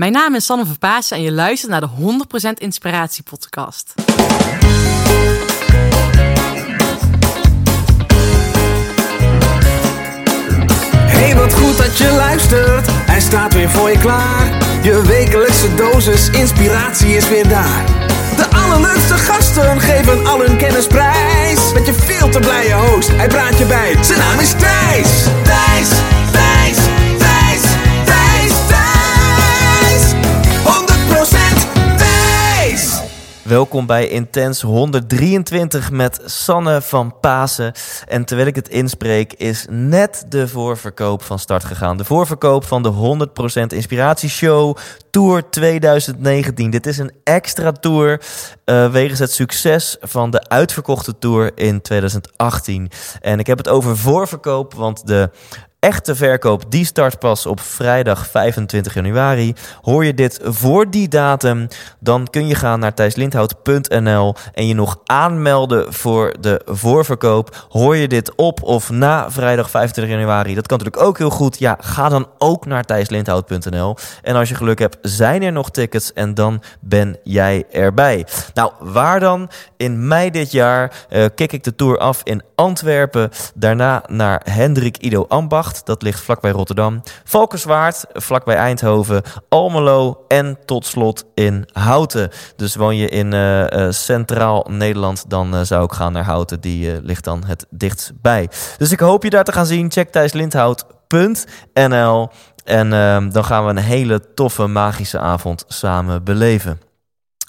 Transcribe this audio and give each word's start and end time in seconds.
Mijn 0.00 0.12
naam 0.12 0.34
is 0.34 0.44
Sanne 0.44 0.66
Verpaasen 0.66 1.16
en 1.16 1.22
je 1.22 1.32
luistert 1.32 1.70
naar 1.70 1.80
de 1.80 1.88
100% 2.48 2.52
Inspiratie 2.58 3.22
Podcast. 3.22 3.94
Hey, 11.06 11.36
wat 11.36 11.54
goed 11.54 11.76
dat 11.76 11.98
je 11.98 12.12
luistert. 12.16 12.86
Hij 12.90 13.20
staat 13.20 13.54
weer 13.54 13.70
voor 13.70 13.90
je 13.90 13.98
klaar. 13.98 14.58
Je 14.82 15.02
wekelijkse 15.06 15.74
dosis 15.74 16.30
inspiratie 16.30 17.16
is 17.16 17.28
weer 17.28 17.48
daar. 17.48 17.84
De 18.36 18.46
allerleukste 18.56 19.14
gasten 19.14 19.80
geven 19.80 20.26
al 20.26 20.40
hun 20.40 20.56
kennis 20.56 20.86
prijs. 20.86 21.72
Met 21.72 21.86
je 21.86 21.92
veel 21.92 22.28
te 22.28 22.38
blije 22.38 22.74
host, 22.74 23.08
hij 23.08 23.28
praat 23.28 23.58
je 23.58 23.64
bij. 23.64 24.04
Zijn 24.04 24.18
naam 24.18 24.38
is. 24.38 24.50
Thijs, 24.50 25.24
Thijs, 25.42 25.88
Welkom 33.50 33.86
bij 33.86 34.08
Intens 34.08 34.60
123 34.60 35.90
met 35.90 36.20
Sanne 36.24 36.82
van 36.82 37.14
Pasen. 37.20 37.72
En 38.08 38.24
terwijl 38.24 38.48
ik 38.48 38.54
het 38.54 38.68
inspreek, 38.68 39.32
is 39.32 39.66
net 39.70 40.24
de 40.28 40.48
voorverkoop 40.48 41.22
van 41.22 41.38
start 41.38 41.64
gegaan. 41.64 41.96
De 41.96 42.04
voorverkoop 42.04 42.64
van 42.64 42.82
de 42.82 43.28
100% 43.62 43.66
Inspiratieshow 43.66 44.76
Tour 45.10 45.50
2019. 45.50 46.70
Dit 46.70 46.86
is 46.86 46.98
een 46.98 47.12
extra 47.24 47.72
tour 47.72 48.20
uh, 48.64 48.92
wegens 48.92 49.18
het 49.18 49.32
succes 49.32 49.96
van 50.00 50.30
de 50.30 50.48
uitverkochte 50.48 51.18
tour 51.18 51.50
in 51.54 51.80
2018. 51.80 52.90
En 53.20 53.38
ik 53.38 53.46
heb 53.46 53.58
het 53.58 53.68
over 53.68 53.96
voorverkoop, 53.96 54.74
want 54.74 55.06
de 55.06 55.30
echte 55.80 56.14
verkoop 56.14 56.64
die 56.68 56.84
start 56.84 57.18
pas 57.18 57.46
op 57.46 57.60
vrijdag 57.60 58.26
25 58.26 58.94
januari. 58.94 59.54
Hoor 59.80 60.04
je 60.04 60.14
dit 60.14 60.40
voor 60.42 60.90
die 60.90 61.08
datum, 61.08 61.68
dan 61.98 62.26
kun 62.30 62.46
je 62.46 62.54
gaan 62.54 62.80
naar 62.80 62.94
thijslindhout.nl 62.94 64.34
en 64.52 64.66
je 64.66 64.74
nog 64.74 65.00
aanmelden 65.04 65.92
voor 65.92 66.34
de 66.40 66.60
voorverkoop. 66.64 67.66
Hoor 67.68 67.96
je 67.96 68.08
dit 68.08 68.34
op 68.34 68.62
of 68.62 68.90
na 68.90 69.30
vrijdag 69.30 69.70
25 69.70 70.14
januari, 70.14 70.54
dat 70.54 70.66
kan 70.66 70.78
natuurlijk 70.78 71.06
ook 71.06 71.18
heel 71.18 71.30
goed. 71.30 71.58
Ja, 71.58 71.76
ga 71.80 72.08
dan 72.08 72.28
ook 72.38 72.66
naar 72.66 72.84
thijslindhout.nl. 72.84 73.96
En 74.22 74.36
als 74.36 74.48
je 74.48 74.54
geluk 74.54 74.78
hebt, 74.78 74.98
zijn 75.02 75.42
er 75.42 75.52
nog 75.52 75.70
tickets 75.70 76.12
en 76.12 76.34
dan 76.34 76.62
ben 76.80 77.18
jij 77.22 77.64
erbij. 77.70 78.26
Nou, 78.54 78.72
waar 78.80 79.20
dan? 79.20 79.50
In 79.76 80.08
mei 80.08 80.30
dit 80.30 80.52
jaar 80.52 81.06
uh, 81.10 81.24
kik 81.34 81.52
ik 81.52 81.64
de 81.64 81.74
tour 81.74 81.98
af 81.98 82.20
in 82.24 82.42
Antwerpen. 82.54 83.30
Daarna 83.54 84.02
naar 84.06 84.40
Hendrik 84.44 84.96
Ido 84.96 85.24
Ambach. 85.28 85.69
Dat 85.84 86.02
ligt 86.02 86.20
vlakbij 86.20 86.50
Rotterdam. 86.50 87.02
Valkenswaard, 87.24 88.04
vlakbij 88.12 88.56
Eindhoven. 88.56 89.22
Almelo 89.48 90.24
en 90.28 90.58
tot 90.64 90.86
slot 90.86 91.24
in 91.34 91.68
Houten. 91.72 92.30
Dus 92.56 92.74
woon 92.74 92.96
je 92.96 93.08
in 93.08 93.32
uh, 93.32 93.66
uh, 93.66 93.90
Centraal 93.90 94.66
Nederland, 94.70 95.24
dan 95.28 95.54
uh, 95.54 95.60
zou 95.62 95.84
ik 95.84 95.92
gaan 95.92 96.12
naar 96.12 96.24
Houten. 96.24 96.60
Die 96.60 97.02
ligt 97.02 97.24
dan 97.24 97.44
het 97.44 97.66
dichtst 97.70 98.12
bij. 98.22 98.48
Dus 98.78 98.92
ik 98.92 99.00
hoop 99.00 99.22
je 99.22 99.30
daar 99.30 99.44
te 99.44 99.52
gaan 99.52 99.66
zien. 99.66 99.90
Check 99.90 100.10
thijslindhout.nl 100.10 102.28
En 102.64 102.90
dan 103.30 103.44
gaan 103.44 103.64
we 103.64 103.70
een 103.70 103.76
hele 103.76 104.34
toffe 104.34 104.66
magische 104.66 105.18
avond 105.18 105.64
samen 105.66 106.24
beleven. 106.24 106.80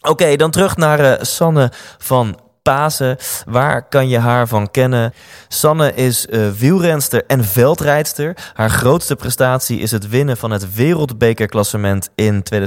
Oké, 0.02 0.36
dan 0.36 0.52
terug 0.52 0.78
naar 0.78 1.26
Sanne 1.26 1.72
van 1.98 2.40
Pasen. 2.64 3.18
Waar 3.46 3.88
kan 3.88 4.10
je 4.10 4.18
haar 4.18 4.48
van 4.48 4.72
kennen? 4.72 5.14
Sanne 5.48 5.94
is 5.94 6.28
uh, 6.30 6.50
wielrenster 6.50 7.24
en 7.28 7.46
veldrijdster. 7.46 8.38
Haar 8.54 8.70
grootste 8.70 9.16
prestatie 9.16 9.80
is 9.80 9.92
het 9.92 10.10
winnen 10.10 10.38
van 10.38 10.52
het 10.52 10.74
wereldbekerklassement 10.74 12.10
in 12.16 12.44
2010-2011. 12.54 12.58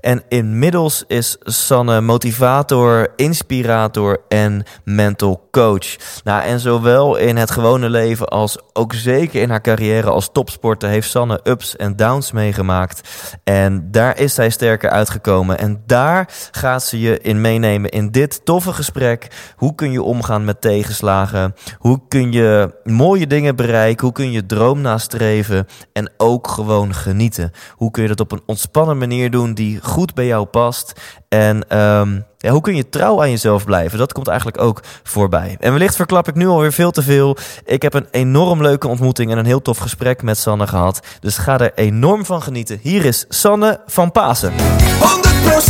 En 0.00 0.22
inmiddels 0.28 1.04
is 1.06 1.36
Sanne 1.40 2.00
motivator, 2.00 3.12
inspirator 3.16 4.20
en 4.28 4.64
mental 4.84 5.48
coach. 5.50 5.96
Nou, 6.24 6.42
en 6.42 6.60
zowel 6.60 7.16
in 7.16 7.36
het 7.36 7.50
gewone 7.50 7.90
leven 7.90 8.28
als 8.28 8.58
ook 8.72 8.94
zeker 8.94 9.42
in 9.42 9.50
haar 9.50 9.60
carrière 9.60 10.10
als 10.10 10.28
topsporter 10.32 10.88
heeft 10.88 11.10
Sanne 11.10 11.40
ups 11.44 11.76
en 11.76 11.96
downs 11.96 12.32
meegemaakt. 12.32 13.08
En 13.44 13.90
daar 13.90 14.18
is 14.18 14.34
zij 14.34 14.50
sterker 14.50 14.90
uitgekomen. 14.90 15.58
En 15.58 15.82
daar 15.86 16.28
gaat 16.50 16.82
ze 16.82 17.00
je 17.00 17.20
in 17.20 17.40
meenemen 17.40 17.90
in 17.96 18.10
dit 18.10 18.40
toffe 18.44 18.72
gesprek. 18.72 19.28
Hoe 19.56 19.74
kun 19.74 19.92
je 19.92 20.02
omgaan 20.02 20.44
met 20.44 20.60
tegenslagen? 20.60 21.54
Hoe 21.78 22.00
kun 22.08 22.32
je 22.32 22.74
mooie 22.84 23.26
dingen 23.26 23.56
bereiken? 23.56 24.04
Hoe 24.04 24.12
kun 24.12 24.30
je 24.30 24.46
droom 24.46 24.80
nastreven? 24.80 25.66
En 25.92 26.10
ook 26.16 26.48
gewoon 26.48 26.94
genieten. 26.94 27.52
Hoe 27.72 27.90
kun 27.90 28.02
je 28.02 28.08
dat 28.08 28.20
op 28.20 28.32
een 28.32 28.42
ontspannen 28.46 28.98
manier 28.98 29.30
doen 29.30 29.54
die 29.54 29.78
goed 29.82 30.14
bij 30.14 30.26
jou 30.26 30.46
past? 30.46 31.00
En 31.28 31.78
um, 31.78 32.24
ja, 32.38 32.50
hoe 32.50 32.60
kun 32.60 32.76
je 32.76 32.88
trouw 32.88 33.20
aan 33.20 33.30
jezelf 33.30 33.64
blijven? 33.64 33.98
Dat 33.98 34.12
komt 34.12 34.28
eigenlijk 34.28 34.60
ook 34.60 34.80
voorbij. 35.02 35.56
En 35.60 35.72
wellicht 35.72 35.96
verklap 35.96 36.28
ik 36.28 36.34
nu 36.34 36.46
alweer 36.46 36.72
veel 36.72 36.90
te 36.90 37.02
veel. 37.02 37.36
Ik 37.64 37.82
heb 37.82 37.94
een 37.94 38.08
enorm 38.10 38.62
leuke 38.62 38.88
ontmoeting 38.88 39.30
en 39.30 39.38
een 39.38 39.46
heel 39.46 39.62
tof 39.62 39.78
gesprek 39.78 40.22
met 40.22 40.38
Sanne 40.38 40.66
gehad. 40.66 41.00
Dus 41.20 41.38
ga 41.38 41.58
er 41.58 41.72
enorm 41.74 42.24
van 42.24 42.42
genieten. 42.42 42.78
Hier 42.82 43.04
is 43.04 43.24
Sanne 43.28 43.80
van 43.86 44.12
Pasen. 44.12 44.52
100% 44.52 44.56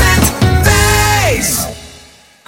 Thijs. 0.06 0.35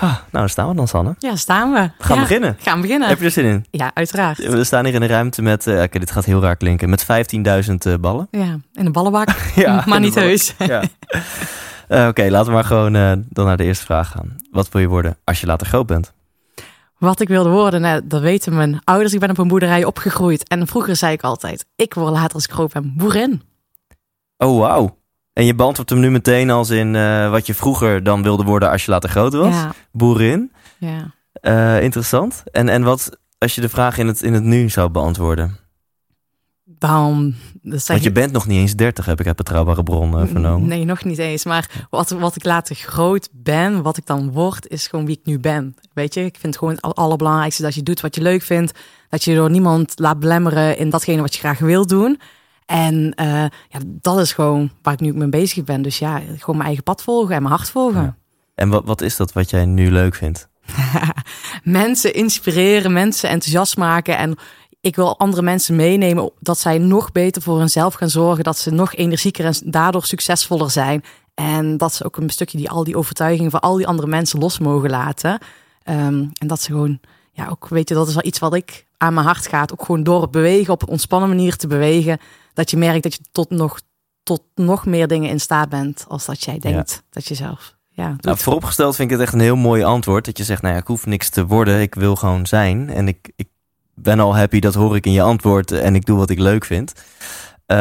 Ah, 0.00 0.10
nou, 0.10 0.24
daar 0.30 0.48
staan 0.48 0.68
we 0.68 0.74
dan, 0.74 0.88
Sanne. 0.88 1.14
Ja, 1.18 1.36
staan 1.36 1.72
we. 1.72 1.90
Gaan 1.98 2.16
ja, 2.16 2.22
beginnen. 2.22 2.56
Gaan 2.58 2.80
beginnen. 2.80 3.08
Heb 3.08 3.18
je 3.18 3.24
er 3.24 3.30
zin 3.30 3.44
in? 3.44 3.66
Ja, 3.70 3.90
uiteraard. 3.94 4.38
We 4.38 4.64
staan 4.64 4.84
hier 4.84 4.94
in 4.94 5.02
een 5.02 5.08
ruimte 5.08 5.42
met, 5.42 5.66
uh, 5.66 5.74
okay, 5.74 5.88
dit 5.88 6.10
gaat 6.10 6.24
heel 6.24 6.40
raar 6.40 6.56
klinken, 6.56 6.90
met 6.90 7.06
15.000 7.68 7.74
uh, 7.86 7.94
ballen. 8.00 8.28
Ja, 8.30 8.58
in 8.72 8.86
een 8.86 8.92
ballenbak. 8.92 9.28
ja, 9.54 9.82
maar 9.86 10.00
niet 10.00 10.14
heus. 10.14 10.54
Ja. 10.58 10.82
Uh, 10.82 11.98
Oké, 11.98 12.08
okay, 12.08 12.30
laten 12.30 12.46
we 12.46 12.52
maar 12.52 12.64
gewoon 12.64 12.92
dan 13.28 13.46
naar 13.46 13.56
de 13.56 13.64
eerste 13.64 13.84
vraag 13.84 14.10
gaan. 14.10 14.36
Wat 14.50 14.68
wil 14.68 14.80
je 14.80 14.88
worden 14.88 15.16
als 15.24 15.40
je 15.40 15.46
later 15.46 15.66
groot 15.66 15.86
bent? 15.86 16.12
Wat 16.98 17.20
ik 17.20 17.28
wilde 17.28 17.48
worden, 17.48 17.80
nou, 17.80 18.00
dat 18.04 18.20
weten 18.20 18.56
mijn 18.56 18.80
ouders. 18.84 19.12
Ik 19.12 19.20
ben 19.20 19.30
op 19.30 19.38
een 19.38 19.48
boerderij 19.48 19.84
opgegroeid. 19.84 20.48
En 20.48 20.66
vroeger 20.66 20.96
zei 20.96 21.12
ik 21.12 21.22
altijd, 21.22 21.66
ik 21.76 21.94
word 21.94 22.12
later 22.12 22.34
als 22.34 22.44
ik 22.44 22.50
groot 22.50 22.72
ben 22.72 22.94
boerin. 22.96 23.42
Oh, 24.36 24.58
wauw. 24.58 24.96
En 25.38 25.44
je 25.44 25.54
beantwoordt 25.54 25.90
hem 25.90 26.00
nu 26.00 26.10
meteen 26.10 26.50
als 26.50 26.70
in 26.70 26.94
uh, 26.94 27.30
wat 27.30 27.46
je 27.46 27.54
vroeger 27.54 28.02
dan 28.02 28.22
wilde 28.22 28.44
worden 28.44 28.70
als 28.70 28.84
je 28.84 28.90
later 28.90 29.08
groot 29.08 29.32
was. 29.32 29.54
Ja. 29.54 29.74
Boerin. 29.92 30.52
Ja. 30.78 31.14
Uh, 31.42 31.82
interessant. 31.82 32.42
En, 32.52 32.68
en 32.68 32.82
wat 32.82 33.18
als 33.38 33.54
je 33.54 33.60
de 33.60 33.68
vraag 33.68 33.98
in 33.98 34.06
het, 34.06 34.22
in 34.22 34.32
het 34.32 34.42
nu 34.42 34.68
zou 34.68 34.90
beantwoorden? 34.90 35.56
Dan, 36.64 37.34
Want 37.62 38.02
je 38.02 38.12
bent 38.12 38.32
nog 38.32 38.46
niet 38.46 38.58
eens 38.58 38.74
30, 38.74 39.04
heb 39.06 39.20
ik 39.20 39.26
uit 39.26 39.36
betrouwbare 39.36 39.82
bronnen 39.82 40.24
uh, 40.24 40.30
vernomen. 40.30 40.68
Nee, 40.68 40.84
nog 40.84 41.04
niet 41.04 41.18
eens. 41.18 41.44
Maar 41.44 41.86
wat, 41.90 42.10
wat 42.10 42.36
ik 42.36 42.44
later 42.44 42.76
groot 42.76 43.28
ben, 43.32 43.82
wat 43.82 43.96
ik 43.96 44.06
dan 44.06 44.32
word, 44.32 44.68
is 44.68 44.86
gewoon 44.86 45.06
wie 45.06 45.18
ik 45.18 45.26
nu 45.26 45.38
ben. 45.38 45.74
Weet 45.92 46.14
je, 46.14 46.24
ik 46.24 46.36
vind 46.40 46.54
het 46.54 46.58
gewoon 46.58 46.74
het 46.74 46.96
allerbelangrijkste 46.96 47.62
dat 47.62 47.74
je 47.74 47.82
doet 47.82 48.00
wat 48.00 48.14
je 48.14 48.22
leuk 48.22 48.42
vindt. 48.42 48.78
Dat 49.08 49.24
je 49.24 49.34
door 49.34 49.50
niemand 49.50 49.92
laat 49.98 50.20
belemmeren 50.20 50.78
in 50.78 50.90
datgene 50.90 51.20
wat 51.20 51.34
je 51.34 51.40
graag 51.40 51.58
wil 51.58 51.86
doen. 51.86 52.20
En 52.68 53.12
uh, 53.20 53.44
ja, 53.68 53.78
dat 53.84 54.18
is 54.18 54.32
gewoon 54.32 54.70
waar 54.82 54.92
ik 54.92 55.00
nu 55.00 55.14
mee 55.14 55.28
bezig 55.28 55.64
ben. 55.64 55.82
Dus 55.82 55.98
ja, 55.98 56.18
gewoon 56.18 56.56
mijn 56.56 56.62
eigen 56.62 56.82
pad 56.82 57.02
volgen 57.02 57.34
en 57.34 57.42
mijn 57.42 57.54
hart 57.54 57.70
volgen. 57.70 58.02
Ja. 58.02 58.16
En 58.54 58.68
wat, 58.68 58.84
wat 58.84 59.00
is 59.00 59.16
dat 59.16 59.32
wat 59.32 59.50
jij 59.50 59.64
nu 59.64 59.90
leuk 59.90 60.14
vindt? 60.14 60.48
mensen 61.62 62.14
inspireren, 62.14 62.92
mensen 62.92 63.28
enthousiast 63.28 63.76
maken. 63.76 64.16
En 64.16 64.36
ik 64.80 64.96
wil 64.96 65.18
andere 65.18 65.42
mensen 65.42 65.76
meenemen 65.76 66.30
dat 66.40 66.58
zij 66.58 66.78
nog 66.78 67.12
beter 67.12 67.42
voor 67.42 67.58
hunzelf 67.58 67.94
gaan 67.94 68.10
zorgen. 68.10 68.44
Dat 68.44 68.58
ze 68.58 68.70
nog 68.70 68.94
energieker 68.94 69.44
en 69.44 69.54
daardoor 69.64 70.04
succesvoller 70.04 70.70
zijn. 70.70 71.04
En 71.34 71.76
dat 71.76 71.94
ze 71.94 72.04
ook 72.04 72.16
een 72.16 72.30
stukje 72.30 72.58
die 72.58 72.70
al 72.70 72.84
die 72.84 72.96
overtuigingen 72.96 73.50
van 73.50 73.60
al 73.60 73.76
die 73.76 73.86
andere 73.86 74.08
mensen 74.08 74.38
los 74.38 74.58
mogen 74.58 74.90
laten. 74.90 75.38
Um, 75.84 76.30
en 76.38 76.46
dat 76.46 76.60
ze 76.60 76.70
gewoon, 76.70 77.00
ja, 77.32 77.48
ook 77.48 77.68
weet 77.68 77.88
je, 77.88 77.94
dat 77.94 78.08
is 78.08 78.14
wel 78.14 78.26
iets 78.26 78.38
wat 78.38 78.54
ik 78.54 78.86
aan 78.96 79.14
mijn 79.14 79.26
hart 79.26 79.46
gaat. 79.46 79.72
Ook 79.72 79.84
gewoon 79.84 80.02
door 80.02 80.22
het 80.22 80.30
bewegen, 80.30 80.72
op 80.72 80.82
een 80.82 80.88
ontspannen 80.88 81.28
manier 81.28 81.56
te 81.56 81.66
bewegen. 81.66 82.18
Dat 82.58 82.70
je 82.70 82.76
merkt 82.76 83.02
dat 83.02 83.14
je 83.14 83.20
tot 83.32 83.50
nog, 83.50 83.80
tot 84.22 84.42
nog 84.54 84.86
meer 84.86 85.08
dingen 85.08 85.30
in 85.30 85.40
staat 85.40 85.68
bent 85.68 86.04
als 86.08 86.24
dat 86.24 86.44
jij 86.44 86.58
denkt 86.58 86.90
ja. 86.90 87.00
dat 87.10 87.26
je 87.26 87.34
zelf. 87.34 87.76
Ja, 87.88 88.16
nou, 88.20 88.38
vooropgesteld 88.38 88.96
vind 88.96 89.10
ik 89.10 89.16
het 89.16 89.26
echt 89.26 89.34
een 89.34 89.40
heel 89.40 89.56
mooi 89.56 89.82
antwoord. 89.82 90.24
Dat 90.24 90.38
je 90.38 90.44
zegt, 90.44 90.62
nou 90.62 90.74
ja, 90.74 90.80
ik 90.80 90.86
hoef 90.86 91.06
niks 91.06 91.28
te 91.28 91.46
worden. 91.46 91.80
Ik 91.80 91.94
wil 91.94 92.16
gewoon 92.16 92.46
zijn. 92.46 92.90
En 92.90 93.08
ik, 93.08 93.32
ik 93.36 93.48
ben 93.94 94.20
al 94.20 94.36
happy, 94.36 94.60
dat 94.60 94.74
hoor 94.74 94.96
ik 94.96 95.06
in 95.06 95.12
je 95.12 95.22
antwoord. 95.22 95.70
En 95.70 95.94
ik 95.94 96.06
doe 96.06 96.18
wat 96.18 96.30
ik 96.30 96.38
leuk 96.38 96.64
vind. 96.64 96.92
Um, 97.66 97.76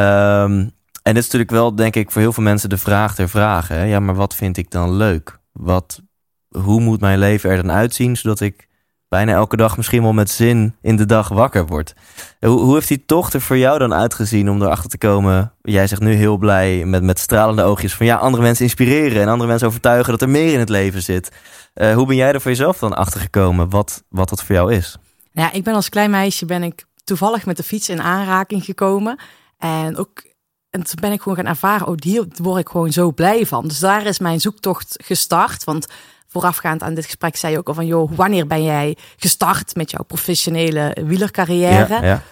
en 1.02 1.14
dit 1.14 1.16
is 1.16 1.22
natuurlijk 1.22 1.50
wel, 1.50 1.74
denk 1.74 1.96
ik, 1.96 2.10
voor 2.10 2.20
heel 2.20 2.32
veel 2.32 2.42
mensen 2.42 2.68
de 2.68 2.78
vraag 2.78 3.14
ter 3.14 3.28
vragen. 3.28 3.76
Hè? 3.76 3.84
Ja, 3.84 4.00
maar 4.00 4.14
wat 4.14 4.34
vind 4.34 4.56
ik 4.56 4.70
dan 4.70 4.92
leuk? 4.92 5.38
Wat, 5.52 6.02
hoe 6.48 6.80
moet 6.80 7.00
mijn 7.00 7.18
leven 7.18 7.50
er 7.50 7.56
dan 7.56 7.72
uitzien, 7.72 8.16
zodat 8.16 8.40
ik 8.40 8.67
bijna 9.08 9.32
elke 9.32 9.56
dag 9.56 9.76
misschien 9.76 10.02
wel 10.02 10.12
met 10.12 10.30
zin 10.30 10.76
in 10.82 10.96
de 10.96 11.06
dag 11.06 11.28
wakker 11.28 11.66
word? 11.66 11.94
Hoe, 12.40 12.60
hoe 12.60 12.74
heeft 12.74 12.88
die 12.88 13.04
tocht 13.04 13.34
er 13.34 13.40
voor 13.40 13.58
jou 13.58 13.78
dan 13.78 13.94
uitgezien 13.94 14.50
om 14.50 14.62
erachter 14.62 14.90
te 14.90 14.98
komen? 14.98 15.52
Jij 15.62 15.86
zegt 15.86 16.00
nu 16.00 16.12
heel 16.12 16.36
blij 16.36 16.84
met, 16.84 17.02
met 17.02 17.18
stralende 17.18 17.62
oogjes 17.62 17.94
van 17.94 18.06
ja, 18.06 18.16
andere 18.16 18.42
mensen 18.42 18.64
inspireren 18.64 19.22
en 19.22 19.28
andere 19.28 19.48
mensen 19.48 19.68
overtuigen 19.68 20.12
dat 20.12 20.22
er 20.22 20.28
meer 20.28 20.52
in 20.52 20.58
het 20.58 20.68
leven 20.68 21.02
zit. 21.02 21.32
Uh, 21.74 21.94
hoe 21.94 22.06
ben 22.06 22.16
jij 22.16 22.32
er 22.32 22.40
voor 22.40 22.50
jezelf 22.50 22.78
dan 22.78 22.96
achter 22.96 23.20
gekomen 23.20 23.70
wat, 23.70 24.02
wat 24.08 24.28
dat 24.28 24.42
voor 24.44 24.54
jou 24.54 24.74
is? 24.74 24.96
Ja, 25.32 25.52
ik 25.52 25.64
ben 25.64 25.74
als 25.74 25.88
klein 25.88 26.10
meisje 26.10 26.46
ben 26.46 26.62
ik 26.62 26.84
toevallig 27.04 27.46
met 27.46 27.56
de 27.56 27.62
fiets 27.62 27.88
in 27.88 28.02
aanraking 28.02 28.64
gekomen. 28.64 29.18
En 29.58 29.96
ook 29.96 30.26
en 30.70 30.82
toen 30.82 31.00
ben 31.00 31.12
ik 31.12 31.20
gewoon 31.22 31.38
gaan 31.38 31.46
ervaren, 31.46 31.86
oh, 31.86 31.94
hier 31.98 32.26
word 32.42 32.60
ik 32.60 32.68
gewoon 32.68 32.92
zo 32.92 33.12
blij 33.12 33.46
van. 33.46 33.68
Dus 33.68 33.78
daar 33.78 34.06
is 34.06 34.18
mijn 34.18 34.40
zoektocht 34.40 35.02
gestart. 35.04 35.64
Want 35.64 35.86
voorafgaand 36.28 36.82
aan 36.82 36.94
dit 36.94 37.04
gesprek 37.04 37.36
zei 37.36 37.52
je 37.52 37.58
ook 37.58 37.68
al 37.68 37.74
van, 37.74 37.86
joh, 37.86 38.12
wanneer 38.14 38.46
ben 38.46 38.62
jij 38.62 38.96
gestart 39.16 39.74
met 39.74 39.90
jouw 39.90 40.04
professionele 40.04 40.96
wielercarrière? 41.04 41.94
Ja, 41.94 42.04
ja. 42.04 42.22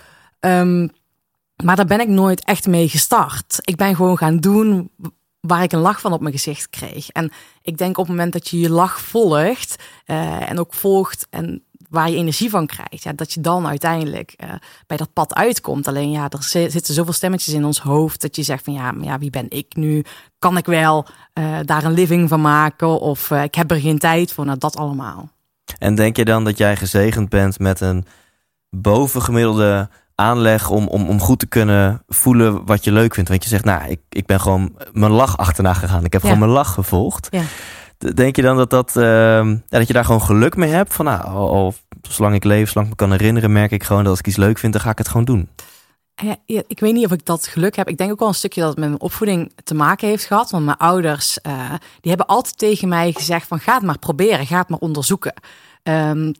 Ehm, 0.41 0.89
maar 1.65 1.77
daar 1.77 1.87
ben 1.87 2.01
ik 2.01 2.09
nooit 2.09 2.45
echt 2.45 2.67
mee 2.67 2.89
gestart. 2.89 3.59
Ik 3.61 3.77
ben 3.77 3.97
gewoon 3.97 4.19
gaan 4.19 4.37
doen 4.37 4.91
waar 5.41 5.63
ik 5.63 5.73
een 5.73 5.79
lach 5.79 6.01
van 6.01 6.13
op 6.13 6.21
mijn 6.21 6.33
gezicht 6.33 6.71
kreeg. 6.71 7.09
En 7.09 7.33
ik 7.63 7.79
denk 7.79 7.99
op 7.99 8.07
het 8.07 8.17
moment 8.17 8.33
dat 8.33 8.49
je 8.49 8.61
je 8.61 8.71
lach 8.71 9.01
volgt 9.01 9.77
eh, 10.05 10.51
en 10.51 10.59
ook 10.59 10.75
volgt 10.75 11.27
en 11.31 11.65
waar 11.91 12.11
je 12.11 12.17
energie 12.17 12.51
van 12.51 12.67
krijgt, 12.67 13.03
ja, 13.03 13.13
dat 13.13 13.33
je 13.33 13.41
dan 13.41 13.67
uiteindelijk 13.67 14.35
eh, 14.37 14.49
bij 14.87 14.97
dat 14.97 15.13
pad 15.13 15.35
uitkomt. 15.35 15.89
Alleen 15.89 16.11
ja, 16.11 16.29
er 16.29 16.43
zi- 16.43 16.71
zitten 16.71 16.95
zoveel 16.95 17.13
stemmetjes 17.13 17.55
in 17.55 17.65
ons 17.65 17.81
hoofd 17.81 18.21
dat 18.21 18.37
je 18.37 18.43
zegt 18.43 18.65
van 18.65 18.73
ja, 18.73 18.93
maar 18.93 19.05
ja, 19.05 19.19
wie 19.19 19.31
ben 19.31 19.47
ik 19.49 19.77
nu? 19.77 20.05
Kan 20.39 20.57
ik 20.57 20.67
wel 20.67 21.07
eh, 21.33 21.59
daar 21.63 21.85
een 21.85 21.93
living 21.93 22.29
van 22.29 22.41
maken? 22.41 23.01
Of 23.01 23.31
eh, 23.31 23.43
ik 23.43 23.55
heb 23.55 23.71
er 23.71 23.81
geen 23.81 23.99
tijd 23.99 24.33
voor. 24.33 24.45
Nou, 24.45 24.59
dat 24.59 24.77
allemaal. 24.77 25.29
En 25.79 25.95
denk 25.95 26.17
je 26.17 26.25
dan 26.25 26.45
dat 26.45 26.59
jij 26.59 26.77
gezegend 26.77 27.29
bent 27.29 27.59
met 27.59 27.81
een 27.81 28.07
bovengemiddelde 28.71 29.89
aanleg 30.15 30.71
om, 30.71 30.87
om, 30.87 31.09
om 31.09 31.21
goed 31.21 31.39
te 31.39 31.47
kunnen 31.47 32.03
voelen 32.09 32.65
wat 32.67 32.85
je 32.85 32.93
leuk 32.93 33.15
vindt? 33.15 33.29
Want 33.29 33.43
je 33.43 33.49
zegt, 33.49 33.65
nou, 33.65 33.91
ik, 33.91 34.01
ik 34.09 34.27
ben 34.27 34.41
gewoon 34.41 34.77
mijn 34.93 35.13
lach 35.13 35.37
achterna 35.39 35.75
gegaan. 35.75 36.05
Ik 36.05 36.13
heb 36.13 36.23
Ja. 36.23 36.29
gewoon 36.29 36.43
mijn 36.45 36.57
lach 36.59 36.73
gevolgd. 36.73 37.29
Ja. 37.31 37.43
Denk 38.15 38.37
je 38.37 38.43
dan 38.43 38.57
dat, 38.57 38.71
dat, 38.71 38.97
ehm, 38.97 39.49
ja, 39.49 39.79
dat 39.79 39.87
je 39.87 39.93
daar 39.93 40.05
gewoon 40.05 40.23
geluk 40.23 40.57
mee 40.57 40.71
hebt? 40.71 40.95
Van 40.95 41.05
nou, 41.05 41.25
al, 41.25 41.51
al 41.51 41.75
zolang 42.03 42.35
ik 42.35 42.45
leef, 42.45 42.69
zolang 42.69 42.93
ik 42.93 43.01
me 43.01 43.07
kan 43.07 43.17
herinneren, 43.17 43.53
merk 43.53 43.71
ik 43.71 43.85
gewoon 43.85 44.03
dat 44.03 44.11
als 44.11 44.19
ik 44.19 44.27
iets 44.27 44.37
leuk 44.37 44.59
vind, 44.59 44.73
dan 44.73 44.83
ga 44.83 44.91
ik 44.91 44.99
het 44.99 45.09
gewoon 45.09 45.25
doen. 45.25 45.49
Ja, 46.23 46.37
ja, 46.47 46.63
ik 46.67 46.81
weet 46.81 46.93
niet 46.93 47.05
of 47.05 47.13
ik 47.13 47.25
dat 47.25 47.47
geluk 47.47 47.77
heb. 47.77 47.89
Ik 47.89 47.99
denk 47.99 48.11
ook 48.11 48.19
wel 48.19 48.29
een 48.29 48.35
stukje 48.35 48.61
dat 48.61 48.71
het 48.71 48.79
met 48.79 48.89
mijn 48.89 49.01
opvoeding 49.01 49.53
te 49.65 49.75
maken 49.75 50.09
heeft 50.09 50.25
gehad. 50.25 50.51
Want 50.51 50.65
mijn 50.65 50.77
ouders, 50.77 51.41
eh, 51.41 51.69
die 52.01 52.11
hebben 52.11 52.27
altijd 52.27 52.59
tegen 52.59 52.89
mij 52.89 53.13
gezegd 53.13 53.47
van 53.47 53.61
ga 53.61 53.75
het 53.75 53.83
maar 53.83 53.99
proberen, 53.99 54.47
ga 54.47 54.59
het 54.59 54.69
maar 54.69 54.79
onderzoeken. 54.79 55.35
Ehm, 55.83 56.33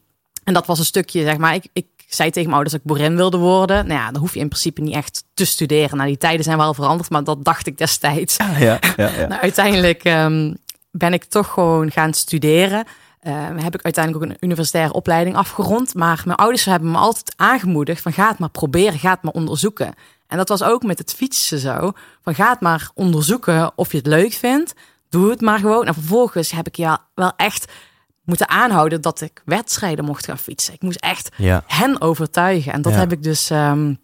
en 0.45 0.55
dat 0.55 0.67
was 0.67 0.79
een 0.79 0.85
stukje, 0.85 1.23
zeg 1.23 1.37
maar, 1.37 1.55
ik, 1.55 1.67
ik 1.73 1.87
zei 2.07 2.31
tegen 2.31 2.51
mijn 2.51 2.53
ouders 2.53 2.73
dat 2.73 2.81
ik 2.81 2.87
boerin 2.87 3.17
wilde 3.17 3.37
worden. 3.37 3.87
Nou 3.87 4.01
ja, 4.01 4.11
dan 4.11 4.21
hoef 4.21 4.35
je 4.35 4.41
in 4.41 4.49
principe 4.49 4.81
niet 4.81 4.95
echt 4.95 5.25
te 5.35 5.45
studeren. 5.45 5.97
Nou, 5.97 6.09
die 6.09 6.19
tijden 6.19 6.45
zijn 6.45 6.59
wel 6.59 6.75
veranderd, 6.75 7.11
maar 7.11 7.25
dat 7.25 7.45
dacht 7.45 7.67
ik 7.67 7.79
destijds. 7.79 8.37
Ja, 8.37 8.59
ja, 8.59 8.79
ja. 8.97 9.27
Nou, 9.29 9.41
uiteindelijk 9.41 10.05
ehm, 10.05 10.55
ben 10.99 11.13
ik 11.13 11.25
toch 11.25 11.49
gewoon 11.49 11.91
gaan 11.91 12.13
studeren. 12.15 12.85
Ehm, 13.21 13.57
heb 13.57 13.75
ik 13.75 13.83
uiteindelijk 13.83 14.25
ook 14.25 14.31
een 14.31 14.37
universitaire 14.41 14.93
opleiding 14.93 15.37
afgerond. 15.37 15.95
Maar 15.95 16.23
mijn 16.25 16.39
ouders 16.39 16.65
hebben 16.65 16.91
me 16.91 16.99
altijd 16.99 17.33
aangemoedigd 17.37 18.03
van 18.03 18.13
ga 18.13 18.29
het 18.29 18.39
maar 18.39 18.51
proberen, 18.51 18.99
ga 18.99 19.11
het 19.11 19.23
maar 19.23 19.33
onderzoeken. 19.33 19.95
En 20.27 20.37
dat 20.37 20.49
was 20.49 20.63
ook 20.63 20.83
met 20.83 20.99
het 20.99 21.15
fietsen 21.15 21.59
zo. 21.59 21.93
Van 22.23 22.35
ga 22.35 22.51
het 22.51 22.61
maar 22.61 22.91
onderzoeken 22.95 23.73
of 23.75 23.91
je 23.93 23.99
het 23.99 24.07
leuk 24.07 24.33
vindt. 24.33 24.75
Doe 25.09 25.31
het 25.31 25.41
maar 25.41 25.59
gewoon. 25.59 25.87
En 25.87 25.95
vervolgens 25.95 26.51
heb 26.51 26.67
ik 26.67 26.77
ja 26.77 26.99
wel 27.15 27.33
echt 27.37 27.73
moeten 28.25 28.49
aanhouden 28.49 29.01
dat 29.01 29.21
ik 29.21 29.43
wedstrijden 29.45 30.05
mocht 30.05 30.25
gaan 30.25 30.39
fietsen. 30.39 30.75
Ik 30.75 30.83
moest 30.83 31.01
echt 31.01 31.29
ja. 31.37 31.63
hen 31.67 32.01
overtuigen. 32.01 32.73
En 32.73 32.83
dat 32.83 32.93
Ja. 32.93 32.99
heb 32.99 33.13
ik 33.13 33.23
dus, 33.23 33.51
ehm, 33.51 33.95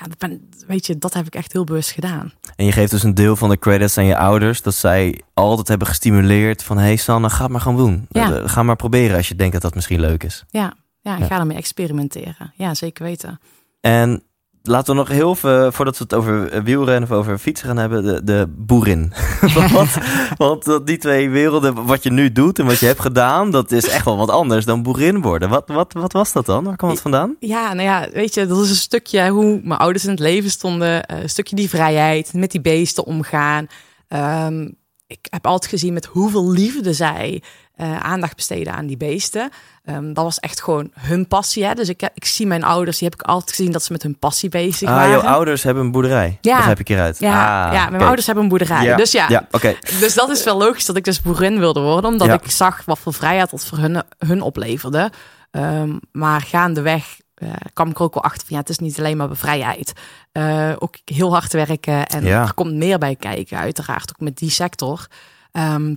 ja, 0.00 0.06
dat 0.08 0.18
ben, 0.18 0.48
weet 0.66 0.86
je, 0.86 0.98
dat 0.98 1.14
heb 1.14 1.26
ik 1.26 1.34
echt 1.34 1.52
heel 1.52 1.64
bewust 1.64 1.90
gedaan. 1.90 2.32
En 2.56 2.64
je 2.64 2.72
geeft 2.72 2.90
dus 2.90 3.02
een 3.02 3.14
deel 3.14 3.36
van 3.36 3.48
de 3.48 3.58
credits 3.58 3.98
aan 3.98 4.04
je 4.04 4.16
ouders. 4.16 4.62
Dat 4.62 4.74
zij 4.74 5.20
altijd 5.34 5.68
hebben 5.68 5.86
gestimuleerd 5.86 6.62
van... 6.62 6.78
hey 6.78 6.96
Sanne, 6.96 7.30
ga 7.30 7.42
het 7.42 7.52
maar 7.52 7.60
gewoon 7.60 7.76
doen. 7.76 8.06
Ja. 8.08 8.32
Eh, 8.34 8.48
Ga 8.48 8.62
maar 8.62 8.76
proberen 8.76 9.16
als 9.16 9.28
je 9.28 9.34
denkt 9.36 9.52
dat 9.52 9.62
dat 9.62 9.74
misschien 9.74 10.00
leuk 10.00 10.24
is. 10.24 10.44
Ja, 10.50 10.74
ja 11.00 11.14
ik 11.14 11.20
Ja. 11.20 11.26
ga 11.26 11.38
ermee 11.38 11.56
experimenteren. 11.56 12.52
Ja, 12.56 12.74
zeker 12.74 13.04
weten. 13.04 13.40
En 13.80 14.22
laten 14.66 14.94
we 14.94 15.00
nog 15.00 15.08
heel 15.08 15.34
veel, 15.34 15.72
voordat 15.72 15.98
we 15.98 16.04
het 16.04 16.14
over 16.14 16.48
eh, 16.50 16.62
wielrennen 16.62 17.10
of 17.10 17.16
over 17.16 17.38
fietsen 17.38 17.66
gaan 17.66 17.76
hebben, 17.76 18.04
de, 18.04 18.24
de 18.24 18.46
boerin. 18.56 19.12
want, 19.72 19.90
want 20.36 20.64
dat 20.64 20.86
die 20.86 20.96
twee 20.98 21.30
werelden, 21.30 21.84
wat 21.86 22.02
je 22.02 22.10
nu 22.12 22.32
doet 22.32 22.58
en 22.58 22.66
wat 22.66 22.78
je 22.78 22.86
hebt 22.86 23.00
gedaan, 23.00 23.50
dat 23.50 23.72
is 23.72 23.88
echt 23.88 24.04
wel 24.04 24.16
wat 24.16 24.30
anders 24.30 24.64
dan 24.64 24.82
boerin 24.82 25.20
worden. 25.22 25.48
Wat, 25.48 25.68
wat, 25.68 25.92
wat 25.92 26.12
was 26.12 26.32
dat 26.32 26.46
dan? 26.46 26.64
Waar 26.64 26.76
kwam 26.76 26.90
het 26.90 27.00
vandaan? 27.00 27.36
Ja, 27.40 27.72
nou 27.72 27.88
ja, 27.88 28.08
weet 28.12 28.34
je, 28.34 28.46
dat 28.46 28.62
is 28.62 28.70
een 28.70 28.76
stukje 28.76 29.28
hoe 29.28 29.60
mijn 29.64 29.80
ouders 29.80 30.04
in 30.04 30.10
het 30.10 30.18
leven 30.20 30.50
stonden. 30.50 31.04
eh, 31.06 31.22
Een 31.22 31.28
stukje 31.28 31.56
die 31.56 31.68
vrijheid, 31.68 32.32
met 32.32 32.50
die 32.50 32.60
beesten 32.60 33.04
omgaan. 33.04 33.66
Ehm, 34.08 34.68
ik 35.06 35.26
heb 35.30 35.46
altijd 35.46 35.70
gezien 35.70 35.92
met 35.92 36.06
hoeveel 36.06 36.50
liefde 36.50 36.92
zij 36.92 37.42
eh, 37.76 37.96
aandacht 37.96 38.36
besteden 38.36 38.72
aan 38.74 38.86
die 38.86 38.96
beesten. 38.96 39.50
Ehm, 39.84 40.12
dat 40.12 40.24
was 40.24 40.38
echt 40.38 40.62
gewoon 40.62 40.90
hun 41.00 41.28
passie. 41.28 41.64
Hè? 41.64 41.74
Dus 41.74 41.88
ik, 41.88 42.00
heb, 42.00 42.10
ik 42.14 42.24
zie 42.24 42.46
mijn 42.46 42.64
ouders, 42.64 42.98
die 42.98 43.08
heb 43.08 43.20
ik 43.20 43.26
altijd 43.26 43.50
gezien 43.56 43.72
dat 43.72 43.82
ze 43.84 43.92
met 43.92 44.02
hun 44.02 44.18
passie 44.18 44.48
bezig 44.48 44.88
Ah, 44.88 44.94
waren. 44.94 45.10
jouw 45.10 45.20
ouders 45.20 45.62
hebben 45.62 45.84
een 45.84 45.90
boerderij. 45.90 46.38
Ja. 46.40 46.56
Begrijp 46.56 46.78
ik 46.78 46.88
hieruit. 46.88 47.18
Ja, 47.18 47.66
Ah, 47.66 47.72
ja, 47.72 47.90
mijn 47.90 48.02
ouders 48.02 48.26
hebben 48.26 48.44
een 48.44 48.50
boerderij. 48.50 48.84
Ja, 48.84 48.96
Dus 48.96 49.12
ja, 49.12 49.28
Ja, 49.28 49.46
oké. 49.50 49.74
Dus 50.00 50.14
dat 50.14 50.30
is 50.30 50.44
wel 50.44 50.58
logisch 50.58 50.86
dat 50.86 50.96
ik 50.96 51.04
dus 51.04 51.22
boerin 51.22 51.58
wilde 51.58 51.80
worden, 51.80 52.10
omdat 52.10 52.32
ik 52.32 52.50
zag 52.50 52.84
wat 52.84 52.98
voor 52.98 53.12
vrijheid 53.14 53.50
dat 53.50 53.66
voor 53.66 53.78
hun, 53.78 54.02
hun 54.18 54.40
opleverde. 54.42 55.10
Ehm, 55.50 55.96
maar 56.12 56.40
gaandeweg 56.40 57.04
eh 57.34 57.50
kwam 57.72 57.88
ik 57.88 57.96
er 57.98 58.02
ook 58.02 58.14
wel 58.14 58.22
achter 58.22 58.46
van 58.46 58.56
ja, 58.56 58.60
het 58.60 58.68
is 58.70 58.78
niet 58.78 58.98
alleen 58.98 59.16
maar 59.16 59.28
vrijheid. 59.36 59.92
Eh, 60.32 60.72
ook 60.78 60.94
heel 61.04 61.32
hard 61.32 61.52
werken 61.52 62.06
en 62.06 62.26
er 62.26 62.54
komt 62.54 62.74
meer 62.74 62.98
bij 62.98 63.16
kijken, 63.16 63.58
uiteraard 63.58 64.10
ook 64.10 64.20
met 64.20 64.36
die 64.36 64.50
sector. 64.50 65.06
Ehm, 65.52 65.94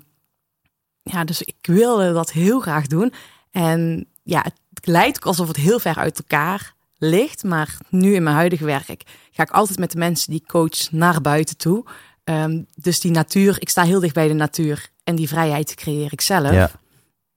ja, 1.03 1.23
dus 1.23 1.41
ik 1.41 1.55
wilde 1.61 2.13
dat 2.13 2.31
heel 2.31 2.59
graag 2.59 2.87
doen. 2.87 3.13
En 3.51 4.07
ja, 4.23 4.43
het 4.73 4.87
lijkt 4.87 5.17
ook 5.17 5.25
alsof 5.25 5.47
het 5.47 5.57
heel 5.57 5.79
ver 5.79 5.95
uit 5.95 6.17
elkaar 6.17 6.73
ligt. 6.97 7.43
Maar 7.43 7.77
nu 7.89 8.13
in 8.15 8.23
mijn 8.23 8.35
huidige 8.35 8.65
werk 8.65 9.03
ga 9.31 9.43
ik 9.43 9.51
altijd 9.51 9.79
met 9.79 9.91
de 9.91 9.97
mensen 9.97 10.31
die 10.31 10.43
coach 10.47 10.91
naar 10.91 11.21
buiten 11.21 11.57
toe. 11.57 11.85
Ehm, 12.23 12.61
dus 12.75 12.99
die 12.99 13.11
natuur, 13.11 13.55
ik 13.59 13.69
sta 13.69 13.83
heel 13.83 13.99
dicht 13.99 14.13
bij 14.13 14.27
de 14.27 14.33
natuur. 14.33 14.89
En 15.03 15.15
die 15.15 15.27
vrijheid 15.27 15.75
creëer 15.75 16.13
ik 16.13 16.21
zelf. 16.21 16.51
Ja. 16.51 16.71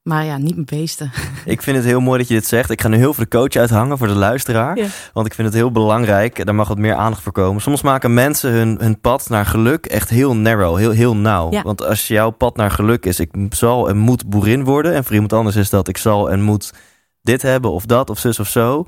Maar 0.02 0.24
ja, 0.24 0.36
niet 0.36 0.54
mijn 0.54 0.66
beesten. 0.66 1.10
Ik 1.44 1.62
vind 1.62 1.76
het 1.76 1.86
heel 1.86 2.00
mooi 2.00 2.18
dat 2.18 2.28
je 2.28 2.34
dit 2.34 2.46
zegt. 2.46 2.70
Ik 2.70 2.80
ga 2.80 2.88
nu 2.88 2.96
heel 2.96 3.14
veel 3.14 3.24
de 3.24 3.36
coach 3.36 3.54
uithangen 3.54 3.98
voor 3.98 4.06
de 4.06 4.14
luisteraar. 4.14 4.76
Ja. 4.76 4.86
Want 5.12 5.26
ik 5.26 5.34
vind 5.34 5.48
het 5.48 5.56
heel 5.56 5.70
belangrijk. 5.70 6.44
Daar 6.44 6.54
mag 6.54 6.68
wat 6.68 6.78
meer 6.78 6.94
aandacht 6.94 7.22
voor 7.22 7.32
komen. 7.32 7.62
Soms 7.62 7.82
maken 7.82 8.14
mensen 8.14 8.50
hun, 8.50 8.76
hun 8.80 9.00
pad 9.00 9.28
naar 9.28 9.46
geluk 9.46 9.86
echt 9.86 10.08
heel 10.08 10.36
narrow, 10.36 10.76
heel, 10.76 10.90
heel 10.90 11.16
nauw. 11.16 11.50
Ja. 11.50 11.62
Want 11.62 11.84
als 11.84 12.08
jouw 12.08 12.30
pad 12.30 12.56
naar 12.56 12.70
geluk 12.70 13.06
is, 13.06 13.20
ik 13.20 13.30
zal 13.48 13.88
en 13.88 13.96
moet 13.96 14.28
boerin 14.28 14.64
worden. 14.64 14.94
En 14.94 15.04
voor 15.04 15.12
iemand 15.12 15.32
anders 15.32 15.56
is 15.56 15.70
dat 15.70 15.88
ik 15.88 15.96
zal 15.96 16.30
en 16.30 16.42
moet 16.42 16.72
dit 17.22 17.42
hebben 17.42 17.72
of 17.72 17.86
dat 17.86 18.10
of 18.10 18.18
zus 18.18 18.38
of 18.40 18.48
zo. 18.48 18.84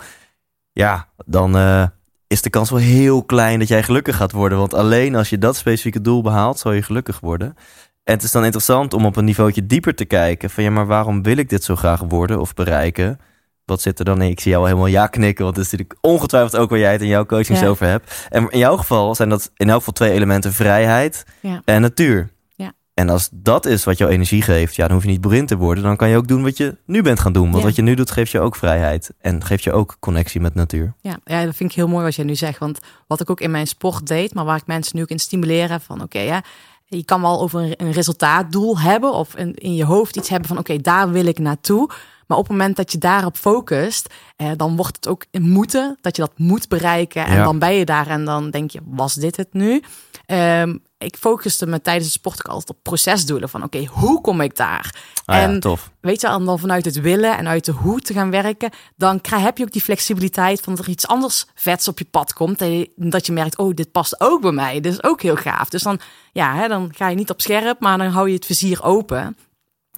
Ja, 0.72 1.08
dan 1.26 1.56
eh, 1.56 1.84
is 2.26 2.42
de 2.42 2.50
kans 2.50 2.70
wel 2.70 2.78
heel 2.78 3.22
klein 3.22 3.58
dat 3.58 3.68
jij 3.68 3.82
gelukkig 3.82 4.16
gaat 4.16 4.32
worden. 4.32 4.58
Want 4.58 4.74
alleen 4.74 5.14
als 5.14 5.30
je 5.30 5.38
dat 5.38 5.56
specifieke 5.56 6.00
doel 6.00 6.22
behaalt, 6.22 6.58
zal 6.58 6.72
je 6.72 6.82
gelukkig 6.82 7.20
worden. 7.20 7.56
En 8.04 8.14
het 8.14 8.22
is 8.22 8.30
dan 8.32 8.44
interessant 8.44 8.92
om 8.94 9.06
op 9.06 9.16
een 9.16 9.24
niveautje 9.24 9.66
dieper 9.66 9.94
te 9.94 10.04
kijken. 10.04 10.50
Van 10.50 10.64
ja, 10.64 10.70
maar 10.70 10.86
waarom 10.86 11.22
wil 11.22 11.36
ik 11.36 11.48
dit 11.48 11.64
zo 11.64 11.76
graag 11.76 12.00
worden 12.08 12.40
of 12.40 12.54
bereiken? 12.54 13.20
Wat 13.64 13.80
zit 13.80 13.98
er 13.98 14.04
dan 14.04 14.22
in? 14.22 14.30
Ik 14.30 14.40
zie 14.40 14.50
jou 14.52 14.64
helemaal 14.66 14.86
ja 14.86 15.06
knikken. 15.06 15.44
Want 15.44 15.56
het 15.56 15.66
is 15.66 15.72
natuurlijk 15.72 15.98
ongetwijfeld 16.00 16.56
ook 16.56 16.70
waar 16.70 16.78
jij 16.78 16.92
het 16.92 17.00
in 17.02 17.08
jouw 17.08 17.26
coaching 17.26 17.58
Ja. 17.58 17.66
over 17.66 17.86
hebt. 17.86 18.26
En 18.30 18.50
in 18.50 18.58
jouw 18.58 18.76
geval 18.76 19.14
zijn 19.14 19.28
dat 19.28 19.50
in 19.56 19.68
elk 19.68 19.78
geval 19.78 19.92
twee 19.92 20.10
elementen. 20.10 20.52
Vrijheid 20.52 21.24
Ja. 21.40 21.62
en 21.64 21.80
natuur. 21.80 22.30
Ja. 22.54 22.72
En 22.94 23.08
als 23.08 23.28
dat 23.32 23.66
is 23.66 23.84
wat 23.84 23.98
jouw 23.98 24.08
energie 24.08 24.42
geeft, 24.42 24.74
ja, 24.74 24.84
dan 24.86 24.94
hoef 24.94 25.04
je 25.04 25.10
niet 25.10 25.20
boerin 25.20 25.46
te 25.46 25.56
worden. 25.56 25.84
Dan 25.84 25.96
kan 25.96 26.08
je 26.08 26.16
ook 26.16 26.28
doen 26.28 26.42
wat 26.42 26.56
je 26.56 26.76
nu 26.86 27.02
bent 27.02 27.20
gaan 27.20 27.32
doen. 27.32 27.50
Want 27.50 27.64
wat 27.64 27.76
je 27.76 27.82
nu 27.82 27.94
doet, 27.94 28.10
geeft 28.10 28.30
je 28.30 28.40
ook 28.40 28.56
vrijheid. 28.56 29.10
En 29.20 29.44
geeft 29.44 29.64
je 29.64 29.72
ook 29.72 29.96
connectie 30.00 30.40
met 30.40 30.54
natuur. 30.54 30.94
Ja, 31.00 31.16
ja, 31.24 31.44
dat 31.44 31.54
vind 31.56 31.70
ik 31.70 31.76
heel 31.76 31.88
mooi 31.88 32.04
wat 32.04 32.14
jij 32.14 32.24
nu 32.24 32.34
zegt. 32.34 32.58
Want 32.58 32.78
wat 33.06 33.20
ik 33.20 33.30
ook 33.30 33.40
in 33.40 33.50
mijn 33.50 33.66
sport 33.66 34.06
deed, 34.06 34.34
maar 34.34 34.44
waar 34.44 34.56
ik 34.56 34.66
mensen 34.66 34.96
nu 34.96 35.02
ook 35.02 35.08
in 35.08 35.18
stimuleren 35.18 35.80
van 35.80 36.02
oké, 36.02 36.18
ja, 36.20 36.42
je 36.84 37.04
kan 37.04 37.20
wel 37.20 37.40
over 37.40 37.60
een, 37.60 37.74
een 37.76 37.92
resultaatdoel 37.92 38.78
hebben 38.78 39.12
of 39.12 39.36
in, 39.36 39.54
in 39.54 39.74
je 39.74 39.84
hoofd 39.84 40.16
iets 40.16 40.28
hebben 40.28 40.48
van 40.48 40.58
oké, 40.58 40.78
daar 40.78 41.10
wil 41.10 41.26
ik 41.26 41.38
naartoe. 41.38 41.90
Maar 42.26 42.38
op 42.38 42.48
het 42.48 42.56
moment 42.56 42.76
dat 42.76 42.92
je 42.92 42.98
daarop 42.98 43.36
focust, 43.36 44.14
eh, 44.36 44.50
dan 44.56 44.76
wordt 44.76 44.96
het 44.96 45.08
ook 45.08 45.24
in 45.30 45.42
moeten 45.50 45.98
dat 46.00 46.16
je 46.16 46.22
dat 46.22 46.38
moet 46.38 46.68
bereiken. 46.68 47.26
En 47.26 47.36
Ja. 47.36 47.44
dan 47.44 47.58
ben 47.58 47.74
je 47.74 47.84
daar 47.84 48.06
en 48.06 48.24
dan 48.24 48.50
denk 48.50 48.70
je, 48.70 48.80
was 48.84 49.14
dit 49.14 49.36
het 49.36 49.52
nu? 49.52 49.82
Ehm, 50.26 50.76
ik 51.04 51.16
focuste 51.16 51.66
me 51.66 51.80
tijdens 51.80 52.04
het 52.04 52.14
sport 52.14 52.38
ook 52.38 52.52
altijd 52.52 52.70
op 52.70 52.82
procesdoelen. 52.82 53.48
Van 53.48 53.62
oké, 53.62 53.84
hoe 53.84 54.20
kom 54.20 54.40
ik 54.40 54.56
daar? 54.56 54.94
Ah, 55.24 55.36
en 55.36 55.52
ja, 55.52 55.58
tof. 55.58 55.90
weet 56.00 56.20
je, 56.20 56.26
dan 56.26 56.58
vanuit 56.58 56.84
het 56.84 57.00
willen 57.00 57.36
en 57.36 57.48
uit 57.48 57.64
de 57.64 57.72
hoe 57.72 58.00
te 58.00 58.12
gaan 58.12 58.30
werken, 58.30 58.70
dan 58.96 59.20
krijg, 59.20 59.42
heb 59.42 59.58
je 59.58 59.64
ook 59.64 59.72
die 59.72 59.82
flexibiliteit 59.82 60.60
van 60.60 60.74
dat 60.74 60.84
er 60.84 60.90
iets 60.90 61.06
anders 61.06 61.46
vets 61.54 61.88
op 61.88 61.98
je 61.98 62.06
pad 62.10 62.32
komt. 62.32 62.60
En 62.60 62.88
dat 62.96 63.26
je 63.26 63.32
merkt, 63.32 63.58
oh, 63.58 63.74
dit 63.74 63.92
past 63.92 64.20
ook 64.20 64.40
bij 64.40 64.52
mij. 64.52 64.80
Dit 64.80 64.92
is 64.92 65.02
ook 65.02 65.22
heel 65.22 65.36
gaaf. 65.36 65.68
Dus 65.68 65.82
dan, 65.82 66.00
ja, 66.32 66.54
hè, 66.54 66.68
dan 66.68 66.90
ga 66.96 67.08
je 67.08 67.16
niet 67.16 67.30
op 67.30 67.40
scherp, 67.40 67.80
maar 67.80 67.98
dan 67.98 68.06
hou 68.06 68.28
je 68.28 68.34
het 68.34 68.46
vizier 68.46 68.82
open. 68.82 69.36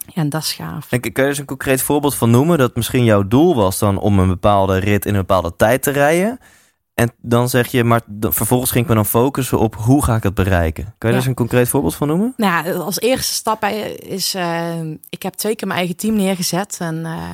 Ja, 0.07 0.23
en 0.23 0.29
dat 0.29 0.43
is 0.43 0.53
gaaf. 0.53 0.93
En 0.93 1.01
kun 1.01 1.23
je 1.23 1.29
eens 1.29 1.39
een 1.39 1.45
concreet 1.45 1.83
voorbeeld 1.83 2.15
van 2.15 2.31
noemen? 2.31 2.59
Dat 2.59 2.77
misschien 2.77 3.05
jouw 3.05 3.29
doel 3.29 3.55
was 3.55 3.79
dan 3.79 3.99
om 3.99 4.19
een 4.19 4.29
bepaalde 4.29 4.79
rit 4.79 5.07
in 5.07 5.15
een 5.15 5.21
bepaalde 5.21 5.57
tijd 5.57 5.83
te 5.83 5.91
rijden. 5.91 6.39
En 6.97 7.11
dan 7.21 7.49
zeg 7.49 7.67
je, 7.71 7.85
maar 7.85 8.01
vervolgens 8.21 8.71
ging 8.71 8.83
ik 8.85 8.89
me 8.91 8.97
dan 8.97 9.07
focussen 9.07 9.59
op 9.59 9.75
hoe 9.75 10.05
ga 10.05 10.17
ik 10.17 10.23
het 10.23 10.35
bereiken. 10.35 10.85
Kun 10.85 11.09
je 11.09 11.09
Ja. 11.09 11.15
eens 11.21 11.27
een 11.27 11.35
concreet 11.35 11.69
voorbeeld 11.69 11.95
van 11.95 12.09
noemen? 12.09 12.35
Nou 12.37 12.75
als 12.75 13.01
eerste 13.01 13.35
stap 13.35 13.65
is, 13.99 14.35
eh, 14.35 14.81
ik 15.09 15.23
heb 15.23 15.35
twee 15.35 15.57
keer 15.57 15.67
mijn 15.67 15.79
eigen 15.79 15.97
team 15.97 16.15
neergezet. 16.17 16.77
En 16.81 17.05
eh, 17.07 17.31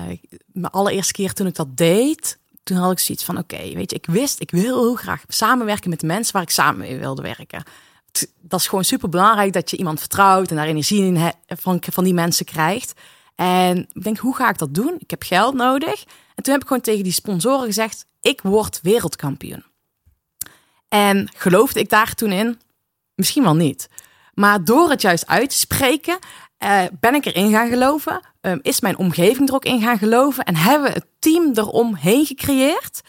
mijn 0.52 0.72
allereerste 0.72 1.12
keer 1.12 1.32
toen 1.32 1.46
ik 1.46 1.54
dat 1.54 1.76
deed, 1.76 2.38
toen 2.62 2.76
had 2.76 2.92
ik 2.92 2.98
zoiets 2.98 3.24
van, 3.24 3.38
oké, 3.38 3.56
weet 3.56 3.90
je, 3.90 3.96
ik 3.96 4.06
wist, 4.06 4.40
ik 4.40 4.50
wil 4.50 4.62
heel 4.82 4.94
graag 4.94 5.22
samenwerken 5.28 5.90
met 5.90 6.00
de 6.00 6.06
mensen 6.06 6.32
waar 6.32 6.42
ik 6.42 6.50
samen 6.50 6.78
mee 6.80 6.98
wilde 6.98 7.22
werken. 7.22 7.62
Dat 8.40 8.60
is 8.60 8.66
gewoon 8.66 8.84
super 8.84 9.08
belangrijk 9.08 9.52
dat 9.52 9.70
je 9.70 9.76
iemand 9.76 9.98
vertrouwt 10.00 10.50
en 10.50 10.56
daar 10.56 10.66
energie 10.66 11.04
in 11.04 11.32
van, 11.46 11.82
van 11.92 12.04
die 12.04 12.14
mensen 12.14 12.44
krijgt. 12.44 12.92
En 13.34 13.78
ik 13.92 14.02
denk, 14.02 14.18
hoe 14.18 14.36
ga 14.36 14.48
ik 14.50 14.58
dat 14.58 14.74
doen? 14.74 14.94
Ik 14.98 15.10
heb 15.10 15.22
geld 15.22 15.54
nodig. 15.54 16.04
En 16.34 16.42
toen 16.42 16.52
heb 16.52 16.62
ik 16.62 16.68
gewoon 16.68 16.82
tegen 16.82 17.04
die 17.04 17.12
sponsoren 17.12 17.66
gezegd, 17.66 18.04
ik 18.22 18.40
word 18.40 18.80
wereldkampioen. 18.82 19.64
En 20.88 21.28
geloofde 21.34 21.80
ik 21.80 21.88
daar 21.88 22.14
toen 22.14 22.32
in? 22.32 22.60
Misschien 23.14 23.42
wel 23.42 23.54
niet. 23.54 23.88
Maar 24.34 24.64
door 24.64 24.90
het 24.90 25.02
juist 25.02 25.26
uit 25.26 25.50
te 25.50 25.56
spreken, 25.56 26.18
uh, 26.64 26.82
ben 27.00 27.14
ik 27.14 27.24
erin 27.24 27.50
gaan 27.50 27.68
geloven. 27.68 28.20
Um, 28.40 28.58
is 28.62 28.80
mijn 28.80 28.96
omgeving 28.96 29.48
er 29.48 29.54
ook 29.54 29.64
in 29.64 29.80
gaan 29.80 29.98
geloven. 29.98 30.44
En 30.44 30.56
hebben 30.56 30.88
we 30.88 30.94
het 30.94 31.06
team 31.18 31.50
eromheen 31.54 32.26
gecreëerd. 32.26 33.00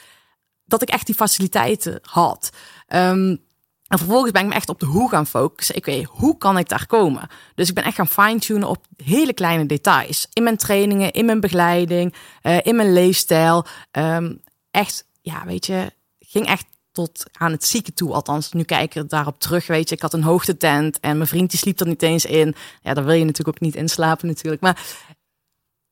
Dat 0.65 0.81
ik 0.81 0.89
echt 0.89 1.05
die 1.05 1.15
faciliteiten 1.15 1.99
had. 2.01 2.49
Um, 2.87 3.41
en 3.87 3.97
vervolgens 3.97 4.31
ben 4.31 4.41
ik 4.41 4.47
me 4.47 4.53
echt 4.53 4.69
op 4.69 4.79
de 4.79 4.85
hoe 4.85 5.09
gaan 5.09 5.27
focussen. 5.27 5.75
Ik 5.75 5.85
weet, 5.85 6.05
hoe 6.05 6.37
kan 6.37 6.57
ik 6.57 6.69
daar 6.69 6.85
komen? 6.85 7.27
Dus 7.55 7.69
ik 7.69 7.75
ben 7.75 7.83
echt 7.83 7.95
gaan 7.95 8.07
fine-tunen 8.07 8.69
op 8.69 8.85
hele 9.03 9.33
kleine 9.33 9.65
details. 9.65 10.27
In 10.33 10.43
mijn 10.43 10.57
trainingen, 10.57 11.11
in 11.11 11.25
mijn 11.25 11.39
begeleiding, 11.39 12.15
uh, 12.43 12.57
in 12.61 12.75
mijn 12.75 12.93
leefstijl. 12.93 13.65
Um, 13.91 14.41
echt, 14.73 15.05
ja, 15.21 15.45
weet 15.45 15.65
je, 15.65 15.91
ging 16.19 16.45
echt 16.45 16.65
tot 16.91 17.23
aan 17.31 17.51
het 17.51 17.65
zieken 17.65 17.93
toe. 17.93 18.13
Althans, 18.13 18.51
nu 18.51 18.63
kijk 18.63 18.95
ik 18.95 19.09
daarop 19.09 19.39
terug. 19.39 19.67
Weet 19.67 19.89
je, 19.89 19.95
ik 19.95 20.01
had 20.01 20.13
een 20.13 20.23
hoogtetent 20.23 20.99
en 20.99 21.17
mijn 21.17 21.29
vriend 21.29 21.51
sliep 21.53 21.79
er 21.79 21.87
niet 21.87 22.01
eens 22.01 22.25
in. 22.25 22.55
Ja, 22.81 22.93
daar 22.93 23.05
wil 23.05 23.13
je 23.13 23.25
natuurlijk 23.25 23.57
ook 23.57 23.63
niet 23.63 23.75
inslapen 23.75 24.27
natuurlijk. 24.27 24.61
Maar 24.61 24.81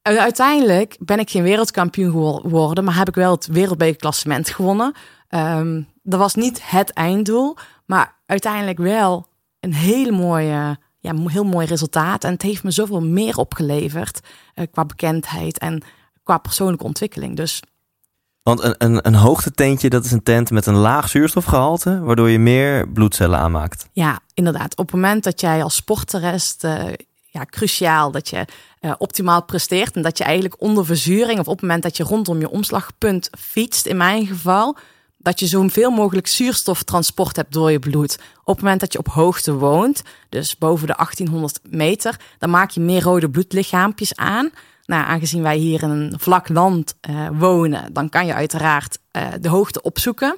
uiteindelijk 0.02 0.98
ben 1.00 1.20
ik 1.20 1.30
geen 1.30 1.44
wereldkampioen 1.44 2.12
geworden, 2.42 2.84
maar 2.84 2.96
heb 2.96 3.08
ik 3.08 3.16
wel 3.16 3.32
het 3.32 3.48
wereldbekerklassement 3.48 4.50
gewonnen. 4.50 4.94
Um, 5.30 5.88
dat 6.04 6.20
was 6.20 6.36
niet 6.36 6.70
het 6.70 6.92
einddoel, 6.92 7.58
maar 7.86 8.16
uiteindelijk 8.26 8.78
wel 8.78 9.28
een 9.60 9.74
hele 9.74 10.12
mooie, 10.12 10.80
ja, 11.00 11.16
heel 11.28 11.44
mooi 11.44 11.68
resultaat. 11.68 12.24
En 12.24 12.32
het 12.32 12.42
heeft 12.42 12.64
me 12.64 12.72
zoveel 12.72 13.02
meer 13.02 13.38
opgeleverd 13.38 14.20
uh, 14.56 14.66
qua 14.72 14.86
bekendheid 14.86 15.58
en 15.58 15.84
qua 16.24 16.38
persoonlijke 16.38 16.86
ontwikkeling. 16.86 17.36
Dus 17.36 17.62
want 18.44 18.64
een, 18.64 18.76
een, 18.78 19.08
een 19.08 19.14
dat 19.90 20.06
is 20.06 20.12
een 20.12 20.24
tent 20.24 20.52
met 20.52 20.66
een 20.66 20.76
laag 20.76 21.10
zuurstofgehalte, 21.10 22.00
waardoor 22.00 22.30
je 22.30 22.40
meer 22.40 22.90
bloedcellen 22.90 23.40
aanmaakt. 23.40 23.86
Ja, 23.94 24.20
inderdaad. 24.34 24.72
Op 24.72 24.86
het 24.86 24.96
moment 24.96 25.24
dat 25.24 25.42
jij 25.42 25.64
als 25.64 25.76
sporter 25.76 26.24
uh, 26.64 26.84
ja, 27.26 27.46
cruciaal 27.46 28.12
dat 28.12 28.30
je 28.30 28.46
uh, 28.82 28.94
optimaal 28.98 29.44
presteert 29.44 29.96
en 29.96 30.02
dat 30.02 30.18
je 30.18 30.24
eigenlijk 30.24 30.62
onder 30.62 30.86
verzuring 30.86 31.40
of 31.40 31.48
op 31.48 31.54
het 31.54 31.62
moment 31.62 31.84
dat 31.84 31.98
je 31.98 32.04
rondom 32.04 32.40
je 32.40 32.50
omslagpunt 32.50 33.30
fietst, 33.40 33.86
in 33.86 33.98
mijn 33.98 34.26
geval, 34.26 34.78
dat 35.18 35.40
je 35.40 35.48
zoveel 35.48 35.92
mogelijk 35.92 36.28
zuurstoftransport 36.28 37.36
hebt 37.36 37.54
door 37.54 37.72
je 37.72 37.80
bloed. 37.80 38.20
Op 38.44 38.54
het 38.54 38.64
moment 38.64 38.80
dat 38.80 38.94
je 38.94 39.00
op 39.00 39.08
hoogte 39.08 39.54
woont, 39.54 40.02
dus 40.30 40.58
boven 40.58 40.88
de 40.88 40.94
1800 40.94 41.60
meter, 41.70 42.20
dan 42.38 42.50
maak 42.50 42.70
je 42.70 42.80
meer 42.80 43.02
rode 43.02 43.30
bloedlichaampjes 43.30 44.16
aan. 44.16 44.52
Nou, 44.92 45.06
aangezien 45.06 45.42
wij 45.42 45.58
hier 45.58 45.84
in 45.84 45.90
een 45.90 46.14
vlak 46.18 46.50
land 46.50 46.96
uh, 47.10 47.28
wonen, 47.34 47.94
dan 47.94 48.10
kan 48.10 48.26
je 48.26 48.34
uiteraard 48.34 49.00
uh, 49.12 49.24
de 49.42 49.50
hoogte 49.50 49.82
opzoeken. 49.82 50.38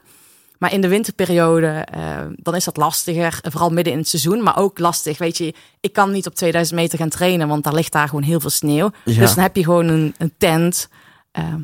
Maar 0.57 0.74
in 0.74 0.81
de 0.81 0.88
winterperiode, 0.88 1.88
uh, 1.95 2.17
dan 2.36 2.55
is 2.55 2.63
dat 2.63 2.77
lastiger. 2.77 3.39
Vooral 3.41 3.69
midden 3.69 3.93
in 3.93 4.00
het 4.00 4.07
seizoen. 4.07 4.43
Maar 4.43 4.57
ook 4.57 4.79
lastig. 4.79 5.17
Weet 5.17 5.38
je, 5.38 5.53
ik 5.79 5.93
kan 5.93 6.12
niet 6.12 6.27
op 6.27 6.36
2000 6.36 6.79
meter 6.79 6.98
gaan 6.98 7.10
trainen, 7.10 7.48
want 7.48 7.63
daar 7.63 7.74
ligt 7.74 7.91
daar 7.91 8.07
gewoon 8.07 8.24
heel 8.24 8.39
veel 8.39 8.50
sneeuw. 8.50 8.91
Ja. 9.05 9.19
Dus 9.19 9.33
dan 9.33 9.43
heb 9.43 9.55
je 9.55 9.63
gewoon 9.63 9.88
een, 9.88 10.15
een 10.17 10.33
tent 10.38 10.89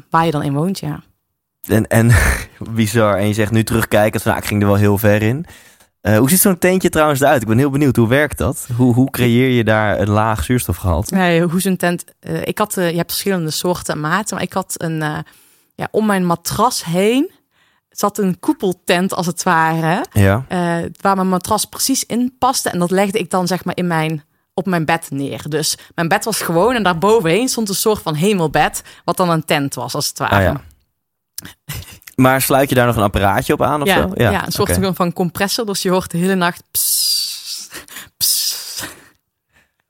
waar 0.10 0.26
je 0.26 0.32
dan 0.32 0.44
in 0.44 0.54
woont, 0.54 0.80
ja. 0.80 1.04
En, 1.68 1.88
en 1.88 2.12
bizar. 2.76 3.18
En 3.18 3.28
je 3.28 3.34
zegt 3.34 3.52
nu 3.52 3.64
terugkijken, 3.64 4.22
nou, 4.24 4.38
ik 4.38 4.46
ging 4.46 4.62
er 4.62 4.68
wel 4.68 4.78
heel 4.78 4.98
ver 4.98 5.22
in. 5.22 5.46
Uh, 6.02 6.18
hoe 6.18 6.30
ziet 6.30 6.40
zo'n 6.40 6.58
tentje 6.58 6.90
trouwens 6.90 7.20
eruit? 7.20 7.42
Ik 7.42 7.48
ben 7.48 7.58
heel 7.58 7.70
benieuwd, 7.70 7.96
hoe 7.96 8.08
werkt 8.08 8.38
dat? 8.38 8.68
Hoe, 8.78 8.94
hoe 8.94 9.10
creëer 9.10 9.50
je 9.50 9.64
daar 9.64 10.00
een 10.00 10.10
laag 10.10 10.44
zuurstofgehalte? 10.44 11.16
Nee, 11.16 11.42
hoe 11.42 11.62
zo'n 11.62 11.78
tent... 11.78 12.04
Uh, 12.22 12.42
ik 12.42 12.58
had, 12.58 12.78
uh, 12.78 12.90
je 12.90 12.98
hebt 12.98 13.12
verschillende 13.12 13.52
soorten 13.52 14.00
maten, 14.00 14.36
maar 14.36 14.46
ik 14.46 14.54
had 14.54 14.74
een... 14.78 15.00
ja, 15.76 15.88
om 15.92 16.06
mijn 16.06 16.26
matras 16.26 16.84
heen 16.84 17.32
zat 17.90 18.18
een 18.18 18.40
koepeltent 18.40 19.14
als 19.14 19.26
het 19.26 19.44
ware. 19.44 20.06
Ja. 20.12 20.46
waar 21.02 21.16
mijn 21.16 21.30
matras 21.30 21.66
precies 21.66 22.06
in 22.06 22.36
paste. 22.40 22.70
En 22.70 22.80
dat 22.80 22.92
legde 22.92 23.20
ik 23.20 23.30
dan 23.30 23.48
zeg 23.48 23.66
maar 23.66 23.78
in 23.78 23.88
mijn, 23.88 24.24
op 24.54 24.66
mijn 24.66 24.86
bed 24.86 25.08
neer. 25.10 25.50
Dus 25.50 25.78
mijn 25.96 26.08
bed 26.08 26.26
was 26.26 26.42
gewoon 26.42 26.76
en 26.76 26.84
daarbovenheen 26.84 27.50
stond 27.50 27.70
een 27.70 27.76
soort 27.76 28.02
van 28.02 28.16
hemelbed. 28.16 28.84
Wat 29.06 29.18
dan 29.18 29.30
een 29.30 29.46
tent 29.46 29.76
was 29.76 29.96
als 29.96 30.08
het 30.08 30.18
ware. 30.18 30.36
Ah, 30.36 30.42
ja. 30.42 30.62
Maar 32.20 32.42
sluit 32.42 32.70
je 32.70 32.76
daar 32.76 32.86
nog 32.86 32.96
een 32.96 33.04
apparaatje 33.04 33.54
op 33.54 33.62
aan 33.62 33.82
of 33.82 33.88
ja, 33.88 34.02
zo? 34.02 34.12
Ja, 34.14 34.32
ja 34.32 34.46
een 34.46 34.52
soort 34.52 34.78
okay. 34.78 34.94
van 34.94 35.14
compressor. 35.14 35.66
Dus 35.66 35.82
je 35.82 35.90
hoort 35.90 36.12
de 36.12 36.18
hele 36.18 36.36
nacht 36.36 36.64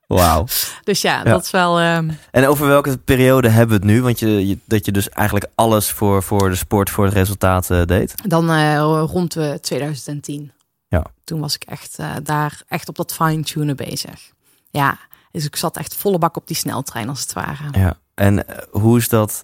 Wauw. 0.06 0.46
Dus 0.84 1.00
ja, 1.00 1.16
ja, 1.16 1.22
dat 1.22 1.44
is 1.44 1.50
wel... 1.50 1.82
Um... 1.82 2.18
En 2.30 2.46
over 2.46 2.66
welke 2.66 2.98
periode 2.98 3.48
hebben 3.48 3.80
we 3.80 3.86
het 3.86 3.92
nu? 3.94 4.02
Want 4.02 4.18
je, 4.18 4.46
je, 4.46 4.58
dat 4.64 4.84
je 4.84 4.92
dus 4.92 5.08
eigenlijk 5.08 5.50
alles 5.54 5.90
voor, 5.90 6.22
voor 6.22 6.50
de 6.50 6.56
sport, 6.56 6.90
voor 6.90 7.04
het 7.04 7.14
resultaat 7.14 7.70
uh, 7.70 7.84
deed? 7.84 8.14
Dan 8.28 8.50
uh, 8.50 9.02
rond 9.06 9.36
uh, 9.36 9.52
2010. 9.52 10.52
Ja. 10.88 11.04
Toen 11.24 11.40
was 11.40 11.54
ik 11.54 11.62
echt 11.62 11.98
daar 12.22 12.62
echt 12.68 12.88
op 12.88 12.96
dat 12.96 13.12
fine-tunen 13.12 13.76
bezig. 13.76 14.30
Ja, 14.70 14.98
dus 15.30 15.44
ik 15.44 15.56
zat 15.56 15.76
echt 15.76 15.94
volle 15.94 16.18
bak 16.18 16.36
op 16.36 16.46
die 16.46 16.56
sneltrein 16.56 17.08
als 17.08 17.20
het 17.20 17.32
ware. 17.32 17.68
Ja, 17.72 17.98
en 18.14 18.44
hoe 18.70 18.98
is 18.98 19.08
dat... 19.08 19.42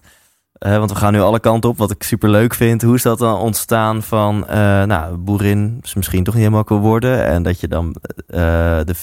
Uh, 0.59 0.77
want 0.77 0.91
we 0.91 0.97
gaan 0.97 1.13
nu 1.13 1.19
alle 1.19 1.39
kanten 1.39 1.69
op, 1.69 1.77
wat 1.77 1.91
ik 1.91 2.03
super 2.03 2.29
leuk 2.29 2.53
vind. 2.53 2.81
Hoe 2.81 2.95
is 2.95 3.01
dat 3.01 3.19
dan 3.19 3.39
ontstaan 3.39 4.03
van, 4.03 4.45
uh, 4.49 4.83
nou, 4.83 5.17
boerin 5.17 5.79
is 5.83 5.93
misschien 5.93 6.23
toch 6.23 6.33
niet 6.33 6.43
helemaal 6.43 6.65
wil 6.67 6.79
worden. 6.79 7.25
En 7.25 7.43
dat 7.43 7.59
je 7.59 7.67
dan 7.67 7.95
uh, 8.27 8.37
de, 8.83 8.95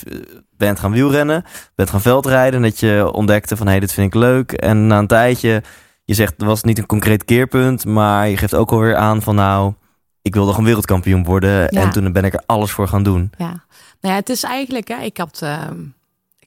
bent 0.57 0.79
gaan 0.79 0.93
wielrennen, 0.93 1.45
bent 1.75 1.91
gaan 1.91 2.01
veldrijden. 2.01 2.55
En 2.55 2.63
dat 2.63 2.81
je 2.81 3.11
ontdekte 3.13 3.57
van, 3.57 3.67
hé, 3.67 3.73
hey, 3.73 3.81
dit 3.81 3.93
vind 3.93 4.07
ik 4.07 4.21
leuk. 4.21 4.53
En 4.53 4.87
na 4.87 4.99
een 4.99 5.07
tijdje, 5.07 5.63
je 6.05 6.15
zegt, 6.15 6.41
er 6.41 6.47
was 6.47 6.63
niet 6.63 6.79
een 6.79 6.87
concreet 6.87 7.25
keerpunt. 7.25 7.85
Maar 7.85 8.29
je 8.29 8.37
geeft 8.37 8.55
ook 8.55 8.73
alweer 8.73 8.97
aan 8.97 9.23
van, 9.23 9.35
nou, 9.35 9.73
ik 10.23 10.35
wilde 10.35 10.51
gewoon 10.51 10.67
wereldkampioen 10.67 11.25
worden. 11.25 11.51
Ja. 11.51 11.69
En 11.69 11.91
toen 11.91 12.13
ben 12.13 12.25
ik 12.25 12.35
er 12.35 12.43
alles 12.47 12.71
voor 12.71 12.89
gaan 12.89 13.03
doen. 13.03 13.31
Ja, 13.39 13.65
nou 14.01 14.15
ja, 14.15 14.15
het 14.15 14.29
is 14.29 14.43
eigenlijk, 14.43 14.89
hè, 14.89 15.01
ik 15.01 15.17
had 15.17 15.43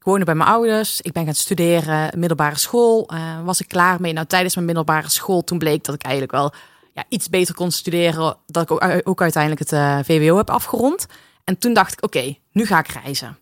woonde 0.07 0.25
bij 0.25 0.35
mijn 0.35 0.49
ouders. 0.49 1.01
Ik 1.01 1.11
ben 1.11 1.25
gaan 1.25 1.33
studeren, 1.33 2.19
middelbare 2.19 2.57
school. 2.57 3.09
Uh, 3.13 3.43
was 3.43 3.59
ik 3.59 3.67
klaar 3.67 4.01
mee. 4.01 4.13
Nou, 4.13 4.25
tijdens 4.25 4.53
mijn 4.53 4.65
middelbare 4.65 5.09
school, 5.09 5.43
toen 5.43 5.57
bleek 5.57 5.83
dat 5.83 5.95
ik 5.95 6.01
eigenlijk 6.01 6.33
wel 6.33 6.53
ja, 6.93 7.03
iets 7.09 7.29
beter 7.29 7.55
kon 7.55 7.71
studeren. 7.71 8.37
Dat 8.45 8.63
ik 8.71 8.71
ook, 9.07 9.21
uiteindelijk 9.21 9.69
het 9.69 9.71
uh, 9.71 9.99
VWO 10.03 10.37
heb 10.37 10.49
afgerond. 10.49 11.05
En 11.43 11.57
toen 11.57 11.73
dacht 11.73 11.93
ik, 11.93 12.03
oké, 12.03 12.35
nu 12.51 12.65
ga 12.65 12.79
ik 12.79 12.87
reizen. 12.87 13.37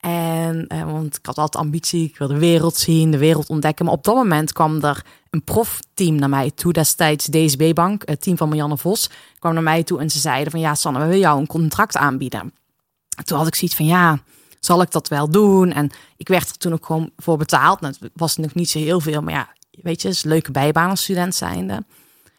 En, 0.00 0.64
uh, 0.68 0.84
want 0.84 1.16
ik 1.16 1.26
had 1.26 1.38
altijd 1.38 1.64
ambitie, 1.64 2.04
ik 2.04 2.18
wilde 2.18 2.34
de 2.34 2.40
wereld 2.40 2.76
zien, 2.76 3.10
de 3.10 3.18
wereld 3.18 3.48
ontdekken. 3.48 3.84
Maar 3.84 3.94
op 3.94 4.04
dat 4.04 4.14
moment 4.14 4.52
kwam 4.52 4.82
er 4.82 5.04
een 5.30 5.44
profteam 5.44 6.14
naar 6.14 6.28
mij 6.28 6.50
toe, 6.50 6.72
destijds 6.72 7.26
DSB 7.26 7.74
Bank, 7.74 8.02
het 8.04 8.22
team 8.22 8.36
van 8.36 8.48
Marianne 8.48 8.78
Vos, 8.78 9.10
kwam 9.38 9.54
naar 9.54 9.62
mij 9.62 9.82
toe 9.82 10.00
en 10.00 10.10
ze 10.10 10.18
zeiden 10.18 10.50
van 10.50 10.60
ja, 10.60 10.74
Sanne, 10.74 10.98
we 10.98 11.04
willen 11.04 11.20
jou 11.20 11.40
een 11.40 11.46
contract 11.46 11.96
aanbieden. 11.96 12.52
toen 13.24 13.38
had 13.38 13.46
ik 13.46 13.54
zoiets 13.54 13.76
van 13.76 13.86
ja, 13.86 14.18
zal 14.60 14.82
ik 14.82 14.90
dat 14.90 15.08
wel 15.08 15.30
doen? 15.30 15.72
En 15.72 15.90
ik 16.16 16.28
werd 16.28 16.48
er 16.48 16.58
toen 16.58 16.72
ook 16.72 16.86
gewoon 16.86 17.10
voor 17.16 17.36
betaald. 17.36 17.80
Nou, 17.80 17.94
het 18.00 18.10
was 18.14 18.36
nog 18.36 18.54
niet 18.54 18.70
zo 18.70 18.78
heel 18.78 19.00
veel, 19.00 19.22
maar 19.22 19.34
ja, 19.34 19.48
weet 19.70 20.02
je, 20.02 20.08
is 20.08 20.24
een 20.24 20.30
leuke 20.30 20.50
bijbaan 20.50 20.90
als 20.90 21.02
student 21.02 21.34
zijnde. 21.34 21.84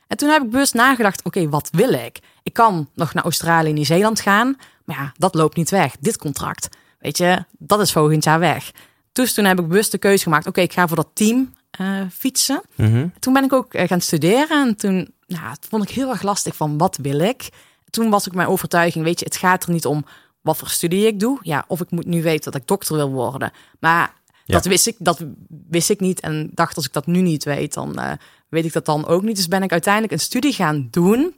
En 0.08 0.18
toen 0.18 0.30
heb 0.30 0.44
ik 0.44 0.50
bewust 0.50 0.74
nagedacht, 0.74 1.24
oké, 1.24 1.50
wat 1.50 1.70
wil 1.72 1.92
ik? 1.94 2.20
Ik 2.44 2.54
kan 2.54 2.90
nog 2.94 3.14
naar 3.14 3.24
Australië 3.24 3.70
en 3.70 3.76
Nieuw-Zeeland 3.76 4.20
gaan, 4.20 4.58
maar 4.86 4.98
ja, 4.98 5.14
dat 5.18 5.36
loopt 5.36 5.56
niet 5.56 5.70
weg. 5.70 5.96
Dit 6.00 6.18
contract, 6.18 6.78
weet 7.00 7.18
je, 7.18 7.46
dat 7.58 7.80
is 7.80 7.92
volgend 7.92 8.24
jaar 8.24 8.40
weg. 8.40 8.72
Dus 9.12 9.34
toen 9.34 9.46
heb 9.46 9.60
ik 9.60 9.68
bewust 9.68 9.92
de 9.92 9.98
keuze 9.98 10.24
gemaakt, 10.24 10.48
oké, 10.48 10.62
ik 10.62 10.74
ga 10.74 10.88
voor 10.88 10.96
dat 10.96 11.10
team 11.14 11.54
uh, 11.82 12.02
fietsen. 12.12 12.62
Mm-hmm. 12.76 13.14
Toen 13.20 13.34
ben 13.34 13.44
ik 13.44 13.54
ook 13.54 13.74
uh, 13.74 13.88
gaan 13.88 14.02
studeren 14.02 14.68
en 14.68 14.76
toen 14.76 15.14
nou, 15.28 15.56
vond 15.70 15.84
ik 15.84 15.90
heel 15.90 16.10
erg 16.10 16.22
lastig 16.22 16.56
van, 16.56 16.78
wat 16.78 16.98
wil 17.02 17.20
ik? 17.20 17.50
Toen 17.90 18.10
was 18.10 18.28
ik 18.28 18.34
mijn 18.34 18.48
overtuiging, 18.48 19.04
weet 19.04 19.20
je, 19.20 19.26
het 19.26 19.38
gaat 19.38 19.64
er 19.64 19.72
niet 19.72 19.86
om 19.86 20.06
wat 20.50 20.58
voor 20.58 20.70
studie 20.70 21.08
ik 21.08 21.20
doe. 21.20 21.40
Ja, 21.42 21.66
of 21.68 21.82
ik 21.82 21.92
moet 21.92 22.06
nu 22.06 22.22
weten 22.22 22.52
dat 22.52 22.62
ik 22.62 22.68
dokter 22.68 22.96
wil 22.96 23.12
worden. 23.12 23.52
Maar 23.80 24.14
dat, 24.46 24.66
wist 24.66 24.88
ik, 24.88 24.96
dat 25.00 25.24
wist 25.70 25.90
ik 25.90 26.00
niet. 26.00 26.20
En 26.20 26.50
dacht, 26.54 26.76
als 26.76 26.86
ik 26.86 26.94
dat 26.94 27.06
nu 27.06 27.22
niet 27.22 27.44
weet, 27.44 27.74
dan 27.74 28.00
uh, 28.00 28.12
weet 28.50 28.66
ik 28.66 28.74
dat 28.74 28.86
dan 28.86 29.08
ook 29.08 29.22
niet. 29.22 29.36
Dus 29.36 29.48
ben 29.48 29.64
ik 29.64 29.72
uiteindelijk 29.72 30.14
een 30.14 30.20
studie 30.20 30.54
gaan 30.54 30.88
doen. 30.92 31.36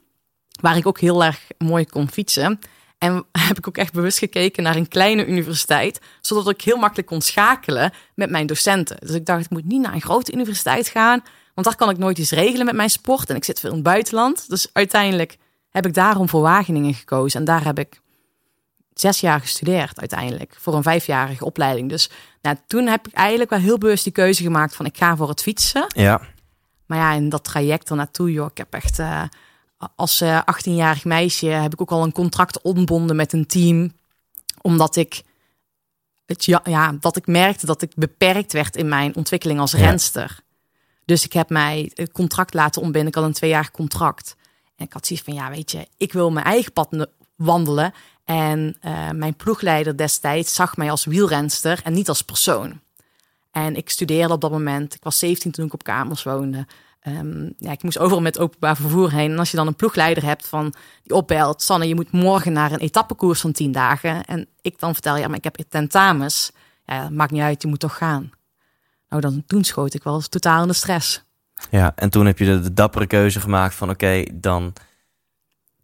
Waar 0.60 0.76
ik 0.76 0.86
ook 0.86 1.00
heel 1.00 1.24
erg 1.24 1.46
mooi 1.58 1.86
kon 1.86 2.10
fietsen. 2.10 2.58
En 2.98 3.24
heb 3.48 3.58
ik 3.58 3.68
ook 3.68 3.76
echt 3.76 3.92
bewust 3.92 4.18
gekeken 4.18 4.62
naar 4.62 4.76
een 4.76 4.88
kleine 4.88 5.26
universiteit. 5.26 6.00
Zodat 6.20 6.48
ik 6.48 6.60
heel 6.60 6.76
makkelijk 6.76 7.08
kon 7.08 7.20
schakelen 7.20 7.92
met 8.14 8.30
mijn 8.30 8.46
docenten. 8.46 8.96
Dus 9.00 9.14
ik 9.14 9.26
dacht, 9.26 9.44
ik 9.44 9.50
moet 9.50 9.64
niet 9.64 9.80
naar 9.80 9.94
een 9.94 10.00
grote 10.00 10.32
universiteit 10.32 10.88
gaan. 10.88 11.22
Want 11.54 11.66
daar 11.66 11.76
kan 11.76 11.90
ik 11.90 11.98
nooit 11.98 12.18
iets 12.18 12.30
regelen 12.30 12.66
met 12.66 12.74
mijn 12.74 12.90
sport. 12.90 13.30
En 13.30 13.36
ik 13.36 13.44
zit 13.44 13.60
veel 13.60 13.70
in 13.70 13.74
het 13.74 13.84
buitenland. 13.84 14.48
Dus 14.48 14.68
uiteindelijk 14.72 15.36
heb 15.70 15.86
ik 15.86 15.94
daarom 15.94 16.28
voor 16.28 16.40
Wageningen 16.40 16.94
gekozen. 16.94 17.40
En 17.40 17.46
daar 17.46 17.64
heb 17.64 17.78
ik 17.78 18.00
zes 18.94 19.20
jaar 19.20 19.40
gestudeerd 19.40 20.00
uiteindelijk 20.00 20.56
voor 20.58 20.74
een 20.74 20.82
vijfjarige 20.82 21.44
opleiding. 21.44 21.88
Dus 21.88 22.10
nou, 22.42 22.56
toen 22.66 22.86
heb 22.86 23.06
ik 23.06 23.12
eigenlijk 23.12 23.50
wel 23.50 23.58
heel 23.58 23.78
bewust 23.78 24.04
die 24.04 24.12
keuze 24.12 24.42
gemaakt 24.42 24.76
van 24.76 24.86
ik 24.86 24.96
ga 24.96 25.16
voor 25.16 25.28
het 25.28 25.42
fietsen. 25.42 25.84
Ja. 25.88 26.20
Maar 26.86 26.98
ja, 26.98 27.12
in 27.12 27.28
dat 27.28 27.44
traject 27.44 27.90
ernaartoe, 27.90 28.32
joh, 28.32 28.50
ik 28.50 28.56
heb 28.56 28.74
echt 28.74 28.98
uh, 28.98 29.22
als 29.96 30.22
uh, 30.22 30.40
18-jarig 30.40 31.04
meisje 31.04 31.46
heb 31.46 31.72
ik 31.72 31.80
ook 31.80 31.90
al 31.90 32.02
een 32.02 32.12
contract 32.12 32.62
ontbonden 32.62 33.16
met 33.16 33.32
een 33.32 33.46
team, 33.46 33.92
omdat 34.60 34.96
ik 34.96 35.22
het, 36.26 36.44
ja, 36.44 36.60
ja, 36.64 36.96
dat 37.00 37.16
ik 37.16 37.26
merkte 37.26 37.66
dat 37.66 37.82
ik 37.82 37.92
beperkt 37.94 38.52
werd 38.52 38.76
in 38.76 38.88
mijn 38.88 39.16
ontwikkeling 39.16 39.60
als 39.60 39.74
renster. 39.74 40.40
Dus 41.04 41.24
ik 41.24 41.32
heb 41.32 41.48
mij 41.48 41.90
een 41.94 42.12
contract 42.12 42.54
laten 42.54 42.82
ontbinden. 42.82 43.10
Ik 43.10 43.14
had 43.14 43.24
een 43.24 43.32
tweejarig 43.32 43.70
contract. 43.70 44.36
En 44.76 44.84
ik 44.84 44.92
had 44.92 45.06
zoiets 45.06 45.24
van, 45.24 45.34
ja, 45.34 45.50
weet 45.50 45.70
je, 45.70 45.86
ik 45.96 46.12
wil 46.12 46.30
mijn 46.30 46.46
eigen 46.46 46.72
pad 46.72 47.08
wandelen. 47.36 47.94
En 48.32 48.76
uh, 48.84 49.10
mijn 49.10 49.36
ploegleider 49.36 49.96
destijds 49.96 50.54
zag 50.54 50.76
mij 50.76 50.90
als 50.90 51.04
wielrenster 51.04 51.80
en 51.84 51.92
niet 51.92 52.08
als 52.08 52.22
persoon. 52.22 52.80
En 53.50 53.76
ik 53.76 53.90
studeerde 53.90 54.32
op 54.32 54.40
dat 54.40 54.50
moment. 54.50 54.94
Ik 54.94 55.02
was 55.02 55.18
17 55.18 55.50
toen 55.50 55.66
ik 55.66 55.72
op 55.72 55.82
kamers 55.82 56.22
woonde. 56.22 56.66
Um, 57.08 57.54
ja, 57.58 57.70
ik 57.72 57.82
moest 57.82 57.98
overal 57.98 58.22
met 58.22 58.38
openbaar 58.38 58.76
vervoer 58.76 59.10
heen. 59.12 59.30
En 59.30 59.38
als 59.38 59.50
je 59.50 59.56
dan 59.56 59.66
een 59.66 59.76
ploegleider 59.76 60.24
hebt 60.24 60.48
van 60.48 60.74
die 61.02 61.16
opbelt, 61.16 61.62
Sanne, 61.62 61.88
je 61.88 61.94
moet 61.94 62.12
morgen 62.12 62.52
naar 62.52 62.72
een 62.72 62.78
etappekoers 62.78 63.40
van 63.40 63.52
10 63.52 63.72
dagen. 63.72 64.24
En 64.24 64.46
ik 64.60 64.78
dan 64.78 64.92
vertel, 64.92 65.16
ja, 65.16 65.28
maar 65.28 65.36
ik 65.36 65.44
heb 65.44 65.56
tentamens. 65.68 66.52
Ja, 66.84 67.10
maakt 67.10 67.30
niet 67.30 67.42
uit, 67.42 67.62
je 67.62 67.68
moet 67.68 67.80
toch 67.80 67.96
gaan. 67.96 68.30
Nou, 69.08 69.22
dan 69.22 69.42
toen 69.46 69.64
schoot 69.64 69.94
ik 69.94 70.02
wel 70.02 70.20
totaal 70.20 70.62
in 70.62 70.68
de 70.68 70.74
stress. 70.74 71.24
Ja, 71.70 71.92
en 71.94 72.10
toen 72.10 72.26
heb 72.26 72.38
je 72.38 72.44
de, 72.44 72.72
dappere 72.72 73.06
keuze 73.06 73.40
gemaakt 73.40 73.74
van 73.74 73.90
oké, 73.90 74.24
dan 74.32 74.72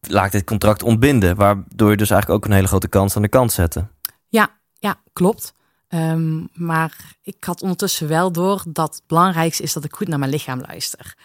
laat 0.00 0.32
dit 0.32 0.44
contract 0.44 0.82
ontbinden. 0.82 1.36
Waardoor 1.36 1.90
je 1.90 1.96
dus 1.96 2.10
eigenlijk 2.10 2.40
ook 2.40 2.50
een 2.50 2.56
hele 2.56 2.68
grote 2.68 2.88
kans 2.88 3.16
aan 3.16 3.22
de 3.22 3.28
kant 3.28 3.52
zette. 3.52 3.86
Ja, 4.28 4.50
ja, 4.78 5.00
klopt. 5.12 5.54
Um, 5.88 6.48
maar 6.52 7.14
ik 7.22 7.44
had 7.44 7.62
ondertussen 7.62 8.08
wel 8.08 8.32
door 8.32 8.62
dat 8.68 8.94
het 8.94 9.02
belangrijkste 9.06 9.62
is 9.62 9.72
dat 9.72 9.84
ik 9.84 9.94
goed 9.94 10.08
naar 10.08 10.18
mijn 10.18 10.30
lichaam 10.30 10.60
luister. 10.60 11.16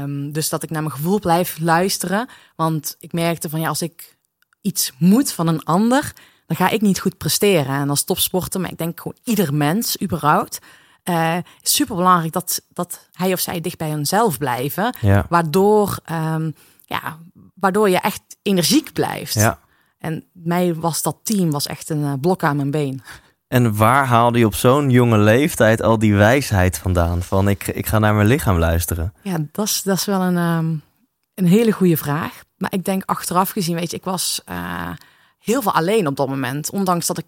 Um, 0.00 0.32
dus 0.32 0.48
dat 0.48 0.62
ik 0.62 0.70
naar 0.70 0.82
mijn 0.82 0.94
gevoel 0.94 1.18
blijf 1.18 1.58
luisteren. 1.58 2.28
Want 2.56 2.96
ik 2.98 3.12
merkte 3.12 3.48
van 3.48 3.60
ja, 3.60 3.68
als 3.68 3.82
ik 3.82 4.16
iets 4.60 4.92
moet 4.98 5.32
van 5.32 5.46
een 5.46 5.64
ander, 5.64 6.12
dan 6.46 6.56
ga 6.56 6.68
ik 6.68 6.80
niet 6.80 7.00
goed 7.00 7.18
presteren. 7.18 7.74
En 7.74 7.90
als 7.90 8.04
topsporter, 8.04 8.60
maar 8.60 8.70
ik 8.70 8.78
denk 8.78 9.00
gewoon 9.00 9.16
ieder 9.24 9.54
mens 9.54 10.02
überhaupt. 10.02 10.58
Uh, 11.04 11.36
super 11.62 11.96
belangrijk 11.96 12.32
dat, 12.32 12.62
dat 12.72 13.08
hij 13.12 13.32
of 13.32 13.40
zij 13.40 13.60
dicht 13.60 13.78
bij 13.78 13.90
hunzelf 13.90 14.38
blijven. 14.38 14.94
Ja. 15.00 15.26
Waardoor, 15.28 15.98
um, 16.12 16.54
ja, 16.84 17.18
waardoor 17.60 17.88
je 17.90 17.98
echt 17.98 18.22
energiek 18.42 18.92
blijft. 18.92 19.34
Ja. 19.34 19.58
En 19.98 20.24
mij 20.32 20.74
was 20.74 21.02
dat 21.02 21.16
team 21.22 21.50
was 21.50 21.66
echt 21.66 21.90
een 21.90 22.00
uh, 22.00 22.12
blok 22.20 22.42
aan 22.42 22.56
mijn 22.56 22.70
been. 22.70 23.02
En 23.48 23.76
waar 23.76 24.06
haalde 24.06 24.38
je 24.38 24.46
op 24.46 24.54
zo'n 24.54 24.90
jonge 24.90 25.18
leeftijd 25.18 25.82
al 25.82 25.98
die 25.98 26.14
wijsheid 26.14 26.78
vandaan? 26.78 27.22
Van 27.22 27.48
ik, 27.48 27.66
ik 27.66 27.86
ga 27.86 27.98
naar 27.98 28.14
mijn 28.14 28.26
lichaam 28.26 28.58
luisteren. 28.58 29.14
Ja, 29.22 29.36
dat 29.52 29.66
is, 29.66 29.82
dat 29.82 29.96
is 29.96 30.04
wel 30.04 30.20
een, 30.20 30.36
um, 30.36 30.82
een 31.34 31.46
hele 31.46 31.72
goede 31.72 31.96
vraag. 31.96 32.44
Maar 32.56 32.72
ik 32.72 32.84
denk 32.84 33.02
achteraf 33.04 33.50
gezien, 33.50 33.74
weet 33.74 33.90
je, 33.90 33.96
ik 33.96 34.04
was 34.04 34.42
uh, 34.48 34.90
heel 35.38 35.62
veel 35.62 35.72
alleen 35.72 36.06
op 36.06 36.16
dat 36.16 36.28
moment. 36.28 36.70
Ondanks 36.70 37.06
dat 37.06 37.18
ik 37.18 37.26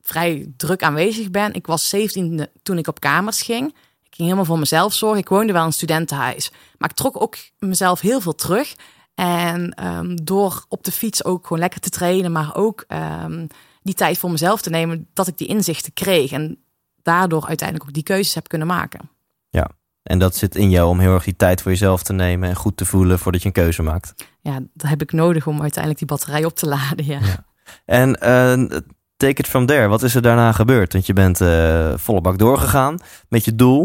vrij 0.00 0.52
druk 0.56 0.82
aanwezig 0.82 1.30
ben. 1.30 1.54
Ik 1.54 1.66
was 1.66 1.88
17 1.88 2.46
toen 2.62 2.78
ik 2.78 2.88
op 2.88 3.00
kamers 3.00 3.42
ging. 3.42 3.68
Ik 4.02 4.16
ging 4.16 4.28
helemaal 4.28 4.44
voor 4.44 4.58
mezelf 4.58 4.94
zorgen. 4.94 5.18
Ik 5.18 5.28
woonde 5.28 5.52
wel 5.52 5.60
in 5.60 5.66
een 5.66 5.72
studentenhuis. 5.72 6.50
Maar 6.78 6.90
ik 6.90 6.96
trok 6.96 7.22
ook 7.22 7.36
mezelf 7.58 8.00
heel 8.00 8.20
veel 8.20 8.34
terug. 8.34 8.74
En 9.20 9.86
um, 9.86 10.24
door 10.24 10.64
op 10.68 10.84
de 10.84 10.92
fiets 10.92 11.24
ook 11.24 11.42
gewoon 11.46 11.58
lekker 11.58 11.80
te 11.80 11.90
trainen, 11.90 12.32
maar 12.32 12.54
ook 12.54 12.84
um, 13.24 13.46
die 13.82 13.94
tijd 13.94 14.18
voor 14.18 14.30
mezelf 14.30 14.62
te 14.62 14.70
nemen, 14.70 15.08
dat 15.12 15.26
ik 15.26 15.38
die 15.38 15.46
inzichten 15.48 15.92
kreeg. 15.92 16.32
En 16.32 16.58
daardoor 17.02 17.46
uiteindelijk 17.46 17.88
ook 17.88 17.94
die 17.94 18.02
keuzes 18.02 18.34
heb 18.34 18.48
kunnen 18.48 18.66
maken. 18.66 19.10
Ja, 19.50 19.70
en 20.02 20.18
dat 20.18 20.36
zit 20.36 20.56
in 20.56 20.70
jou 20.70 20.88
om 20.88 20.98
heel 20.98 21.14
erg 21.14 21.24
die 21.24 21.36
tijd 21.36 21.62
voor 21.62 21.70
jezelf 21.70 22.02
te 22.02 22.12
nemen 22.12 22.48
en 22.48 22.56
goed 22.56 22.76
te 22.76 22.84
voelen 22.84 23.18
voordat 23.18 23.40
je 23.40 23.46
een 23.46 23.54
keuze 23.54 23.82
maakt. 23.82 24.14
Ja, 24.40 24.60
dat 24.74 24.90
heb 24.90 25.02
ik 25.02 25.12
nodig 25.12 25.46
om 25.46 25.60
uiteindelijk 25.60 25.98
die 25.98 26.08
batterij 26.08 26.44
op 26.44 26.54
te 26.54 26.66
laden. 26.66 27.06
Ja. 27.06 27.18
ja. 27.20 27.44
En 27.84 28.08
uh, 28.08 28.80
take 29.16 29.40
it 29.40 29.46
from 29.46 29.66
there. 29.66 29.88
Wat 29.88 30.02
is 30.02 30.14
er 30.14 30.22
daarna 30.22 30.52
gebeurd? 30.52 30.92
Want 30.92 31.06
je 31.06 31.12
bent 31.12 31.40
uh, 31.40 31.92
volle 31.96 32.20
bak 32.20 32.38
doorgegaan 32.38 32.98
met 33.28 33.44
je 33.44 33.54
doel. 33.54 33.80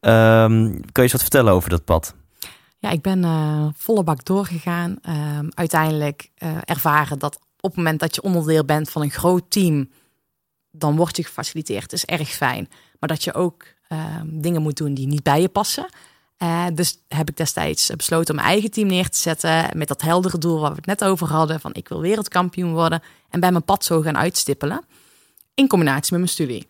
Um, 0.00 0.70
kan 0.70 0.92
je 0.92 1.02
eens 1.02 1.12
wat 1.12 1.20
vertellen 1.20 1.52
over 1.52 1.70
dat 1.70 1.84
pad? 1.84 2.14
Ja, 2.78 2.90
ik 2.90 3.02
ben 3.02 3.22
uh, 3.22 3.66
volle 3.74 4.02
bak 4.02 4.24
doorgegaan. 4.24 4.98
Um, 5.08 5.48
uiteindelijk 5.54 6.30
uh, 6.38 6.56
ervaren 6.64 7.18
dat 7.18 7.38
op 7.60 7.70
het 7.70 7.76
moment 7.76 8.00
dat 8.00 8.14
je 8.14 8.22
onderdeel 8.22 8.64
bent 8.64 8.90
van 8.90 9.02
een 9.02 9.10
groot 9.10 9.50
team, 9.50 9.90
dan 10.70 10.96
word 10.96 11.16
je 11.16 11.24
gefaciliteerd. 11.24 11.90
Dat 11.90 11.92
is 11.92 12.04
erg 12.04 12.28
fijn. 12.28 12.68
Maar 12.98 13.08
dat 13.08 13.24
je 13.24 13.34
ook 13.34 13.64
uh, 13.88 13.98
dingen 14.24 14.62
moet 14.62 14.76
doen 14.76 14.94
die 14.94 15.06
niet 15.06 15.22
bij 15.22 15.40
je 15.40 15.48
passen. 15.48 15.88
Uh, 16.38 16.66
dus 16.74 16.98
heb 17.08 17.28
ik 17.28 17.36
destijds 17.36 17.90
besloten 17.96 18.30
om 18.30 18.40
mijn 18.40 18.52
eigen 18.52 18.70
team 18.70 18.88
neer 18.88 19.08
te 19.08 19.18
zetten. 19.18 19.78
Met 19.78 19.88
dat 19.88 20.02
heldere 20.02 20.38
doel 20.38 20.60
waar 20.60 20.70
we 20.70 20.76
het 20.76 20.86
net 20.86 21.04
over 21.04 21.28
hadden. 21.28 21.60
Van 21.60 21.74
ik 21.74 21.88
wil 21.88 22.00
wereldkampioen 22.00 22.72
worden. 22.72 23.02
En 23.30 23.40
bij 23.40 23.50
mijn 23.50 23.64
pad 23.64 23.84
zo 23.84 24.00
gaan 24.00 24.16
uitstippelen. 24.16 24.84
In 25.54 25.68
combinatie 25.68 26.12
met 26.12 26.20
mijn 26.20 26.32
studie. 26.32 26.68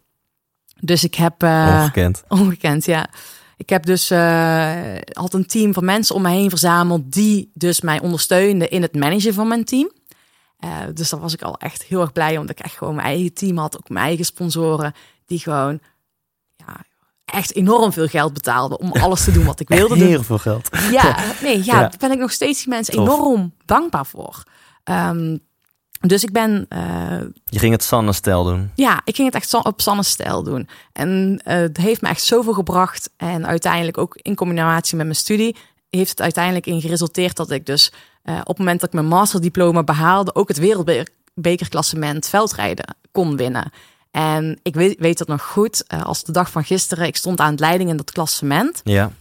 Dus 0.81 1.05
ik 1.05 1.15
heb... 1.15 1.43
Ongekend. 1.43 2.25
Ongekend, 2.29 2.85
ja. 2.85 3.09
Ik 3.59 3.69
heb 3.69 3.87
dus 3.87 4.11
uh, 4.11 4.95
had 5.13 5.35
een 5.35 5.47
team 5.47 5.75
van 5.75 5.85
mensen 5.85 6.15
om 6.15 6.23
me 6.23 6.31
heen 6.31 6.51
verzameld. 6.51 7.13
Die 7.13 7.51
dus 7.55 7.81
mij 7.81 8.01
ondersteunden 8.01 8.71
in 8.71 8.83
het 8.83 8.95
managen 8.95 9.35
van 9.35 9.49
mijn 9.49 9.65
team. 9.65 9.91
Uh, 10.65 10.71
dus 10.95 11.11
daar 11.11 11.21
was 11.21 11.33
ik 11.33 11.43
al 11.43 11.57
echt 11.59 11.83
heel 11.83 12.01
erg 12.01 12.13
blij, 12.13 12.37
omdat 12.37 12.59
ik 12.59 12.65
echt 12.65 12.77
gewoon 12.77 12.95
mijn 12.95 13.07
eigen 13.07 13.35
team 13.35 13.59
had, 13.59 13.77
ook 13.77 13.89
mijn 13.89 14.07
eigen 14.07 14.25
sponsoren, 14.25 14.95
die 15.27 15.39
gewoon 15.39 15.81
ja, 16.57 16.85
echt 17.25 17.55
enorm 17.55 17.93
veel 17.93 18.07
geld 18.07 18.33
betaalden 18.33 18.79
om 18.79 18.93
alles 18.93 19.25
te 19.25 19.33
doen 19.33 19.45
wat 19.45 19.61
ik 19.61 19.69
wilde 19.69 19.99
doen. 19.99 20.09
Heel 20.09 20.23
veel 20.23 20.39
geld. 20.39 20.69
Ja, 20.91 21.17
nee, 21.43 21.57
ja, 21.57 21.65
ja. 21.65 21.81
daar 21.81 21.95
ben 21.99 22.13
ik 22.13 22.19
nog 22.19 22.33
steeds 22.33 22.59
die 22.59 22.69
mensen 22.69 22.95
Tof. 22.95 23.05
enorm 23.09 23.55
dankbaar 23.65 24.07
voor. 24.07 24.43
Um, 24.85 25.41
dus 26.01 26.23
ik 26.23 26.33
ben. 26.33 26.67
Uh, 26.69 26.79
je 27.45 27.59
ging 27.59 27.73
het 27.73 27.83
Sanne-stijl 27.83 28.45
doen? 28.45 28.71
Ja, 28.75 29.01
ik 29.05 29.15
ging 29.15 29.33
het 29.33 29.37
echt 29.43 29.65
op 29.65 29.81
Sanne-stijl 29.81 30.43
doen. 30.43 30.69
En 30.93 31.41
uh, 31.45 31.55
het 31.55 31.77
heeft 31.77 32.01
me 32.01 32.09
echt 32.09 32.23
zoveel 32.23 32.53
gebracht. 32.53 33.11
En 33.17 33.47
uiteindelijk 33.47 33.99
ook 33.99 34.17
in 34.23 34.35
combinatie 34.35 34.97
met 34.97 35.07
mijn 35.07 35.19
studie 35.19 35.57
heeft 35.91 36.11
het 36.11 36.21
uiteindelijk 36.21 36.67
in 36.67 36.81
geresulteerd 36.81 37.37
dat 37.37 37.51
ik 37.51 37.67
dus 37.67 37.93
uh, 38.25 38.39
op 38.41 38.47
het 38.47 38.59
moment 38.59 38.81
dat 38.81 38.89
ik 38.89 38.95
mijn 38.95 39.07
masterdiploma 39.07 39.83
behaalde, 39.83 40.35
ook 40.35 40.49
het 40.49 40.59
wereldbekerklassement 40.59 42.29
veldrijden 42.29 42.97
kon 43.13 43.37
winnen. 43.37 43.73
En 44.11 44.59
ik 44.63 44.75
weet, 44.75 44.99
weet 44.99 45.19
dat 45.19 45.29
nog 45.29 45.43
goed, 45.43 45.85
als 46.05 46.25
de 46.25 46.33
dag 46.33 46.51
van 46.51 46.65
gisteren, 46.65 47.07
ik 47.07 47.17
stond 47.17 47.41
aan 47.41 47.51
het 47.51 47.61
leiding 47.61 47.91
in 47.91 47.97
dat 47.97 48.13
klassement. 48.13 48.81
Ja. 48.85 49.13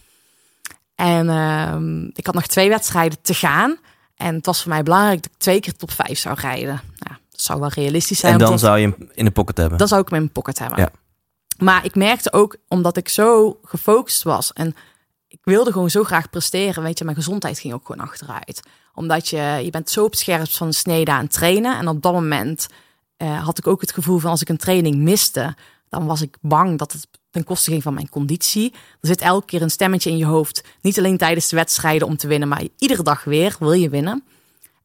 En 0.94 1.26
uh, 1.26 2.08
ik 2.14 2.26
had 2.26 2.34
nog 2.34 2.46
twee 2.46 2.68
wedstrijden 2.68 3.18
te 3.22 3.34
gaan. 3.34 3.78
En 4.18 4.34
het 4.34 4.46
was 4.46 4.62
voor 4.62 4.70
mij 4.70 4.82
belangrijk 4.82 5.22
dat 5.22 5.32
ik 5.32 5.38
twee 5.38 5.60
keer 5.60 5.76
top 5.76 5.90
vijf 5.90 6.18
zou 6.18 6.36
rijden. 6.40 6.80
Ja, 6.94 7.18
dat 7.30 7.40
zou 7.40 7.60
wel 7.60 7.68
realistisch 7.68 8.18
zijn. 8.18 8.32
En 8.32 8.38
dan 8.38 8.58
zou 8.58 8.78
je 8.78 8.86
hem 8.86 9.10
in 9.14 9.24
de 9.24 9.30
pocket 9.30 9.56
hebben? 9.56 9.78
Dan 9.78 9.88
zou 9.88 10.00
ik 10.00 10.08
hem 10.08 10.16
in 10.16 10.22
mijn 10.22 10.34
pocket 10.34 10.58
hebben. 10.58 10.78
Ja. 10.78 10.90
Maar 11.58 11.84
ik 11.84 11.94
merkte 11.94 12.32
ook, 12.32 12.56
omdat 12.68 12.96
ik 12.96 13.08
zo 13.08 13.58
gefocust 13.62 14.22
was 14.22 14.52
en 14.52 14.74
ik 15.28 15.40
wilde 15.42 15.72
gewoon 15.72 15.90
zo 15.90 16.04
graag 16.04 16.30
presteren. 16.30 16.82
Weet 16.82 16.98
je, 16.98 17.04
mijn 17.04 17.16
gezondheid 17.16 17.58
ging 17.58 17.74
ook 17.74 17.86
gewoon 17.86 18.06
achteruit. 18.06 18.62
Omdat 18.94 19.28
je, 19.28 19.60
je 19.64 19.70
bent 19.70 19.90
zo 19.90 20.04
op 20.04 20.10
het 20.10 20.20
scherp 20.20 20.50
van 20.50 20.72
snede 20.72 21.10
aan 21.10 21.22
het 21.22 21.32
trainen. 21.32 21.78
En 21.78 21.88
op 21.88 22.02
dat 22.02 22.12
moment 22.12 22.66
uh, 23.18 23.44
had 23.44 23.58
ik 23.58 23.66
ook 23.66 23.80
het 23.80 23.92
gevoel 23.92 24.18
van 24.18 24.30
als 24.30 24.40
ik 24.40 24.48
een 24.48 24.56
training 24.56 24.96
miste, 24.96 25.56
dan 25.88 26.06
was 26.06 26.22
ik 26.22 26.36
bang 26.40 26.78
dat 26.78 26.92
het 26.92 27.08
ten 27.38 27.46
koste 27.46 27.70
ging 27.70 27.82
van 27.82 27.94
mijn 27.94 28.08
conditie. 28.08 28.72
Er 28.72 29.08
zit 29.08 29.20
elke 29.20 29.46
keer 29.46 29.62
een 29.62 29.70
stemmetje 29.70 30.10
in 30.10 30.16
je 30.16 30.24
hoofd. 30.24 30.64
Niet 30.80 30.98
alleen 30.98 31.16
tijdens 31.16 31.48
de 31.48 31.56
wedstrijden 31.56 32.06
om 32.06 32.16
te 32.16 32.26
winnen, 32.26 32.48
maar 32.48 32.62
iedere 32.78 33.02
dag 33.02 33.24
weer 33.24 33.56
wil 33.58 33.72
je 33.72 33.88
winnen. 33.88 34.24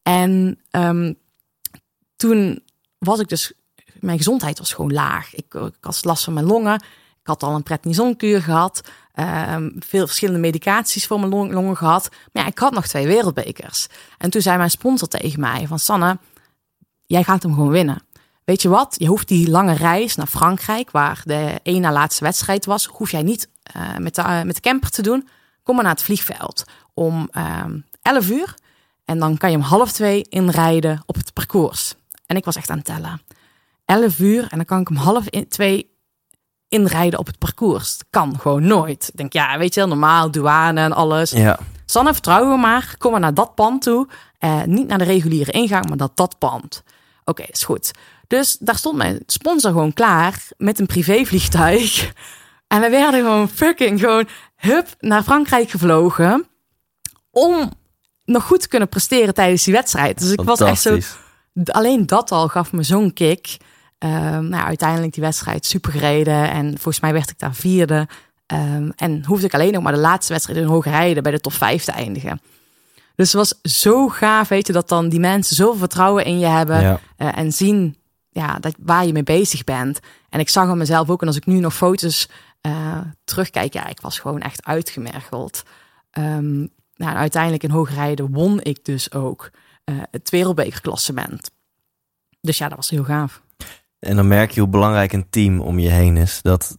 En 0.03 0.59
um, 0.71 1.15
toen 2.15 2.63
was 2.97 3.19
ik 3.19 3.27
dus, 3.27 3.53
mijn 3.99 4.17
gezondheid 4.17 4.57
was 4.57 4.73
gewoon 4.73 4.93
laag. 4.93 5.35
Ik, 5.35 5.53
ik 5.53 5.73
had 5.81 6.05
last 6.05 6.23
van 6.23 6.33
mijn 6.33 6.45
longen. 6.45 6.75
Ik 7.21 7.29
had 7.29 7.43
al 7.43 7.55
een 7.55 7.63
prednisonkuur 7.63 8.41
gehad. 8.41 8.81
Um, 9.15 9.75
veel 9.79 10.05
verschillende 10.05 10.39
medicaties 10.39 11.07
voor 11.07 11.19
mijn 11.19 11.31
long, 11.31 11.51
longen 11.51 11.77
gehad. 11.77 12.09
Maar 12.31 12.43
ja, 12.43 12.49
ik 12.49 12.59
had 12.59 12.73
nog 12.73 12.87
twee 12.87 13.07
wereldbekers. 13.07 13.87
En 14.17 14.29
toen 14.29 14.41
zei 14.41 14.57
mijn 14.57 14.69
sponsor 14.69 15.07
tegen 15.07 15.39
mij 15.39 15.67
van 15.67 15.79
Sanne, 15.79 16.17
jij 17.05 17.23
gaat 17.23 17.43
hem 17.43 17.53
gewoon 17.53 17.69
winnen. 17.69 18.01
Weet 18.45 18.61
je 18.61 18.69
wat? 18.69 18.95
Je 18.97 19.07
hoeft 19.07 19.27
die 19.27 19.49
lange 19.49 19.73
reis 19.73 20.15
naar 20.15 20.27
Frankrijk, 20.27 20.91
waar 20.91 21.21
de 21.25 21.59
één 21.63 21.81
na 21.81 21.91
laatste 21.91 22.23
wedstrijd 22.23 22.65
was, 22.65 22.85
hoef 22.85 23.11
jij 23.11 23.21
niet 23.21 23.49
uh, 23.77 23.97
met, 23.97 24.15
de, 24.15 24.21
uh, 24.21 24.41
met 24.41 24.55
de 24.55 24.61
camper 24.61 24.89
te 24.89 25.01
doen. 25.01 25.27
Kom 25.63 25.75
maar 25.75 25.83
naar 25.83 25.93
het 25.93 26.03
vliegveld 26.03 26.63
om 26.93 27.29
um, 27.63 27.85
11 28.01 28.29
uur. 28.29 28.53
En 29.05 29.19
dan 29.19 29.37
kan 29.37 29.51
je 29.51 29.57
om 29.57 29.63
half 29.63 29.91
twee 29.91 30.21
inrijden 30.29 31.03
op 31.05 31.15
het 31.15 31.33
parcours. 31.33 31.95
En 32.25 32.35
ik 32.35 32.45
was 32.45 32.55
echt 32.55 32.69
aan 32.69 32.77
het 32.77 32.85
tellen. 32.85 33.21
11 33.85 34.19
uur 34.19 34.47
en 34.49 34.57
dan 34.57 34.65
kan 34.65 34.79
ik 34.79 34.89
om 34.89 34.95
half 34.95 35.29
in, 35.29 35.47
twee 35.47 35.91
inrijden 36.67 37.19
op 37.19 37.25
het 37.25 37.37
parcours. 37.37 37.97
Dat 37.97 38.07
kan 38.09 38.39
gewoon 38.39 38.67
nooit. 38.67 39.07
Ik 39.07 39.17
denk, 39.17 39.33
ja, 39.33 39.57
weet 39.57 39.73
je 39.73 39.79
wel, 39.79 39.89
normaal, 39.89 40.31
douane 40.31 40.81
en 40.81 40.93
alles. 40.93 41.31
Ja. 41.31 41.59
Sanne, 41.85 42.13
vertrouwen 42.13 42.59
maar. 42.59 42.95
Kom 42.97 43.11
maar 43.11 43.19
naar 43.19 43.33
dat 43.33 43.55
pand 43.55 43.81
toe. 43.81 44.07
Uh, 44.39 44.63
niet 44.63 44.87
naar 44.87 44.97
de 44.97 45.03
reguliere 45.03 45.51
ingang, 45.51 45.87
maar 45.87 45.97
naar 45.97 46.09
dat 46.13 46.37
pand. 46.39 46.83
Oké, 47.19 47.29
okay, 47.41 47.47
is 47.51 47.63
goed. 47.63 47.91
Dus 48.33 48.57
daar 48.59 48.75
stond 48.75 48.97
mijn 48.97 49.19
sponsor 49.25 49.71
gewoon 49.71 49.93
klaar 49.93 50.47
met 50.57 50.79
een 50.79 50.85
privévliegtuig. 50.85 51.91
En 52.67 52.81
we 52.81 52.89
werden 52.89 53.19
gewoon 53.19 53.49
fucking 53.49 53.99
gewoon 53.99 54.27
hup, 54.55 54.87
naar 54.99 55.23
Frankrijk 55.23 55.69
gevlogen. 55.69 56.45
Om 57.31 57.71
nog 58.25 58.43
goed 58.43 58.61
te 58.61 58.67
kunnen 58.67 58.89
presteren 58.89 59.33
tijdens 59.33 59.63
die 59.63 59.73
wedstrijd. 59.73 60.19
Dus 60.19 60.31
ik 60.31 60.41
was 60.41 60.59
echt 60.59 60.81
zo. 60.81 60.97
Alleen 61.65 62.05
dat 62.05 62.31
al 62.31 62.47
gaf 62.47 62.71
me 62.71 62.83
zo'n 62.83 63.13
kick. 63.13 63.57
Ehm, 63.97 64.47
nou, 64.47 64.65
uiteindelijk 64.65 65.13
die 65.13 65.23
wedstrijd 65.23 65.65
super 65.65 65.91
gereden. 65.91 66.51
En 66.51 66.69
volgens 66.69 66.99
mij 66.99 67.13
werd 67.13 67.29
ik 67.29 67.39
daar 67.39 67.55
vierde. 67.55 68.07
Ehm, 68.45 68.89
en 68.95 69.25
hoefde 69.25 69.45
ik 69.45 69.53
alleen 69.53 69.73
nog 69.73 69.83
maar 69.83 69.93
de 69.93 69.99
laatste 69.99 70.33
wedstrijd 70.33 70.59
in 70.59 70.65
hoge 70.65 70.89
rijden 70.89 71.23
bij 71.23 71.31
de 71.31 71.39
top 71.39 71.53
5 71.53 71.83
te 71.83 71.91
eindigen. 71.91 72.41
Dus 73.15 73.33
het 73.33 73.49
was 73.49 73.79
zo 73.81 74.07
gaaf, 74.07 74.47
weet 74.47 74.67
je, 74.67 74.73
dat 74.73 74.89
dan 74.89 75.09
die 75.09 75.19
mensen 75.19 75.55
zoveel 75.55 75.79
vertrouwen 75.79 76.25
in 76.25 76.39
je 76.39 76.45
hebben. 76.45 76.81
Ja. 76.81 76.99
eh, 77.17 77.37
en 77.37 77.51
zien 77.51 77.97
ja, 78.33 78.59
dat, 78.59 78.75
waar 78.79 79.05
je 79.05 79.13
mee 79.13 79.23
bezig 79.23 79.63
bent. 79.63 79.99
En 80.29 80.39
ik 80.39 80.49
zag 80.49 80.69
aan 80.69 80.77
mezelf 80.77 81.09
ook, 81.09 81.21
en 81.21 81.27
als 81.27 81.37
ik 81.37 81.45
nu 81.45 81.59
nog 81.59 81.75
foto's 81.75 82.29
eh, 82.61 82.97
terugkijk, 83.23 83.73
ja, 83.73 83.87
ik 83.87 84.01
was 84.01 84.19
gewoon 84.19 84.41
echt 84.41 84.65
uitgemergeld. 84.65 85.63
Nou, 86.95 87.15
uiteindelijk 87.15 87.63
in 87.63 87.69
hoogrijden 87.69 88.31
won 88.31 88.61
ik 88.61 88.85
dus 88.85 89.11
ook 89.11 89.49
eh, 89.83 89.95
het 90.11 90.29
wereldbekerklassement. 90.29 91.51
Dus 92.41 92.57
ja, 92.57 92.67
dat 92.67 92.77
was 92.77 92.89
heel 92.89 93.03
gaaf. 93.03 93.41
En 93.99 94.15
dan 94.15 94.27
merk 94.27 94.51
je 94.51 94.59
hoe 94.59 94.69
belangrijk 94.69 95.13
een 95.13 95.29
team 95.29 95.61
om 95.61 95.79
je 95.79 95.89
heen 95.89 96.17
is. 96.17 96.41
Dat 96.41 96.77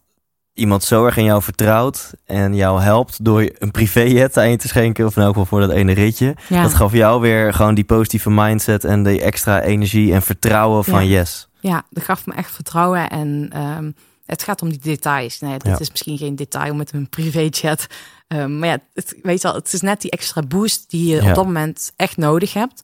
iemand 0.55 0.83
zo 0.83 1.05
erg 1.05 1.17
in 1.17 1.23
jou 1.23 1.41
vertrouwt 1.41 2.13
en 2.25 2.55
jou 2.55 2.81
helpt 2.81 3.23
door 3.25 3.49
een 3.57 3.71
privéjet 3.71 4.37
aan 4.37 4.49
je 4.49 4.57
te 4.57 4.67
schenken. 4.67 5.05
Of 5.05 5.15
in 5.15 5.21
elk 5.21 5.29
geval 5.29 5.45
voor 5.45 5.59
dat 5.59 5.71
ene 5.71 5.91
ritje. 5.93 6.35
Ja. 6.49 6.61
Dat 6.61 6.73
gaf 6.73 6.91
jou 6.91 7.21
weer 7.21 7.53
gewoon 7.53 7.75
die 7.75 7.83
positieve 7.83 8.29
mindset 8.29 8.83
en 8.83 9.03
die 9.03 9.21
extra 9.21 9.61
energie 9.61 10.13
en 10.13 10.21
vertrouwen 10.21 10.83
van 10.83 11.07
Ja. 11.07 11.19
yes. 11.19 11.47
Ja, 11.59 11.83
dat 11.89 12.03
gaf 12.03 12.25
me 12.25 12.33
echt 12.33 12.51
vertrouwen. 12.51 13.09
En 13.09 13.49
ehm, 13.51 13.91
het 14.25 14.43
gaat 14.43 14.61
om 14.61 14.69
die 14.69 14.79
details. 14.81 15.39
Nee, 15.39 15.51
dit 15.57 15.67
Ja. 15.67 15.79
is 15.79 15.89
misschien 15.91 16.17
geen 16.17 16.35
detail 16.35 16.75
met 16.75 16.93
een 16.93 17.09
privéjet. 17.09 17.87
Ehm, 18.27 18.59
maar 18.59 18.67
ja, 18.69 18.77
het, 18.93 19.15
weet 19.21 19.41
je 19.41 19.47
wel, 19.47 19.57
het 19.57 19.73
is 19.73 19.81
net 19.81 20.01
die 20.01 20.11
extra 20.11 20.41
boost 20.41 20.89
die 20.89 21.07
je 21.13 21.21
op 21.21 21.35
dat 21.35 21.45
moment 21.45 21.91
echt 21.95 22.17
nodig 22.17 22.53
hebt. 22.53 22.83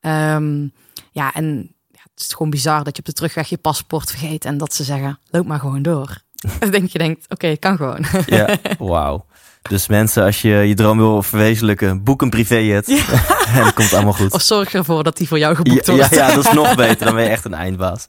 Ehm, 0.00 0.66
ja, 1.12 1.32
en 1.34 1.74
het 1.90 2.20
is 2.20 2.32
gewoon 2.32 2.50
bizar 2.50 2.84
dat 2.84 2.96
je 2.96 2.98
op 3.02 3.06
de 3.08 3.12
terugweg 3.12 3.48
je 3.48 3.56
paspoort 3.56 4.10
vergeet. 4.10 4.44
En 4.44 4.58
dat 4.58 4.74
ze 4.74 4.84
zeggen, 4.84 5.18
loop 5.30 5.46
maar 5.46 5.58
gewoon 5.60 5.82
door. 5.82 6.16
Dan 6.60 6.70
denk 6.70 6.88
je, 6.88 6.98
denkt, 6.98 7.26
oké, 7.28 7.56
kan 7.56 7.76
gewoon. 7.76 8.04
Ja, 8.26 8.56
wauw. 8.78 9.24
Dus 9.68 9.86
mensen, 9.86 10.24
als 10.24 10.42
je 10.42 10.48
je 10.48 10.74
droom 10.74 10.98
wil 10.98 11.22
verwezenlijken, 11.22 12.02
boek 12.02 12.22
een 12.22 12.30
privéjet. 12.30 12.88
en 13.54 13.64
het 13.64 13.74
komt 13.74 13.92
allemaal 13.92 14.12
goed. 14.12 14.32
Of 14.32 14.42
zorg 14.42 14.74
ervoor 14.74 15.02
dat 15.02 15.16
die 15.16 15.28
voor 15.28 15.38
jou 15.38 15.54
geboekt 15.54 15.86
Ja, 15.86 15.92
ja, 15.92 15.98
wordt. 15.98 16.14
ja, 16.14 16.34
dat 16.34 16.46
is 16.46 16.52
nog 16.52 16.74
beter. 16.84 17.06
Dan 17.06 17.14
ben 17.14 17.24
je 17.24 17.30
echt 17.30 17.44
een 17.44 17.54
eindbaas. 17.54 18.06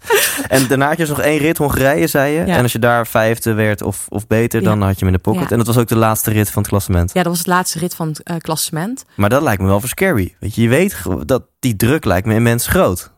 En 0.47 0.67
daarna 0.67 0.87
had 0.87 0.97
je 0.97 1.05
dus 1.05 1.15
nog 1.15 1.25
één 1.25 1.37
rit, 1.37 1.57
Hongarije, 1.57 2.07
zei 2.07 2.33
je. 2.33 2.39
En 2.39 2.61
als 2.61 2.71
je 2.71 2.79
daar 2.79 3.07
vijfde 3.07 3.53
werd 3.53 3.81
of, 3.81 4.05
of 4.09 4.27
beter, 4.27 4.63
dan 4.63 4.81
had 4.81 4.99
je 4.99 5.05
hem 5.05 5.07
in 5.07 5.21
de 5.23 5.31
pocket. 5.31 5.51
En 5.51 5.57
dat 5.57 5.67
was 5.67 5.77
ook 5.77 5.87
de 5.87 5.95
laatste 5.95 6.31
rit 6.31 6.51
van 6.51 6.61
het 6.61 6.71
klassement. 6.71 7.13
Ja, 7.13 7.21
dat 7.23 7.31
was 7.31 7.37
het 7.37 7.47
laatste 7.47 7.79
rit 7.79 7.95
van 7.95 8.07
het 8.07 8.23
eh, 8.23 8.35
klassement. 8.37 9.05
Maar 9.15 9.29
dat 9.29 9.41
lijkt 9.41 9.61
me 9.61 9.67
wel 9.67 9.79
voor 9.79 9.89
scary. 9.89 10.35
Weet 10.39 10.55
je, 10.55 10.61
je 10.61 10.69
weet 10.69 10.95
dat 11.25 11.43
die 11.59 11.75
druk 11.75 12.05
lijkt 12.05 12.27
me 12.27 12.33
immens 12.33 12.67
groot. 12.67 13.11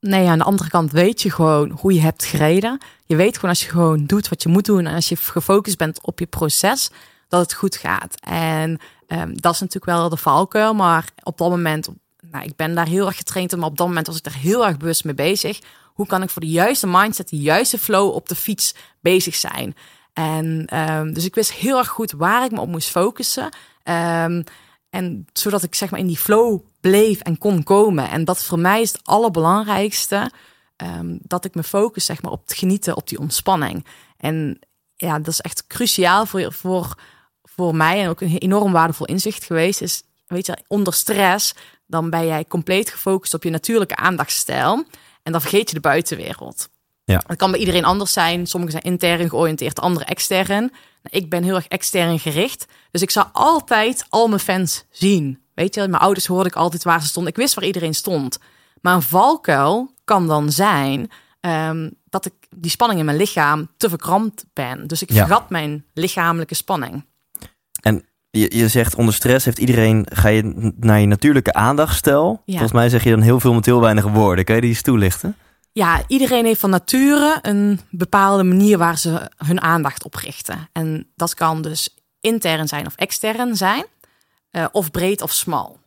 Nee, 0.00 0.28
aan 0.28 0.38
de 0.38 0.44
andere 0.44 0.70
kant 0.70 0.92
weet 0.92 1.22
je 1.22 1.30
gewoon 1.30 1.70
hoe 1.70 1.94
je 1.94 2.00
hebt 2.00 2.24
gereden. 2.24 2.78
Je 3.04 3.16
weet 3.16 3.34
gewoon 3.34 3.50
als 3.50 3.64
je 3.64 3.70
gewoon 3.70 4.04
doet 4.04 4.28
wat 4.28 4.42
je 4.42 4.48
moet 4.48 4.64
doen 4.64 4.86
en 4.86 4.94
als 4.94 5.08
je 5.08 5.16
gefocust 5.16 5.78
bent 5.78 6.02
op 6.02 6.18
je 6.18 6.26
proces, 6.26 6.90
dat 7.28 7.40
het 7.40 7.54
goed 7.54 7.76
gaat. 7.76 8.20
En 8.20 8.78
ehm, 9.06 9.34
dat 9.34 9.54
is 9.54 9.60
natuurlijk 9.60 9.84
wel 9.84 10.08
de 10.08 10.16
valkuil, 10.16 10.74
maar 10.74 11.04
op 11.22 11.38
dat 11.38 11.50
moment, 11.50 11.88
nou, 12.20 12.44
ik 12.44 12.56
ben 12.56 12.74
daar 12.74 12.86
heel 12.86 13.06
erg 13.06 13.16
getraind, 13.16 13.52
in, 13.52 13.58
maar 13.58 13.68
op 13.68 13.76
dat 13.76 13.86
moment 13.86 14.06
was 14.06 14.16
ik 14.16 14.24
daar 14.24 14.38
heel 14.38 14.66
erg 14.66 14.76
bewust 14.76 15.04
mee 15.04 15.14
bezig. 15.14 15.58
Hoe 15.84 16.06
kan 16.06 16.22
ik 16.22 16.30
voor 16.30 16.42
de 16.42 16.48
juiste 16.48 16.86
mindset, 16.86 17.28
de 17.28 17.38
juiste 17.38 17.78
flow 17.78 18.14
op 18.14 18.28
de 18.28 18.34
fiets 18.34 18.74
bezig 19.00 19.34
zijn? 19.34 19.76
En 20.12 20.64
ehm, 20.66 21.12
dus 21.12 21.24
ik 21.24 21.34
wist 21.34 21.52
heel 21.52 21.78
erg 21.78 21.88
goed 21.88 22.12
waar 22.12 22.44
ik 22.44 22.50
me 22.50 22.60
op 22.60 22.68
moest 22.68 22.90
focussen. 22.90 23.48
Ehm, 23.82 24.42
en 24.90 25.26
zodat 25.32 25.62
ik 25.62 25.74
zeg 25.74 25.90
maar 25.90 26.00
in 26.00 26.06
die 26.06 26.18
flow 26.18 26.60
bleef 26.80 27.20
en 27.20 27.38
kon 27.38 27.62
komen. 27.62 28.10
En 28.10 28.24
dat 28.24 28.44
voor 28.44 28.58
mij 28.58 28.80
is 28.80 28.92
het 28.92 29.04
allerbelangrijkste. 29.04 30.30
ehm, 30.76 31.16
dat 31.20 31.44
ik 31.44 31.54
me 31.54 31.62
focus 31.62 32.04
zeg 32.04 32.22
maar, 32.22 32.32
op 32.32 32.42
het 32.42 32.56
genieten, 32.58 32.96
op 32.96 33.08
die 33.08 33.18
ontspanning. 33.18 33.86
En 34.16 34.58
ja, 34.94 35.18
dat 35.18 35.26
is 35.28 35.40
echt 35.40 35.66
cruciaal 35.66 36.26
voor, 36.26 36.52
voor, 36.52 36.94
voor 37.42 37.74
mij. 37.74 38.02
En 38.02 38.08
ook 38.08 38.20
een 38.20 38.38
enorm 38.38 38.72
waardevol 38.72 39.06
inzicht 39.06 39.44
geweest. 39.44 39.80
Is, 39.80 40.02
weet 40.26 40.46
je, 40.46 40.58
onder 40.66 40.92
stress, 40.94 41.54
dan 41.86 42.10
ben 42.10 42.26
jij 42.26 42.44
compleet 42.44 42.90
gefocust 42.90 43.34
op 43.34 43.42
je 43.42 43.50
natuurlijke 43.50 43.96
aandachtsstijl. 43.96 44.84
En 45.22 45.32
dan 45.32 45.40
vergeet 45.40 45.68
je 45.68 45.74
de 45.74 45.80
buitenwereld. 45.80 46.68
Ja. 47.12 47.22
Dat 47.26 47.36
kan 47.36 47.50
bij 47.50 47.60
iedereen 47.60 47.84
anders 47.84 48.12
zijn. 48.12 48.46
Sommigen 48.46 48.80
zijn 48.80 48.92
intern 48.92 49.28
georiënteerd, 49.28 49.80
anderen 49.80 50.08
extern. 50.08 50.46
Nou, 50.48 50.70
Ik 51.24 51.30
ben 51.30 51.42
heel 51.42 51.54
erg 51.54 51.66
extern 51.68 52.18
gericht. 52.18 52.66
Dus 52.90 53.02
ik 53.02 53.10
zou 53.10 53.26
altijd 53.32 54.04
al 54.08 54.28
mijn 54.28 54.40
fans 54.40 54.84
zien. 54.90 55.38
Weet 55.54 55.74
je, 55.74 55.80
mijn 55.88 56.02
ouders 56.02 56.26
hoorde 56.26 56.48
ik 56.48 56.54
altijd 56.56 56.84
waar 56.84 57.00
ze 57.00 57.06
stonden. 57.06 57.32
Ik 57.32 57.38
wist 57.38 57.54
waar 57.54 57.64
iedereen 57.64 57.94
stond. 57.94 58.38
Maar 58.80 58.94
een 58.94 59.02
valkuil 59.02 59.92
kan 60.04 60.26
dan 60.26 60.52
zijn 60.52 61.10
ehm, 61.40 61.90
dat 62.10 62.26
ik 62.26 62.32
die 62.56 62.70
spanning 62.70 62.98
in 63.00 63.06
mijn 63.06 63.16
lichaam 63.16 63.68
te 63.76 63.88
verkrampt 63.88 64.44
ben. 64.52 64.86
Dus 64.86 65.02
ik 65.02 65.12
Ja. 65.12 65.26
vergat 65.26 65.50
mijn 65.50 65.84
lichamelijke 65.94 66.54
spanning. 66.54 67.04
Je, 68.30 68.56
je 68.56 68.68
zegt 68.68 68.94
onder 68.94 69.14
stress 69.14 69.44
heeft 69.44 69.58
iedereen, 69.58 70.06
ga 70.12 70.28
je 70.28 70.72
naar 70.76 71.00
je 71.00 71.06
natuurlijke 71.06 71.52
aandachtsstijl. 71.52 72.42
Ja. 72.44 72.52
Volgens 72.52 72.72
mij 72.72 72.88
zeg 72.88 73.04
je 73.04 73.10
dan 73.10 73.20
heel 73.20 73.40
veel 73.40 73.54
met 73.54 73.64
heel 73.66 73.80
weinig 73.80 74.04
woorden. 74.04 74.44
Kan 74.44 74.54
je 74.54 74.60
die 74.60 74.70
eens 74.70 74.82
toelichten? 74.82 75.36
Ja, 75.78 76.02
iedereen 76.06 76.44
heeft 76.44 76.60
van 76.60 76.70
nature 76.70 77.38
een 77.42 77.80
bepaalde 77.90 78.42
manier 78.42 78.78
waar 78.78 78.98
ze 78.98 79.30
hun 79.36 79.60
aandacht 79.60 80.04
op 80.04 80.14
richten. 80.14 80.68
En 80.72 81.10
dat 81.14 81.34
kan 81.34 81.62
dus 81.62 81.96
intern 82.20 82.68
zijn 82.68 82.86
of 82.86 82.94
extern 82.94 83.56
zijn, 83.56 83.84
eh, 84.50 84.66
of 84.72 84.90
breed 84.90 85.22
of 85.22 85.32
smal. 85.32 85.80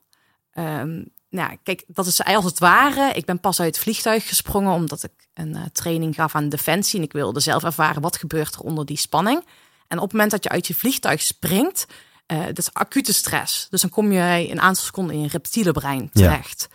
Ehm, 0.52 1.04
nou, 1.30 1.58
kijk, 1.64 1.84
dat 1.88 2.06
is 2.06 2.24
als 2.24 2.46
het 2.46 2.60
ware. 2.60 3.12
Ik 3.14 3.26
ben 3.26 3.40
pas 3.40 3.60
uit 3.60 3.76
het 3.76 3.84
vliegtuig 3.84 4.28
gesprongen 4.28 4.74
omdat 4.74 5.04
ik 5.04 5.12
een 5.34 5.56
eh, 5.56 5.62
training 5.74 6.16
gaf 6.16 6.36
aan 6.36 6.50
defensie. 6.50 7.00
En 7.00 7.06
ik 7.06 7.14
wilde 7.14 7.40
zelf 7.40 7.64
ervaren 7.64 8.02
wat 8.02 8.18
gebeurt 8.18 8.56
er 8.56 8.62
onder 8.62 8.86
die 8.86 8.98
spanning. 8.98 9.46
En 9.88 9.98
op 9.98 10.04
het 10.04 10.12
moment 10.12 10.32
dat 10.32 10.44
je 10.44 10.50
uit 10.50 10.68
je 10.68 10.76
vliegtuig 10.76 11.22
springt, 11.22 11.88
eh 12.26 12.46
dat 12.46 12.58
is 12.58 12.74
acute 12.74 13.14
stress. 13.14 13.68
Dus 13.70 13.82
dan 13.82 13.90
kom 13.90 14.12
je 14.12 14.48
een 14.52 14.62
aantal 14.62 14.84
seconden 14.84 15.16
in 15.16 15.22
je 15.22 15.28
reptiele 15.28 15.72
brein 15.72 16.10
Ja. 16.14 16.22
terecht. 16.22 16.68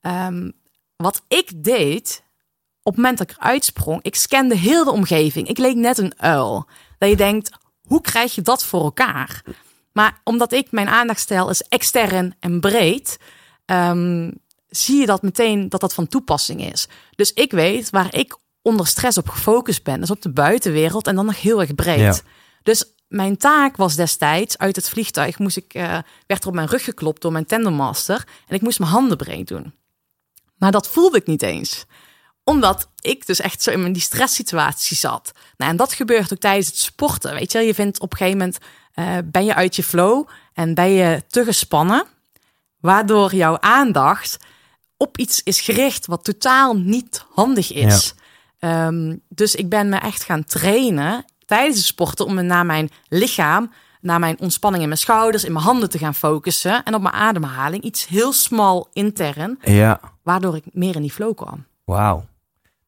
Ehm, 0.00 0.50
wat 0.96 1.22
ik 1.28 1.64
deed, 1.64 2.22
op 2.82 2.92
het 2.92 2.96
moment 2.96 3.18
dat 3.18 3.30
ik 3.30 3.36
eruit 3.36 3.64
sprong, 3.64 4.02
ik 4.02 4.14
scande 4.14 4.56
heel 4.56 4.84
de 4.84 4.90
omgeving. 4.90 5.48
Ik 5.48 5.58
leek 5.58 5.76
net 5.76 5.98
een 5.98 6.14
uil. 6.16 6.66
Dat 6.98 7.08
je 7.08 7.16
denkt, 7.16 7.50
hoe 7.86 8.00
krijg 8.00 8.34
je 8.34 8.42
dat 8.42 8.64
voor 8.64 8.82
elkaar? 8.82 9.42
Maar 9.92 10.20
omdat 10.24 10.52
ik 10.52 10.70
mijn 10.70 10.88
aandachtstijl 10.88 11.50
is 11.50 11.62
extern 11.62 12.34
en 12.40 12.60
breed, 12.60 13.18
ehm, 13.64 14.30
zie 14.68 15.00
je 15.00 15.06
dat 15.06 15.22
meteen 15.22 15.68
dat 15.68 15.80
dat 15.80 15.94
van 15.94 16.08
toepassing 16.08 16.72
is. 16.72 16.88
Dus 17.14 17.32
ik 17.32 17.50
weet 17.50 17.90
waar 17.90 18.14
ik 18.14 18.36
onder 18.62 18.86
stress 18.86 19.18
op 19.18 19.28
gefocust 19.28 19.82
ben, 19.82 20.02
is 20.02 20.10
op 20.10 20.22
de 20.22 20.32
buitenwereld 20.32 21.06
en 21.06 21.14
dan 21.14 21.26
nog 21.26 21.40
heel 21.40 21.60
erg 21.60 21.74
breed. 21.74 21.98
Ja. 21.98 22.16
Dus 22.62 22.84
mijn 23.08 23.36
taak 23.36 23.76
was 23.76 23.96
destijds 23.96 24.58
uit 24.58 24.76
het 24.76 24.88
vliegtuig 24.88 25.38
moest 25.38 25.56
ik 25.56 25.74
eh, 25.74 25.98
werd 26.26 26.42
er 26.42 26.48
op 26.48 26.54
mijn 26.54 26.68
rug 26.68 26.84
geklopt 26.84 27.22
door 27.22 27.32
mijn 27.32 27.46
tandemmaster 27.46 28.26
en 28.46 28.54
ik 28.54 28.62
moest 28.62 28.78
mijn 28.78 28.90
handen 28.90 29.16
breed 29.16 29.48
doen. 29.48 29.74
Maar 30.56 30.70
dat 30.70 30.88
voelde 30.88 31.16
ik 31.16 31.26
niet 31.26 31.42
eens 31.42 31.84
omdat 32.44 32.88
ik 33.00 33.26
dus 33.26 33.40
echt 33.40 33.62
zo 33.62 33.70
in 33.70 33.92
die 33.92 34.02
stresssituatie 34.02 34.96
zat. 34.96 35.32
Nou, 35.56 35.70
en 35.70 35.76
dat 35.76 35.92
gebeurt 35.92 36.32
ook 36.32 36.38
tijdens 36.38 36.66
het 36.66 36.76
sporten. 36.78 37.34
Weet 37.34 37.52
je, 37.52 37.58
je 37.58 37.74
vindt 37.74 38.00
op 38.00 38.12
een 38.12 38.18
gegeven 38.18 38.38
moment 38.38 38.58
eh, 38.94 39.16
ben 39.24 39.44
je 39.44 39.54
uit 39.54 39.76
je 39.76 39.82
flow 39.82 40.28
en 40.54 40.74
ben 40.74 40.90
je 40.90 41.22
te 41.28 41.44
gespannen, 41.44 42.04
waardoor 42.80 43.34
jouw 43.34 43.58
aandacht 43.60 44.36
op 44.96 45.18
iets 45.18 45.42
is 45.42 45.60
gericht 45.60 46.06
wat 46.06 46.24
totaal 46.24 46.76
niet 46.76 47.24
handig 47.34 47.72
is. 47.72 48.14
Ehm, 48.58 49.16
dus 49.28 49.54
ik 49.54 49.68
ben 49.68 49.88
me 49.88 49.96
echt 49.96 50.22
gaan 50.24 50.44
trainen 50.44 51.24
tijdens 51.46 51.76
het 51.76 51.86
sporten 51.86 52.26
om 52.26 52.34
me 52.34 52.42
naar 52.42 52.66
mijn 52.66 52.90
lichaam, 53.08 53.72
naar 54.00 54.18
mijn 54.18 54.40
ontspanning 54.40 54.82
in 54.82 54.88
mijn 54.88 55.00
schouders, 55.00 55.44
in 55.44 55.52
mijn 55.52 55.64
handen 55.64 55.90
te 55.90 55.98
gaan 55.98 56.14
focussen 56.14 56.82
en 56.82 56.94
op 56.94 57.02
mijn 57.02 57.14
ademhaling. 57.14 57.82
Iets 57.82 58.06
heel 58.06 58.32
smal 58.32 58.88
intern, 58.92 59.58
Ja, 59.62 60.00
waardoor 60.22 60.56
ik 60.56 60.64
meer 60.72 60.94
in 60.96 61.02
die 61.02 61.12
flow 61.12 61.36
kwam. 61.36 61.64
wauw. 61.84 62.24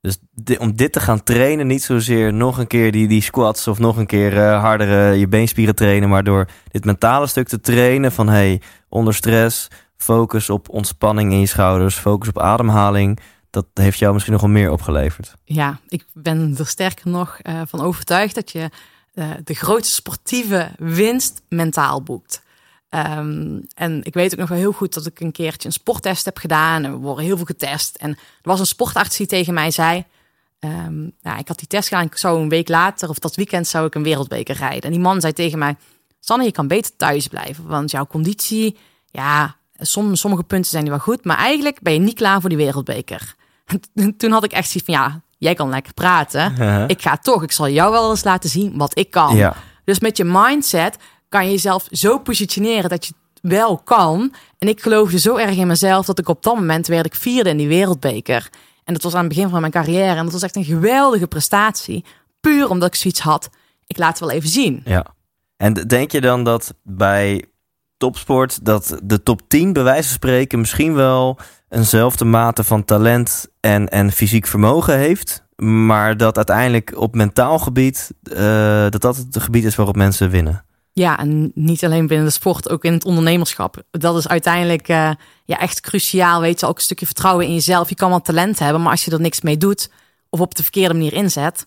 Dus 0.05 0.19
om 0.59 0.77
dit 0.77 0.93
te 0.93 1.01
gaan 1.01 1.23
trainen, 1.23 1.67
niet 1.67 1.83
zozeer 1.83 2.33
nog 2.33 2.59
een 2.59 2.67
keer 2.67 2.93
die, 2.93 3.09
die 3.09 3.23
squats 3.23 3.69
of 3.69 3.79
nog 3.79 3.97
een 3.97 4.07
keer 4.07 4.38
eh, 4.38 4.61
harder 4.61 5.11
eh, 5.11 5.19
je 5.19 5.29
beenspieren 5.29 5.75
trainen, 5.75 6.09
maar 6.09 6.25
door 6.25 6.49
dit 6.71 6.85
mentale 6.85 7.27
stuk 7.27 7.49
te 7.49 7.61
trainen 7.61 8.12
van 8.12 8.29
hey, 8.29 8.61
onder 8.88 9.14
stress, 9.14 9.69
focus 9.97 10.51
op 10.51 10.69
ontspanning 10.69 11.33
in 11.33 11.40
je 11.40 11.47
schouders, 11.47 11.95
focus 11.95 12.29
op 12.29 12.38
ademhaling, 12.38 13.21
dat 13.51 13.67
heeft 13.75 13.99
jou 13.99 14.12
misschien 14.12 14.33
nog 14.33 14.43
wel 14.43 14.51
meer 14.51 14.71
opgeleverd. 14.71 15.35
Ja, 15.45 15.79
ik 15.88 16.05
ben 16.12 16.55
er 16.59 16.67
sterker 16.67 17.11
nog 17.11 17.38
eh, 17.43 17.61
van 17.67 17.81
overtuigd 17.81 18.35
dat 18.35 18.53
je 18.53 18.71
eh, 19.14 19.31
de 19.45 19.55
grootste 19.55 19.95
sportieve 19.95 20.71
winst 20.79 21.43
mentaal 21.49 22.03
boekt. 22.03 22.43
Ehm, 22.94 23.61
en 23.74 24.00
ik 24.04 24.14
weet 24.14 24.33
ook 24.33 24.38
nog 24.38 24.48
wel 24.48 24.59
heel 24.59 24.72
goed 24.72 24.94
dat 24.94 25.07
ik 25.07 25.20
een 25.20 25.33
keertje 25.33 25.68
een 25.68 25.74
sporttest 25.74 26.24
heb 26.24 26.38
gedaan. 26.38 26.85
En 26.85 26.92
we 26.92 26.98
worden 26.98 27.24
heel 27.24 27.37
veel 27.37 27.44
getest. 27.46 27.96
En 27.96 28.11
er 28.11 28.16
was 28.42 28.61
een 28.61 28.66
sportarts 28.66 29.16
die 29.16 29.26
tegen 29.26 29.54
mij 29.54 29.70
zei... 29.70 30.04
ehm, 30.59 31.00
nou, 31.22 31.38
ik 31.38 31.48
had 31.48 31.59
die 31.59 31.68
test 31.68 31.88
gedaan, 31.88 32.04
ik 32.04 32.16
zou 32.16 32.40
een 32.40 32.48
week 32.48 32.68
later 32.68 33.09
of 33.09 33.18
dat 33.18 33.35
weekend 33.35 33.66
zou 33.66 33.87
ik 33.87 33.94
een 33.94 34.02
wereldbeker 34.02 34.57
rijden. 34.57 34.83
En 34.83 34.90
die 34.90 35.00
man 35.00 35.20
zei 35.20 35.33
tegen 35.33 35.59
mij, 35.59 35.76
Sanne, 36.20 36.44
je 36.44 36.52
kan 36.52 36.66
beter 36.66 36.96
thuis 36.96 37.26
blijven, 37.26 37.66
want 37.66 37.90
jouw 37.90 38.07
conditie, 38.07 38.76
ja, 39.11 39.57
som, 39.78 40.14
sommige 40.14 40.42
punten 40.42 40.70
zijn 40.70 40.85
nu 40.85 40.90
wel 40.90 40.98
goed, 40.98 41.24
maar 41.24 41.37
eigenlijk 41.37 41.80
ben 41.80 41.92
je 41.92 41.98
niet 41.98 42.14
klaar 42.14 42.40
voor 42.40 42.48
die 42.48 42.59
wereldbeker. 42.59 43.35
En 43.94 44.16
toen 44.16 44.33
had 44.33 44.44
ik 44.44 44.52
echt 44.52 44.70
zoiets 44.70 44.92
van, 44.92 45.00
ja, 45.00 45.20
jij 45.38 45.54
kan 45.54 45.68
lekker 45.68 45.94
praten. 45.94 46.88
Ik 46.88 47.02
ga 47.02 47.16
toch, 47.16 47.42
ik 47.42 47.52
zal 47.52 47.68
jou 47.68 47.90
wel 47.90 48.11
eens 48.11 48.24
laten 48.24 48.50
zien 48.50 48.76
wat 48.76 48.98
ik 48.98 49.11
kan. 49.11 49.37
Ja. 49.37 49.57
Dus 49.85 50.00
met 50.00 50.16
je 50.16 50.24
mindset 50.24 50.96
kan 51.35 51.44
je 51.44 51.51
jezelf 51.51 51.87
zo 51.90 52.18
positioneren 52.18 52.90
dat 52.90 53.07
je 53.07 53.12
wel 53.42 53.79
kan. 53.79 54.35
En 54.59 54.68
ik 54.68 54.83
geloofde 54.83 55.18
zo 55.18 55.37
erg 55.37 55.57
in 55.57 55.66
mezelf 55.66 56.07
dat 56.07 56.18
ik 56.18 56.29
op 56.29 56.42
dat 56.42 56.55
moment 56.55 56.87
werd 56.87 57.07
ik 57.07 57.14
vierde 57.14 57.51
in 57.51 57.57
die 57.57 57.68
wereldbeker. 57.68 58.49
En 58.85 58.92
dat 58.92 59.03
was 59.03 59.14
aan 59.14 59.25
het 59.25 59.29
begin 59.29 59.49
van 59.49 59.61
mijn 59.61 59.73
carrière. 59.73 60.16
En 60.16 60.25
dat 60.25 60.33
was 60.33 60.42
echt 60.42 60.57
een 60.57 60.64
geweldige 60.64 61.27
prestatie. 61.27 62.05
Puur 62.40 62.68
omdat 62.68 62.88
ik 62.88 62.94
zoiets 62.94 63.20
had. 63.20 63.51
Ik 63.87 63.99
laat 63.99 64.09
het 64.09 64.18
wel 64.18 64.31
even 64.31 64.49
zien. 64.49 64.83
Ja. 64.85 65.07
En 65.57 65.73
denk 65.75 66.11
je 66.11 66.20
dan 66.20 66.44
dat 66.44 66.75
bij 66.83 67.44
topsport 67.97 68.64
dat 68.64 68.99
de 69.03 69.23
top 69.23 69.40
10 69.49 69.73
bij 69.73 69.83
wijze 69.83 70.09
van 70.09 70.16
spreken 70.16 70.59
misschien 70.59 70.94
wel 70.94 71.38
eenzelfde 71.68 72.25
mate 72.25 72.64
van 72.64 72.85
talent 72.85 73.47
en, 73.61 73.88
en 73.88 74.12
fysiek 74.12 74.47
vermogen 74.47 74.99
heeft, 74.99 75.44
maar 75.57 76.16
dat 76.16 76.37
uiteindelijk 76.37 76.92
op 76.97 77.14
mentaal 77.14 77.59
gebied 77.59 78.11
uh, 78.23 78.37
dat 78.90 79.01
dat 79.01 79.16
het 79.16 79.42
gebied 79.42 79.64
is 79.64 79.75
waarop 79.75 79.97
mensen 79.97 80.31
winnen? 80.31 80.64
Ja, 80.96 81.18
en 81.18 81.52
niet 81.54 81.85
alleen 81.85 82.07
binnen 82.07 82.26
de 82.26 82.33
sport, 82.33 82.70
ook 82.70 82.85
in 82.85 82.92
het 82.92 83.04
ondernemerschap. 83.04 83.83
Dat 83.90 84.16
is 84.16 84.28
uiteindelijk 84.28 84.88
uh, 84.88 85.11
ja, 85.44 85.59
echt 85.59 85.80
cruciaal. 85.80 86.40
Weet 86.40 86.61
je, 86.61 86.66
ook 86.66 86.76
een 86.76 86.83
stukje 86.83 87.07
vertrouwen 87.07 87.46
in 87.46 87.54
jezelf. 87.54 87.88
Je 87.88 87.94
kan 87.94 88.11
wel 88.11 88.20
talent 88.20 88.59
hebben, 88.59 88.83
maar 88.83 88.90
als 88.90 89.04
je 89.04 89.11
er 89.11 89.20
niks 89.20 89.40
mee 89.40 89.57
doet 89.57 89.90
of 90.28 90.40
op 90.40 90.54
de 90.54 90.62
verkeerde 90.62 90.94
manier 90.94 91.12
inzet, 91.12 91.66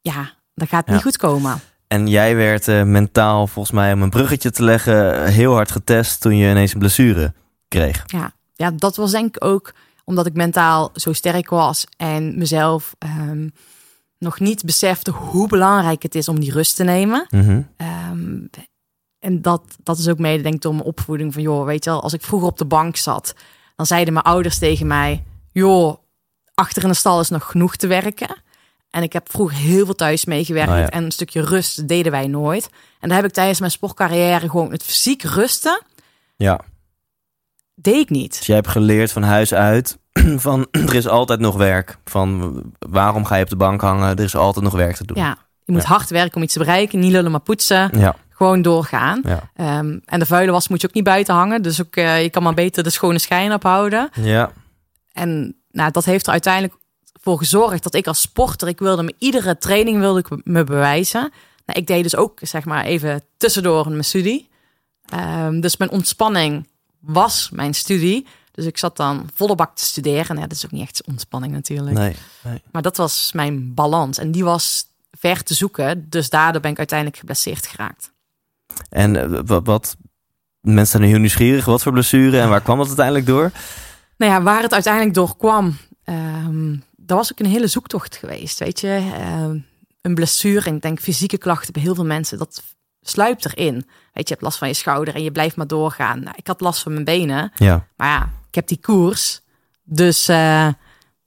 ja, 0.00 0.32
dan 0.54 0.66
gaat 0.66 0.84
het 0.84 0.94
niet 0.94 1.02
goed 1.02 1.16
komen. 1.16 1.60
En 1.86 2.08
jij 2.08 2.36
werd 2.36 2.68
uh, 2.68 2.82
mentaal, 2.82 3.46
volgens 3.46 3.74
mij, 3.74 3.92
om 3.92 4.02
een 4.02 4.10
bruggetje 4.10 4.50
te 4.50 4.62
leggen, 4.62 5.26
heel 5.26 5.52
hard 5.52 5.70
getest 5.70 6.20
toen 6.20 6.36
je 6.36 6.50
ineens 6.50 6.72
een 6.72 6.78
blessure 6.78 7.32
kreeg. 7.68 8.02
Ja, 8.06 8.32
ja 8.54 8.70
dat 8.70 8.96
was 8.96 9.10
denk 9.10 9.36
ik 9.36 9.44
ook 9.44 9.72
omdat 10.04 10.26
ik 10.26 10.34
mentaal 10.34 10.90
zo 10.94 11.12
sterk 11.12 11.50
was 11.50 11.86
en 11.96 12.38
mezelf 12.38 12.94
um, 13.28 13.52
nog 14.18 14.40
niet 14.40 14.64
besefte 14.64 15.10
hoe 15.10 15.48
belangrijk 15.48 16.02
het 16.02 16.14
is 16.14 16.28
om 16.28 16.40
die 16.40 16.52
rust 16.52 16.76
te 16.76 16.84
nemen. 16.84 17.26
Mm 17.30 17.40
-hmm. 17.40 17.68
um, 18.10 18.50
en 19.18 19.42
dat, 19.42 19.62
dat 19.82 19.98
is 19.98 20.08
ook 20.08 20.18
mede, 20.18 20.42
denk 20.42 20.54
ik, 20.54 20.60
door 20.60 20.74
mijn 20.74 20.86
opvoeding 20.86 21.32
van, 21.32 21.42
joh, 21.42 21.64
weet 21.64 21.84
je 21.84 21.90
wel, 21.90 22.02
als 22.02 22.12
ik 22.12 22.22
vroeger 22.22 22.48
op 22.48 22.58
de 22.58 22.64
bank 22.64 22.96
zat, 22.96 23.34
dan 23.76 23.86
zeiden 23.86 24.12
mijn 24.12 24.24
ouders 24.24 24.58
tegen 24.58 24.86
mij, 24.86 25.24
joh, 25.52 25.96
achter 26.54 26.82
in 26.82 26.88
de 26.88 26.94
stal 26.94 27.20
is 27.20 27.28
nog 27.28 27.50
genoeg 27.50 27.76
te 27.76 27.86
werken. 27.86 28.42
En 28.90 29.02
ik 29.02 29.12
heb 29.12 29.30
vroeger 29.30 29.56
heel 29.56 29.84
veel 29.84 29.94
thuis 29.94 30.24
meegewerkt 30.24 30.70
Oh 30.70 30.78
ja. 30.78 30.90
en 30.90 31.04
een 31.04 31.10
stukje 31.10 31.40
rust 31.40 31.88
deden 31.88 32.12
wij 32.12 32.26
nooit. 32.26 32.70
En 33.00 33.08
daar 33.08 33.18
heb 33.18 33.26
ik 33.26 33.32
tijdens 33.32 33.58
mijn 33.58 33.70
sportcarrière 33.70 34.48
gewoon 34.48 34.72
het 34.72 34.82
fysiek 34.82 35.22
rusten, 35.22 35.82
Ja, 36.36 36.60
deed 37.76 38.00
ik 38.00 38.10
niet. 38.10 38.36
dus 38.38 38.46
jij 38.46 38.56
hebt 38.56 38.68
geleerd 38.68 39.12
van 39.12 39.22
huis 39.22 39.54
uit 39.54 39.98
van 40.46 40.66
er 40.86 40.94
is 40.94 41.08
altijd 41.08 41.40
nog 41.40 41.56
werk. 41.56 41.98
Van 42.04 42.62
waarom 42.78 43.24
ga 43.24 43.36
je 43.36 43.42
op 43.42 43.48
de 43.50 43.56
bank 43.56 43.80
hangen? 43.80 44.16
Er 44.16 44.24
is 44.24 44.36
altijd 44.36 44.64
nog 44.64 44.74
werk 44.74 44.96
te 44.96 45.04
doen. 45.06 45.16
Ja, 45.16 45.38
je 45.64 45.72
moet 45.72 45.82
Ja. 45.82 45.88
hard 45.88 46.10
werken 46.10 46.36
om 46.36 46.42
iets 46.42 46.52
te 46.52 46.58
bereiken, 46.58 46.98
niet 46.98 47.12
lullen 47.12 47.30
maar 47.30 47.40
poetsen, 47.40 47.90
Ja, 47.98 48.16
gewoon 48.30 48.62
doorgaan. 48.62 49.20
ja. 49.24 49.50
Ehm, 49.54 49.98
en 50.04 50.18
de 50.18 50.26
vuile 50.26 50.52
was 50.52 50.68
moet 50.68 50.80
je 50.80 50.88
ook 50.88 50.94
niet 50.94 51.04
buiten 51.04 51.34
hangen, 51.34 51.62
dus 51.62 51.80
ook, 51.80 51.96
eh, 51.96 52.22
je 52.22 52.30
kan 52.30 52.42
maar 52.42 52.54
beter 52.54 52.82
de 52.82 52.90
schone 52.90 53.18
schijn 53.18 53.52
ophouden. 53.52 54.08
ja. 54.14 54.50
En 55.12 55.56
nou, 55.70 55.90
dat 55.90 56.04
heeft 56.04 56.26
er 56.26 56.32
uiteindelijk 56.32 56.74
voor 57.20 57.38
gezorgd 57.38 57.82
dat 57.82 57.94
ik 57.94 58.06
als 58.06 58.20
sporter, 58.20 58.68
ik 58.68 58.78
wilde 58.78 59.02
me 59.02 59.14
iedere 59.18 59.58
training 59.58 59.98
wilde 59.98 60.18
ik 60.18 60.28
me 60.44 60.64
bewijzen. 60.64 61.20
Nou, 61.66 61.78
ik 61.80 61.86
deed 61.86 62.02
dus 62.02 62.16
ook 62.16 62.38
zeg 62.42 62.64
maar 62.64 62.84
even 62.84 63.22
tussendoor 63.36 63.88
mijn 63.90 64.04
studie. 64.04 64.48
Ehm, 65.08 65.60
dus 65.60 65.76
mijn 65.76 65.90
ontspanning 65.90 66.68
was 67.00 67.50
mijn 67.50 67.74
studie. 67.74 68.26
Dus 68.52 68.64
ik 68.64 68.78
zat 68.78 68.96
dan 68.96 69.28
volle 69.34 69.54
bak 69.54 69.76
te 69.76 69.84
studeren. 69.84 70.36
Nou, 70.36 70.48
dat 70.48 70.56
is 70.56 70.64
ook 70.64 70.70
niet 70.70 70.82
echt 70.82 71.06
ontspanning 71.06 71.52
natuurlijk. 71.52 71.96
Nee, 71.96 72.16
nee. 72.42 72.62
Maar 72.70 72.82
dat 72.82 72.96
was 72.96 73.32
mijn 73.32 73.74
balans. 73.74 74.18
En 74.18 74.30
die 74.30 74.44
was 74.44 74.86
ver 75.10 75.42
te 75.42 75.54
zoeken. 75.54 76.06
Dus 76.08 76.30
daardoor 76.30 76.60
ben 76.60 76.70
ik 76.70 76.78
uiteindelijk 76.78 77.18
geblesseerd 77.18 77.66
geraakt. 77.66 78.12
En 78.88 79.16
eh, 79.16 79.40
wat, 79.44 79.66
wat 79.66 79.96
mensen 80.60 80.98
zijn 80.98 81.10
heel 81.10 81.18
nieuwsgierig. 81.20 81.64
Wat 81.64 81.82
voor 81.82 81.92
blessure 81.92 82.40
en 82.40 82.48
waar 82.48 82.62
kwam 82.62 82.78
dat 82.78 82.86
uiteindelijk 82.86 83.26
door? 83.26 83.50
Nou 84.16 84.32
ja, 84.32 84.42
waar 84.42 84.62
het 84.62 84.72
uiteindelijk 84.72 85.14
door 85.14 85.36
kwam, 85.36 85.76
ehm 86.04 86.74
dat 87.06 87.16
was 87.16 87.32
ook 87.32 87.38
een 87.38 87.46
hele 87.46 87.66
zoektocht 87.66 88.16
geweest. 88.16 88.58
Weet 88.58 88.80
je, 88.80 89.10
Ehm, 89.14 89.58
een 90.00 90.14
blessure 90.14 90.68
en 90.68 90.74
ik 90.74 90.82
denk 90.82 91.00
fysieke 91.00 91.38
klachten 91.38 91.72
bij 91.72 91.82
heel 91.82 91.94
veel 91.94 92.04
mensen, 92.04 92.38
dat 92.38 92.62
sluipt 93.08 93.44
erin. 93.44 93.74
Weet 93.74 93.84
je, 94.12 94.20
je 94.22 94.28
hebt 94.28 94.42
last 94.42 94.58
van 94.58 94.68
je 94.68 94.74
schouder 94.74 95.14
en 95.14 95.22
je 95.22 95.32
blijft 95.32 95.56
maar 95.56 95.66
doorgaan. 95.66 96.20
Nou, 96.22 96.34
ik 96.36 96.46
had 96.46 96.60
last 96.60 96.82
van 96.82 96.92
mijn 96.92 97.04
benen, 97.04 97.52
Ja, 97.54 97.86
maar 97.96 98.08
ja, 98.08 98.30
ik 98.48 98.54
heb 98.54 98.66
die 98.66 98.80
koers, 98.80 99.40
dus 99.84 100.28
eh, 100.28 100.66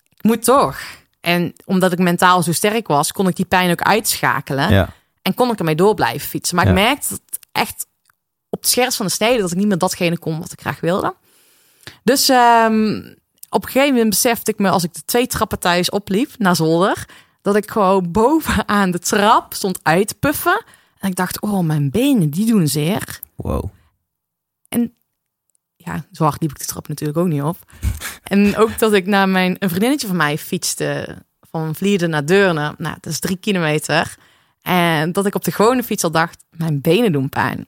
ik 0.10 0.24
moet 0.24 0.44
toch. 0.44 0.78
En 1.22 1.54
omdat 1.65 1.92
ik 1.92 2.00
mentaal 2.00 2.44
zo 2.44 2.52
sterk 2.52 2.88
was, 2.88 3.12
kon 3.12 3.28
ik 3.28 3.36
die 3.36 3.46
pijn 3.46 3.72
ook 3.72 3.82
uitschakelen. 3.82 4.70
ja. 4.72 4.89
En 5.22 5.34
kon 5.34 5.52
ik 5.52 5.60
ermee 5.60 5.76
door 5.76 5.94
blijven 5.94 6.28
fietsen. 6.30 6.56
Maar 6.56 6.65
Ja. 6.65 6.72
ik 6.72 6.78
merkte 6.78 7.08
dat 7.10 7.22
echt 7.52 7.86
op 8.50 8.60
het 8.60 8.70
scherp 8.70 8.94
van 8.94 9.06
de 9.06 9.12
snede 9.12 9.42
dat 9.42 9.52
ik 9.52 9.58
niet 9.58 9.68
meer 9.68 9.78
datgene 9.78 10.18
kon 10.20 10.39
wat 10.39 10.52
ik 10.52 10.62
graag 10.62 10.80
wilde. 10.80 11.15
Dus 12.04 12.30
ehm, 12.30 12.98
op 13.50 13.63
een 13.63 13.70
gegeven 13.72 13.94
moment 13.94 14.10
besefte 14.10 14.52
ik 14.52 14.60
me 14.60 14.70
als 14.70 14.84
ik 14.84 14.94
de 14.94 15.02
twee 15.06 15.28
trappen 15.28 15.60
thuis 15.60 15.89
opliep 15.89 16.32
naar 16.38 16.56
zolder, 16.56 17.06
dat 17.42 17.56
ik 17.56 17.72
gewoon 17.72 18.12
bovenaan 18.12 18.92
de 18.92 19.00
trap 19.00 19.54
stond 19.54 19.80
uit 19.84 20.08
te 20.08 20.15
puffen. 20.15 20.63
En 20.99 21.09
ik 21.09 21.15
dacht, 21.15 21.41
oh, 21.41 21.59
mijn 21.59 21.89
benen 21.89 22.29
die 22.29 22.45
doen 22.45 22.67
zeer. 22.67 23.19
Wow. 23.35 23.69
Ja, 25.89 26.05
zo 26.12 26.23
hard 26.23 26.41
liep 26.41 26.51
ik 26.51 26.59
de 26.59 26.65
trap 26.65 26.88
natuurlijk 26.88 27.19
ook 27.19 27.27
niet 27.27 27.41
op. 27.41 27.57
en 28.23 28.57
ook 28.57 28.79
dat 28.79 28.93
ik 28.93 29.05
naar 29.05 29.29
mijn 29.29 29.55
een 29.59 29.69
vriendinnetje 29.69 30.07
van 30.07 30.15
mij 30.15 30.38
fietste 30.38 31.17
van 31.41 31.75
Vlieden 31.75 32.09
naar 32.09 32.25
Deurne. 32.25 32.75
Nou, 32.77 32.95
dat 33.01 33.13
is 33.13 33.19
drie 33.19 33.38
kilometer. 33.38 34.15
En 34.62 35.12
dat 35.12 35.25
ik 35.25 35.35
op 35.35 35.43
de 35.43 35.51
gewone 35.51 35.83
fiets 35.83 36.03
al 36.03 36.12
dacht, 36.12 36.45
mijn 36.49 36.81
benen 36.81 37.12
doen 37.12 37.29
pijn. 37.29 37.65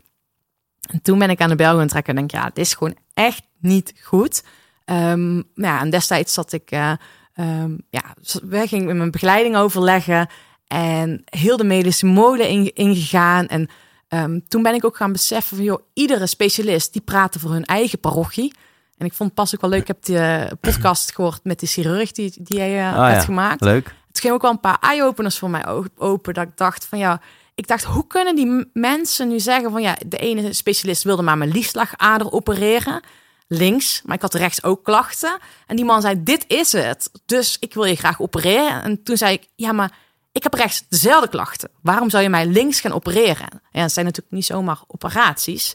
En 0.89 1.01
toen 1.01 1.19
ben 1.19 1.29
ik 1.29 1.41
aan 1.41 1.49
de 1.49 1.55
bel 1.55 1.77
gaan 1.77 1.87
trekken 1.87 2.13
en 2.13 2.19
denk, 2.19 2.31
ja, 2.31 2.45
dit 2.53 2.65
is 2.65 2.73
gewoon 2.73 2.97
echt 3.13 3.43
niet 3.59 3.93
goed. 4.01 4.43
Nou 4.85 5.43
ja, 5.53 5.79
en 5.79 5.89
destijds 5.89 6.33
zat 6.33 6.51
ik, 6.51 6.71
eh 6.71 6.91
ehm, 7.33 7.77
ja, 7.89 8.15
wij 8.43 8.67
gingen 8.67 8.85
met 8.85 8.95
mijn 8.95 9.11
begeleiding 9.11 9.55
overleggen 9.55 10.29
en 10.71 11.21
heel 11.25 11.57
de 11.57 11.63
medische 11.63 12.05
molen 12.05 12.47
in- 12.49 12.73
ingegaan. 12.73 13.47
En 13.47 13.69
ehm, 14.07 14.39
toen 14.47 14.63
ben 14.63 14.73
ik 14.73 14.85
ook 14.85 14.95
gaan 14.95 15.11
beseffen 15.11 15.55
van, 15.57 15.65
joh, 15.65 15.81
iedere 15.93 16.27
specialist 16.27 16.93
die 16.93 17.01
praatte 17.01 17.39
voor 17.39 17.51
hun 17.51 17.65
eigen 17.65 17.99
parochie. 17.99 18.53
En 18.97 19.05
ik 19.05 19.13
vond 19.13 19.29
het 19.29 19.37
pas 19.37 19.55
ook 19.55 19.61
wel 19.61 19.69
leuk, 19.69 19.81
ik 19.81 19.87
heb 19.87 20.03
die 20.05 20.17
eh, 20.19 20.51
podcast 20.59 21.15
gehoord 21.15 21.39
met 21.43 21.59
de 21.59 21.65
chirurg 21.65 22.11
die, 22.11 22.33
die 22.37 22.57
jij 22.57 22.79
eh, 22.79 22.93
Ah, 22.97 23.05
hebt 23.05 23.19
ja. 23.19 23.25
gemaakt. 23.25 23.61
Leuk. 23.61 23.93
Het 24.07 24.19
ging 24.19 24.33
ook 24.33 24.41
wel 24.41 24.51
een 24.51 24.59
paar 24.59 24.77
eye-openers 24.81 25.37
voor 25.37 25.49
mij 25.49 25.65
open. 25.97 26.33
Dat 26.33 26.43
ik 26.47 26.57
dacht 26.57 26.85
van 26.85 26.97
ja, 26.99 27.21
ik 27.55 27.67
dacht, 27.67 27.83
hoe 27.83 28.07
kunnen 28.07 28.35
die 28.35 28.69
mensen 28.73 29.27
nu 29.27 29.39
zeggen 29.39 29.71
van 29.71 29.81
ja, 29.81 29.95
de 30.07 30.17
ene 30.17 30.53
specialist 30.53 31.03
wilde 31.03 31.21
maar 31.21 31.37
mijn 31.37 31.51
liefslagader 31.51 32.31
opereren. 32.31 33.01
Links, 33.47 34.01
maar 34.05 34.15
ik 34.15 34.21
had 34.21 34.33
rechts 34.33 34.63
ook 34.63 34.83
klachten. 34.83 35.37
En 35.67 35.75
die 35.75 35.85
man 35.85 36.01
zei, 36.01 36.23
dit 36.23 36.45
is 36.47 36.71
het. 36.71 37.11
Dus 37.25 37.57
ik 37.59 37.73
wil 37.73 37.83
je 37.83 37.95
graag 37.95 38.21
opereren. 38.21 38.83
En 38.83 39.03
toen 39.03 39.17
zei 39.17 39.33
ik, 39.33 39.47
ja, 39.55 39.71
maar 39.71 39.91
ik 40.31 40.43
heb 40.43 40.53
rechts 40.53 40.83
dezelfde 40.89 41.29
klachten. 41.29 41.69
Waarom 41.81 42.09
zou 42.09 42.23
je 42.23 42.29
mij 42.29 42.45
links 42.45 42.79
gaan 42.79 42.91
opereren? 42.91 43.61
Ja, 43.71 43.81
het 43.81 43.91
zijn 43.91 44.05
natuurlijk 44.05 44.35
niet 44.35 44.45
zomaar 44.45 44.79
operaties. 44.87 45.73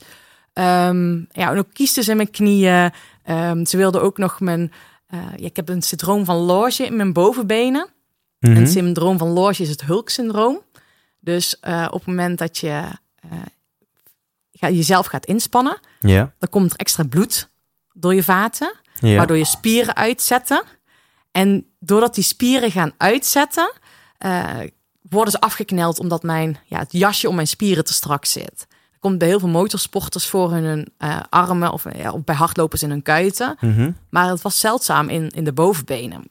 Ehm, 0.52 1.16
ja, 1.16 1.50
en 1.50 1.58
ook 1.58 1.72
kiestes 1.72 2.08
in 2.08 2.16
mijn 2.16 2.30
knieën. 2.30 2.92
Ehm, 3.22 3.64
ze 3.64 3.76
wilden 3.76 4.02
ook 4.02 4.18
nog 4.18 4.40
mijn... 4.40 4.72
eh, 5.06 5.18
ja, 5.36 5.46
ik 5.46 5.56
heb 5.56 5.68
een 5.68 5.82
syndroom 5.82 6.24
van 6.24 6.36
Loge 6.36 6.84
in 6.84 6.96
mijn 6.96 7.12
bovenbenen. 7.12 7.88
Mhm. 8.40 8.56
Een 8.56 8.68
syndroom 8.68 9.18
van 9.18 9.28
Loge 9.28 9.62
is 9.62 9.68
het 9.68 9.84
Hulk-syndroom. 9.84 10.60
Dus 11.20 11.60
eh, 11.60 11.86
op 11.90 11.98
het 11.98 12.06
moment 12.06 12.38
dat 12.38 12.58
je 12.58 12.82
eh, 14.50 14.70
jezelf 14.70 15.06
gaat 15.06 15.26
inspannen, 15.26 15.78
dan 16.38 16.50
komt 16.50 16.70
er 16.72 16.78
extra 16.78 17.04
bloed 17.04 17.48
door 17.92 18.14
je 18.14 18.22
vaten, 18.22 18.74
waardoor 19.00 19.36
je 19.36 19.44
spieren 19.44 19.96
uitzetten. 19.96 20.62
En 21.30 21.66
doordat 21.78 22.14
die 22.14 22.24
spieren 22.24 22.70
gaan 22.70 22.92
uitzetten, 22.96 23.72
eh, 24.18 24.60
worden 25.08 25.32
ze 25.32 25.40
afgekneld 25.40 26.00
omdat 26.00 26.22
mijn, 26.22 26.58
ja, 26.64 26.78
het 26.78 26.92
jasje 26.92 27.28
om 27.28 27.34
mijn 27.34 27.46
spieren 27.46 27.84
te 27.84 27.92
strak 27.92 28.24
zit. 28.24 28.66
Dat 28.68 28.98
komt 29.00 29.18
bij 29.18 29.28
heel 29.28 29.38
veel 29.38 29.48
motorsporters 29.48 30.26
voor 30.26 30.52
hun 30.52 30.88
eh, 30.98 31.20
armen 31.28 31.72
of, 31.72 31.84
ja, 31.96 32.12
of 32.12 32.24
bij 32.24 32.34
hardlopers 32.34 32.82
in 32.82 32.90
hun 32.90 33.02
kuiten. 33.02 33.56
Mhm. 33.60 33.90
Maar 34.10 34.28
het 34.28 34.42
was 34.42 34.58
zeldzaam 34.58 35.08
in, 35.08 35.28
in 35.28 35.44
de 35.44 35.52
bovenbenen. 35.52 36.24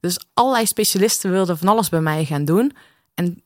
Dus 0.00 0.20
allerlei 0.34 0.66
specialisten 0.66 1.30
wilden 1.30 1.58
van 1.58 1.68
alles 1.68 1.88
bij 1.88 2.00
mij 2.00 2.24
gaan 2.24 2.44
doen. 2.44 2.76
En 3.14 3.42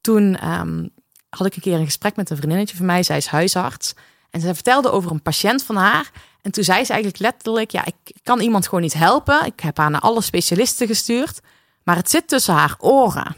toen 0.00 0.36
ehm, 0.36 0.86
had 1.28 1.46
ik 1.46 1.54
een 1.54 1.62
keer 1.62 1.78
een 1.78 1.84
gesprek 1.84 2.16
met 2.16 2.30
een 2.30 2.36
vriendinnetje 2.36 2.76
van 2.76 2.86
mij. 2.86 3.02
Zij 3.02 3.16
is 3.16 3.26
huisarts. 3.26 3.94
En 4.30 4.40
zij 4.40 4.54
vertelde 4.54 4.90
over 4.90 5.10
een 5.10 5.22
patiënt 5.22 5.62
van 5.62 5.76
haar. 5.76 6.10
En 6.42 6.50
toen 6.50 6.64
zei 6.64 6.84
ze 6.84 6.92
eigenlijk 6.92 7.22
letterlijk... 7.22 7.70
ja, 7.70 7.84
ik 7.84 8.16
kan 8.22 8.40
iemand 8.40 8.64
gewoon 8.64 8.80
niet 8.80 8.94
helpen. 8.94 9.46
Ik 9.46 9.60
heb 9.60 9.76
haar 9.76 9.90
naar 9.90 10.00
alle 10.00 10.20
specialisten 10.20 10.86
gestuurd. 10.86 11.40
Maar 11.90 11.98
het 11.98 12.10
zit 12.10 12.28
tussen 12.28 12.54
haar 12.54 12.76
oren. 12.78 13.36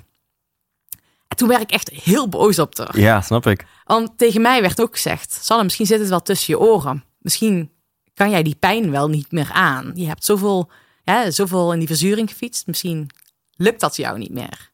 En 1.29 1.37
toen 1.37 1.49
werd 1.49 1.61
ik 1.62 1.71
echt 1.71 1.91
heel 1.91 2.29
boos 2.29 2.59
op 2.59 2.79
haar. 2.79 2.99
Ja, 2.99 3.21
snap 3.21 3.47
ik. 3.47 3.67
Want 3.85 4.19
tegen 4.19 4.41
mij 4.41 4.61
werd 4.61 4.81
ook 4.81 4.93
gezegd: 4.93 5.38
Sanne, 5.45 5.62
misschien 5.65 5.87
zit 5.87 6.01
het 6.01 6.09
wel 6.09 6.23
tussen 6.23 6.55
je 6.55 6.61
oren. 6.61 7.05
Misschien 7.19 7.71
kan 8.15 8.31
jij 8.31 8.43
die 8.43 8.55
pijn 8.55 8.91
wel 8.91 9.09
niet 9.09 9.33
meer 9.33 9.51
aan. 9.53 9.93
Je 9.95 10.07
hebt 10.07 10.25
zoveel, 10.25 10.71
ja, 11.05 11.31
zoveel 11.31 11.73
in 11.73 11.79
die 11.79 11.88
verzuring 11.88 12.29
gefietst. 12.29 12.67
Misschien 12.67 13.11
lukt 13.57 13.81
dat 13.81 13.97
jou 13.97 14.19
niet 14.19 14.33
meer. 14.33 14.71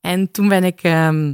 En 0.00 0.30
toen 0.30 0.48
ben 0.48 0.64
ik, 0.64 0.82
ehm, 0.82 1.26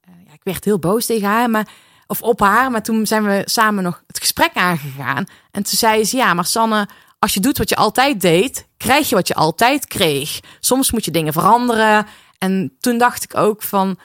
ja, 0.00 0.32
ik 0.32 0.42
werd 0.42 0.64
heel 0.64 0.78
boos 0.78 1.06
tegen 1.06 1.28
haar, 1.28 1.50
maar, 1.50 1.68
of 2.06 2.22
op 2.22 2.40
haar. 2.40 2.70
Maar 2.70 2.82
toen 2.82 3.06
zijn 3.06 3.24
we 3.24 3.42
samen 3.44 3.82
nog 3.82 4.02
het 4.06 4.18
gesprek 4.18 4.54
aangegaan. 4.54 5.24
En 5.50 5.62
toen 5.62 5.78
zei 5.78 6.04
ze: 6.04 6.16
Ja, 6.16 6.34
maar 6.34 6.46
Sanne, 6.46 6.88
als 7.20 7.34
je 7.34 7.40
doet 7.40 7.58
wat 7.58 7.68
je 7.68 7.76
altijd 7.76 8.20
deed, 8.20 8.66
krijg 8.76 9.08
je 9.08 9.14
wat 9.14 9.28
je 9.28 9.34
altijd 9.34 9.86
kreeg. 9.86 10.40
Soms 10.60 10.90
moet 10.90 11.04
je 11.04 11.10
dingen 11.10 11.32
veranderen. 11.32 12.06
En 12.38 12.76
toen 12.80 12.98
dacht 12.98 13.24
ik 13.24 13.36
ook 13.36 13.62
van, 13.62 13.98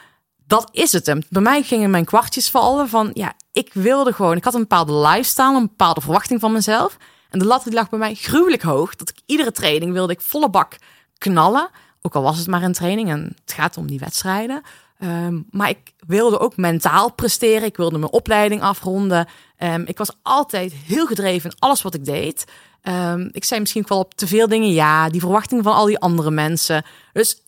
dat 0.46 0.68
is 0.72 0.92
het 0.92 1.06
hem. 1.06 1.22
Bij 1.28 1.42
mij 1.42 1.62
gingen 1.62 1.90
mijn 1.90 2.04
kwartjes 2.04 2.50
vallen 2.50 2.88
van, 2.88 3.10
ja, 3.14 3.32
ik 3.52 3.70
wilde 3.72 4.12
gewoon, 4.12 4.36
ik 4.36 4.44
had 4.44 4.54
een 4.54 4.60
bepaalde 4.60 4.92
lifestyle, 4.92 5.56
een 5.56 5.66
bepaalde 5.66 6.00
verwachting 6.00 6.40
van 6.40 6.52
mezelf. 6.52 6.96
En 7.30 7.38
de 7.38 7.44
lat 7.44 7.64
die 7.64 7.72
lag 7.72 7.88
bij 7.88 7.98
mij 7.98 8.14
gruwelijk 8.14 8.62
hoog, 8.62 8.96
dat 8.96 9.08
ik 9.08 9.18
iedere 9.26 9.52
training 9.52 9.92
wilde 9.92 10.12
ik 10.12 10.20
volle 10.20 10.50
bak 10.50 10.76
knallen. 11.18 11.68
Ook 12.02 12.14
al 12.14 12.22
was 12.22 12.38
het 12.38 12.46
maar 12.46 12.62
een 12.62 12.72
training 12.72 13.08
en 13.08 13.36
het 13.40 13.52
gaat 13.52 13.76
om 13.76 13.86
die 13.86 13.98
wedstrijden. 13.98 14.62
Um, 15.00 15.46
maar 15.50 15.68
ik 15.68 15.92
wilde 16.06 16.38
ook 16.38 16.56
mentaal 16.56 17.12
presteren. 17.12 17.64
Ik 17.64 17.76
wilde 17.76 17.98
mijn 17.98 18.12
opleiding 18.12 18.62
afronden. 18.62 19.28
Um, 19.58 19.84
ik 19.86 19.98
was 19.98 20.10
altijd 20.22 20.72
heel 20.72 21.06
gedreven 21.06 21.50
in 21.50 21.56
alles 21.58 21.82
wat 21.82 21.94
ik 21.94 22.04
deed. 22.04 22.44
Um, 22.88 23.28
ik 23.32 23.44
zei 23.44 23.60
misschien 23.60 23.84
wel 23.88 23.98
op 23.98 24.14
te 24.14 24.26
veel 24.26 24.48
dingen 24.48 24.72
ja. 24.72 25.08
Die 25.08 25.20
verwachting 25.20 25.62
van 25.62 25.72
al 25.74 25.86
die 25.86 25.98
andere 25.98 26.30
mensen. 26.30 26.84
Dus 27.12 27.42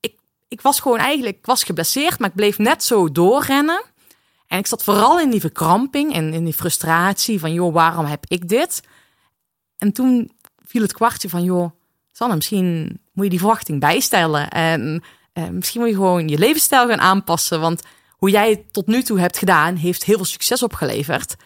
ik, 0.00 0.18
ik 0.48 0.60
was 0.60 0.80
gewoon 0.80 0.98
eigenlijk 0.98 1.46
was 1.46 1.64
geblesseerd, 1.64 2.18
maar 2.18 2.28
ik 2.28 2.34
bleef 2.34 2.58
net 2.58 2.84
zo 2.84 3.12
doorrennen. 3.12 3.82
En 4.46 4.58
ik 4.58 4.66
zat 4.66 4.84
vooral 4.84 5.20
in 5.20 5.30
die 5.30 5.40
verkramping 5.40 6.14
en 6.14 6.32
in 6.32 6.44
die 6.44 6.54
frustratie 6.54 7.40
van, 7.40 7.52
joh, 7.52 7.72
waarom 7.72 8.04
heb 8.04 8.24
ik 8.26 8.48
dit? 8.48 8.82
En 9.78 9.92
toen 9.92 10.32
viel 10.64 10.82
het 10.82 10.92
kwartje 10.92 11.28
van, 11.28 11.42
joh, 11.44 11.70
Sanne, 12.12 12.34
misschien 12.34 13.00
moet 13.12 13.24
je 13.24 13.30
die 13.30 13.38
verwachting 13.38 13.80
bijstellen. 13.80 14.50
En 14.50 15.02
uh, 15.34 15.48
misschien 15.48 15.80
moet 15.80 15.90
je 15.90 15.96
gewoon 15.96 16.28
je 16.28 16.38
levensstijl 16.38 16.88
gaan 16.88 17.00
aanpassen. 17.00 17.60
Want 17.60 17.82
hoe 18.10 18.30
jij 18.30 18.50
het 18.50 18.72
tot 18.72 18.86
nu 18.86 19.02
toe 19.02 19.20
hebt 19.20 19.38
gedaan, 19.38 19.76
heeft 19.76 20.04
heel 20.04 20.16
veel 20.16 20.24
succes 20.24 20.62
opgeleverd. 20.62 21.36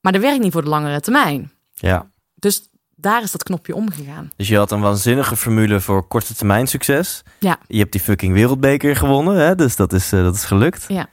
Maar 0.00 0.12
dat 0.12 0.20
werkt 0.20 0.42
niet 0.42 0.52
voor 0.52 0.62
de 0.62 0.68
langere 0.68 1.00
termijn. 1.00 1.52
Ja. 1.72 2.10
Dus 2.38 2.68
daar 2.96 3.22
is 3.22 3.32
dat 3.32 3.42
knopje 3.42 3.74
omgegaan. 3.74 4.30
Dus 4.36 4.48
je 4.48 4.56
had 4.56 4.70
een 4.70 4.80
waanzinnige 4.80 5.36
formule 5.36 5.80
voor 5.80 6.06
korte 6.06 6.34
termijn 6.34 6.66
succes. 6.66 7.22
Ja. 7.38 7.58
Je 7.66 7.78
hebt 7.78 7.92
die 7.92 8.00
fucking 8.00 8.32
wereldbeker 8.32 8.96
gewonnen, 8.96 9.36
hè? 9.36 9.54
dus 9.54 9.76
dat 9.76 9.92
is, 9.92 10.12
uh, 10.12 10.22
dat 10.22 10.34
is 10.34 10.44
gelukt. 10.44 10.84
Ja. 10.88 11.06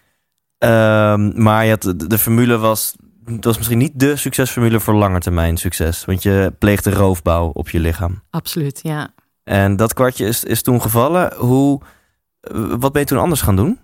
Um, 1.13 1.41
maar 1.41 1.63
je 1.63 1.69
had, 1.69 1.81
de, 1.81 2.07
de 2.07 2.17
formule 2.17 2.57
was, 2.57 2.95
was 3.39 3.57
misschien 3.57 3.77
niet 3.77 3.99
de 3.99 4.15
succesformule 4.15 4.79
voor 4.79 4.93
langetermijn 4.93 5.57
succes. 5.57 6.05
Want 6.05 6.23
je 6.23 6.53
pleegde 6.59 6.91
roofbouw 6.91 7.47
op 7.47 7.69
je 7.69 7.79
lichaam. 7.79 8.21
Absoluut, 8.29 8.79
ja. 8.83 9.13
En 9.43 9.75
dat 9.75 9.93
kwartje 9.93 10.25
is, 10.25 10.43
is 10.43 10.61
toen 10.61 10.81
gevallen. 10.81 11.33
Hoe, 11.35 11.81
wat 12.77 12.91
ben 12.91 13.01
je 13.01 13.07
toen 13.07 13.19
anders 13.19 13.41
gaan 13.41 13.55
doen? 13.55 13.79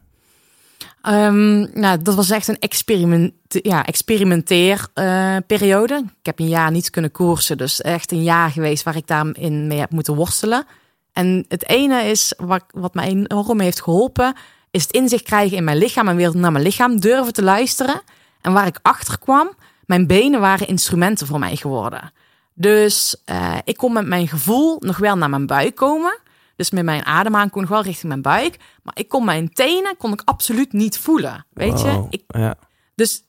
Um, 1.10 1.70
nou, 1.74 2.02
dat 2.02 2.16
was 2.16 2.30
echt 2.30 2.48
een 2.48 2.60
experiment, 2.60 3.34
ja, 3.48 3.86
experimenteerperiode. 3.86 6.04
Ik 6.20 6.26
heb 6.26 6.40
een 6.40 6.48
jaar 6.48 6.72
niet 6.72 6.90
kunnen 6.90 7.12
koersen, 7.12 7.58
dus 7.58 7.82
echt 7.82 8.12
een 8.12 8.24
jaar 8.24 8.50
geweest 8.50 8.84
waar 8.84 8.96
ik 8.96 9.08
daarin 9.08 9.68
mee 9.68 9.80
heb 9.80 9.92
moeten 9.92 10.16
worstelen. 10.16 10.66
En 11.14 11.46
het 11.48 11.70
ene 11.70 12.04
is 12.04 12.34
wat, 12.38 12.64
wat 12.72 12.94
mij 12.94 13.08
enorm 13.08 13.60
heeft 13.60 13.82
geholpen, 13.82 14.36
is 14.72 14.84
het 14.84 14.92
inzicht 14.92 15.24
krijgen 15.24 15.58
in 15.58 15.64
mijn 15.64 15.78
lichaam 15.78 16.08
en 16.08 16.16
weer 16.16 16.38
naar 16.38 16.52
mijn 16.52 16.64
lichaam 16.64 17.00
durven 17.00 17.34
te 17.34 17.44
luisteren. 17.44 18.02
En 18.42 18.54
waar 18.54 18.68
ik 18.68 18.80
achter 18.82 19.20
kwam, 19.20 19.54
mijn 19.86 20.08
benen 20.08 20.40
waren 20.40 20.68
instrumenten 20.68 21.28
voor 21.28 21.40
mij 21.40 21.56
geworden. 21.56 22.12
Dus 22.54 23.16
uh, 23.26 23.58
ik 23.64 23.78
kon 23.78 23.94
met 23.94 24.06
mijn 24.06 24.28
gevoel 24.28 24.76
nog 24.80 24.98
wel 24.98 25.16
naar 25.16 25.30
mijn 25.30 25.46
buik 25.46 25.76
komen. 25.76 26.20
Dus 26.62 26.72
met 26.72 26.84
mijn 26.84 27.06
ademhaling 27.06 27.52
kon 27.52 27.64
ik 27.64 27.70
wel 27.70 27.82
richting 27.82 28.08
mijn 28.08 28.22
buik. 28.22 28.58
Maar 28.84 28.94
ik 28.98 29.10
kon 29.10 29.26
mijn 29.26 29.50
tenen 29.50 29.98
kon 29.98 30.14
ik 30.14 30.22
absoluut 30.26 30.74
niet 30.74 30.98
voelen. 30.98 31.46
Weet 31.54 31.82
Wow, 31.82 32.08
je? 32.12 32.18
Ik, 32.18 32.24
ja. 32.28 32.56
dus 32.96 33.24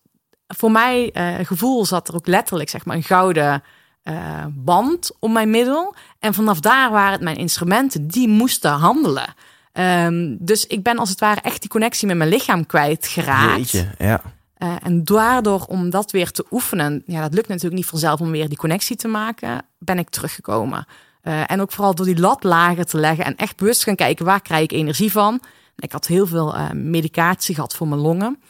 voor 0.47 0.71
mij 0.71 1.11
uh, 1.14 1.47
gevoel 1.47 1.87
zat 1.87 2.09
er 2.09 2.14
ook 2.14 2.27
letterlijk 2.27 2.71
zeg 2.71 2.85
maar 2.85 2.97
een 2.97 3.03
gouden 3.03 3.62
uh, 4.05 4.45
band 4.51 5.11
om 5.18 5.33
mijn 5.33 5.51
middel. 5.51 5.95
En 6.18 6.35
vanaf 6.35 6.61
daar 6.61 6.90
waren 6.90 7.12
het 7.12 7.21
mijn 7.21 7.37
instrumenten 7.37 8.09
die 8.09 8.29
moesten 8.29 8.71
handelen. 8.71 9.35
Um, 9.73 10.37
dus 10.40 10.66
ik 10.66 10.83
ben 10.83 10.99
als 10.99 11.09
het 11.09 11.21
ware 11.21 11.40
echt 11.40 11.61
die 11.61 11.71
connectie 11.71 12.07
met 12.07 12.16
mijn 12.16 12.31
lichaam 12.31 12.66
kwijtgeraakt. 12.66 13.71
Jeetje, 13.71 13.95
ja. 13.99 14.23
Uh, 14.59 14.75
en 14.83 15.05
daardoor 15.05 15.64
om 15.64 15.90
dat 15.90 16.11
weer 16.11 16.31
te 16.31 16.45
oefenen, 16.51 17.03
ja, 17.07 17.21
dat 17.21 17.35
lukt 17.35 17.49
natuurlijk 17.49 17.77
niet 17.77 17.87
vanzelf 17.87 18.21
om 18.21 18.31
weer 18.31 18.49
die 18.49 18.59
connectie 18.59 18.97
te 18.97 19.09
maken, 19.09 19.64
ben 19.79 19.99
ik 19.99 20.09
teruggekomen. 20.09 20.87
Uh, 21.23 21.51
en 21.51 21.61
ook 21.61 21.73
vooral 21.73 21.95
door 21.95 22.07
die 22.07 22.21
lat 22.21 22.43
lager 22.45 22.85
te 22.85 22.99
leggen 22.99 23.25
en 23.25 23.37
echt 23.37 23.57
bewust 23.57 23.83
gaan 23.83 23.95
kijken 23.95 24.25
waar 24.25 24.43
krijg 24.43 24.63
ik 24.63 24.73
energie 24.73 25.13
van. 25.13 25.41
Ik 25.77 25.93
had 25.93 26.07
heel 26.07 26.27
veel 26.27 26.55
uh, 26.55 26.71
medicatie 26.71 27.55
gehad 27.55 27.75
voor 27.75 27.89
mijn 27.89 28.01
longen. 28.01 28.41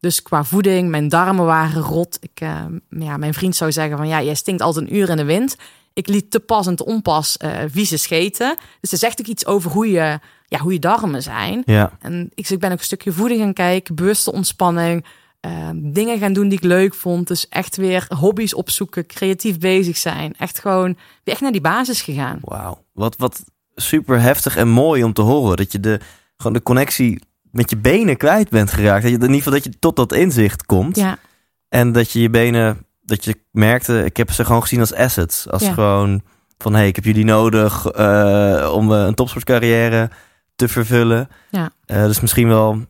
Dus 0.00 0.22
qua 0.22 0.44
voeding, 0.44 0.88
mijn 0.88 1.08
darmen 1.08 1.44
waren 1.44 1.82
rot. 1.82 2.18
Ik, 2.20 2.40
uh, 2.40 2.64
ja, 2.88 3.16
mijn 3.16 3.34
vriend 3.34 3.56
zou 3.56 3.72
zeggen 3.72 3.96
van 3.96 4.08
ja, 4.08 4.22
jij 4.22 4.34
stinkt 4.34 4.62
altijd 4.62 4.86
een 4.86 4.96
uur 4.96 5.08
in 5.08 5.16
de 5.16 5.24
wind. 5.24 5.56
Ik 5.92 6.08
liet 6.08 6.30
te 6.30 6.40
pas 6.40 6.66
en 6.66 6.76
te 6.76 6.84
onpas 6.84 7.36
vieze 7.66 7.96
scheten. 7.96 8.56
Dus 8.80 8.92
er 8.92 8.98
zegt 8.98 9.20
ook 9.20 9.26
iets 9.26 9.46
over 9.46 9.70
hoe 9.70 9.90
je, 9.90 10.18
ja, 10.46 10.58
hoe 10.58 10.72
je 10.72 10.78
darmen 10.78 11.22
zijn. 11.22 11.62
Ja. 11.64 11.92
En 12.00 12.30
ik, 12.34 12.48
ik 12.48 12.60
ben 12.60 12.72
ook 12.72 12.78
een 12.78 12.84
stukje 12.84 13.12
voeding 13.12 13.40
gaan 13.40 13.52
kijken, 13.52 13.94
bewuste 13.94 14.32
ontspanning. 14.32 15.04
Uh, 15.46 15.68
dingen 15.74 16.18
gaan 16.18 16.32
doen 16.32 16.48
die 16.48 16.58
ik 16.58 16.64
leuk 16.64 16.94
vond. 16.94 17.28
Dus 17.28 17.48
echt 17.48 17.76
weer 17.76 18.06
hobby's 18.08 18.54
opzoeken, 18.54 19.06
creatief 19.06 19.58
bezig 19.58 19.96
zijn. 19.96 20.34
Echt 20.38 20.58
gewoon 20.58 20.96
weer 21.24 21.34
echt 21.34 21.40
naar 21.40 21.52
die 21.52 21.60
basis 21.60 22.02
gegaan. 22.02 22.38
Wauw. 22.40 22.84
Wat, 22.92 23.16
wat 23.16 23.44
super 23.74 24.20
heftig 24.20 24.56
en 24.56 24.68
mooi 24.68 25.04
om 25.04 25.12
te 25.12 25.22
horen. 25.22 25.56
Dat 25.56 25.72
je 25.72 25.80
de, 25.80 26.00
gewoon 26.36 26.52
de 26.52 26.62
connectie 26.62 27.22
met 27.50 27.70
je 27.70 27.76
benen 27.76 28.16
kwijt 28.16 28.48
bent 28.48 28.72
geraakt. 28.72 29.02
Dat 29.02 29.10
je 29.10 29.16
in 29.16 29.22
ieder 29.22 29.36
geval 29.36 29.52
dat 29.52 29.64
je 29.64 29.78
tot 29.78 29.96
dat 29.96 30.12
inzicht 30.12 30.66
komt. 30.66 30.96
Ja. 30.96 31.18
En 31.68 31.92
dat 31.92 32.10
je 32.10 32.20
je 32.20 32.30
benen, 32.30 32.86
dat 33.02 33.24
je 33.24 33.40
merkte, 33.50 34.04
ik 34.04 34.16
heb 34.16 34.30
ze 34.30 34.44
gewoon 34.44 34.62
gezien 34.62 34.80
als 34.80 34.94
assets. 34.94 35.48
Als 35.48 35.62
Ja. 35.62 35.72
gewoon 35.72 36.22
van 36.58 36.72
hé, 36.72 36.78
hey, 36.78 36.88
ik 36.88 36.96
heb 36.96 37.04
jullie 37.04 37.24
nodig 37.24 37.96
uh, 37.96 38.70
om 38.74 38.90
uh, 38.92 39.04
een 39.04 39.14
topsportcarrière 39.14 40.10
te 40.56 40.68
vervullen. 40.68 41.28
Ja. 41.50 41.70
Uh, 41.86 42.04
dus 42.04 42.20
misschien 42.20 42.48
wel 42.48 42.84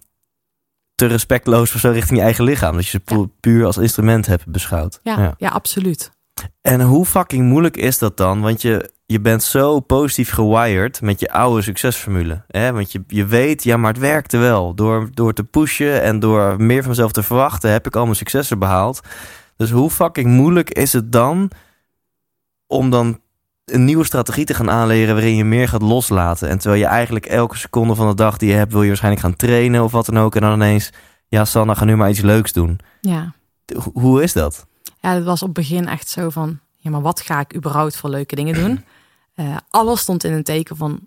te 1.00 1.06
respectloos 1.06 1.74
of 1.74 1.80
zo 1.80 1.90
richting 1.90 2.18
je 2.18 2.24
eigen 2.24 2.44
lichaam. 2.44 2.74
Dat 2.74 2.84
je 2.84 2.90
ze 2.90 3.00
pu 3.00 3.26
puur 3.40 3.66
als 3.66 3.76
instrument 3.76 4.26
hebt 4.26 4.46
beschouwd. 4.46 5.00
Ja, 5.02 5.20
ja. 5.20 5.34
ja, 5.38 5.48
absoluut. 5.48 6.10
En 6.60 6.80
hoe 6.80 7.06
fucking 7.06 7.44
moeilijk 7.44 7.76
is 7.76 7.98
dat 7.98 8.16
dan? 8.16 8.40
Want 8.40 8.62
je, 8.62 8.90
je 9.06 9.20
bent 9.20 9.42
zo 9.42 9.80
positief 9.80 10.30
gewired 10.30 11.00
met 11.00 11.20
je 11.20 11.32
oude 11.32 11.62
succesformule. 11.62 12.42
Hè? 12.48 12.72
Want 12.72 12.92
je, 12.92 13.04
je 13.06 13.26
weet, 13.26 13.64
ja, 13.64 13.76
maar 13.76 13.92
het 13.92 14.00
werkte 14.00 14.38
wel. 14.38 14.74
Door, 14.74 15.08
door 15.12 15.32
te 15.32 15.44
pushen 15.44 16.02
en 16.02 16.18
door 16.18 16.62
meer 16.62 16.80
van 16.80 16.90
mezelf 16.90 17.12
te 17.12 17.22
verwachten, 17.22 17.70
heb 17.70 17.86
ik 17.86 17.96
al 17.96 18.04
mijn 18.04 18.16
successen 18.16 18.58
behaald. 18.58 19.00
Dus 19.56 19.70
hoe 19.70 19.90
fucking 19.90 20.26
moeilijk 20.26 20.70
is 20.70 20.92
het 20.92 21.12
dan 21.12 21.50
om 22.66 22.90
dan 22.90 23.20
een 23.70 23.84
nieuwe 23.84 24.04
strategie 24.04 24.44
te 24.44 24.54
gaan 24.54 24.70
aanleren 24.70 25.14
waarin 25.14 25.36
je 25.36 25.44
meer 25.44 25.68
gaat 25.68 25.82
loslaten. 25.82 26.48
En 26.48 26.58
terwijl 26.58 26.80
je 26.80 26.88
eigenlijk 26.88 27.26
elke 27.26 27.56
seconde 27.56 27.94
van 27.94 28.08
de 28.08 28.14
dag 28.14 28.36
die 28.36 28.48
je 28.48 28.54
hebt, 28.54 28.72
wil 28.72 28.82
je 28.82 28.88
waarschijnlijk 28.88 29.24
gaan 29.24 29.36
trainen 29.36 29.82
of 29.82 29.92
wat 29.92 30.06
dan 30.06 30.18
ook. 30.18 30.34
En 30.34 30.40
dan 30.40 30.52
ineens, 30.52 30.90
ja, 31.28 31.44
Sanna, 31.44 31.74
ga 31.74 31.84
nu 31.84 31.96
maar 31.96 32.10
iets 32.10 32.20
leuks 32.20 32.52
doen. 32.52 32.78
Ja. 33.00 33.34
Ho 33.74 33.90
hoe 33.92 34.22
is 34.22 34.32
dat? 34.32 34.66
Ja, 35.00 35.14
het 35.14 35.24
was 35.24 35.40
op 35.42 35.48
het 35.48 35.56
begin 35.56 35.88
echt 35.88 36.08
zo 36.08 36.30
van, 36.30 36.58
ja, 36.76 36.90
maar 36.90 37.02
wat 37.02 37.20
ga 37.20 37.40
ik 37.40 37.56
überhaupt 37.56 37.96
voor 37.96 38.10
leuke 38.10 38.34
dingen 38.34 38.54
doen? 38.54 38.84
Uh, 39.36 39.56
alles 39.70 40.00
stond 40.00 40.24
in 40.24 40.32
een 40.32 40.42
teken 40.42 40.76
van 40.76 41.00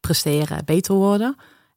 presteren, 0.00 0.64
beter 0.64 0.94
worden. 0.94 1.36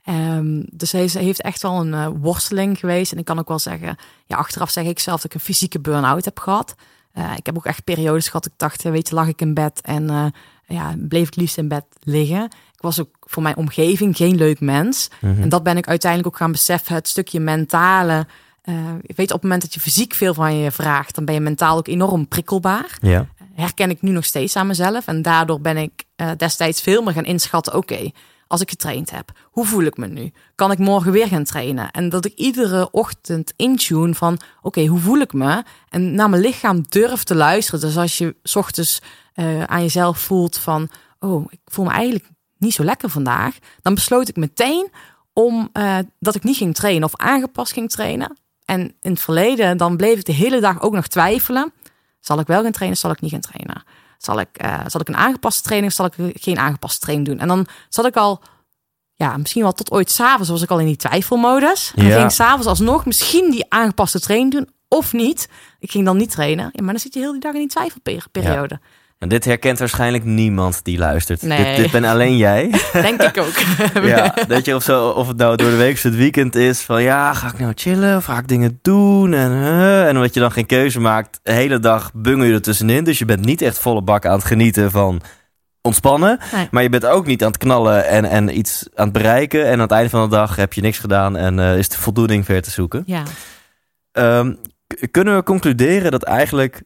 Um, 0.10 0.66
dus 0.72 0.92
hij 0.92 1.10
heeft 1.14 1.42
echt 1.42 1.62
wel 1.62 1.80
een 1.80 1.94
uh, 1.94 2.08
worsteling 2.22 2.80
geweest. 2.80 3.12
En 3.12 3.18
ik 3.18 3.26
kan 3.26 3.40
ook 3.40 3.48
wel 3.48 3.60
zeggen, 3.60 3.98
ja, 4.26 4.38
achteraf 4.38 4.70
zeg 4.70 4.86
ik 4.86 5.00
zelf 5.00 5.22
dat 5.22 5.26
ik 5.26 5.34
een 5.34 5.46
fysieke 5.46 5.80
burn-out 5.80 6.26
heb 6.26 6.40
gehad. 6.40 6.76
Uh, 7.18 7.32
ik 7.36 7.46
heb 7.46 7.58
ook 7.58 7.66
echt 7.66 7.84
periodes 7.84 8.26
gehad. 8.26 8.46
Ik 8.46 8.52
dacht, 8.58 8.84
weet 8.84 9.10
je, 9.10 9.16
lag 9.16 9.28
ik 9.28 9.42
in 9.42 9.54
bed 9.54 9.82
en 9.82 10.04
uh, 10.04 10.26
ja, 10.68 10.96
bleef 10.98 11.28
ik 11.28 11.36
liefst 11.36 11.58
in 11.58 11.68
bed 11.68 11.86
liggen. 12.04 12.44
Ik 12.44 12.82
was 12.82 13.00
ook 13.00 13.16
voor 13.20 13.44
mijn 13.44 13.56
omgeving 13.56 14.18
geen 14.18 14.36
leuk 14.36 14.60
mens. 14.60 15.10
Mhm. 15.10 15.26
Mm 15.26 15.34
-hmm. 15.34 15.44
En 15.44 15.50
dat 15.50 15.64
ben 15.64 15.78
ik 15.78 15.88
uiteindelijk 15.88 16.34
ook 16.34 16.40
gaan 16.40 16.52
beseffen. 16.52 16.96
Het 16.96 17.08
stukje 17.08 17.40
mentale. 17.40 18.28
Uh, 18.66 18.76
je 19.02 19.14
weet, 19.16 19.28
op 19.28 19.34
het 19.34 19.44
moment 19.44 19.62
dat 19.62 19.74
je 19.74 19.80
fysiek 19.80 20.14
veel 20.14 20.34
van 20.34 20.56
je 20.56 20.72
vraagt, 20.72 21.16
dan 21.16 21.26
ben 21.26 21.34
je 21.34 21.40
mentaal 21.40 21.78
ook 21.78 21.88
enorm 21.88 22.28
prikkelbaar. 22.28 22.98
Ja. 23.02 23.28
Herken 23.56 23.90
ik 23.90 24.02
nu 24.02 24.12
nog 24.12 24.26
steeds 24.26 24.56
aan 24.56 24.68
mezelf. 24.68 25.08
En 25.08 25.22
daardoor 25.22 25.62
ben 25.62 25.78
ik 25.78 26.04
destijds 26.38 26.82
veel 26.82 27.02
meer 27.02 27.14
gaan 27.14 27.26
inschatten. 27.26 27.76
Oké, 27.76 27.94
okay, 27.94 28.14
als 28.54 28.62
ik 28.62 28.70
getraind 28.70 29.12
heb, 29.12 29.32
hoe 29.44 29.66
voel 29.66 29.84
ik 29.84 29.98
me 29.98 30.08
nu? 30.08 30.32
Kan 30.56 30.72
ik 30.72 30.78
morgen 30.78 31.12
weer 31.12 31.28
gaan 31.28 31.44
trainen? 31.44 31.92
En 31.92 32.10
dat 32.10 32.26
ik 32.26 32.34
iedere 32.36 32.92
ochtend 32.92 33.54
intune 33.56 34.14
van, 34.14 34.40
oké, 34.62 34.86
hoe 34.86 35.00
voel 35.00 35.18
ik 35.18 35.34
me? 35.34 35.64
En 35.90 36.16
naar 36.16 36.30
mijn 36.30 36.42
lichaam 36.42 36.86
durf 36.90 37.24
te 37.24 37.36
luisteren. 37.36 37.80
Dus 37.80 37.98
als 37.98 38.18
je 38.18 38.36
ochtends 38.54 39.02
uh, 39.36 39.64
aan 39.64 39.82
jezelf 39.82 40.20
voelt 40.20 40.58
van, 40.58 40.90
oh, 41.20 41.46
ik 41.50 41.60
voel 41.66 41.86
me 41.86 41.92
eigenlijk 41.92 42.26
niet 42.58 42.74
zo 42.74 42.84
lekker 42.84 43.10
vandaag. 43.10 43.58
Dan 43.82 43.94
besloot 43.94 44.28
ik 44.28 44.36
meteen 44.36 44.90
om 45.34 45.70
eh, 45.72 45.98
dat 46.20 46.36
ik 46.36 46.44
niet 46.44 46.58
ging 46.58 46.76
trainen 46.76 47.04
of 47.04 47.16
aangepast 47.16 47.74
ging 47.74 47.90
trainen. 47.90 48.38
En 48.66 48.82
in 49.02 49.12
het 49.12 49.22
verleden, 49.22 49.78
dan 49.78 49.98
bleef 49.98 50.18
ik 50.18 50.26
de 50.26 50.34
hele 50.34 50.60
dag 50.60 50.82
ook 50.82 50.94
nog 50.94 51.08
twijfelen. 51.08 51.74
Zal 52.20 52.40
ik 52.40 52.48
wel 52.48 52.64
gaan 52.64 52.72
trainen, 52.72 52.98
zal 52.98 53.12
ik 53.12 53.22
niet 53.22 53.32
gaan 53.32 53.42
trainen? 53.42 53.84
Zal 54.26 54.40
ik, 54.40 54.64
uh, 54.64 54.80
zal 54.88 55.02
ik 55.02 55.08
een 55.08 55.16
aangepaste 55.16 55.62
training 55.64 55.92
of 55.92 55.98
zal 55.98 56.06
ik 56.06 56.42
geen 56.42 56.58
aangepaste 56.60 57.00
training 57.00 57.28
doen? 57.28 57.40
En 57.40 57.48
dan 57.48 57.68
zat 57.90 58.06
ik 58.06 58.16
al, 58.16 58.42
ja, 59.14 59.38
misschien 59.38 59.62
wel 59.62 59.72
tot 59.74 59.92
ooit 59.92 60.12
s'avonds 60.12 60.50
was 60.50 60.62
ik 60.62 60.70
al 60.72 60.80
in 60.80 60.86
die 60.86 60.96
twijfelmodus. 60.96 61.92
En 61.96 62.06
Ja. 62.06 62.18
ging 62.20 62.32
s'avonds 62.32 62.68
alsnog 62.68 63.06
misschien 63.06 63.52
die 63.52 63.66
aangepaste 63.70 64.20
training 64.20 64.52
doen 64.52 64.70
of 64.88 65.14
niet. 65.14 65.50
Ik 65.80 65.92
ging 65.92 66.06
dan 66.06 66.18
niet 66.18 66.32
trainen. 66.32 66.70
Ja, 66.74 66.84
maar 66.84 66.92
dan 66.92 67.02
zit 67.02 67.14
je 67.14 67.20
heel 67.20 67.32
die 67.32 67.42
dag 67.42 67.54
in 67.54 67.60
die 67.60 67.68
twijfelperiode. 67.70 68.80
En 69.24 69.30
dit 69.30 69.46
herkent 69.46 69.80
waarschijnlijk 69.80 70.24
niemand 70.24 70.84
die 70.84 70.98
luistert. 70.98 71.42
Nee. 71.42 71.66
Dit, 71.66 71.76
dit 71.76 71.92
ben 71.92 72.04
alleen 72.04 72.38
jij. 72.38 72.74
Denk 72.94 73.22
ik 73.22 73.38
ook. 73.38 73.54
ja, 74.06 74.36
dat 74.48 74.66
je 74.66 74.76
of, 74.76 74.84
zo, 74.84 75.10
of 75.10 75.28
het 75.28 75.38
nou 75.38 75.56
door 75.56 75.70
de 75.70 75.76
week 75.76 75.94
of 75.94 76.04
het 76.04 76.16
weekend 76.16 76.56
is 76.56 76.82
van 76.82 77.04
ja, 77.04 77.34
ga 77.34 77.48
ik 77.48 77.60
nou 77.60 77.72
chillen 77.76 78.18
of 78.18 78.26
ga 78.26 78.38
ik 78.38 78.48
dingen 78.48 78.80
doen? 78.82 79.34
En, 79.34 79.52
eh, 79.52 80.08
en 80.08 80.16
omdat 80.16 80.34
je 80.34 80.40
dan 80.40 80.52
geen 80.52 80.66
keuze 80.66 81.00
maakt, 81.00 81.40
de 81.44 81.52
hele 81.52 81.80
dag 81.80 82.12
bungel 82.14 82.46
je 82.46 82.54
er 82.54 82.62
tussenin. 82.62 83.04
Dus 83.04 83.18
je 83.20 83.26
bent 83.26 83.46
niet 83.46 83.62
echt 83.62 83.80
volle 83.80 84.02
bak 84.02 84.26
aan 84.26 84.38
het 84.38 84.46
genieten 84.46 84.92
van 84.92 85.22
ontspannen. 85.82 86.40
Nee. 86.54 86.68
Maar 86.72 86.84
je 86.84 86.90
bent 86.90 87.06
ook 87.06 87.26
niet 87.26 87.44
aan 87.44 87.52
het 87.52 87.58
knallen 87.58 88.08
en, 88.08 88.26
en 88.26 88.58
iets 88.58 88.90
aan 88.96 89.06
het 89.06 89.14
bereiken. 89.14 89.66
En 89.66 89.74
aan 89.74 89.80
het 89.80 89.92
einde 89.92 90.10
van 90.10 90.30
de 90.30 90.36
dag 90.36 90.56
heb 90.56 90.74
je 90.74 90.82
niks 90.82 91.00
gedaan 91.00 91.38
en 91.38 91.60
eh, 91.60 91.78
is 91.78 91.90
de 91.90 91.98
voldoening 91.98 92.46
ver 92.46 92.62
te 92.62 92.72
zoeken. 92.72 93.04
Ja. 93.06 93.24
Ehm, 94.12 94.54
kunnen 95.12 95.36
we 95.36 95.44
concluderen 95.44 96.12
dat 96.12 96.24
eigenlijk 96.24 96.84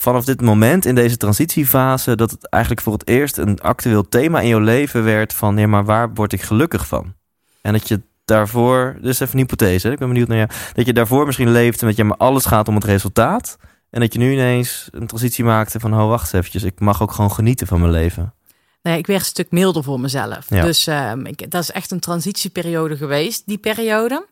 vanaf 0.00 0.24
dit 0.24 0.40
moment 0.40 0.84
in 0.84 0.94
deze 0.94 1.16
transitiefase, 1.16 2.16
dat 2.16 2.30
het 2.30 2.48
eigenlijk 2.48 2.82
voor 2.82 2.92
het 2.92 3.08
eerst 3.08 3.36
een 3.36 3.60
actueel 3.60 4.08
thema 4.08 4.40
in 4.40 4.48
jouw 4.48 4.60
leven 4.60 5.04
werd 5.04 5.34
van, 5.34 5.56
ja, 5.56 5.66
maar 5.66 5.84
waar 5.84 6.14
word 6.14 6.32
ik 6.32 6.42
gelukkig 6.42 6.86
van? 6.86 7.14
En 7.60 7.72
dat 7.72 7.88
je 7.88 8.00
daarvoor, 8.24 8.98
dus 9.00 9.20
even 9.20 9.32
een 9.34 9.40
hypothese, 9.40 9.90
ik 9.90 9.98
ben 9.98 10.08
benieuwd 10.08 10.28
naar 10.28 10.36
jou, 10.36 10.50
dat 10.72 10.86
je 10.86 10.92
daarvoor 10.92 11.26
misschien 11.26 11.50
leefde 11.50 11.86
met, 11.86 11.96
ja, 11.96 12.04
maar 12.04 12.16
alles 12.16 12.44
gaat 12.44 12.68
om 12.68 12.74
het 12.74 12.84
resultaat. 12.84 13.56
En 13.90 14.00
dat 14.00 14.12
je 14.12 14.18
nu 14.18 14.32
ineens 14.32 14.88
een 14.90 15.06
transitie 15.06 15.44
maakte 15.44 15.80
van, 15.80 15.94
oh, 15.94 16.08
wacht 16.08 16.34
eventjes, 16.34 16.62
ik 16.62 16.80
mag 16.80 17.02
ook 17.02 17.12
gewoon 17.12 17.32
genieten 17.32 17.66
van 17.66 17.80
mijn 17.80 17.92
leven. 17.92 18.34
Nee, 18.82 18.98
ik 18.98 19.06
werd 19.06 19.20
een 19.20 19.26
stuk 19.26 19.50
milder 19.50 19.84
voor 19.84 20.00
mezelf. 20.00 20.46
Ja. 20.48 20.62
Dus 20.62 20.86
ehm, 20.86 21.26
ik, 21.26 21.50
dat 21.50 21.62
is 21.62 21.70
echt 21.70 21.90
een 21.90 22.00
transitieperiode 22.00 22.96
geweest, 22.96 23.42
die 23.46 23.58
periode. 23.58 24.26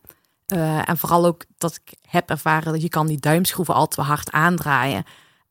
Eh, 0.47 0.89
en 0.89 0.99
vooral 0.99 1.27
ook 1.27 1.45
dat 1.59 1.81
ik 1.85 1.95
heb 2.09 2.31
ervaren 2.31 2.73
dat 2.73 2.83
je 2.83 2.89
kan 2.89 3.07
die 3.07 3.21
duimschroeven 3.21 3.75
al 3.75 3.89
te 3.89 4.01
hard 4.01 4.31
aandraaien. 4.31 5.05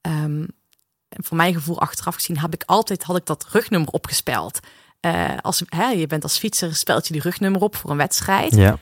En 0.08 1.24
voor 1.24 1.38
mijn 1.38 1.54
gevoel 1.54 1.80
achteraf 1.80 2.16
gezien 2.16 2.40
heb 2.40 2.54
ik 2.54 2.64
altijd 2.66 3.04
had 3.04 3.18
ik 3.18 3.26
dat 3.26 3.48
rugnummer 3.52 3.90
opgespeld. 3.90 4.60
Eh, 5.00 5.38
als, 5.42 5.64
hè, 5.66 5.88
je 5.88 6.08
bent 6.08 6.24
als 6.24 6.38
fietser, 6.38 6.76
speld 6.76 7.08
je 7.08 7.14
die 7.14 7.22
rugnummer 7.22 7.62
op 7.62 7.76
voor 7.76 7.90
een 7.90 7.98
wedstrijd. 7.98 8.56
Ja. 8.56 8.80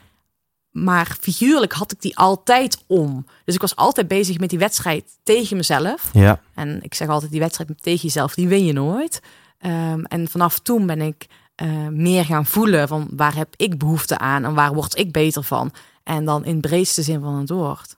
Maar 0.70 1.16
figuurlijk 1.20 1.72
had 1.72 1.92
ik 1.92 2.00
die 2.00 2.16
altijd 2.16 2.84
om. 2.86 3.26
Dus 3.44 3.54
ik 3.54 3.60
was 3.60 3.76
altijd 3.76 4.08
bezig 4.08 4.38
met 4.38 4.50
die 4.50 4.58
wedstrijd 4.58 5.04
tegen 5.22 5.56
mezelf. 5.56 6.10
Ja. 6.12 6.40
En 6.54 6.82
ik 6.82 6.94
zeg 6.94 7.08
altijd, 7.08 7.30
die 7.30 7.40
wedstrijd 7.40 7.82
tegen 7.82 8.02
jezelf, 8.02 8.34
die 8.34 8.48
win 8.48 8.64
je 8.64 8.72
nooit. 8.72 9.20
Ehm, 9.58 10.04
en 10.04 10.28
vanaf 10.28 10.58
toen 10.58 10.86
ben 10.86 11.00
ik 11.00 11.26
eh, 11.54 11.88
meer 11.88 12.24
gaan 12.24 12.46
voelen 12.46 12.88
van 12.88 13.08
waar 13.10 13.34
heb 13.34 13.48
ik 13.56 13.78
behoefte 13.78 14.18
aan 14.18 14.44
en 14.44 14.54
waar 14.54 14.74
word 14.74 14.98
ik 14.98 15.12
beter 15.12 15.42
van. 15.42 15.72
En 16.02 16.24
dan 16.24 16.44
in 16.44 16.60
breedste 16.60 17.02
zin 17.02 17.20
van 17.20 17.34
het 17.34 17.50
woord. 17.50 17.96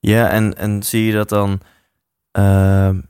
Ja, 0.00 0.28
en, 0.28 0.58
en 0.58 0.82
zie 0.82 1.04
je 1.04 1.12
dat 1.12 1.28
dan... 1.28 1.60
ehm, 2.32 3.00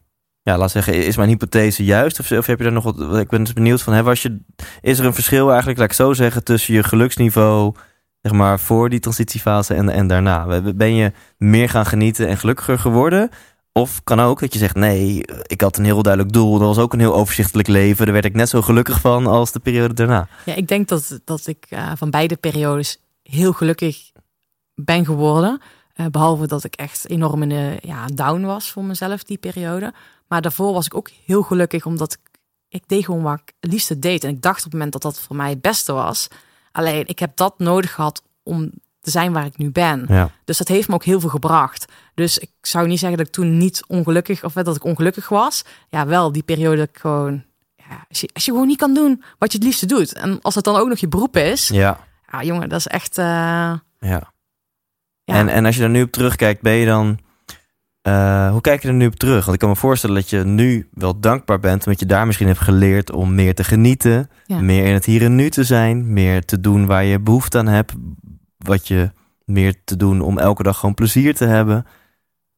ja, 0.43 0.59
laat 0.59 0.70
zeggen, 0.70 0.95
is 1.05 1.16
mijn 1.16 1.29
hypothese 1.29 1.85
juist? 1.85 2.20
Of, 2.20 2.31
of 2.31 2.47
heb 2.47 2.59
je 2.59 2.64
daar 2.64 2.73
nog 2.73 2.85
wat... 2.85 3.18
Ik 3.18 3.29
ben 3.29 3.45
dus 3.45 3.53
benieuwd 3.53 3.83
van, 3.83 3.93
hè, 3.93 4.03
was 4.03 4.23
je, 4.23 4.41
is 4.81 4.99
er 4.99 5.05
een 5.05 5.14
verschil 5.14 5.49
eigenlijk, 5.49 5.79
laat 5.79 5.89
ik 5.89 5.95
zo 5.95 6.12
zeggen, 6.12 6.45
tussen 6.45 6.75
je 6.75 6.83
geluksniveau, 6.83 7.75
zeg 8.20 8.33
maar, 8.33 8.61
voor 8.61 8.89
die 8.89 9.01
transitiefase 9.01 9.75
en, 9.75 9.89
en 9.89 10.07
daarna? 10.07 10.61
Ben 10.75 10.95
je 10.95 11.12
meer 11.39 11.68
gaan 11.68 11.87
genieten 11.87 12.29
en 12.29 12.37
gelukkiger 12.37 12.79
geworden? 12.79 13.31
Of 13.73 14.01
kan 14.05 14.20
ook 14.20 14.41
dat 14.41 14.53
je 14.53 14.59
zegt, 14.59 14.75
nee, 14.75 15.25
ik 15.47 15.61
had 15.61 15.77
een 15.77 15.85
heel 15.85 16.03
duidelijk 16.03 16.33
doel. 16.33 16.59
Dat 16.59 16.68
was 16.68 16.79
ook 16.79 16.93
een 16.93 16.99
heel 16.99 17.14
overzichtelijk 17.14 17.68
leven. 17.68 18.05
Daar 18.05 18.14
werd 18.14 18.25
ik 18.25 18.35
net 18.35 18.49
zo 18.49 18.62
gelukkig 18.62 19.01
van 19.01 19.27
als 19.27 19.53
de 19.53 19.61
periode 19.61 19.95
daarna. 19.95 20.29
Ja, 20.45 20.55
ik 20.55 20.68
denk 20.68 20.89
dat, 20.89 21.20
dat 21.25 21.47
ik 21.47 21.66
eh, 21.68 21.93
van 21.97 22.11
beide 22.11 22.37
periodes 22.37 23.01
heel 23.23 23.53
gelukkig 23.53 24.12
ben 24.75 25.05
geworden. 25.05 25.61
Eh, 25.95 26.07
behalve 26.07 26.47
dat 26.47 26.64
ik 26.64 26.74
echt 26.74 27.09
enorm 27.09 27.43
in 27.43 27.49
de 27.49 27.78
ja, 27.82 28.07
down 28.07 28.40
was 28.45 28.70
voor 28.72 28.84
mezelf 28.84 29.24
die 29.24 29.38
periode. 29.38 29.93
Maar 30.28 30.43
daarvoor 30.43 30.72
was 30.72 30.86
ik 30.86 30.95
ook 30.95 31.09
heel 31.26 31.43
gelukkig 31.43 31.86
omdat 31.86 32.12
ik, 32.12 32.38
ik 32.68 32.82
deed 32.86 33.05
gewoon 33.05 33.22
wat 33.22 33.40
ik 33.45 33.53
het 33.61 33.72
liefste 33.72 33.99
deed. 33.99 34.24
En 34.24 34.30
ik 34.30 34.43
dacht 34.43 34.59
op 34.59 34.64
het 34.64 34.72
moment 34.72 34.93
dat 34.93 35.03
dat 35.03 35.20
voor 35.20 35.36
mij 35.36 35.51
het 35.51 35.61
beste 35.61 35.93
was. 35.93 36.28
Alleen 36.72 37.07
ik 37.07 37.18
heb 37.18 37.36
dat 37.36 37.59
nodig 37.59 37.93
gehad 37.95 38.22
om 38.43 38.70
te 39.01 39.11
zijn 39.11 39.32
waar 39.32 39.45
ik 39.45 39.59
nu 39.59 39.70
ben. 39.70 40.05
Ja. 40.09 40.30
Dus 40.45 40.59
dat 40.59 40.68
heeft 40.68 40.88
me 40.88 40.95
ook 40.95 41.05
heel 41.05 41.20
veel 41.20 41.28
gebracht. 41.28 41.93
Dus 42.14 42.38
ik 42.38 42.51
zou 42.61 42.86
niet 42.88 42.99
zeggen 42.99 43.18
dat 43.18 43.26
ik 43.26 43.32
toen 43.32 43.57
niet 43.59 43.82
ongelukkig 43.86 44.45
of 44.45 44.53
dat 44.53 44.76
ik 44.76 44.84
ongelukkig 44.84 45.28
was. 45.28 45.64
Ja, 45.88 46.07
wel 46.07 46.32
die 46.32 46.43
periode 46.43 46.76
dat 46.76 46.88
ik 46.88 46.99
gewoon. 46.99 47.45
Ja, 47.76 48.05
als, 48.09 48.20
je, 48.20 48.30
als 48.34 48.45
je 48.45 48.51
gewoon 48.51 48.66
niet 48.66 48.78
kan 48.78 48.95
doen 48.95 49.22
wat 49.38 49.53
je 49.53 49.59
het 49.59 49.66
liefste 49.66 49.86
doet. 49.86 50.12
En 50.12 50.38
als 50.43 50.55
het 50.55 50.64
dan 50.64 50.76
ook 50.76 50.88
nog 50.88 50.99
je 50.99 51.09
beroep 51.09 51.36
is. 51.36 51.68
Ja, 51.68 51.99
Ja, 52.32 52.43
jongen, 52.43 52.68
dat 52.68 52.78
is 52.78 52.86
echt. 52.86 53.18
eh, 53.18 53.24
ja. 53.99 54.32
Ja. 55.33 55.39
En, 55.39 55.49
en 55.49 55.64
als 55.64 55.74
je 55.74 55.80
daar 55.80 55.91
nu 55.91 56.03
op 56.03 56.11
terugkijkt, 56.11 56.62
ben 56.62 56.72
je 56.72 56.87
dan. 56.87 57.18
eh, 58.03 58.51
hoe 58.51 58.61
kijk 58.61 58.83
je 58.83 58.89
er 58.89 58.95
nu 58.95 59.07
op 59.07 59.14
terug? 59.14 59.41
Want 59.43 59.53
ik 59.53 59.59
kan 59.59 59.68
me 59.68 59.76
voorstellen 59.76 60.16
dat 60.16 60.30
je 60.30 60.45
nu 60.45 60.89
wel 60.93 61.20
dankbaar 61.20 61.61
bent, 61.61 61.85
omdat 61.87 62.01
je 62.01 62.07
daar 62.07 62.26
misschien 62.26 62.47
hebt 62.47 62.59
geleerd 62.61 63.12
om 63.12 63.35
meer 63.35 63.55
te 63.55 63.64
genieten, 63.64 64.30
Ja. 64.47 64.61
meer 64.61 64.85
in 64.85 64.93
het 64.95 65.05
hier 65.05 65.22
en 65.22 65.35
nu 65.35 65.51
te 65.51 65.64
zijn, 65.64 66.12
meer 66.12 66.45
te 66.45 66.61
doen 66.61 66.87
waar 66.87 67.05
je 67.05 67.20
behoefte 67.20 67.59
aan 67.59 67.66
hebt, 67.66 67.93
wat 68.59 68.89
je 68.89 69.11
meer 69.45 69.74
te 69.85 69.97
doen 69.97 70.20
om 70.20 70.39
elke 70.39 70.62
dag 70.62 70.78
gewoon 70.78 70.95
plezier 70.95 71.35
te 71.35 71.45
hebben. 71.45 71.87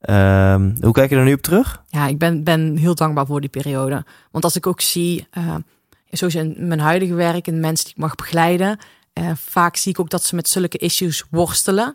Ehm, 0.00 0.70
hoe 0.80 0.92
kijk 0.92 1.10
je 1.10 1.16
er 1.16 1.24
nu 1.24 1.32
op 1.32 1.40
terug? 1.42 1.82
ja, 1.88 2.06
ik 2.06 2.18
ben, 2.18 2.44
ben 2.44 2.76
heel 2.76 2.94
dankbaar 2.94 3.26
voor 3.26 3.40
die 3.40 3.50
periode. 3.50 4.04
Want 4.30 4.44
als 4.44 4.56
ik 4.56 4.66
ook 4.66 4.80
zie, 4.80 5.26
eh 5.30 5.54
zoals 6.10 6.34
in 6.34 6.54
mijn 6.58 6.80
huidige 6.80 7.14
werk 7.14 7.46
en 7.46 7.60
mensen 7.60 7.84
die 7.84 7.94
ik 7.94 8.00
mag 8.00 8.14
begeleiden, 8.14 8.78
eh, 9.12 9.30
vaak 9.34 9.76
zie 9.76 9.92
ik 9.92 10.00
ook 10.00 10.10
dat 10.10 10.24
ze 10.24 10.34
met 10.34 10.48
zulke 10.48 10.78
issues 10.78 11.24
worstelen. 11.30 11.94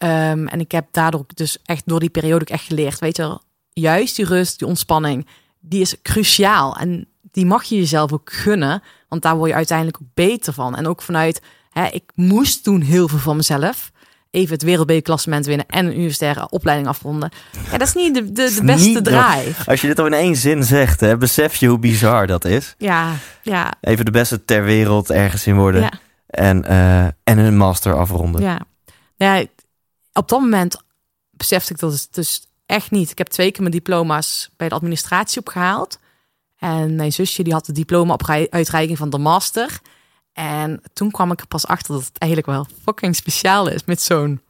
Ehm, 0.00 0.46
en 0.46 0.60
ik 0.60 0.72
heb 0.72 0.86
daardoor 0.90 1.24
dus 1.34 1.58
echt 1.64 1.82
door 1.86 2.00
die 2.00 2.08
periode 2.08 2.40
ook 2.40 2.48
echt 2.48 2.64
geleerd, 2.64 2.98
weet 2.98 3.16
je 3.16 3.22
wel, 3.22 3.42
juist 3.72 4.16
die 4.16 4.24
rust, 4.24 4.58
die 4.58 4.68
ontspanning, 4.68 5.26
die 5.60 5.80
is 5.80 5.94
cruciaal. 6.02 6.76
En 6.76 7.06
die 7.32 7.46
mag 7.46 7.64
je 7.64 7.76
jezelf 7.76 8.12
ook 8.12 8.32
gunnen, 8.32 8.82
want 9.08 9.22
daar 9.22 9.36
word 9.36 9.50
je 9.50 9.56
uiteindelijk 9.56 9.98
ook 10.02 10.08
beter 10.14 10.52
van. 10.52 10.76
En 10.76 10.86
ook 10.86 11.02
vanuit, 11.02 11.42
hè, 11.70 11.86
ik 11.86 12.02
moest 12.14 12.64
toen 12.64 12.80
heel 12.80 13.08
veel 13.08 13.18
van 13.18 13.36
mezelf. 13.36 13.90
Even 14.30 14.52
het 14.52 14.62
wereldbekerklassement 14.62 15.46
winnen 15.46 15.66
en 15.66 15.86
een 15.86 15.94
universitaire 15.96 16.50
opleiding 16.50 16.88
afronden. 16.88 17.30
Ja, 17.70 17.78
dat 17.78 17.88
is 17.88 17.94
niet 17.94 18.14
de, 18.14 18.32
de, 18.32 18.54
de 18.54 18.64
beste 18.64 19.02
drive. 19.02 19.70
Als 19.70 19.80
je 19.80 19.86
dit 19.86 19.98
al 19.98 20.06
in 20.06 20.12
één 20.12 20.36
zin 20.36 20.64
zegt, 20.64 21.00
hè, 21.00 21.16
besef 21.16 21.56
je 21.56 21.66
hoe 21.66 21.78
bizar 21.78 22.26
dat 22.26 22.44
is. 22.44 22.74
Ja, 22.78 23.12
ja, 23.42 23.72
Even 23.80 24.04
de 24.04 24.10
beste 24.10 24.44
ter 24.44 24.64
wereld 24.64 25.10
ergens 25.10 25.46
in 25.46 25.56
worden 25.56 25.80
ja. 25.80 25.92
en, 26.26 26.64
eh, 26.64 27.04
en 27.04 27.38
een 27.38 27.56
master 27.56 27.94
afronden. 27.94 28.42
Ja. 28.42 28.60
ja, 29.16 29.44
op 30.12 30.28
dat 30.28 30.40
moment 30.40 30.76
besefte 31.30 31.72
ik 31.72 31.78
dat 31.78 31.92
het 31.92 32.08
dus 32.10 32.46
echt 32.66 32.90
niet. 32.90 33.10
Ik 33.10 33.18
heb 33.18 33.26
twee 33.26 33.50
keer 33.50 33.60
mijn 33.60 33.74
diploma's 33.74 34.50
bij 34.56 34.68
de 34.68 34.74
administratie 34.74 35.40
opgehaald. 35.40 35.98
En 36.58 36.94
mijn 36.94 37.12
zusje 37.12 37.42
die 37.42 37.52
had 37.52 37.66
de 37.66 37.72
diploma 37.72 38.12
op 38.12 38.28
uitreiking 38.50 38.98
van 38.98 39.10
de 39.10 39.18
master. 39.18 39.80
En 40.32 40.82
toen 40.92 41.10
kwam 41.10 41.32
ik 41.32 41.40
er 41.40 41.46
pas 41.46 41.66
achter 41.66 41.94
dat 41.94 42.04
het 42.04 42.18
eigenlijk 42.18 42.52
wel 42.52 42.66
fucking 42.84 43.16
speciaal 43.16 43.68
is 43.68 43.84
met 43.84 44.02
zo'n 44.02 44.40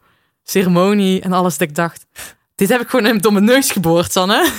ceremonie 0.42 1.20
en 1.20 1.32
alles. 1.32 1.58
Dat 1.58 1.68
ik 1.68 1.74
dacht, 1.74 2.06
dit 2.54 2.68
heb 2.68 2.80
ik 2.80 2.88
gewoon 2.88 3.18
door 3.18 3.32
mijn 3.32 3.44
neus 3.44 3.70
geboord, 3.70 4.12
Sanne. 4.12 4.48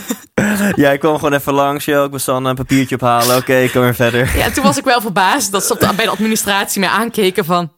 Ja, 0.75 0.91
ik 0.91 0.99
kwam 0.99 1.15
gewoon 1.15 1.33
even 1.33 1.53
langs. 1.53 1.85
Yo, 1.85 2.05
ik 2.05 2.11
ben 2.11 2.21
Sanne, 2.21 2.49
een 2.49 2.55
papiertje 2.55 2.95
ophalen. 2.95 3.37
Oké, 3.37 3.55
ik 3.55 3.71
kom 3.71 3.81
weer 3.81 3.95
verder. 3.95 4.37
Ja, 4.37 4.49
toen 4.49 4.63
was 4.63 4.77
ik 4.77 4.83
wel 4.83 5.01
verbaasd 5.01 5.51
dat 5.51 5.63
ze 5.63 5.93
bij 5.95 6.05
de 6.05 6.11
administratie 6.11 6.79
mij 6.79 6.89
aankeken 6.89 7.45
van... 7.45 7.71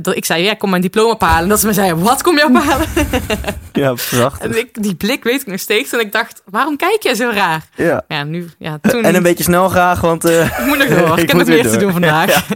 dat 0.00 0.16
ik 0.16 0.24
zei, 0.24 0.44
ja, 0.44 0.50
ik 0.50 0.58
kom 0.58 0.70
mijn 0.70 0.82
diploma 0.82 1.12
ophalen. 1.12 1.42
En 1.42 1.48
dat 1.48 1.60
ze 1.60 1.66
me 1.66 1.72
zeiden, 1.72 1.98
wat 2.02 2.22
kom 2.22 2.36
je 2.36 2.44
ophalen? 2.44 2.86
Ja, 3.72 3.92
prachtig. 4.10 4.50
En 4.50 4.58
ik, 4.58 4.82
die 4.82 4.94
blik 4.94 5.24
weet 5.24 5.40
ik 5.40 5.46
nog 5.46 5.60
steeds. 5.60 5.92
En 5.92 6.00
ik 6.00 6.12
dacht, 6.12 6.42
waarom 6.44 6.76
kijk 6.76 7.02
je 7.02 7.14
zo 7.14 7.30
raar? 7.34 7.62
Ja. 7.74 8.04
Ja, 8.08 8.24
nu, 8.24 8.48
ja, 8.58 8.78
toen... 8.82 9.04
En 9.04 9.14
een 9.14 9.22
beetje 9.22 9.44
snel 9.44 9.68
graag, 9.68 10.00
want... 10.00 10.24
eh, 10.24 10.44
Ik 10.60 10.66
moet 10.66 10.78
nog 10.78 10.88
door. 10.88 11.12
Ik, 11.18 11.22
Ik 11.22 11.28
heb 11.28 11.36
nog 11.36 11.46
weer 11.46 11.62
meer 11.62 11.72
te 11.72 11.78
doen 11.78 11.92
vandaag. 11.92 12.48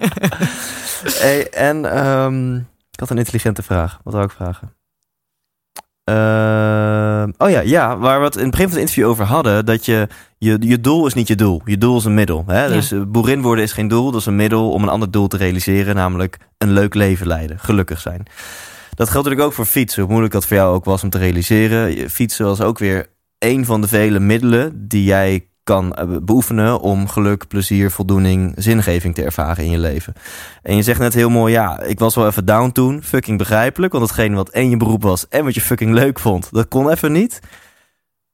hey, 1.14 1.48
en 1.50 1.92
ehm, 1.92 2.56
ik 2.56 3.00
had 3.00 3.10
een 3.10 3.18
intelligente 3.18 3.62
vraag. 3.62 3.98
Wat 4.04 4.12
wou 4.14 4.24
ik 4.26 4.32
vragen? 4.32 4.73
Ehm, 6.04 7.30
oh 7.38 7.50
ja, 7.50 7.60
ja, 7.60 7.98
waar 7.98 8.18
we 8.18 8.24
het 8.24 8.36
in 8.36 8.42
het 8.42 8.50
begin 8.50 8.68
van 8.68 8.78
het 8.78 8.80
interview 8.80 9.08
over 9.08 9.24
hadden, 9.24 9.66
dat 9.66 9.84
je, 9.86 10.08
je, 10.38 10.56
je 10.60 10.80
doel 10.80 11.06
is 11.06 11.14
niet 11.14 11.28
je 11.28 11.34
doel. 11.34 11.62
Je 11.64 11.78
doel 11.78 11.96
is 11.96 12.04
een 12.04 12.14
middel. 12.14 12.44
Hè? 12.46 12.68
Dus 12.68 12.92
eh, 12.92 13.00
boerin 13.08 13.42
worden 13.42 13.64
is 13.64 13.72
geen 13.72 13.88
doel, 13.88 14.10
dat 14.10 14.20
is 14.20 14.26
een 14.26 14.36
middel 14.36 14.70
om 14.70 14.82
een 14.82 14.88
ander 14.88 15.10
doel 15.10 15.28
te 15.28 15.36
realiseren, 15.36 15.94
namelijk 15.94 16.36
een 16.58 16.70
leuk 16.70 16.94
leven 16.94 17.26
leiden, 17.26 17.58
gelukkig 17.58 18.00
zijn. 18.00 18.22
Dat 18.94 19.10
geldt 19.10 19.26
natuurlijk 19.26 19.42
ook 19.42 19.52
voor 19.52 19.66
fietsen, 19.66 20.00
hoe 20.02 20.10
moeilijk 20.10 20.34
dat 20.34 20.46
voor 20.46 20.56
jou 20.56 20.74
ook 20.74 20.84
was 20.84 21.02
om 21.02 21.10
te 21.10 21.18
realiseren. 21.18 22.10
Fietsen 22.10 22.44
was 22.44 22.60
ook 22.60 22.78
weer 22.78 23.06
een 23.38 23.64
van 23.64 23.80
de 23.80 23.88
vele 23.88 24.20
middelen 24.20 24.88
die 24.88 25.04
jij 25.04 25.48
kan 25.64 25.94
eh, 25.94 26.16
beoefenen 26.22 26.80
om 26.80 27.08
geluk, 27.08 27.48
plezier, 27.48 27.90
voldoening, 27.90 28.52
zingeving 28.56 29.14
te 29.14 29.22
ervaren 29.22 29.64
in 29.64 29.70
je 29.70 29.78
leven. 29.78 30.14
En 30.62 30.76
je 30.76 30.82
zegt 30.82 31.00
net 31.00 31.14
heel 31.14 31.30
mooi, 31.30 31.52
ja, 31.52 31.80
ik 31.80 31.98
was 31.98 32.14
wel 32.14 32.26
even 32.26 32.44
down 32.44 32.70
toen. 32.70 33.02
Fucking 33.02 33.38
begrijpelijk, 33.38 33.92
want 33.92 34.04
hetgene 34.04 34.36
wat 34.36 34.48
en 34.48 34.70
je 34.70 34.76
beroep 34.76 35.02
was 35.02 35.28
en 35.28 35.44
wat 35.44 35.54
je 35.54 35.60
fucking 35.60 35.92
leuk 35.92 36.18
vond, 36.18 36.48
dat 36.52 36.68
kon 36.68 36.90
even 36.90 37.12
niet. 37.12 37.40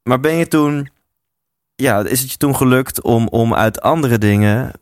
Maar 0.03 0.21
ben 0.21 0.35
je 0.35 0.49
toen, 0.49 0.89
ja, 1.75 2.05
is 2.05 2.21
het 2.21 2.31
je 2.31 2.37
toen 2.37 2.57
gelukt 2.57 3.03
om, 3.03 3.29
om 3.29 3.55
uit 3.55 3.81
andere 3.81 4.19
dingen 4.19 4.73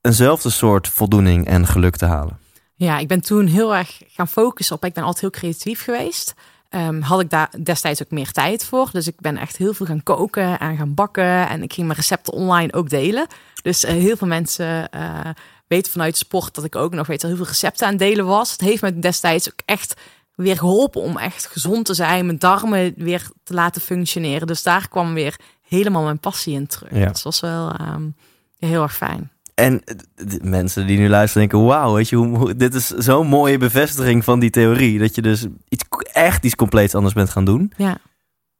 eenzelfde 0.00 0.50
soort 0.50 0.88
voldoening 0.88 1.46
en 1.46 1.66
geluk 1.66 1.96
te 1.96 2.06
halen? 2.06 2.38
Ja, 2.74 2.98
ik 2.98 3.08
ben 3.08 3.20
toen 3.20 3.46
heel 3.46 3.74
erg 3.74 4.02
gaan 4.06 4.28
focussen 4.28 4.76
op. 4.76 4.84
Ik 4.84 4.92
ben 4.92 5.02
altijd 5.02 5.20
heel 5.20 5.40
creatief 5.40 5.82
geweest. 5.82 6.34
Ehm, 6.68 7.00
had 7.00 7.20
ik 7.20 7.30
daar 7.30 7.50
destijds 7.62 8.02
ook 8.02 8.10
meer 8.10 8.30
tijd 8.30 8.64
voor. 8.64 8.88
Dus 8.92 9.06
ik 9.06 9.20
ben 9.20 9.36
echt 9.36 9.56
heel 9.56 9.74
veel 9.74 9.86
gaan 9.86 10.02
koken 10.02 10.58
en 10.58 10.76
gaan 10.76 10.94
bakken. 10.94 11.48
En 11.48 11.62
ik 11.62 11.72
ging 11.72 11.86
mijn 11.86 11.98
recepten 11.98 12.32
online 12.32 12.72
ook 12.72 12.88
delen. 12.88 13.26
Dus 13.62 13.84
uh, 13.84 13.90
heel 13.90 14.16
veel 14.16 14.26
mensen 14.26 14.88
uh, 14.94 15.20
weten 15.66 15.92
vanuit 15.92 16.16
sport 16.16 16.54
dat 16.54 16.64
ik 16.64 16.76
ook 16.76 16.94
nog 16.94 17.06
weet, 17.06 17.22
heel 17.22 17.36
veel 17.36 17.46
recepten 17.46 17.86
aan 17.86 17.96
delen 17.96 18.26
was. 18.26 18.52
Het 18.52 18.60
heeft 18.60 18.82
me 18.82 18.98
destijds 18.98 19.48
ook 19.48 19.60
echt 19.64 19.94
weer 20.34 20.56
geholpen 20.56 21.00
om 21.00 21.18
echt 21.18 21.46
gezond 21.46 21.84
te 21.84 21.94
zijn. 21.94 22.26
Mijn 22.26 22.38
darmen 22.38 22.94
weer 22.96 23.30
te 23.42 23.54
laten 23.54 23.80
functioneren. 23.80 24.46
Dus 24.46 24.62
daar 24.62 24.88
kwam 24.88 25.14
weer 25.14 25.36
helemaal 25.68 26.02
mijn 26.02 26.20
passie 26.20 26.54
in 26.54 26.66
terug. 26.66 26.90
Ja. 26.90 26.98
Dus 26.98 27.06
dat 27.06 27.22
was 27.22 27.40
wel 27.40 27.80
um, 27.80 28.14
heel 28.58 28.82
erg 28.82 28.96
fijn. 28.96 29.30
En 29.56 29.82
de 30.14 30.38
mensen 30.42 30.86
die 30.86 30.98
nu 30.98 31.08
luisteren 31.08 31.48
denken, 31.48 31.68
wauw, 31.68 31.94
weet 31.94 32.08
je, 32.08 32.16
hoe, 32.16 32.56
dit 32.56 32.74
is 32.74 32.86
zo'n 32.86 33.26
mooie 33.26 33.58
bevestiging 33.58 34.24
van 34.24 34.40
die 34.40 34.50
theorie. 34.50 34.98
Dat 34.98 35.14
je 35.14 35.22
dus 35.22 35.46
iets, 35.68 35.84
echt 36.12 36.44
iets 36.44 36.54
compleets 36.54 36.94
anders 36.94 37.14
bent 37.14 37.30
gaan 37.30 37.44
doen. 37.44 37.72
Ja. 37.76 37.98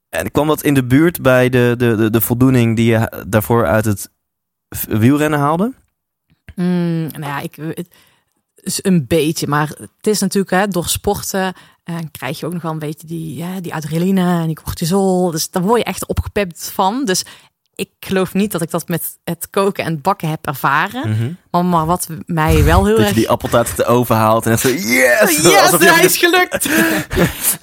En 0.09 0.31
kwam 0.31 0.47
dat 0.47 0.63
in 0.63 0.75
de 0.75 0.85
buurt 0.85 1.23
bij 1.23 1.49
de, 1.49 1.75
de, 1.79 1.97
de, 1.97 2.11
de 2.11 2.21
voldoening 2.21 2.77
die 2.77 2.91
je 2.91 3.25
daarvoor 3.29 3.67
uit 3.67 3.85
het 3.85 4.11
wielrennen 4.89 5.39
haalde? 5.39 5.73
Mm, 6.55 7.07
nou 7.07 7.25
ja, 7.25 7.41
ik, 7.41 7.57
het 7.57 7.89
is 8.55 8.85
een 8.85 9.07
beetje. 9.07 9.47
Maar 9.47 9.69
het 9.69 10.07
is 10.07 10.21
natuurlijk 10.21 10.51
hè, 10.51 10.69
door 10.69 10.89
sporten 10.89 11.55
uh, 11.85 11.97
krijg 12.11 12.41
je 12.41 12.47
ook 12.47 12.53
nog 12.53 12.63
wel 12.63 12.73
een 12.73 12.79
beetje 12.79 13.07
die, 13.07 13.37
ja, 13.37 13.61
die 13.61 13.75
adrenaline 13.75 14.41
en 14.41 14.47
die 14.47 14.63
cortisol. 14.63 15.31
Dus 15.31 15.51
daar 15.51 15.63
word 15.63 15.79
je 15.79 15.85
echt 15.85 16.07
opgepept 16.07 16.71
van. 16.71 17.05
Dus 17.05 17.25
ik 17.77 17.91
geloof 18.01 18.35
niet 18.35 18.53
dat 18.53 18.63
ik 18.63 18.71
dat 18.71 18.89
met 18.89 19.19
het 19.25 19.51
koken 19.51 19.85
en 19.85 20.01
bakken 20.01 20.29
heb 20.29 20.47
ervaren. 20.47 21.11
Mhm. 21.11 21.33
maar, 21.51 21.65
maar, 21.65 21.87
wat 21.87 22.09
mij 22.27 22.65
wel 22.65 22.85
heel 22.85 22.97
dat 22.97 23.05
erg... 23.05 23.15
je 23.15 23.21
die 23.21 23.29
appeltaart 23.29 23.69
uit 23.69 23.77
de 23.77 23.85
oven 23.85 24.17
haalt 24.17 24.47
en 24.47 24.59
zo, 24.59 24.69
yes! 24.69 25.43
Yes, 25.43 25.71
hij 25.71 26.05
is 26.05 26.17
gelukt! 26.17 26.69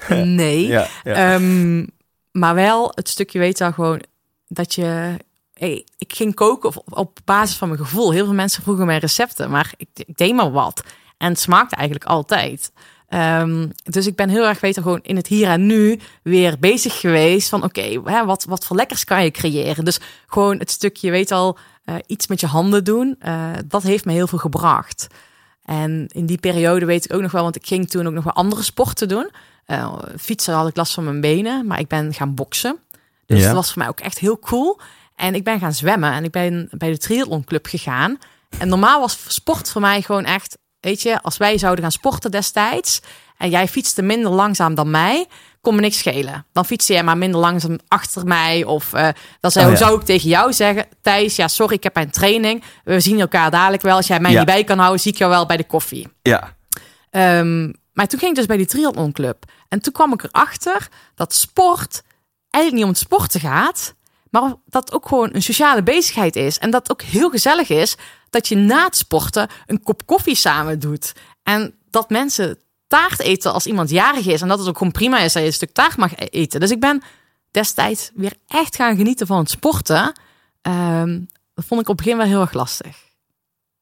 nee. 0.40 0.66
Ja, 0.66 0.88
ja. 1.04 1.34
Um, 1.34 1.90
maar 2.30 2.54
wel 2.54 2.92
het 2.94 3.08
stukje 3.08 3.38
weet 3.38 3.58
dan 3.58 3.74
gewoon 3.74 4.02
dat 4.48 4.74
je... 4.74 5.16
Hey, 5.54 5.86
ik 5.98 6.12
ging 6.12 6.34
koken 6.34 6.68
op, 6.68 6.82
op 6.98 7.18
basis 7.24 7.56
van 7.56 7.68
mijn 7.68 7.80
gevoel. 7.80 8.12
Heel 8.12 8.24
veel 8.24 8.34
mensen 8.34 8.62
vroegen 8.62 8.86
mij 8.86 8.98
recepten, 8.98 9.50
maar 9.50 9.72
ik, 9.76 9.88
ik 9.94 10.16
deed 10.16 10.34
maar 10.34 10.50
wat. 10.50 10.82
En 11.18 11.28
het 11.28 11.40
smaakte 11.40 11.76
eigenlijk 11.76 12.08
altijd. 12.10 12.72
Um, 13.14 13.70
dus 13.84 14.06
ik 14.06 14.16
ben 14.16 14.28
heel 14.28 14.46
erg 14.46 14.60
weten 14.60 14.82
gewoon 14.82 15.00
in 15.02 15.16
het 15.16 15.26
hier 15.26 15.48
en 15.48 15.66
nu 15.66 16.00
weer 16.22 16.58
bezig 16.58 17.00
geweest 17.00 17.48
van 17.48 17.64
oké, 17.64 17.98
okay, 17.98 18.24
wat, 18.24 18.44
wat 18.44 18.64
voor 18.64 18.76
lekkers 18.76 19.04
kan 19.04 19.24
je 19.24 19.30
creëren? 19.30 19.84
Dus 19.84 20.00
gewoon 20.26 20.58
het 20.58 20.70
stukje, 20.70 21.10
weet 21.10 21.30
al, 21.30 21.58
uh, 21.84 21.94
iets 22.06 22.26
met 22.26 22.40
je 22.40 22.46
handen 22.46 22.84
doen, 22.84 23.16
uh, 23.26 23.50
dat 23.64 23.82
heeft 23.82 24.04
me 24.04 24.12
heel 24.12 24.26
veel 24.26 24.38
gebracht. 24.38 25.06
En 25.64 26.06
in 26.12 26.26
die 26.26 26.38
periode 26.38 26.84
weet 26.84 27.04
ik 27.04 27.12
ook 27.12 27.20
nog 27.20 27.32
wel, 27.32 27.42
want 27.42 27.56
ik 27.56 27.66
ging 27.66 27.90
toen 27.90 28.06
ook 28.06 28.12
nog 28.12 28.24
wel 28.24 28.32
andere 28.32 28.62
sporten 28.62 29.08
doen. 29.08 29.30
Uh, 29.66 29.98
fietsen 30.18 30.54
had 30.54 30.68
ik 30.68 30.76
last 30.76 30.94
van 30.94 31.04
mijn 31.04 31.20
benen, 31.20 31.66
maar 31.66 31.78
ik 31.78 31.88
ben 31.88 32.14
gaan 32.14 32.34
boksen. 32.34 32.78
Dus 33.26 33.40
Ja. 33.40 33.46
dat 33.46 33.54
was 33.54 33.72
voor 33.72 33.78
mij 33.78 33.88
ook 33.88 34.00
echt 34.00 34.18
heel 34.18 34.38
cool. 34.38 34.80
En 35.16 35.34
ik 35.34 35.44
ben 35.44 35.58
gaan 35.58 35.72
zwemmen 35.72 36.12
en 36.12 36.24
ik 36.24 36.30
ben 36.30 36.68
bij 36.70 36.90
de 36.90 36.98
triathlon 36.98 37.44
club 37.44 37.66
gegaan. 37.66 38.18
En 38.58 38.68
normaal 38.68 39.00
was 39.00 39.18
sport 39.26 39.70
voor 39.70 39.80
mij 39.80 40.02
gewoon 40.02 40.24
echt 40.24 40.58
Weet 40.84 41.02
je, 41.02 41.22
als 41.22 41.36
wij 41.36 41.58
zouden 41.58 41.82
gaan 41.84 41.92
sporten 41.92 42.30
destijds 42.30 43.00
en 43.36 43.50
jij 43.50 43.68
fietste 43.68 44.02
minder 44.02 44.30
langzaam 44.32 44.74
dan 44.74 44.90
mij, 44.90 45.26
kon 45.60 45.74
me 45.74 45.80
niks 45.80 45.98
schelen. 45.98 46.46
Dan 46.52 46.64
fietste 46.64 46.92
jij 46.92 47.02
maar 47.04 47.18
minder 47.18 47.40
langzaam 47.40 47.78
achter 47.88 48.24
mij. 48.26 48.64
Of 48.64 48.92
uh, 48.94 49.08
dan 49.40 49.50
zou, 49.50 49.64
Oh, 49.66 49.72
ja. 49.72 49.78
zou 49.78 49.98
ik 50.00 50.04
tegen 50.06 50.28
jou 50.28 50.52
zeggen, 50.52 50.86
Thijs, 51.02 51.36
ja 51.36 51.48
sorry, 51.48 51.74
ik 51.74 51.82
heb 51.82 51.96
een 51.96 52.10
training. 52.10 52.62
We 52.84 53.00
zien 53.00 53.20
elkaar 53.20 53.50
dadelijk 53.50 53.82
wel. 53.82 53.96
Als 53.96 54.06
jij 54.06 54.20
mij 54.20 54.30
Ja. 54.30 54.36
niet 54.36 54.46
bij 54.46 54.64
kan 54.64 54.78
houden, 54.78 55.00
zie 55.00 55.12
ik 55.12 55.18
jou 55.18 55.30
wel 55.30 55.46
bij 55.46 55.56
de 55.56 55.64
koffie. 55.66 56.08
Ja, 56.22 56.54
Ehm, 57.10 57.72
maar 57.92 58.06
toen 58.06 58.18
ging 58.18 58.30
ik 58.30 58.36
dus 58.36 58.46
bij 58.46 58.56
die 58.56 58.66
triathlon 58.66 59.12
club. 59.12 59.44
En 59.68 59.80
toen 59.80 59.92
kwam 59.92 60.12
ik 60.12 60.22
erachter 60.22 60.88
dat 61.14 61.34
sport 61.34 62.02
eigenlijk 62.50 62.74
niet 62.74 62.82
om 62.84 62.88
het 62.88 62.98
sporten 63.10 63.40
gaat. 63.40 63.94
Maar 64.40 64.54
dat 64.66 64.92
ook 64.92 65.08
gewoon 65.08 65.28
een 65.32 65.42
sociale 65.42 65.82
bezigheid 65.82 66.36
is. 66.36 66.58
En 66.58 66.70
dat 66.70 66.90
ook 66.90 67.02
heel 67.02 67.30
gezellig 67.30 67.68
is 67.68 67.96
dat 68.30 68.48
je 68.48 68.56
na 68.56 68.84
het 68.84 68.96
sporten 68.96 69.48
een 69.66 69.82
kop 69.82 70.06
koffie 70.06 70.34
samen 70.34 70.78
doet. 70.78 71.12
En 71.42 71.74
dat 71.90 72.10
mensen 72.10 72.58
taart 72.86 73.20
eten 73.20 73.52
als 73.52 73.66
iemand 73.66 73.90
jarig 73.90 74.26
is. 74.26 74.40
En 74.42 74.48
dat 74.48 74.58
het 74.58 74.68
ook 74.68 74.78
gewoon 74.78 74.92
prima 74.92 75.18
is 75.18 75.32
dat 75.32 75.42
je 75.42 75.48
een 75.48 75.54
stuk 75.54 75.72
taart 75.72 75.96
mag 75.96 76.12
e- 76.12 76.24
eten. 76.24 76.60
Dus 76.60 76.70
ik 76.70 76.80
ben 76.80 77.02
destijds 77.50 78.10
weer 78.14 78.32
echt 78.46 78.76
gaan 78.76 78.96
genieten 78.96 79.26
van 79.26 79.38
het 79.38 79.50
sporten. 79.50 80.12
Ehm, 80.62 81.20
dat 81.54 81.64
vond 81.64 81.80
ik 81.80 81.88
op 81.88 81.96
het 81.96 82.04
begin 82.04 82.16
wel 82.16 82.26
heel 82.26 82.40
erg 82.40 82.52
lastig. 82.52 82.96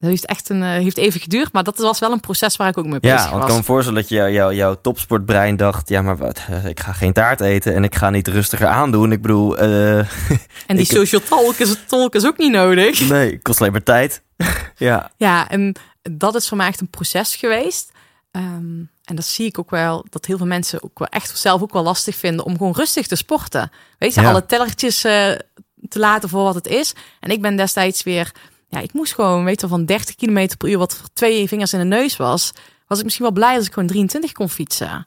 Dat 0.02 0.10
heeft 0.10 0.26
echt 0.26 0.48
een, 0.48 0.62
eh, 0.62 0.68
heeft 0.68 0.96
even 0.96 1.20
geduurd, 1.20 1.52
maar 1.52 1.62
dat 1.64 1.78
was 1.78 1.98
wel 1.98 2.12
een 2.12 2.20
proces 2.20 2.56
waar 2.56 2.68
ik 2.68 2.78
ook 2.78 2.86
mee 2.86 3.00
bezig 3.00 3.16
ja 3.16 3.22
want 3.22 3.32
ik 3.34 3.40
was. 3.40 3.48
kan 3.48 3.56
me 3.58 3.62
voorstellen 3.64 4.00
dat 4.00 4.08
je, 4.08 4.14
jou, 4.16 4.54
jouw 4.54 4.80
topsportbrein 4.80 5.56
dacht... 5.56 5.88
ja, 5.88 6.02
maar 6.02 6.16
wat, 6.16 6.40
eh, 6.48 6.64
ik 6.64 6.80
ga 6.80 6.92
geen 6.92 7.12
taart 7.12 7.40
eten 7.40 7.74
en 7.74 7.84
ik 7.84 7.94
ga 7.94 8.10
niet 8.10 8.28
rustiger 8.28 8.66
aandoen. 8.66 9.12
Ik 9.12 9.22
bedoel, 9.22 9.58
eh, 9.58 9.98
En 10.66 10.76
die 10.76 10.78
ik- 10.78 10.90
social 10.90 11.20
talk 11.28 11.54
is, 11.56 11.76
talk 11.86 12.14
is 12.14 12.26
ook 12.26 12.38
niet 12.38 12.52
nodig. 12.52 13.00
nee, 13.08 13.38
kost 13.42 13.60
alleen 13.60 13.72
maar 13.72 13.82
tijd. 13.82 14.22
ja, 14.76 15.10
Ja, 15.16 15.48
en 15.48 15.74
dat 16.02 16.34
is 16.34 16.48
voor 16.48 16.56
mij 16.56 16.66
echt 16.66 16.80
een 16.80 16.90
proces 16.90 17.34
geweest. 17.36 17.90
Ehm, 18.30 18.80
en 19.04 19.14
dat 19.16 19.24
zie 19.24 19.46
ik 19.46 19.58
ook 19.58 19.70
wel, 19.70 20.06
dat 20.10 20.26
heel 20.26 20.36
veel 20.36 20.46
mensen 20.46 20.82
ook 20.82 20.98
wel 20.98 21.08
echt 21.08 21.38
zelf 21.38 21.62
ook 21.62 21.72
wel 21.72 21.82
lastig 21.82 22.16
vinden 22.16 22.44
om 22.44 22.56
gewoon 22.56 22.72
rustig 22.76 23.06
te 23.06 23.16
sporten. 23.16 23.70
Weet 23.98 24.14
je, 24.14 24.20
Ja. 24.20 24.28
alle 24.30 24.46
tellertjes 24.46 25.00
te 25.00 25.98
laten 25.98 26.28
voor 26.28 26.42
wat 26.42 26.54
het 26.54 26.66
is. 26.66 26.94
En 27.20 27.30
ik 27.30 27.42
ben 27.42 27.56
destijds 27.56 28.02
weer, 28.02 28.32
ja, 28.72 28.80
ik 28.80 28.92
moest 28.92 29.14
gewoon, 29.14 29.44
weet 29.44 29.60
je, 29.60 29.68
wel, 29.68 29.76
van 29.76 29.86
30 29.86 30.14
km 30.14 30.48
per 30.58 30.68
uur, 30.68 30.78
wat 30.78 30.96
voor 30.96 31.08
twee 31.12 31.48
vingers 31.48 31.72
in 31.72 31.78
de 31.78 31.84
neus 31.84 32.16
was, 32.16 32.52
was 32.86 32.98
ik 32.98 33.04
misschien 33.04 33.24
wel 33.24 33.34
blij 33.34 33.56
als 33.56 33.66
ik 33.66 33.72
gewoon 33.72 33.88
23 33.88 34.32
kon 34.32 34.48
fietsen. 34.48 35.06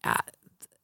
Ja, 0.00 0.20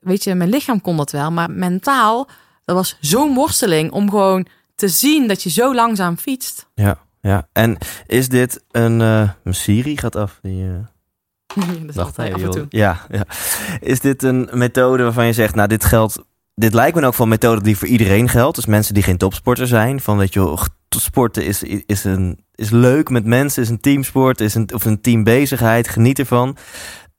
weet 0.00 0.24
je, 0.24 0.34
mijn 0.34 0.50
lichaam 0.50 0.80
kon 0.80 0.96
dat 0.96 1.10
wel, 1.10 1.30
maar 1.30 1.50
mentaal, 1.50 2.28
dat 2.64 2.76
was 2.76 2.96
zo'n 3.00 3.34
worsteling 3.34 3.90
om 3.90 4.10
gewoon 4.10 4.46
te 4.74 4.88
zien 4.88 5.28
dat 5.28 5.42
je 5.42 5.50
zo 5.50 5.74
langzaam 5.74 6.16
fietst. 6.16 6.66
ja, 6.74 6.98
ja. 7.20 7.48
En 7.52 7.78
is 8.06 8.28
dit 8.28 8.62
een... 8.70 9.00
eh 9.00 9.28
Siri 9.44 9.96
gaat 9.96 10.16
af. 10.16 10.38
Die, 10.42 10.64
eh, 10.64 11.66
dat 11.86 11.94
Dacht, 11.94 12.16
hey, 12.16 12.34
af 12.34 12.42
en 12.42 12.50
toe. 12.50 12.66
Ja, 12.68 13.06
ja. 13.10 13.24
Is 13.80 14.00
dit 14.00 14.22
een 14.22 14.48
methode 14.52 15.02
waarvan 15.02 15.26
je 15.26 15.32
zegt, 15.32 15.54
nou, 15.54 15.68
dit 15.68 15.84
geldt. 15.84 16.18
Dit 16.54 16.74
lijkt 16.74 16.96
me 16.96 17.06
ook 17.06 17.16
wel 17.16 17.26
een 17.26 17.28
methode 17.28 17.62
die 17.62 17.76
voor 17.76 17.88
iedereen 17.88 18.28
geldt. 18.28 18.56
Dus 18.56 18.66
mensen 18.66 18.94
die 18.94 19.02
geen 19.02 19.16
topsporter 19.16 19.66
zijn. 19.66 20.00
Van 20.00 20.16
weet 20.16 20.32
je, 20.32 20.56
sporten 20.88 21.44
is, 21.44 21.62
is, 21.62 22.04
een, 22.04 22.44
is 22.54 22.70
leuk 22.70 23.08
met 23.08 23.24
mensen, 23.24 23.62
is 23.62 23.68
een 23.68 23.80
teamsport, 23.80 24.40
is 24.40 24.54
een, 24.54 24.74
of 24.74 24.84
een 24.84 25.00
teambezigheid, 25.00 25.88
geniet 25.88 26.18
ervan. 26.18 26.56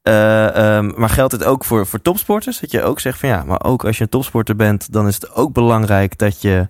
Eh, 0.01 0.55
ehm, 0.55 0.91
maar 0.95 1.09
geldt 1.09 1.31
het 1.31 1.43
ook 1.43 1.65
voor, 1.65 1.87
voor 1.87 2.01
topsporters? 2.01 2.59
Dat 2.59 2.71
je 2.71 2.83
ook 2.83 2.99
zegt 2.99 3.19
van 3.19 3.29
ja, 3.29 3.43
maar 3.43 3.63
ook 3.63 3.85
als 3.85 3.97
je 3.97 4.03
een 4.03 4.09
topsporter 4.09 4.55
bent, 4.55 4.91
dan 4.91 5.07
is 5.07 5.15
het 5.15 5.33
ook 5.33 5.53
belangrijk 5.53 6.17
dat 6.17 6.41
je. 6.41 6.67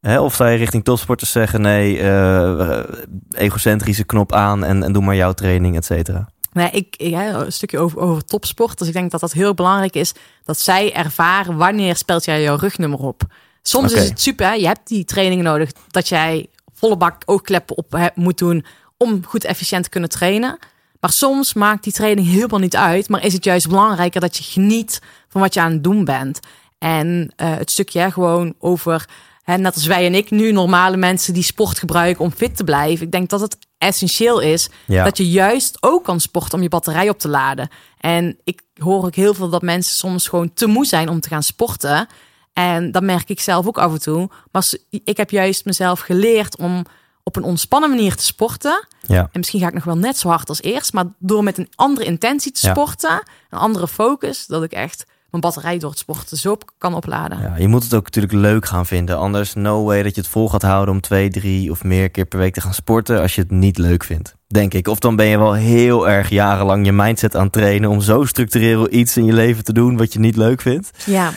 Hè, 0.00 0.20
of 0.20 0.38
je 0.38 0.44
richting 0.44 0.84
topsporters 0.84 1.32
zeggen: 1.32 1.60
nee, 1.60 1.98
eh, 2.00 2.82
egocentrische 3.30 4.04
knop 4.04 4.32
aan 4.32 4.64
en, 4.64 4.82
en 4.82 4.92
doe 4.92 5.02
maar 5.02 5.16
jouw 5.16 5.32
training, 5.32 5.76
et 5.76 5.84
cetera. 5.84 6.28
Nee, 6.52 6.70
ik, 6.70 6.94
ja, 6.98 7.34
een 7.34 7.52
stukje 7.52 7.78
over, 7.78 7.98
over 7.98 8.24
topsport. 8.24 8.78
Dus 8.78 8.88
ik 8.88 8.92
denk 8.92 9.10
dat 9.10 9.20
dat 9.20 9.32
heel 9.32 9.54
belangrijk 9.54 9.94
is 9.94 10.12
dat 10.44 10.58
zij 10.58 10.92
ervaren 10.94 11.56
wanneer 11.56 11.96
speelt 11.96 12.24
jij 12.24 12.42
jouw 12.42 12.56
rugnummer 12.56 12.98
op. 12.98 13.22
Soms 13.62 13.92
is 13.92 14.08
het 14.08 14.20
super, 14.20 14.46
hè? 14.46 14.52
je 14.52 14.66
hebt 14.66 14.88
die 14.88 15.04
training 15.04 15.42
nodig 15.42 15.70
dat 15.88 16.08
jij 16.08 16.46
volle 16.74 16.96
bak 16.96 17.22
oogkleppen 17.26 17.76
op 17.76 17.92
hebt, 17.92 18.16
moet 18.16 18.38
doen 18.38 18.64
om 18.96 19.24
goed 19.26 19.44
efficiënt 19.44 19.84
te 19.84 19.90
kunnen 19.90 20.10
trainen. 20.10 20.58
Maar 21.00 21.12
soms 21.12 21.54
maakt 21.54 21.84
die 21.84 21.92
training 21.92 22.26
helemaal 22.26 22.58
niet 22.58 22.76
uit, 22.76 23.08
maar 23.08 23.24
is 23.24 23.32
het 23.32 23.44
juist 23.44 23.68
belangrijker 23.68 24.20
dat 24.20 24.36
je 24.36 24.42
geniet 24.42 25.00
van 25.28 25.40
wat 25.40 25.54
je 25.54 25.60
aan 25.60 25.72
het 25.72 25.84
doen 25.84 26.04
bent. 26.04 26.40
En 26.78 27.32
eh, 27.36 27.56
het 27.56 27.70
stukje 27.70 28.00
hè, 28.00 28.10
gewoon 28.10 28.54
over, 28.58 29.08
hè, 29.50 29.56
net 29.58 29.74
als 29.74 29.86
wij 29.86 30.06
en 30.06 30.14
ik 30.14 30.30
nu, 30.30 30.52
normale 30.52 30.96
mensen 30.96 31.34
die 31.34 31.42
sport 31.42 31.78
gebruiken 31.78 32.24
om 32.24 32.32
fit 32.32 32.56
te 32.56 32.64
blijven. 32.64 33.06
Ik 33.06 33.12
denk 33.12 33.28
dat 33.28 33.40
het 33.40 33.56
essentieel 33.78 34.40
is 34.40 34.68
Ja. 34.86 35.04
dat 35.04 35.16
je 35.16 35.30
juist 35.30 35.76
ook 35.80 36.04
kan 36.04 36.20
sporten 36.20 36.54
om 36.54 36.62
je 36.62 36.68
batterij 36.68 37.08
op 37.08 37.18
te 37.18 37.28
laden. 37.28 37.68
En 37.98 38.38
ik 38.44 38.62
hoor 38.74 39.04
ook 39.04 39.14
heel 39.14 39.34
veel 39.34 39.48
dat 39.48 39.62
mensen 39.62 39.94
soms 39.94 40.28
gewoon 40.28 40.52
te 40.52 40.66
moe 40.66 40.86
zijn 40.86 41.08
om 41.08 41.20
te 41.20 41.28
gaan 41.28 41.42
sporten. 41.42 42.06
En 42.52 42.90
dat 42.92 43.02
merk 43.02 43.28
ik 43.28 43.40
zelf 43.40 43.66
ook 43.66 43.78
af 43.78 43.92
en 43.92 44.00
toe. 44.00 44.30
Maar 44.52 44.70
ik 44.90 45.16
heb 45.16 45.30
juist 45.30 45.64
mezelf 45.64 46.00
geleerd 46.00 46.56
om 46.56 46.84
op 47.22 47.36
een 47.36 47.42
ontspannen 47.42 47.90
manier 47.90 48.14
te 48.14 48.24
sporten. 48.24 48.86
Ja. 49.06 49.20
En 49.20 49.28
misschien 49.32 49.60
ga 49.60 49.66
ik 49.68 49.74
nog 49.74 49.84
wel 49.84 49.96
net 49.96 50.18
zo 50.18 50.28
hard 50.28 50.48
als 50.48 50.62
eerst. 50.62 50.92
Maar 50.92 51.04
door 51.18 51.42
met 51.42 51.58
een 51.58 51.68
andere 51.74 52.06
intentie 52.06 52.52
te 52.52 52.66
Ja. 52.66 52.72
sporten, 52.72 53.22
een 53.50 53.58
andere 53.58 53.88
focus, 53.88 54.46
dat 54.46 54.62
ik 54.62 54.72
echt 54.72 55.04
mijn 55.30 55.42
batterij 55.42 55.78
door 55.78 55.90
het 55.90 55.98
sporten 55.98 56.36
zo 56.36 56.50
op 56.50 56.70
kan 56.78 56.94
opladen. 56.94 57.40
Ja, 57.40 57.56
je 57.56 57.68
moet 57.68 57.82
het 57.82 57.94
ook 57.94 58.04
natuurlijk 58.04 58.32
leuk 58.34 58.66
gaan 58.66 58.86
vinden. 58.86 59.18
Anders 59.18 59.54
no 59.54 59.84
way 59.84 60.02
dat 60.02 60.14
je 60.14 60.20
het 60.20 60.30
vol 60.30 60.48
gaat 60.48 60.62
houden 60.62 60.94
om 60.94 61.00
twee, 61.00 61.30
drie 61.30 61.70
of 61.70 61.84
meer 61.84 62.10
keer 62.10 62.24
per 62.24 62.38
week 62.38 62.54
te 62.54 62.60
gaan 62.60 62.74
sporten 62.74 63.20
als 63.20 63.34
je 63.34 63.40
het 63.40 63.50
niet 63.50 63.78
leuk 63.78 64.04
vindt. 64.04 64.34
Denk 64.46 64.74
ik. 64.74 64.88
Of 64.88 64.98
dan 64.98 65.16
ben 65.16 65.26
je 65.26 65.38
wel 65.38 65.52
heel 65.54 66.08
erg 66.08 66.28
jarenlang 66.28 66.84
je 66.86 66.92
mindset 66.92 67.36
aan 67.36 67.42
het 67.44 67.52
trainen 67.52 67.90
om 67.90 68.00
zo 68.00 68.24
structureel 68.24 68.92
iets 68.92 69.16
in 69.16 69.24
je 69.24 69.32
leven 69.32 69.64
te 69.64 69.72
doen 69.72 69.96
wat 69.96 70.12
je 70.12 70.18
niet 70.18 70.36
leuk 70.36 70.60
vindt. 70.60 70.90
Ja, 71.06 71.32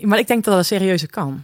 maar 0.00 0.18
ik 0.18 0.26
denk 0.26 0.44
dat 0.44 0.54
dat 0.54 0.66
serieuze 0.66 1.06
kan. 1.06 1.42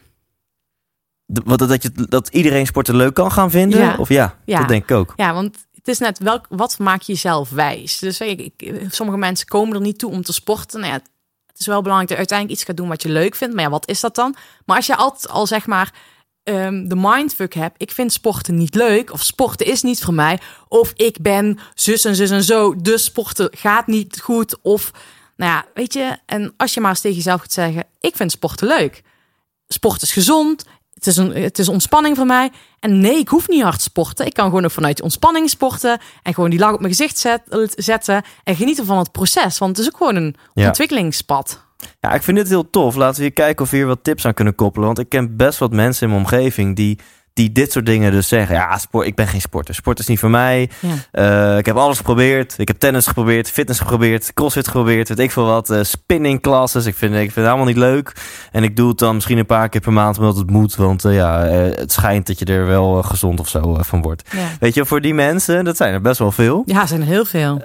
Wat, 1.26 1.58
dat, 1.58 1.82
je, 1.82 1.90
dat 2.08 2.28
iedereen 2.28 2.66
sporten 2.66 2.96
leuk 2.96 3.14
kan 3.14 3.32
gaan 3.32 3.50
vinden? 3.50 3.80
Ja. 3.80 3.96
Of 3.98 4.08
ja, 4.08 4.34
Ja. 4.44 4.58
dat 4.58 4.68
denk 4.68 4.82
ik 4.82 4.90
ook. 4.90 5.12
Ja, 5.16 5.34
want 5.34 5.66
het 5.74 5.88
is 5.88 5.98
net 5.98 6.18
welk, 6.18 6.46
wat 6.48 6.78
maak 6.78 7.02
je 7.02 7.12
jezelf 7.12 7.50
wijs? 7.50 7.98
Dus 7.98 8.18
je, 8.18 8.36
ik, 8.36 8.82
sommige 8.90 9.18
mensen 9.18 9.46
komen 9.46 9.74
er 9.74 9.80
niet 9.80 9.98
toe 9.98 10.10
om 10.10 10.22
te 10.22 10.32
sporten. 10.32 10.80
Nou 10.80 10.92
ja, 10.92 11.00
het 11.56 11.66
is 11.66 11.72
wel 11.72 11.82
belangrijk 11.82 12.08
dat 12.08 12.18
je 12.18 12.30
uiteindelijk 12.30 12.58
iets 12.58 12.68
gaat 12.68 12.76
doen 12.76 12.88
wat 12.88 13.02
je 13.02 13.08
leuk 13.08 13.34
vindt. 13.34 13.54
Maar 13.54 13.64
ja, 13.64 13.70
wat 13.70 13.88
is 13.88 14.00
dat 14.00 14.14
dan? 14.14 14.36
Maar 14.64 14.76
als 14.76 14.86
je 14.86 14.96
altijd 14.96 15.28
al 15.28 15.46
zeg 15.46 15.66
maar 15.66 15.92
ehm, 16.42 16.88
de 16.88 16.96
mindfuck 16.96 17.54
hebt, 17.54 17.82
ik 17.82 17.90
vind 17.90 18.12
sporten 18.12 18.54
niet 18.54 18.74
leuk, 18.74 19.12
of 19.12 19.22
sporten 19.22 19.66
is 19.66 19.82
niet 19.82 20.04
voor 20.04 20.14
mij, 20.14 20.38
of 20.68 20.92
ik 20.96 21.20
ben 21.20 21.58
zus 21.74 22.04
en 22.04 22.14
zus 22.14 22.30
en 22.30 22.44
zo, 22.44 22.76
dus 22.76 23.04
sporten 23.04 23.48
gaat 23.50 23.86
niet 23.86 24.20
goed, 24.20 24.56
of 24.62 24.90
nou 25.36 25.52
ja, 25.52 25.66
weet 25.74 25.92
je, 25.92 26.18
en 26.26 26.54
als 26.56 26.74
je 26.74 26.80
maar 26.80 26.90
eens 26.90 27.00
tegen 27.00 27.16
jezelf 27.16 27.40
gaat 27.40 27.52
zeggen, 27.52 27.84
ik 28.00 28.16
vind 28.16 28.30
sporten 28.30 28.66
leuk. 28.66 29.02
Sport 29.68 30.02
is 30.02 30.12
gezond, 30.12 30.64
het 30.96 31.06
is, 31.06 31.16
een, 31.16 31.32
het 31.34 31.58
is 31.58 31.68
ontspanning 31.68 32.16
voor 32.16 32.26
mij. 32.26 32.50
En 32.80 32.98
nee, 33.00 33.18
ik 33.18 33.28
hoef 33.28 33.48
niet 33.48 33.62
hard 33.62 33.76
te 33.76 33.82
sporten. 33.82 34.26
Ik 34.26 34.32
kan 34.34 34.44
gewoon 34.44 34.64
ook 34.64 34.70
vanuit 34.70 35.02
ontspanning 35.02 35.50
sporten. 35.50 35.98
En 36.22 36.34
gewoon 36.34 36.50
die 36.50 36.58
lach 36.58 36.72
op 36.72 36.80
mijn 36.80 36.94
gezicht 36.94 37.18
zet- 37.18 37.72
zetten. 37.74 38.22
En 38.44 38.56
genieten 38.56 38.86
van 38.86 38.98
het 38.98 39.12
proces. 39.12 39.58
Want 39.58 39.76
het 39.76 39.86
is 39.86 39.92
ook 39.92 39.96
gewoon 39.98 40.16
een 40.16 40.34
Ja. 40.54 40.66
ontwikkelingspad. 40.66 41.64
Ja, 42.00 42.12
ik 42.12 42.22
vind 42.22 42.36
dit 42.36 42.48
heel 42.48 42.70
tof. 42.70 42.94
Laten 42.94 43.16
we 43.16 43.22
hier 43.22 43.32
kijken 43.32 43.64
of 43.64 43.70
we 43.70 43.76
hier 43.76 43.86
wat 43.86 43.98
tips 44.04 44.24
aan 44.26 44.34
kunnen 44.34 44.54
koppelen. 44.54 44.86
Want 44.86 44.98
ik 44.98 45.08
ken 45.08 45.36
best 45.36 45.58
wat 45.58 45.72
mensen 45.72 46.02
in 46.06 46.12
mijn 46.12 46.24
omgeving 46.24 46.76
die, 46.76 46.98
die 47.36 47.52
dit 47.52 47.72
soort 47.72 47.86
dingen 47.86 48.12
dus 48.12 48.28
zeggen. 48.28 48.54
Ja, 48.56 48.78
sport, 48.78 49.06
ik 49.06 49.14
ben 49.14 49.26
geen 49.26 49.40
sporter. 49.40 49.74
Sport 49.74 49.98
is 49.98 50.06
niet 50.06 50.18
voor 50.18 50.30
mij. 50.30 50.70
Ja. 50.80 51.52
Eh, 51.52 51.58
ik 51.58 51.66
heb 51.66 51.76
alles 51.76 51.96
geprobeerd. 51.96 52.54
Ik 52.58 52.68
heb 52.68 52.78
tennis 52.78 53.06
geprobeerd, 53.06 53.50
fitness 53.50 53.80
geprobeerd, 53.80 54.32
crossfit 54.34 54.66
geprobeerd, 54.66 55.08
weet 55.08 55.18
ik 55.18 55.30
veel 55.30 55.44
wat. 55.46 55.70
eh, 55.70 55.82
spinning 55.82 56.40
classes. 56.42 56.86
Ik 56.86 56.94
vind, 56.94 57.12
ik 57.14 57.18
vind 57.20 57.34
het 57.34 57.46
allemaal 57.46 57.66
niet 57.66 57.76
leuk. 57.76 58.12
En 58.52 58.62
ik 58.62 58.76
doe 58.76 58.88
het 58.88 58.98
dan 58.98 59.14
misschien 59.14 59.38
een 59.38 59.46
paar 59.46 59.68
keer 59.68 59.80
per 59.80 59.92
maand 59.92 60.18
omdat 60.18 60.36
het 60.36 60.50
moet. 60.50 60.76
Want 60.76 61.04
eh, 61.04 61.14
ja, 61.14 61.38
het 61.76 61.92
schijnt 61.92 62.26
dat 62.26 62.38
je 62.38 62.44
er 62.44 62.66
wel 62.66 63.02
gezond 63.02 63.40
of 63.40 63.48
zo 63.48 63.76
van 63.80 64.02
wordt. 64.02 64.28
Ja. 64.32 64.46
Weet 64.60 64.74
je, 64.74 64.86
voor 64.86 65.00
die 65.00 65.14
mensen, 65.14 65.64
dat 65.64 65.76
zijn 65.76 65.92
er 65.92 66.00
best 66.00 66.18
wel 66.18 66.32
veel. 66.32 66.62
ja, 66.66 66.86
zijn 66.86 67.00
er 67.00 67.06
heel 67.06 67.24
veel. 67.24 67.62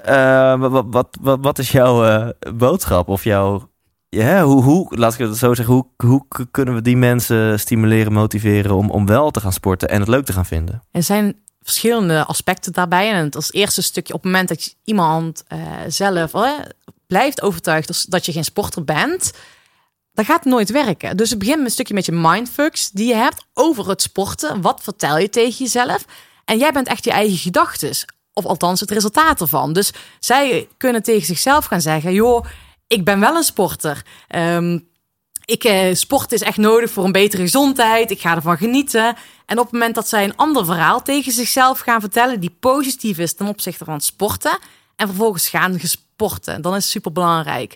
Wat, 0.70 0.86
wat, 0.90 1.18
wat, 1.22 1.38
wat 1.42 1.60
is 1.60 1.72
jouw 1.72 2.32
boodschap 2.56 3.08
of 3.08 3.24
jouw... 3.24 3.70
Ja, 4.16 4.44
hoe, 4.44 4.64
hoe, 4.64 4.98
laat 4.98 5.14
ik 5.14 5.20
het 5.20 5.38
zo 5.38 5.54
zeggen, 5.54 5.74
hoe, 5.74 5.86
hoe 5.98 6.26
kunnen 6.52 6.74
we 6.74 6.82
die 6.82 6.98
mensen 6.98 7.60
stimuleren, 7.60 8.14
motiveren 8.14 8.76
om, 8.76 8.90
om 8.90 9.06
wel 9.06 9.32
te 9.32 9.40
gaan 9.40 9.54
sporten 9.54 9.90
en 9.90 10.00
het 10.00 10.08
leuk 10.10 10.26
te 10.26 10.34
gaan 10.34 10.46
vinden? 10.46 10.84
Er 10.92 11.04
zijn 11.04 11.36
verschillende 11.62 12.26
aspecten 12.26 12.74
daarbij. 12.74 13.12
En 13.12 13.24
het 13.24 13.36
als 13.36 13.54
eerste 13.54 13.82
stukje 13.82 14.14
op 14.14 14.24
het 14.24 14.32
moment 14.32 14.50
dat 14.50 14.64
je 14.64 14.74
iemand 14.84 15.44
eh, 15.48 15.60
zelf 15.88 16.32
blijft 17.08 17.42
overtuigd 17.42 18.12
dat 18.12 18.26
je 18.26 18.32
geen 18.32 18.44
sporter 18.44 18.84
bent, 18.84 19.32
dan 20.14 20.26
gaat 20.26 20.46
nooit 20.46 20.70
werken. 20.70 21.18
Dus 21.18 21.30
het 21.30 21.40
begint 21.40 21.58
met 21.58 21.66
een 21.66 21.72
stukje 21.72 21.94
met 21.94 22.06
je 22.06 22.12
mindfucks 22.12 22.92
die 22.92 23.08
je 23.08 23.16
hebt 23.16 23.46
over 23.54 23.90
het 23.90 24.02
sporten. 24.02 24.62
Wat 24.62 24.84
vertel 24.84 25.18
je 25.18 25.30
tegen 25.30 25.64
jezelf? 25.64 26.06
En 26.46 26.58
jij 26.58 26.72
bent 26.72 26.88
echt 26.88 27.04
je 27.04 27.12
eigen 27.12 27.38
gedachtes. 27.38 28.06
Of 28.34 28.46
althans 28.46 28.80
het 28.80 28.92
resultaat 28.92 29.42
ervan. 29.42 29.74
Dus 29.74 29.92
zij 30.20 30.68
kunnen 30.78 31.04
tegen 31.04 31.26
zichzelf 31.26 31.66
gaan 31.66 31.82
zeggen: 31.82 32.14
joh, 32.14 32.46
ik 32.92 33.06
ben 33.06 33.20
wel 33.20 33.36
een 33.36 33.44
sporter. 33.44 34.02
Ehm, 34.28 34.80
ik, 35.46 35.64
eh, 35.64 35.94
sport 35.96 36.32
is 36.32 36.42
echt 36.42 36.58
nodig 36.58 36.92
voor 36.92 37.06
een 37.06 37.12
betere 37.12 37.42
gezondheid. 37.42 38.12
Ik 38.12 38.22
ga 38.22 38.36
ervan 38.36 38.58
genieten. 38.58 39.16
En 39.46 39.58
op 39.58 39.64
het 39.64 39.74
moment 39.74 39.96
dat 39.96 40.08
zij 40.10 40.24
een 40.24 40.36
ander 40.36 40.66
verhaal 40.66 41.02
tegen 41.02 41.32
zichzelf 41.32 41.80
gaan 41.80 42.00
vertellen, 42.02 42.40
die 42.40 42.56
positief 42.60 43.18
is 43.18 43.34
ten 43.36 43.48
opzichte 43.48 43.86
van 43.86 44.02
sporten, 44.02 44.58
en 44.96 45.08
vervolgens 45.08 45.50
gaan 45.50 45.80
gesporten, 45.80 46.62
dan 46.62 46.76
is 46.76 46.84
het 46.84 46.92
super 46.92 47.12
belangrijk 47.12 47.76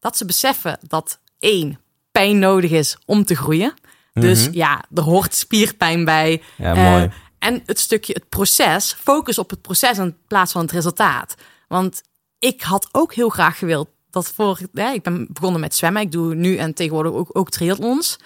dat 0.00 0.16
ze 0.16 0.24
beseffen 0.24 0.78
dat 0.88 1.18
één 1.38 1.80
pijn 2.12 2.38
nodig 2.38 2.70
is 2.70 2.96
om 3.06 3.24
te 3.24 3.34
groeien. 3.36 3.74
Dus 4.12 4.48
ja, 4.52 4.84
er 4.94 5.02
hoort 5.02 5.34
spierpijn 5.34 6.04
bij. 6.04 6.42
Ja, 6.56 6.74
Eh, 6.74 6.90
mooi. 6.90 7.10
en 7.38 7.62
het 7.66 7.80
stukje 7.80 8.12
het 8.12 8.28
proces, 8.28 8.96
focus 9.00 9.38
op 9.38 9.50
het 9.50 9.62
proces 9.62 9.98
in 9.98 10.16
plaats 10.26 10.52
van 10.52 10.60
het 10.62 10.70
resultaat. 10.70 11.34
Want 11.68 12.02
ik 12.42 12.62
had 12.62 12.88
ook 12.92 13.14
heel 13.14 13.28
graag 13.28 13.58
gewild 13.58 13.88
dat 14.10 14.32
voor, 14.34 14.58
ja, 14.72 14.92
ik 14.92 15.02
ben 15.02 15.26
begonnen 15.30 15.60
met 15.60 15.74
zwemmen. 15.74 16.02
Ik 16.02 16.12
doe 16.12 16.34
nu 16.34 16.56
en 16.56 16.74
tegenwoordig 16.74 17.12
ook, 17.12 17.28
ook 17.32 17.50
triathlons. 17.50 18.18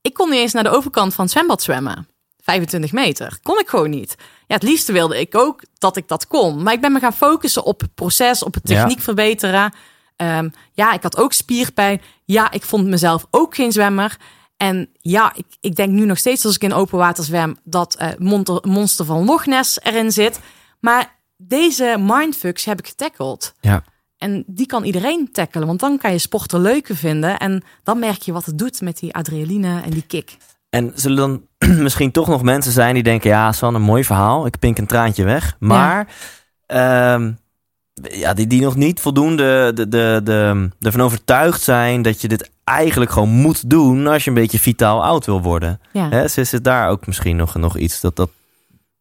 Ik 0.00 0.14
kon 0.14 0.30
niet 0.30 0.38
eens 0.38 0.52
naar 0.52 0.62
de 0.62 0.70
overkant 0.70 1.14
van 1.14 1.24
het 1.24 1.32
zwembad 1.32 1.62
zwemmen. 1.62 2.08
25 2.42 2.92
meter. 2.92 3.38
Kon 3.42 3.58
ik 3.58 3.68
gewoon 3.68 3.90
niet. 3.90 4.14
Ja, 4.46 4.54
het 4.54 4.62
liefste 4.62 4.92
wilde 4.92 5.20
ik 5.20 5.36
ook 5.36 5.62
dat 5.78 5.96
ik 5.96 6.08
dat 6.08 6.26
kon. 6.26 6.62
Maar 6.62 6.72
ik 6.72 6.80
ben 6.80 6.92
me 6.92 6.98
gaan 6.98 7.12
focussen 7.12 7.64
op 7.64 7.80
het 7.80 7.94
proces, 7.94 8.42
op 8.42 8.54
het 8.54 8.68
Ja. 8.68 8.80
techniek 8.80 9.00
verbeteren. 9.00 9.74
Ehm, 10.16 10.48
ja, 10.72 10.92
ik 10.92 11.02
had 11.02 11.16
ook 11.16 11.32
spierpijn. 11.32 12.02
Ja, 12.24 12.50
ik 12.50 12.62
vond 12.62 12.86
mezelf 12.86 13.26
ook 13.30 13.54
geen 13.54 13.72
zwemmer. 13.72 14.16
En 14.56 14.88
ja, 15.00 15.32
ik, 15.34 15.46
ik 15.60 15.74
denk 15.76 15.90
nu 15.92 16.04
nog 16.04 16.18
steeds 16.18 16.44
als 16.44 16.54
ik 16.54 16.62
in 16.62 16.72
open 16.72 16.98
water 16.98 17.24
zwem... 17.24 17.56
dat 17.64 17.94
eh 17.94 18.08
monster, 18.18 18.58
monster 18.62 19.04
van 19.04 19.24
Loch 19.24 19.46
Ness 19.46 19.80
erin 19.82 20.12
zit. 20.12 20.40
Maar 20.80 21.18
deze 21.40 21.96
mindfucks 21.98 22.64
heb 22.64 22.78
ik 22.78 22.86
getackled. 22.86 23.54
Ja. 23.60 23.84
En 24.18 24.44
die 24.46 24.66
kan 24.66 24.84
iedereen 24.84 25.28
tackelen, 25.32 25.66
want 25.66 25.80
dan 25.80 25.98
kan 25.98 26.12
je 26.12 26.18
sporten 26.18 26.60
leuker 26.60 26.96
vinden. 26.96 27.38
En 27.38 27.62
dan 27.82 27.98
merk 27.98 28.22
je 28.22 28.32
wat 28.32 28.44
het 28.44 28.58
doet 28.58 28.80
met 28.80 28.98
die 28.98 29.14
adrenaline 29.14 29.80
en 29.82 29.90
die 29.90 30.04
kick. 30.06 30.36
En 30.70 30.92
zullen 30.94 31.16
dan 31.16 31.42
misschien 31.82 32.10
toch 32.10 32.28
nog 32.28 32.42
mensen 32.42 32.72
zijn 32.72 32.94
die 32.94 33.02
denken... 33.02 33.30
ja, 33.30 33.52
San, 33.52 33.74
een 33.74 33.82
mooi 33.82 34.04
verhaal. 34.04 34.46
Ik 34.46 34.58
pink 34.58 34.78
een 34.78 34.86
traantje 34.86 35.24
weg. 35.24 35.56
Maar 35.58 36.08
ehm, 36.66 37.32
ja, 38.02 38.34
die, 38.34 38.46
die 38.46 38.60
nog 38.60 38.76
niet 38.76 39.00
voldoende 39.00 39.70
de, 39.74 39.88
de, 39.88 40.20
de, 40.24 40.68
ervan 40.80 41.00
overtuigd 41.00 41.62
zijn... 41.62 42.02
dat 42.02 42.20
je 42.20 42.28
dit 42.28 42.50
eigenlijk 42.64 43.10
gewoon 43.10 43.28
moet 43.28 43.70
doen... 43.70 44.06
als 44.06 44.24
je 44.24 44.30
een 44.30 44.36
beetje 44.36 44.58
vitaal 44.58 45.04
oud 45.04 45.26
wil 45.26 45.42
worden. 45.42 45.80
Ja. 45.92 46.08
Hè, 46.08 46.24
is 46.24 46.38
is 46.38 46.52
het 46.52 46.64
daar 46.64 46.88
ook 46.88 47.06
misschien 47.06 47.36
nog, 47.36 47.54
nog 47.54 47.76
iets 47.76 48.00
dat... 48.00 48.16
dat 48.16 48.30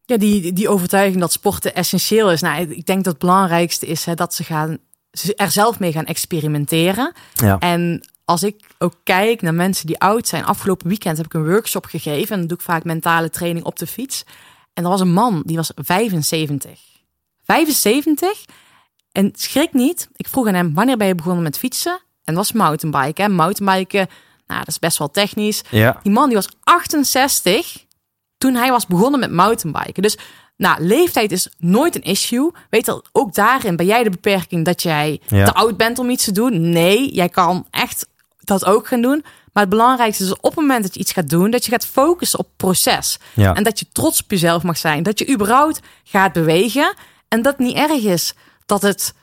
Ja, 0.09 0.17
die, 0.17 0.53
die 0.53 0.69
overtuiging 0.69 1.19
dat 1.19 1.31
sporten 1.31 1.75
essentieel 1.75 2.31
is. 2.31 2.41
Nou, 2.41 2.61
ik 2.61 2.85
denk 2.85 3.03
dat 3.03 3.13
het 3.13 3.21
belangrijkste 3.21 3.85
is 3.85 4.05
hè, 4.05 4.13
dat 4.13 4.33
ze 4.33 4.43
gaan, 4.43 4.77
ze 5.11 5.35
er 5.35 5.51
zelf 5.51 5.79
mee 5.79 5.91
gaan 5.91 6.05
experimenteren. 6.05 7.13
ja. 7.33 7.57
En 7.59 8.01
als 8.25 8.43
ik 8.43 8.65
ook 8.77 8.93
kijk 9.03 9.41
naar 9.41 9.53
mensen 9.53 9.87
die 9.87 9.99
oud 9.99 10.27
zijn. 10.27 10.45
Afgelopen 10.45 10.87
weekend 10.87 11.17
heb 11.17 11.25
ik 11.25 11.33
een 11.33 11.45
workshop 11.45 11.85
gegeven. 11.85 12.33
En 12.33 12.37
dan 12.39 12.47
doe 12.47 12.57
ik 12.57 12.63
vaak 12.63 12.83
mentale 12.83 13.29
training 13.29 13.65
op 13.65 13.79
de 13.79 13.87
fiets. 13.87 14.23
En 14.73 14.83
er 14.83 14.89
was 14.89 14.99
een 14.99 15.13
man, 15.13 15.43
die 15.45 15.55
was 15.55 15.71
75. 15.75 16.79
75? 17.43 18.45
En 19.11 19.31
schrik 19.35 19.73
niet. 19.73 20.09
Ik 20.15 20.27
vroeg 20.27 20.47
aan 20.47 20.53
hem, 20.53 20.73
wanneer 20.73 20.97
ben 20.97 21.07
je 21.07 21.15
begonnen 21.15 21.43
met 21.43 21.57
fietsen? 21.57 22.01
En 22.23 22.33
dat 22.33 22.35
was 22.35 22.51
mountainbiken. 22.51 23.23
Hè? 23.23 23.29
Mountainbiken, 23.29 24.07
nou, 24.47 24.59
dat 24.59 24.67
is 24.67 24.79
best 24.79 24.97
wel 24.97 25.11
technisch. 25.11 25.61
ja. 25.69 25.99
Die 26.03 26.11
man 26.11 26.25
die 26.27 26.35
was 26.35 26.49
68 26.63 27.85
toen 28.39 28.53
hij 28.55 28.69
was 28.71 28.85
begonnen 28.87 29.19
met 29.19 29.31
mountainbiken. 29.31 30.01
Dus 30.03 30.17
nou, 30.55 30.83
leeftijd 30.83 31.31
is 31.31 31.49
nooit 31.57 31.95
een 31.95 32.01
issue. 32.01 32.51
Weet 32.69 32.85
je, 32.85 33.03
ook 33.11 33.33
daarin 33.33 33.75
ben 33.75 33.85
jij 33.85 34.03
de 34.03 34.09
beperking 34.09 34.65
dat 34.65 34.81
jij 34.83 35.19
Ja. 35.27 35.45
te 35.45 35.53
oud 35.53 35.77
bent 35.77 35.99
om 35.99 36.09
iets 36.09 36.23
te 36.23 36.31
doen. 36.31 36.69
Nee, 36.69 37.13
jij 37.13 37.29
kan 37.29 37.65
echt 37.71 38.07
dat 38.43 38.65
ook 38.65 38.87
gaan 38.87 39.01
doen. 39.01 39.23
Maar 39.53 39.63
het 39.63 39.71
belangrijkste 39.71 40.23
is 40.23 40.33
op 40.33 40.43
het 40.43 40.55
moment 40.55 40.83
dat 40.83 40.93
je 40.93 40.99
iets 40.99 41.11
gaat 41.11 41.29
doen, 41.29 41.51
dat 41.51 41.65
je 41.65 41.71
gaat 41.71 41.85
focussen 41.85 42.39
op 42.39 42.45
het 42.45 42.55
proces. 42.57 43.17
Ja. 43.35 43.53
En 43.55 43.63
dat 43.63 43.79
je 43.79 43.85
trots 43.91 44.21
op 44.23 44.31
jezelf 44.31 44.63
mag 44.63 44.77
zijn. 44.77 45.03
Dat 45.03 45.19
je 45.19 45.29
überhaupt 45.29 45.79
gaat 46.03 46.33
bewegen. 46.33 46.93
En 47.27 47.41
dat 47.41 47.57
het 47.57 47.67
niet 47.67 47.75
erg 47.75 48.03
is 48.03 48.33
dat 48.65 48.81
het 48.81 49.13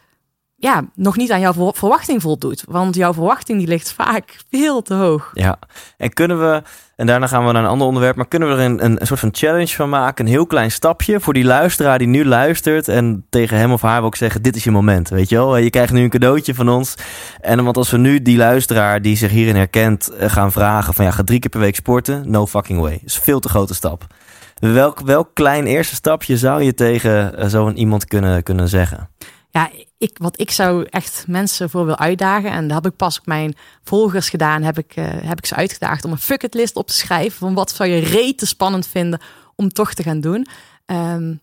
ja, 0.58 0.84
nog 0.94 1.16
niet 1.16 1.30
aan 1.30 1.40
jouw 1.40 1.52
ver- 1.52 1.74
verwachting 1.74 2.22
voldoet. 2.22 2.64
Want 2.68 2.94
jouw 2.94 3.12
verwachting 3.12 3.58
die 3.58 3.68
ligt 3.68 3.92
vaak 3.92 4.36
veel 4.50 4.82
te 4.82 4.94
hoog. 4.94 5.30
Ja, 5.34 5.58
en 5.96 6.12
kunnen 6.12 6.40
we, 6.40 6.62
en 6.96 7.06
daarna 7.06 7.26
gaan 7.26 7.46
we 7.46 7.52
naar 7.52 7.62
een 7.62 7.68
ander 7.68 7.86
onderwerp, 7.86 8.16
maar 8.16 8.28
kunnen 8.28 8.48
we 8.48 8.54
er 8.54 8.60
een, 8.60 8.84
een, 8.84 9.06
soort 9.06 9.20
van 9.20 9.28
challenge 9.32 9.74
van 9.74 9.88
maken? 9.88 10.24
Een 10.24 10.30
heel 10.30 10.46
klein 10.46 10.70
stapje 10.70 11.20
voor 11.20 11.32
die 11.32 11.44
luisteraar 11.44 11.98
die 11.98 12.06
nu 12.06 12.24
luistert 12.24 12.88
en 12.88 13.26
tegen 13.30 13.58
hem 13.58 13.72
of 13.72 13.82
haar 13.82 14.00
wil 14.00 14.08
ik 14.08 14.14
zeggen, 14.14 14.42
dit 14.42 14.56
is 14.56 14.64
je 14.64 14.70
moment, 14.70 15.08
weet 15.08 15.28
je 15.28 15.36
wel? 15.36 15.56
Je 15.56 15.70
krijgt 15.70 15.92
nu 15.92 16.02
een 16.02 16.10
cadeautje 16.10 16.54
van 16.54 16.68
ons. 16.68 16.94
En 17.40 17.64
want 17.64 17.76
als 17.76 17.90
we 17.90 17.98
nu 17.98 18.22
die 18.22 18.36
luisteraar 18.36 19.02
die 19.02 19.16
zich 19.16 19.30
hierin 19.30 19.56
herkent 19.56 20.08
eh, 20.08 20.30
gaan 20.30 20.52
vragen 20.52 20.94
van 20.94 21.04
ja, 21.04 21.10
ga 21.10 21.24
drie 21.24 21.38
keer 21.38 21.50
per 21.50 21.60
week 21.60 21.74
sporten, 21.74 22.30
no 22.30 22.46
fucking 22.46 22.80
way. 22.80 22.92
Dat 22.92 23.02
is 23.04 23.18
veel 23.18 23.40
te 23.40 23.48
grote 23.48 23.74
stap. 23.74 24.06
Welk, 24.58 25.00
welk 25.00 25.30
klein 25.34 25.66
eerste 25.66 25.94
stapje 25.94 26.36
zou 26.36 26.62
je 26.62 26.74
tegen 26.74 27.38
eh, 27.38 27.48
zo'n 27.48 27.76
iemand 27.76 28.04
kunnen, 28.04 28.42
kunnen 28.42 28.68
zeggen? 28.68 29.08
Ja, 29.50 29.70
ik, 29.98 30.18
wat 30.20 30.40
ik 30.40 30.50
zou 30.50 30.86
echt 30.90 31.24
mensen 31.28 31.70
voor 31.70 31.86
wil 31.86 31.96
uitdagen. 31.98 32.50
En 32.50 32.68
dat 32.68 32.82
heb 32.82 32.92
ik 32.92 32.98
pas 32.98 33.18
op 33.18 33.26
mijn 33.26 33.54
volgers 33.84 34.28
gedaan. 34.28 34.62
Heb 34.62 34.78
ik, 34.78 34.92
eh, 34.96 35.04
heb 35.08 35.38
ik 35.38 35.46
ze 35.46 35.54
uitgedaagd 35.54 36.04
om 36.04 36.10
een 36.10 36.18
fuck 36.18 36.54
list 36.54 36.76
op 36.76 36.86
te 36.86 36.94
schrijven. 36.94 37.38
Van 37.38 37.54
wat 37.54 37.70
zou 37.70 37.88
je 37.90 38.00
rete 38.00 38.46
spannend 38.46 38.86
vinden 38.86 39.20
om 39.54 39.68
toch 39.68 39.94
te 39.94 40.02
gaan 40.02 40.20
doen. 40.20 40.46
Ehm, 40.86 41.34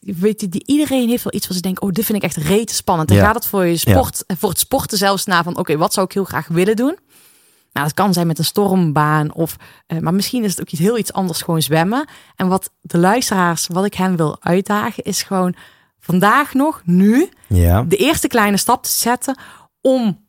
weet 0.00 0.40
je, 0.40 0.48
die, 0.48 0.62
iedereen 0.66 1.08
heeft 1.08 1.24
wel 1.24 1.34
iets 1.34 1.46
wat 1.46 1.56
ze 1.56 1.62
denken, 1.62 1.82
oh, 1.82 1.90
dit 1.92 2.04
vind 2.04 2.18
ik 2.18 2.24
echt 2.24 2.36
rete 2.36 2.74
spannend. 2.74 3.08
Dan 3.08 3.16
Ja. 3.18 3.24
gaat 3.24 3.34
het 3.34 3.46
voor 3.46 3.64
je 3.64 3.76
sport, 3.76 4.24
voor 4.26 4.48
het 4.48 4.58
sporten 4.58 4.98
zelfs 4.98 5.24
na 5.24 5.42
van, 5.42 5.56
oké, 5.56 5.76
wat 5.76 5.92
zou 5.92 6.06
ik 6.06 6.12
heel 6.12 6.24
graag 6.24 6.48
willen 6.48 6.76
doen? 6.76 6.98
Nou, 7.72 7.86
dat 7.86 7.94
kan 7.94 8.12
zijn 8.12 8.26
met 8.26 8.38
een 8.38 8.44
stormbaan 8.44 9.32
of, 9.34 9.56
eh, 9.86 9.98
maar 9.98 10.14
misschien 10.14 10.44
is 10.44 10.50
het 10.50 10.60
ook 10.60 10.68
iets 10.70 10.80
heel 10.80 10.98
iets 10.98 11.12
anders, 11.12 11.42
gewoon 11.42 11.62
zwemmen. 11.62 12.08
En 12.36 12.48
wat 12.48 12.70
de 12.80 12.98
luisteraars, 12.98 13.66
wat 13.66 13.84
ik 13.84 13.94
hen 13.94 14.16
wil 14.16 14.36
uitdagen, 14.40 15.02
is 15.04 15.22
gewoon 15.22 15.54
vandaag 16.00 16.54
nog, 16.54 16.82
nu, 16.84 17.28
Ja. 17.46 17.82
de 17.82 17.96
eerste 17.96 18.28
kleine 18.28 18.56
stap 18.56 18.82
te 18.82 18.90
zetten 18.90 19.38
om 19.80 20.28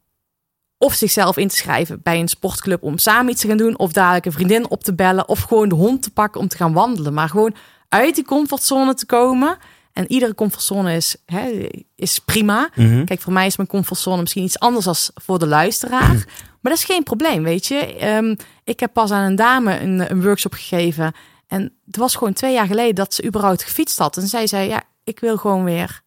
of 0.78 0.94
zichzelf 0.94 1.38
in 1.38 1.48
te 1.48 1.56
schrijven 1.56 2.00
bij 2.04 2.20
een 2.20 2.28
sportclub 2.28 2.84
om 2.84 2.98
samen 2.98 3.32
iets 3.32 3.42
te 3.42 3.48
gaan 3.48 3.58
doen, 3.58 3.78
of 3.78 3.92
dadelijk 3.92 4.26
een 4.26 4.32
vriendin 4.32 4.70
op 4.70 4.84
te 4.84 4.94
bellen, 4.94 5.28
of 5.28 5.42
gewoon 5.42 5.70
de 5.70 5.76
hond 5.76 6.04
te 6.04 6.12
pakken 6.12 6.42
om 6.42 6.48
te 6.48 6.58
gaan 6.58 6.74
wandelen. 6.74 7.14
Maar 7.14 7.30
gewoon 7.30 7.56
uit 7.90 8.16
die 8.16 8.26
comfortzone 8.26 8.94
te 8.94 9.06
komen. 9.06 9.58
En 9.94 10.12
iedere 10.12 10.36
comfortzone 10.36 10.96
is, 10.96 11.16
hè, 11.26 11.68
is 11.96 12.20
prima. 12.20 12.70
Mhm. 12.76 13.06
Kijk, 13.06 13.22
voor 13.22 13.34
mij 13.34 13.46
is 13.46 13.58
mijn 13.58 13.70
comfortzone 13.70 14.22
misschien 14.22 14.44
iets 14.44 14.60
anders 14.60 14.86
dan 14.86 14.96
voor 15.14 15.40
de 15.40 15.48
luisteraar. 15.48 16.14
Maar 16.62 16.72
dat 16.72 16.78
is 16.78 16.84
geen 16.84 17.04
probleem, 17.04 17.44
weet 17.44 17.66
je. 17.66 17.76
Ehm, 17.96 18.36
ik 18.64 18.80
heb 18.80 18.94
pas 18.94 19.12
aan 19.12 19.24
een 19.24 19.36
dame 19.36 19.80
een, 19.80 20.12
een 20.12 20.24
workshop 20.24 20.54
gegeven. 20.54 21.14
En 21.48 21.74
het 21.86 21.96
was 21.96 22.16
gewoon 22.16 22.34
twee 22.34 22.54
jaar 22.54 22.68
geleden 22.68 22.96
dat 22.96 23.14
ze 23.14 23.26
überhaupt 23.26 23.64
gefietst 23.64 23.98
had. 23.98 24.18
En 24.18 24.28
zij 24.28 24.48
zei, 24.48 24.70
ja, 24.70 24.84
ik 25.04 25.20
wil 25.20 25.38
gewoon 25.38 25.64
weer 25.64 26.02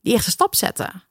die 0.00 0.12
eerste 0.12 0.30
stap 0.30 0.54
zetten. 0.54 1.02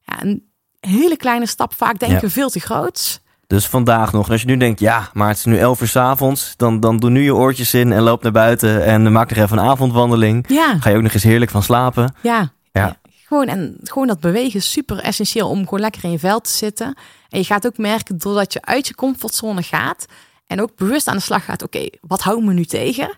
Ja, 0.00 0.22
een 0.22 0.50
hele 0.80 1.16
kleine 1.16 1.46
stap, 1.46 1.74
vaak 1.74 1.98
denken 1.98 2.18
Ja. 2.18 2.22
we 2.26 2.30
veel 2.30 2.48
te 2.50 2.60
groot. 2.60 3.20
Dus 3.46 3.66
vandaag 3.66 4.12
nog. 4.12 4.26
En 4.26 4.32
als 4.32 4.40
je 4.40 4.46
nu 4.46 4.56
denkt, 4.56 4.80
ja, 4.80 5.10
maar 5.12 5.28
het 5.28 5.36
is 5.36 5.44
nu 5.44 5.58
11 5.58 5.80
uur 5.80 5.88
's 5.88 5.96
avonds, 5.96 6.54
dan, 6.56 6.80
dan 6.80 6.96
doe 6.96 7.10
nu 7.10 7.22
je 7.22 7.34
oortjes 7.34 7.74
in 7.74 7.92
en 7.92 8.02
loop 8.02 8.22
naar 8.22 8.32
buiten 8.32 8.84
en 8.84 9.12
maak 9.12 9.28
nog 9.34 9.38
even 9.44 9.58
een 9.58 9.64
avondwandeling. 9.68 10.44
Ja, 10.48 10.76
Ga 10.80 10.90
je 10.90 10.96
ook 10.96 11.02
nog 11.02 11.12
eens 11.12 11.22
heerlijk 11.22 11.50
van 11.50 11.62
slapen. 11.62 12.14
ja. 12.22 12.52
Ja. 12.72 12.98
Gewoon, 13.26 13.46
en 13.46 13.76
gewoon 13.82 14.06
dat 14.06 14.20
bewegen 14.20 14.58
is 14.58 14.70
super 14.70 14.98
essentieel 14.98 15.48
om 15.48 15.64
gewoon 15.64 15.80
lekker 15.80 16.04
in 16.04 16.10
je 16.10 16.18
vel 16.18 16.40
te 16.40 16.50
zitten. 16.50 16.86
En 17.28 17.38
je 17.38 17.44
gaat 17.44 17.66
ook 17.66 17.78
merken, 17.78 18.18
doordat 18.18 18.52
je 18.52 18.62
uit 18.62 18.86
je 18.86 18.94
comfortzone 18.94 19.62
gaat 19.62 20.06
en 20.46 20.60
ook 20.62 20.76
bewust 20.76 21.08
aan 21.08 21.16
de 21.16 21.22
slag 21.22 21.44
gaat, 21.44 21.62
oké, 21.62 21.88
wat 22.00 22.20
houdt 22.22 22.44
me 22.44 22.52
nu 22.52 22.64
tegen? 22.64 23.16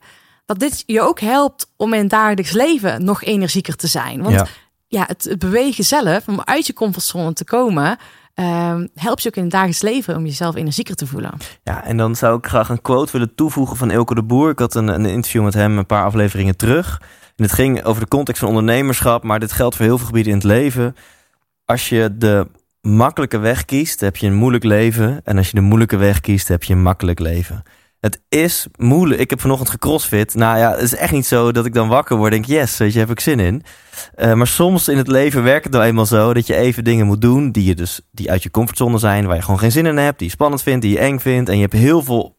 Dat 0.49 0.59
dit 0.59 0.83
je 0.87 1.01
ook 1.01 1.21
helpt 1.21 1.71
om 1.77 1.93
in 1.95 2.01
het 2.01 2.11
dagelijks 2.11 2.53
leven 2.53 3.05
nog 3.05 3.25
energieker 3.25 3.77
te 3.77 3.87
zijn. 3.87 4.23
Want 4.23 4.35
Ja. 4.35 4.47
ja, 4.87 5.05
het, 5.07 5.25
het 5.25 5.39
bewegen 5.39 5.85
zelf, 5.85 6.29
om 6.29 6.41
uit 6.45 6.67
je 6.67 6.73
comfortzone 6.73 7.33
te 7.33 7.45
komen, 7.45 7.99
ehm, 8.35 8.87
helpt 8.95 9.23
je 9.23 9.29
ook 9.29 9.37
in 9.37 9.43
het 9.43 9.51
dagelijks 9.51 9.83
leven 9.83 10.17
om 10.17 10.25
jezelf 10.25 10.55
energieker 10.55 10.95
te 10.95 11.07
voelen. 11.07 11.33
Ja, 11.63 11.85
en 11.85 11.97
dan 11.97 12.17
zou 12.17 12.39
ik 12.39 12.47
graag 12.47 12.69
een 12.69 12.83
quote 12.83 13.13
willen 13.13 13.35
toevoegen 13.35 13.77
van 13.77 13.91
Ilko 13.91 14.15
de 14.15 14.23
Boer. 14.23 14.51
Ik 14.51 14.59
had 14.59 14.75
een, 14.75 14.89
een 14.89 15.07
interview 15.07 15.45
met 15.45 15.55
hem 15.55 15.79
een 15.79 15.87
paar 15.87 16.05
afleveringen 16.05 16.57
terug. 16.57 17.01
En 17.37 17.45
het 17.45 17.53
ging 17.53 17.85
over 17.85 18.03
de 18.03 18.09
context 18.09 18.41
van 18.41 18.49
ondernemerschap, 18.49 19.23
maar 19.23 19.41
dit 19.41 19.53
geldt 19.53 19.77
voor 19.77 19.85
heel 19.85 19.99
veel 19.99 20.07
gebieden 20.07 20.33
in 20.33 20.39
het 20.39 20.47
leven. 20.47 20.97
Als 21.65 21.89
je 21.89 22.17
de 22.19 22.47
makkelijke 22.81 23.39
weg 23.39 23.65
kiest, 23.65 24.01
heb 24.01 24.17
je 24.17 24.27
een 24.27 24.35
moeilijk 24.35 24.65
leven. 24.65 25.21
En 25.25 25.37
als 25.37 25.49
je 25.49 25.55
de 25.55 25.61
moeilijke 25.61 25.97
weg 25.97 26.21
kiest, 26.21 26.49
heb 26.49 26.65
je 26.65 26.73
een 26.73 26.83
makkelijk 26.83 27.19
leven. 27.19 27.63
Het 28.01 28.21
is 28.29 28.67
moeilijk. 28.77 29.21
Ik 29.21 29.31
heb 29.31 29.41
vanochtend 29.41 29.71
gecrossfit. 29.71 30.35
Nou 30.35 30.59
ja, 30.59 30.71
het 30.71 30.81
is 30.81 30.95
echt 30.95 31.13
niet 31.13 31.27
zo 31.27 31.53
dat 31.53 31.67
ik 31.67 31.75
dan 31.75 31.89
wakker 31.89 32.17
word 32.17 32.33
en 32.33 32.43
denk, 32.43 32.61
yes, 32.61 32.77
weet 32.77 32.93
je, 32.93 32.99
heb 32.99 33.11
ik 33.11 33.21
zin 33.21 33.41
in. 33.41 33.63
Eh, 34.15 34.33
maar 34.33 34.47
soms 34.47 34.89
in 34.89 34.97
het 34.97 35.09
leven 35.09 35.43
werkt 35.43 35.65
het 35.65 35.73
nou 35.73 35.85
eenmaal 35.85 36.07
zo 36.07 36.35
dat 36.35 36.47
je 36.47 36.57
even 36.57 36.85
dingen 36.85 37.07
moet 37.07 37.21
doen 37.21 37.51
die 37.53 37.65
je 37.65 37.75
dus 37.75 38.01
die 38.11 38.31
uit 38.31 38.43
je 38.43 38.51
comfortzone 38.51 38.99
zijn, 38.99 39.27
waar 39.27 39.37
je 39.37 39.43
gewoon 39.43 39.59
geen 39.59 39.73
zin 39.73 39.87
in 39.87 39.97
hebt, 39.97 40.19
die 40.19 40.27
je 40.27 40.33
spannend 40.33 40.63
vindt, 40.63 40.83
die 40.83 40.93
je 40.93 40.99
eng 40.99 41.19
vindt. 41.19 41.49
En 41.49 41.55
je 41.55 41.61
hebt 41.61 41.73
heel 41.73 42.03
veel 42.03 42.37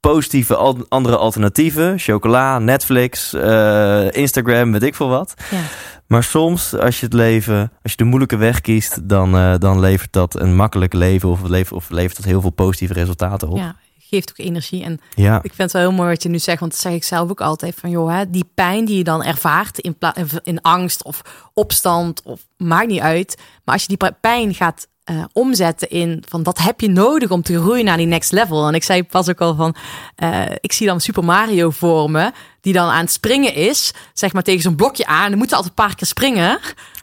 positieve 0.00 0.56
al- 0.56 0.86
andere 0.88 1.16
alternatieven. 1.16 1.98
Chocola, 1.98 2.58
Netflix, 2.58 3.34
eh, 3.34 4.12
Instagram, 4.12 4.72
weet 4.72 4.82
ik 4.82 4.94
veel 4.94 5.08
wat. 5.08 5.34
Ja. 5.50 5.58
Maar 6.06 6.22
soms, 6.24 6.74
als 6.76 7.00
je 7.00 7.04
het 7.04 7.14
leven, 7.14 7.72
als 7.82 7.92
je 7.92 7.96
de 7.98 8.04
moeilijke 8.04 8.36
weg 8.36 8.60
kiest, 8.60 9.08
dan, 9.08 9.36
eh, 9.36 9.54
dan 9.58 9.80
levert 9.80 10.12
dat 10.12 10.40
een 10.40 10.56
makkelijk 10.56 10.92
leven 10.92 11.28
of, 11.28 11.42
levert, 11.42 11.72
of 11.72 11.90
levert 11.90 12.16
dat 12.16 12.24
heel 12.24 12.40
veel 12.40 12.50
positieve 12.50 12.94
resultaten 12.94 13.48
op. 13.48 13.56
Ja, 13.56 13.76
geeft 14.10 14.30
ook 14.30 14.46
energie. 14.46 14.84
En 14.84 15.00
Ja, 15.14 15.36
Ik 15.36 15.54
vind 15.54 15.58
het 15.58 15.72
wel 15.72 15.82
heel 15.82 15.92
mooi 15.92 16.08
wat 16.08 16.22
je 16.22 16.28
nu 16.28 16.38
zegt, 16.38 16.60
want 16.60 16.72
dat 16.72 16.80
zeg 16.80 16.92
ik 16.92 17.04
zelf 17.04 17.30
ook 17.30 17.40
altijd 17.40 17.74
van 17.80 17.90
joh, 17.90 18.10
hè, 18.10 18.30
die 18.30 18.50
pijn 18.54 18.84
die 18.84 18.96
je 18.96 19.04
dan 19.04 19.24
ervaart 19.24 19.78
in, 19.78 19.96
in 20.42 20.60
angst 20.60 21.04
of 21.04 21.22
opstand 21.54 22.22
of 22.22 22.40
maakt 22.56 22.88
niet 22.88 23.00
uit, 23.00 23.36
maar 23.64 23.74
als 23.74 23.82
je 23.86 23.96
die 23.96 24.10
pijn 24.20 24.54
gaat 24.54 24.88
eh, 25.10 25.24
omzetten 25.32 25.90
in 25.90 26.24
van 26.28 26.42
dat 26.42 26.58
heb 26.58 26.80
je 26.80 26.88
nodig 26.88 27.30
om 27.30 27.42
te 27.42 27.60
groeien 27.60 27.84
naar 27.84 27.96
die 27.96 28.06
next 28.06 28.32
level. 28.32 28.66
En 28.66 28.74
ik 28.74 28.82
zei 28.82 29.04
pas 29.04 29.28
ook 29.28 29.40
al 29.40 29.54
van, 29.54 29.74
eh, 30.16 30.42
ik 30.60 30.72
zie 30.72 30.86
dan 30.86 31.00
Super 31.00 31.24
Mario 31.24 31.70
voor 31.70 32.10
me, 32.10 32.32
die 32.60 32.72
dan 32.72 32.88
aan 32.88 33.00
het 33.00 33.12
springen 33.12 33.54
is, 33.54 33.92
zeg 34.12 34.32
maar 34.32 34.42
tegen 34.42 34.62
zo'n 34.62 34.76
blokje 34.76 35.06
aan, 35.06 35.28
dan 35.28 35.38
moet 35.38 35.50
hij 35.50 35.56
altijd 35.58 35.78
een 35.78 35.84
paar 35.84 35.94
keer 35.94 36.06
springen, 36.06 36.58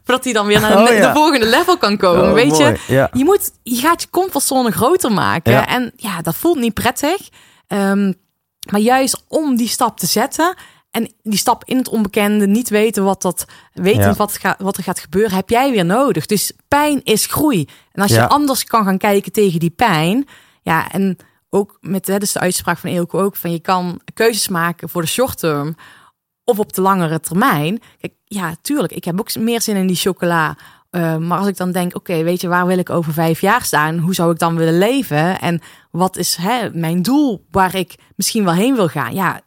voordat 0.08 0.24
hij 0.24 0.34
dan 0.34 0.48
weer 0.48 0.60
naar 0.60 0.72
de, 0.72 0.92
Oh, 0.92 0.98
ja. 0.98 1.08
de 1.08 1.14
volgende 1.14 1.46
level 1.46 1.78
kan 1.78 1.98
komen, 1.98 2.28
Oh, 2.28 2.34
weet 2.34 2.58
je? 2.58 2.80
Ja. 2.88 3.10
Je 3.14 3.24
moet, 3.24 3.52
je 3.64 3.76
gaat 3.76 4.02
je 4.02 4.10
comfortzone 4.10 4.72
groter 4.72 5.12
maken. 5.12 5.52
Ja. 5.52 5.68
En 5.68 5.92
ja, 5.96 6.22
dat 6.22 6.36
voelt 6.36 6.58
niet 6.60 6.74
prettig. 6.74 7.30
Ehm, 7.68 8.14
maar 8.72 8.80
juist 8.80 9.24
om 9.28 9.56
die 9.56 9.68
stap 9.68 10.00
te 10.00 10.06
zetten 10.06 10.56
en 10.92 11.14
die 11.24 11.38
stap 11.38 11.64
in 11.66 11.78
het 11.78 11.90
onbekende, 11.90 12.48
niet 12.48 12.70
weten 12.70 13.04
wat 13.04 13.22
dat, 13.22 13.46
weten 13.74 14.16
wat, 14.16 14.38
gaat, 14.38 14.60
wat 14.62 14.78
er 14.78 14.84
gaat 14.84 15.00
gebeuren, 15.00 15.36
heb 15.36 15.50
jij 15.50 15.72
weer 15.72 15.86
nodig. 15.86 16.26
Dus 16.26 16.52
pijn 16.68 17.04
is 17.04 17.26
groei. 17.26 17.68
En 17.92 18.02
als 18.02 18.12
je 18.12 18.28
anders 18.28 18.64
kan 18.64 18.84
gaan 18.84 18.98
kijken 18.98 19.32
tegen 19.32 19.60
die 19.60 19.70
pijn, 19.70 20.28
ja, 20.62 20.92
en 20.92 21.18
ook 21.50 21.78
met, 21.82 22.08
hè, 22.08 22.18
dus 22.18 22.32
de 22.32 22.40
uitspraak 22.40 22.78
van 22.78 22.90
Eelco 22.90 23.20
ook, 23.22 23.36
van 23.36 23.52
je 23.52 23.60
kan 23.60 24.02
keuzes 24.14 24.48
maken 24.48 24.90
voor 24.90 25.02
de 25.02 25.08
short 25.08 25.40
term 25.40 25.76
of 26.50 26.60
op 26.60 26.74
de 26.74 26.82
langere 26.82 27.20
termijn. 27.20 27.80
Kijk, 28.00 28.14
ja, 28.26 28.56
tuurlijk, 28.62 28.94
ik 28.94 29.04
heb 29.04 29.20
ook 29.20 29.36
meer 29.36 29.62
zin 29.62 29.76
in 29.76 29.88
die 29.88 29.96
chocola. 29.96 30.58
Uh, 30.92 31.18
maar 31.18 31.38
als 31.38 31.48
ik 31.48 31.58
dan 31.58 31.72
denk, 31.72 31.96
oké, 31.96 32.24
weet 32.24 32.42
je, 32.42 32.48
waar 32.48 32.68
wil 32.68 32.78
ik 32.78 32.90
over 32.90 33.14
vijf 33.14 33.42
jaar 33.42 33.64
staan? 33.64 33.98
Hoe 33.98 34.14
zou 34.14 34.32
ik 34.32 34.40
dan 34.40 34.56
willen 34.56 34.78
leven? 34.78 35.40
En 35.40 35.62
wat 35.92 36.18
is 36.18 36.36
hè, 36.36 36.70
mijn 36.74 37.02
doel 37.02 37.46
waar 37.52 37.76
ik 37.76 37.96
misschien 38.16 38.44
wel 38.44 38.54
heen 38.54 38.76
wil 38.76 38.88
gaan? 38.88 39.14
Ja, 39.14 39.42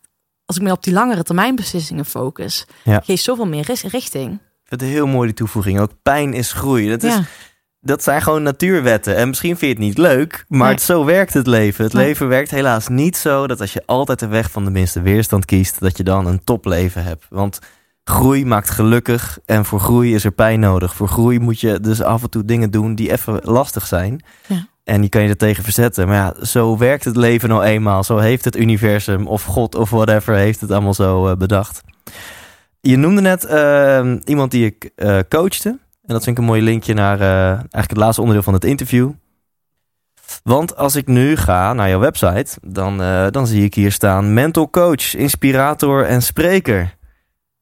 als 0.44 0.57
ik 0.57 0.62
me 0.62 0.72
op 0.72 0.82
die 0.82 0.92
langere 0.92 1.22
termijn 1.22 1.55
beslissingen 1.57 2.05
focus, 2.05 2.66
Ja. 2.84 3.01
geeft 3.05 3.22
zoveel 3.22 3.46
meer 3.46 3.64
richting. 3.82 4.32
Ik 4.32 4.78
vind 4.78 4.80
het 4.80 4.90
heel 4.90 5.07
mooi 5.07 5.26
die 5.26 5.36
toevoeging. 5.36 5.80
Ook 5.80 5.92
pijn 6.03 6.32
is 6.34 6.53
groei. 6.53 6.88
Dat, 6.88 7.03
is, 7.03 7.14
Ja, 7.14 7.24
dat 7.81 8.03
zijn 8.03 8.22
gewoon 8.22 8.43
natuurwetten. 8.43 9.16
En 9.16 9.28
misschien 9.28 9.57
vind 9.57 9.61
je 9.61 9.68
het 9.85 9.87
niet 9.97 9.99
leuk, 9.99 10.45
maar 10.49 10.61
Nee. 10.61 10.70
het, 10.70 10.83
zo 10.83 11.05
werkt 11.05 11.35
het 11.35 11.47
leven. 11.47 11.85
Het 11.85 11.93
Nee. 11.93 12.07
leven 12.07 12.28
werkt 12.28 12.51
helaas 12.51 12.89
niet 12.89 13.16
zo 13.16 13.47
dat 13.47 13.61
als 13.61 13.72
je 13.72 13.83
altijd 13.87 14.18
de 14.18 14.26
weg 14.26 14.51
van 14.51 14.64
de 14.64 14.70
minste 14.70 15.03
weerstand 15.03 15.45
kiest, 15.45 15.81
dat 15.81 15.97
je 15.97 16.03
dan 16.03 16.26
een 16.26 16.45
topleven 16.45 17.05
hebt. 17.05 17.26
Want 17.28 17.59
groei 18.05 18.45
maakt 18.47 18.70
gelukkig 18.70 19.39
en 19.47 19.64
voor 19.64 19.81
groei 19.81 20.14
is 20.14 20.24
er 20.24 20.31
pijn 20.33 20.61
nodig. 20.61 20.95
Voor 20.95 21.09
groei 21.09 21.39
moet 21.39 21.61
je 21.61 21.81
dus 21.81 22.03
af 22.03 22.22
en 22.22 22.31
toe 22.31 22.45
dingen 22.45 22.70
doen 22.70 22.95
die 22.95 23.12
even 23.12 23.39
lastig 23.43 23.87
zijn. 23.87 24.24
Ja. 24.47 24.66
En 24.85 25.01
die 25.01 25.11
kan 25.11 25.22
je 25.22 25.28
er 25.28 25.37
tegen 25.37 25.64
verzetten. 25.64 26.07
Maar 26.07 26.16
ja, 26.16 26.45
zo 26.45 26.78
werkt 26.78 27.05
het 27.05 27.16
leven 27.16 27.49
nou 27.49 27.62
eenmaal. 27.62 28.05
Zo 28.05 28.18
heeft 28.18 28.45
het 28.45 28.57
universum 28.57 29.26
of 29.26 29.45
God 29.45 29.74
of 29.74 29.91
whatever 29.91 30.35
heeft 30.35 30.61
het 30.61 30.70
allemaal 30.70 30.95
zo 30.95 31.28
eh, 31.28 31.37
bedacht. 31.37 31.81
Je 32.81 32.97
noemde 32.97 33.20
net 33.20 33.45
eh, 33.45 34.12
iemand 34.24 34.51
die 34.51 34.64
ik 34.64 34.91
eh, 34.97 35.18
coachte. 35.28 35.78
En 36.11 36.16
dat 36.16 36.24
vind 36.24 36.36
ik 36.36 36.42
een 36.42 36.48
mooi 36.50 36.62
linkje 36.62 36.94
naar 36.94 37.20
eh, 37.20 37.46
eigenlijk 37.48 37.88
het 37.88 37.96
laatste 37.96 38.20
onderdeel 38.20 38.44
van 38.44 38.54
het 38.54 38.64
interview. 38.64 39.11
Want 40.42 40.76
als 40.76 40.96
ik 40.96 41.06
nu 41.06 41.36
ga 41.36 41.72
naar 41.72 41.88
jouw 41.88 41.98
website, 41.98 42.56
dan, 42.62 43.02
eh, 43.02 43.26
dan 43.30 43.46
zie 43.46 43.64
ik 43.64 43.74
hier 43.74 43.92
staan 43.92 44.34
mental 44.34 44.70
coach, 44.70 45.14
inspirator 45.14 46.04
en 46.06 46.22
spreker. 46.22 46.96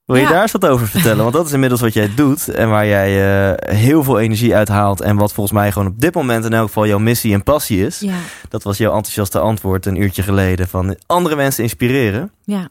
Wil 0.04 0.16
je 0.16 0.22
Ja. 0.22 0.28
daar 0.28 0.42
eens 0.42 0.52
wat 0.52 0.66
over 0.66 0.88
vertellen? 0.88 1.22
Want 1.22 1.32
dat 1.32 1.46
is 1.46 1.52
inmiddels 1.52 1.80
wat 1.80 1.92
jij 1.92 2.14
doet 2.14 2.48
en 2.48 2.68
waar 2.68 2.86
jij 2.86 3.08
eh, 3.52 3.76
heel 3.76 4.02
veel 4.02 4.18
energie 4.20 4.54
uithaalt. 4.56 5.00
En 5.00 5.16
wat 5.16 5.32
volgens 5.32 5.58
mij 5.58 5.72
gewoon 5.72 5.88
op 5.88 6.00
dit 6.00 6.14
moment 6.14 6.44
in 6.44 6.52
elk 6.52 6.66
geval 6.66 6.86
jouw 6.86 6.98
missie 6.98 7.32
en 7.34 7.42
passie 7.42 7.86
is. 7.86 8.00
ja, 8.00 8.16
Dat 8.48 8.62
was 8.62 8.76
jouw 8.78 8.92
enthousiaste 8.94 9.38
antwoord 9.38 9.86
een 9.86 10.00
uurtje 10.02 10.22
geleden 10.22 10.68
van 10.68 10.96
andere 11.06 11.36
mensen 11.36 11.62
inspireren. 11.62 12.30
ja. 12.44 12.68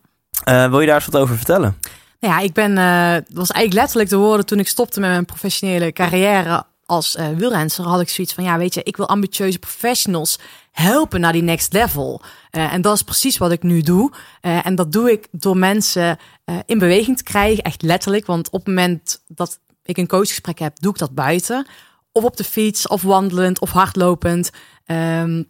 Wil 0.70 0.80
je 0.80 0.86
daar 0.88 0.96
eens 0.96 1.06
wat 1.06 1.22
over 1.22 1.36
vertellen? 1.36 1.76
Nou 2.20 2.34
ja, 2.34 2.40
ik 2.40 2.54
ben, 2.54 2.78
eh, 2.78 3.12
het 3.12 3.34
was 3.34 3.52
eigenlijk 3.52 3.74
letterlijk 3.74 4.10
de 4.10 4.18
woorden 4.18 4.46
toen 4.46 4.60
ik 4.60 4.68
stopte 4.68 5.00
met 5.00 5.10
mijn 5.10 5.26
professionele 5.26 5.92
carrière 5.92 6.66
als 6.88 7.16
eh 7.16 7.30
wielrenster. 7.30 7.86
Had 7.86 8.02
ik 8.02 8.10
zoiets 8.10 8.34
van, 8.34 8.44
ja, 8.44 8.58
weet 8.58 8.74
je, 8.74 8.84
ik 8.84 8.98
wil 8.98 9.08
ambitieuze 9.08 9.60
professionals 9.60 10.40
helpen 10.72 11.20
naar 11.20 11.32
die 11.32 11.42
next 11.42 11.74
level. 11.74 12.22
Eh, 12.50 12.74
en 12.74 12.82
dat 12.82 12.96
is 12.96 13.02
precies 13.02 13.38
wat 13.38 13.52
ik 13.52 13.64
nu 13.64 13.82
doe. 13.82 14.12
Eh, 14.42 14.66
en 14.66 14.76
dat 14.76 14.92
doe 14.92 15.12
ik 15.12 15.28
door 15.32 15.58
mensen 15.58 16.18
eh, 16.46 16.56
in 16.66 16.80
beweging 16.80 17.18
te 17.18 17.24
krijgen, 17.24 17.64
echt 17.64 17.82
letterlijk. 17.82 18.26
Want 18.26 18.50
op 18.50 18.66
het 18.66 18.68
moment 18.68 19.24
dat 19.28 19.60
ik 19.84 19.98
een 19.98 20.08
coachgesprek 20.08 20.60
heb, 20.60 20.80
doe 20.80 20.92
ik 20.92 20.98
dat 20.98 21.16
buiten. 21.16 21.68
Of 22.12 22.24
op 22.24 22.38
de 22.38 22.44
fiets, 22.44 22.88
of 22.88 23.02
wandelend, 23.02 23.60
of 23.60 23.72
hardlopend. 23.72 24.50
Ehm, 24.86 25.44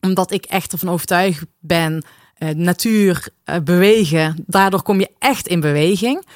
omdat 0.00 0.30
ik 0.30 0.44
echt 0.44 0.72
ervan 0.72 0.88
overtuigd 0.88 1.44
ben, 1.58 2.04
eh, 2.40 2.48
natuur, 2.48 3.28
eh, 3.44 3.56
bewegen, 3.64 4.44
daardoor 4.46 4.82
kom 4.82 5.00
je 5.00 5.10
echt 5.18 5.48
in 5.48 5.60
beweging. 5.60 6.26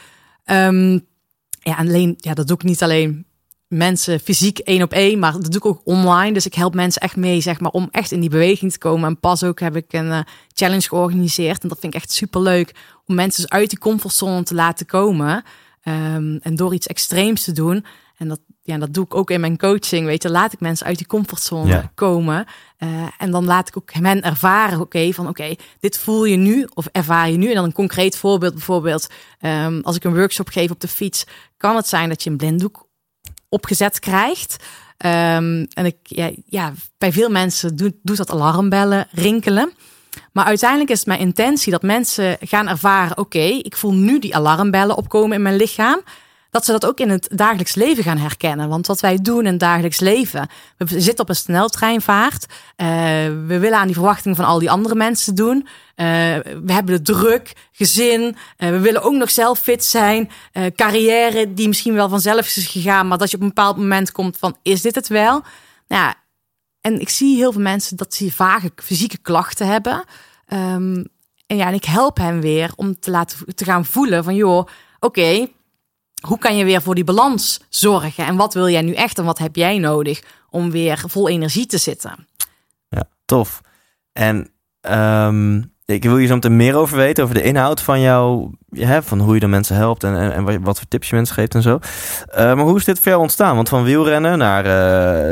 Ehm, 0.45 0.93
ja, 1.61 1.79
en 1.79 1.89
alleen, 1.89 2.15
ja, 2.19 2.35
dat 2.35 2.47
doe 2.47 2.57
ik 2.57 2.63
niet 2.63 2.83
alleen 2.83 3.27
mensen 3.69 4.21
fysiek 4.21 4.59
één 4.59 4.83
op 4.83 4.93
één, 4.93 5.19
maar 5.19 5.33
dat 5.33 5.45
doe 5.45 5.55
ik 5.55 5.67
ook 5.67 5.81
online. 5.85 6.33
Dus 6.33 6.47
ik 6.47 6.55
help 6.55 6.75
mensen 6.75 7.03
echt 7.03 7.17
mee, 7.17 7.41
zeg 7.41 7.61
maar, 7.61 7.71
om 7.71 7.89
echt 7.91 8.13
in 8.13 8.21
die 8.21 8.31
beweging 8.31 8.73
te 8.73 8.79
komen. 8.79 9.09
En 9.09 9.21
pas 9.21 9.43
ook 9.43 9.61
heb 9.61 9.77
ik 9.77 9.93
een 9.93 10.11
eh, 10.11 10.21
challenge 10.53 10.89
georganiseerd. 10.89 11.63
En 11.63 11.69
dat 11.69 11.79
vind 11.81 11.95
ik 11.95 12.01
echt 12.01 12.13
super 12.13 12.41
leuk 12.41 12.75
om 13.07 13.15
mensen 13.15 13.43
dus 13.43 13.51
uit 13.51 13.71
die 13.71 13.79
comfortzone 13.79 14.43
te 14.43 14.55
laten 14.55 14.87
komen. 14.87 15.45
Ehm, 15.83 16.37
en 16.41 16.55
door 16.55 16.75
iets 16.75 16.87
extreems 16.87 17.45
te 17.45 17.53
doen, 17.53 17.85
en 18.17 18.29
dat, 18.29 18.41
ja, 18.67 18.79
dat 18.79 18.95
doe 18.95 19.05
ik 19.05 19.15
ook 19.15 19.31
in 19.31 19.41
mijn 19.41 19.59
coaching, 19.59 20.07
weet 20.07 20.23
je, 20.23 20.31
laat 20.31 20.53
ik 20.53 20.61
mensen 20.61 20.87
uit 20.87 20.99
die 20.99 21.07
comfortzone 21.07 21.69
Ja. 21.69 21.91
komen. 21.95 22.47
Eh, 22.77 22.89
en 23.19 23.31
dan 23.31 23.45
laat 23.45 23.69
ik 23.69 23.77
ook 23.77 23.93
hen 23.93 24.23
ervaren, 24.23 24.81
oké, 24.81 25.13
van 25.13 25.29
oké, 25.29 25.55
dit 25.81 25.99
voel 25.99 26.25
je 26.25 26.37
nu 26.37 26.67
of 26.75 26.87
ervaar 26.93 27.31
je 27.31 27.37
nu. 27.37 27.49
En 27.49 27.55
dan 27.55 27.65
een 27.65 27.73
concreet 27.73 28.17
voorbeeld, 28.17 28.53
bijvoorbeeld, 28.53 29.07
ehm, 29.41 29.81
als 29.83 29.97
ik 29.97 30.05
een 30.05 30.15
workshop 30.15 30.49
geef 30.49 30.71
op 30.71 30.81
de 30.81 30.89
fiets, 30.89 31.25
kan 31.57 31.77
het 31.77 31.89
zijn 31.89 32.09
dat 32.09 32.23
je 32.23 32.31
een 32.31 32.37
blinddoek 32.37 32.87
opgezet 33.49 33.99
krijgt. 33.99 34.57
Ehm, 34.97 35.65
en 35.73 35.85
ik, 35.85 35.97
ja, 36.03 36.31
ja, 36.47 36.73
bij 36.99 37.13
veel 37.13 37.31
mensen 37.31 37.77
doet, 37.77 37.95
doet 38.03 38.17
dat 38.17 38.31
alarmbellen 38.31 39.07
rinkelen. 39.11 39.73
Maar 40.33 40.45
uiteindelijk 40.45 40.91
is 40.91 40.99
het 40.99 41.07
mijn 41.07 41.21
intentie 41.21 41.73
dat 41.73 41.83
mensen 41.83 42.37
gaan 42.41 42.69
ervaren: 42.69 43.19
oké, 43.19 43.39
ik 43.39 43.77
voel 43.77 43.95
nu 43.95 44.19
die 44.19 44.37
alarmbellen 44.37 44.97
opkomen 44.97 45.37
in 45.37 45.43
mijn 45.43 45.57
lichaam. 45.57 46.01
Dat 46.55 46.65
ze 46.65 46.73
dat 46.73 46.87
ook 46.87 46.99
in 46.99 47.11
het 47.11 47.29
dagelijks 47.33 47.75
leven 47.75 48.05
gaan 48.05 48.19
herkennen. 48.19 48.69
Want 48.69 48.87
wat 48.87 49.01
wij 49.01 49.19
doen 49.23 49.39
in 49.39 49.51
het 49.51 49.61
dagelijks 49.61 50.01
leven, 50.01 50.49
we 50.77 51.01
zitten 51.01 51.21
op 51.21 51.29
een 51.29 51.37
sneltreinvaart. 51.37 52.47
Eh, 52.77 52.87
we 53.47 53.59
willen 53.59 53.79
aan 53.79 53.87
die 53.87 53.95
verwachtingen 53.95 54.37
van 54.37 54.45
al 54.45 54.59
die 54.59 54.71
andere 54.71 54.95
mensen 54.95 55.35
doen. 55.35 55.67
Eh, 55.95 56.07
we 56.65 56.73
hebben 56.73 56.95
de 56.97 57.03
druk, 57.03 57.53
gezin. 57.73 58.37
eh, 58.57 58.71
we 58.71 58.79
willen 58.79 59.03
ook 59.03 59.13
nog 59.13 59.31
zelf 59.31 59.59
fit 59.59 59.85
zijn. 59.85 60.31
carrière 60.77 61.55
die 61.55 61.69
misschien 61.69 61.95
wel 61.95 62.09
vanzelf 62.09 62.57
is 62.57 62.67
gegaan, 62.67 63.09
maar 63.09 63.19
dat 63.19 63.31
je 63.31 63.37
op 63.37 63.43
een 63.43 63.49
bepaald 63.49 63.77
moment 63.77 64.13
komt 64.13 64.37
van: 64.39 64.57
is 64.63 64.83
dit 64.83 64.95
het 64.95 65.09
wel? 65.09 65.43
Nou 65.89 66.03
ja, 66.03 66.15
en 66.81 67.01
ik 67.01 67.09
zie 67.09 67.37
heel 67.37 67.53
veel 67.53 67.63
mensen 67.63 67.97
dat 67.97 68.15
ze 68.15 68.33
vage 68.33 68.71
fysieke 68.77 69.19
klachten 69.19 69.67
hebben. 69.67 70.05
Ehm, 70.47 71.05
en 71.47 71.57
ja, 71.57 71.67
en 71.67 71.75
ik 71.75 71.85
help 71.85 72.17
hen 72.17 72.41
weer 72.41 72.73
om 72.77 72.99
te 73.01 73.11
laten 73.11 73.55
te 73.55 73.65
gaan 73.65 73.85
voelen 73.85 74.25
van 74.25 74.35
joh, 74.35 74.67
oké, 75.01 75.49
hoe 76.27 76.39
kan 76.39 76.57
je 76.57 76.65
weer 76.65 76.83
voor 76.83 76.95
die 76.95 77.05
balans 77.05 77.61
zorgen? 77.69 78.27
En 78.27 78.37
wat 78.37 78.55
wil 78.55 78.69
jij 78.69 78.83
nu 78.83 78.93
echt 78.93 79.19
en 79.19 79.25
wat 79.25 79.39
heb 79.39 79.57
jij 79.57 79.79
nodig 79.79 80.23
om 80.51 80.71
weer 80.71 81.03
vol 81.07 81.29
energie 81.29 81.67
te 81.67 81.79
zitten? 81.79 82.27
Ja, 82.89 83.05
tof. 83.25 83.61
En 84.13 84.51
ehm, 84.81 85.63
ik 85.87 86.03
wil 86.03 86.17
hier 86.17 86.27
zo 86.27 86.35
meteen 86.35 86.57
meer 86.57 86.77
over 86.77 86.97
weten, 86.97 87.23
over 87.25 87.35
de 87.35 87.43
inhoud 87.43 87.81
van 87.81 88.01
jou, 88.01 88.51
ja, 88.71 89.03
van 89.03 89.21
hoe 89.21 89.35
je 89.35 89.41
de 89.41 89.47
mensen 89.47 89.77
helpt 89.77 90.05
en, 90.05 90.17
en, 90.17 90.33
en 90.33 90.63
wat- 90.63 90.79
voor 90.79 90.89
tips 90.89 91.09
je 91.09 91.15
mensen 91.15 91.35
geeft 91.35 91.55
en 91.55 91.63
zo. 91.63 91.79
Eh, 92.27 92.45
maar 92.45 92.65
hoe 92.65 92.77
is 92.77 92.85
dit 92.85 92.99
voor 92.99 93.09
jou 93.09 93.21
ontstaan? 93.23 93.55
Want 93.57 93.69
van 93.69 93.83
wielrennen 93.85 94.39
naar 94.39 94.65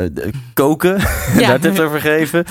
eh, 0.03 0.09
koken, 0.53 0.97
daar 1.37 1.59
tips 1.59 1.79
over 1.79 2.01
geven. 2.01 2.45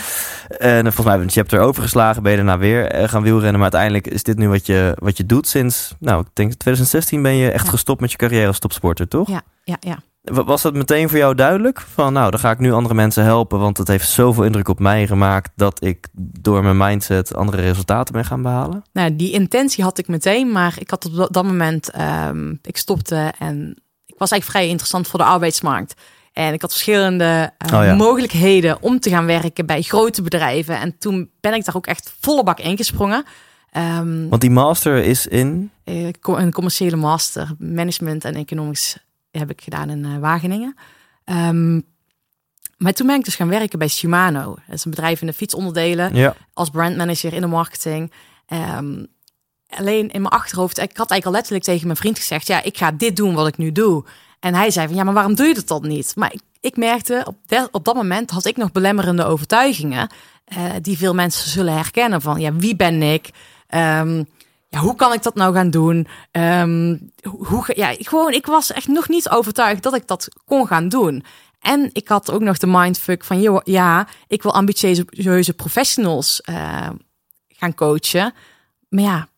En 0.59 0.83
volgens 0.83 0.97
mij 0.97 1.15
hebben 1.15 1.15
we 1.17 1.23
een 1.23 1.31
chapter 1.31 1.61
overgeslagen, 1.61 2.23
ben 2.23 2.31
je 2.31 2.37
daarna 2.37 2.59
weer 2.59 2.87
eh, 2.87 3.09
gaan 3.09 3.23
wielrennen. 3.23 3.53
Maar 3.61 3.73
uiteindelijk 3.73 4.07
is 4.07 4.23
dit 4.23 4.39
nu 4.39 4.49
wat 4.49 4.67
je, 4.67 4.97
wat 4.99 5.17
je 5.17 5.27
doet 5.27 5.49
sinds, 5.49 5.95
nou, 5.99 6.21
ik 6.21 6.27
denk 6.33 6.53
2016 6.53 7.23
ben 7.23 7.35
je 7.37 7.51
echt 7.51 7.65
Ja. 7.65 7.71
gestopt 7.71 8.01
met 8.01 8.11
je 8.11 8.17
carrière 8.17 8.47
als 8.47 8.59
topsporter, 8.59 9.09
toch? 9.09 9.29
Ja, 9.29 9.43
ja, 9.65 9.77
ja. 9.81 9.99
Wa- 10.23 10.45
Was 10.45 10.63
dat 10.63 10.75
meteen 10.75 11.09
voor 11.09 11.19
jou 11.19 11.35
duidelijk? 11.35 11.81
Van 11.81 12.13
nou, 12.13 12.31
dan 12.31 12.41
ga 12.41 12.51
ik 12.51 12.59
nu 12.59 12.73
andere 12.73 12.95
mensen 12.95 13.25
helpen, 13.25 13.59
want 13.59 13.79
het 13.79 13.89
heeft 13.89 14.09
zoveel 14.09 14.45
indruk 14.45 14.69
op 14.69 14.79
mij 14.79 15.07
gemaakt 15.07 15.51
dat 15.57 15.85
ik 15.85 16.09
door 16.41 16.63
mijn 16.63 16.77
mindset 16.77 17.35
andere 17.35 17.63
resultaten 17.63 18.15
ben 18.15 18.25
gaan 18.25 18.43
behalen. 18.43 18.83
Nou, 18.93 19.17
die 19.17 19.33
intentie 19.33 19.85
had 19.85 19.99
ik 19.99 20.09
meteen, 20.09 20.53
maar 20.53 20.75
ik 20.79 20.91
had 20.91 21.05
op 21.05 21.29
dat- 21.31 21.45
moment, 21.45 21.91
ehm, 21.91 22.51
ik 22.63 22.77
stopte 22.77 23.33
en 23.39 23.71
ik 24.07 24.15
was 24.19 24.31
eigenlijk 24.31 24.45
vrij 24.45 24.69
interessant 24.69 25.07
voor 25.09 25.19
de 25.19 25.25
arbeidsmarkt. 25.25 25.95
En 26.33 26.53
ik 26.53 26.61
had 26.61 26.71
verschillende 26.71 27.53
eh, 27.59 27.79
Oh 27.79 27.85
ja. 27.85 27.95
mogelijkheden 27.95 28.83
om 28.83 29.01
te 29.01 29.11
gaan 29.11 29.27
werken 29.27 29.67
bij 29.67 29.83
grote 29.83 30.23
bedrijven. 30.23 30.81
En 30.81 30.99
toen 30.99 31.31
ben 31.41 31.55
ik 31.55 31.65
daar 31.65 31.77
ook 31.77 31.87
echt 31.87 32.15
volle 32.21 32.43
bak 32.43 32.59
ingesprongen. 32.59 33.25
Ehm 33.71 34.29
Want 34.29 34.41
die 34.41 34.51
master 34.51 34.97
is 35.05 35.27
in. 35.27 35.71
eh, 35.85 36.05
een 36.23 36.53
commerciële 36.53 36.97
master, 36.97 37.51
management 37.59 38.25
en 38.25 38.35
economics 38.35 38.97
heb 39.41 39.51
ik 39.51 39.61
gedaan 39.61 39.91
in 39.91 40.05
eh, 40.05 40.19
Wageningen. 40.19 40.75
Ehm, 41.25 41.81
maar 42.77 42.93
toen 42.93 43.07
ben 43.07 43.17
ik 43.19 43.25
dus 43.25 43.35
gaan 43.35 43.49
werken 43.49 43.79
bij 43.79 43.89
Shimano. 43.89 44.55
Dat 44.67 44.75
is 44.77 44.85
een 44.85 44.91
bedrijf 44.91 45.21
in 45.21 45.27
de 45.27 45.33
fietsonderdelen 45.33 46.15
Ja. 46.15 46.35
als 46.53 46.71
brandmanager 46.71 47.33
in 47.33 47.41
de 47.41 47.47
marketing. 47.47 48.13
Ehm, 48.47 49.05
alleen 49.69 50.11
in 50.11 50.23
mijn 50.23 50.35
achterhoofd, 50.35 50.79
ik 50.79 50.97
had 50.97 51.11
eigenlijk 51.11 51.27
al 51.27 51.33
letterlijk 51.33 51.65
tegen 51.65 51.87
mijn 51.87 51.99
vriend 51.99 52.19
gezegd: 52.19 52.47
ja, 52.47 52.63
ik 52.63 52.77
ga 52.79 52.93
dit 52.93 53.17
doen 53.17 53.35
wat 53.35 53.47
ik 53.47 53.57
nu 53.59 53.73
doe. 53.73 54.05
En 54.41 54.55
hij 54.55 54.71
zei 54.71 54.87
van 54.87 54.97
ja, 54.97 55.05
maar 55.05 55.15
waarom 55.15 55.35
doe 55.35 55.47
je 55.47 55.55
dat 55.55 55.69
dan 55.69 55.89
niet? 55.89 56.13
Maar 56.17 56.33
ik, 56.33 56.41
ik 56.61 56.77
merkte 56.77 57.23
op, 57.27 57.37
de- 57.47 57.69
op 57.71 57.85
dat 57.85 57.95
moment 57.95 58.31
had 58.31 58.45
ik 58.47 58.57
nog 58.57 58.73
belemmerende 58.73 59.25
overtuigingen 59.25 60.11
eh, 60.45 60.65
die 60.81 60.97
veel 60.99 61.15
mensen 61.15 61.51
zullen 61.51 61.75
herkennen 61.75 62.21
van 62.21 62.41
ja, 62.41 62.53
wie 62.55 62.77
ben 62.77 63.03
ik? 63.03 63.31
Ehm, 63.67 64.25
ja, 64.73 64.79
hoe 64.79 64.95
kan 64.95 65.13
ik 65.13 65.23
dat 65.23 65.35
nou 65.35 65.55
gaan 65.55 65.71
doen? 65.71 66.07
Ehm, 66.31 66.97
hoe, 67.23 67.65
ja, 67.75 67.89
ik, 67.89 68.09
gewoon, 68.09 68.33
ik 68.33 68.47
was 68.47 68.73
echt 68.73 68.89
nog 68.89 69.09
niet 69.09 69.29
overtuigd 69.29 69.83
dat 69.83 69.95
ik 69.95 70.07
dat 70.07 70.29
kon 70.45 70.67
gaan 70.67 70.89
doen. 70.89 71.25
En 71.61 71.91
ik 71.93 72.09
had 72.09 72.31
ook 72.31 72.41
nog 72.41 72.59
de 72.59 72.67
mindfuck 72.67 73.25
van, 73.25 73.41
joh, 73.41 73.61
ja, 73.65 74.07
ik 74.27 74.43
wil 74.43 74.55
ambitieuze 74.55 75.53
professionals 75.57 76.41
eh, 76.41 76.89
gaan 77.49 77.75
coachen. 77.75 78.35
Maar 78.89 79.03
ja, 79.03 79.29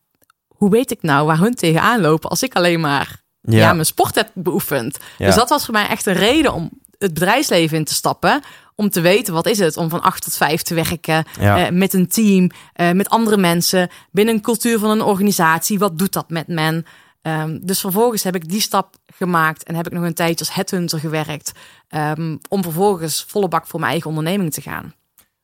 hoe 0.46 0.70
weet 0.70 0.90
ik 0.90 1.02
nou 1.02 1.26
waar 1.26 1.38
hun 1.38 1.54
tegenaan 1.54 2.00
lopen 2.00 2.30
als 2.30 2.42
ik 2.42 2.54
alleen 2.54 2.80
maar 2.80 3.22
ja. 3.40 3.58
Ja. 3.58 3.72
mijn 3.72 3.86
sport 3.86 4.14
heb 4.14 4.30
beoefend? 4.34 4.98
Ja. 5.18 5.26
Dus 5.26 5.34
dat 5.34 5.48
was 5.48 5.64
voor 5.64 5.74
mij 5.74 5.88
echt 5.88 6.06
een 6.06 6.14
reden 6.14 6.52
om 6.52 6.70
het 6.98 7.14
bedrijfsleven 7.14 7.76
in 7.76 7.84
te 7.84 7.94
stappen. 7.94 8.42
Om 8.76 8.90
te 8.90 9.00
weten 9.00 9.34
wat 9.34 9.46
is 9.46 9.58
het 9.58 9.76
om 9.76 9.88
van 9.88 10.02
acht 10.02 10.22
tot 10.24 10.36
vijf 10.36 10.62
te 10.62 10.74
werken 10.74 11.24
Ja. 11.40 11.66
eh, 11.66 11.72
met 11.72 11.92
een 11.92 12.08
team, 12.08 12.50
eh, 12.72 12.90
met 12.90 13.08
andere 13.08 13.36
mensen, 13.36 13.88
binnen 14.10 14.34
een 14.34 14.40
cultuur 14.40 14.78
van 14.78 14.90
een 14.90 15.02
organisatie. 15.02 15.78
Wat 15.78 15.98
doet 15.98 16.12
dat 16.12 16.30
met 16.30 16.48
men? 16.48 16.86
Ehm, 17.22 17.58
dus 17.62 17.80
vervolgens 17.80 18.22
heb 18.22 18.34
ik 18.34 18.48
die 18.48 18.60
stap 18.60 18.94
gemaakt 19.16 19.62
en 19.64 19.74
heb 19.74 19.86
ik 19.86 19.92
nog 19.92 20.04
een 20.04 20.14
tijdje 20.14 20.38
als 20.44 20.54
headhunter 20.54 20.98
gewerkt. 20.98 21.52
ehm, 21.88 22.36
om 22.48 22.62
vervolgens 22.62 23.24
volle 23.28 23.48
bak 23.48 23.66
voor 23.66 23.80
mijn 23.80 23.92
eigen 23.92 24.08
onderneming 24.10 24.52
te 24.52 24.60
gaan. 24.60 24.94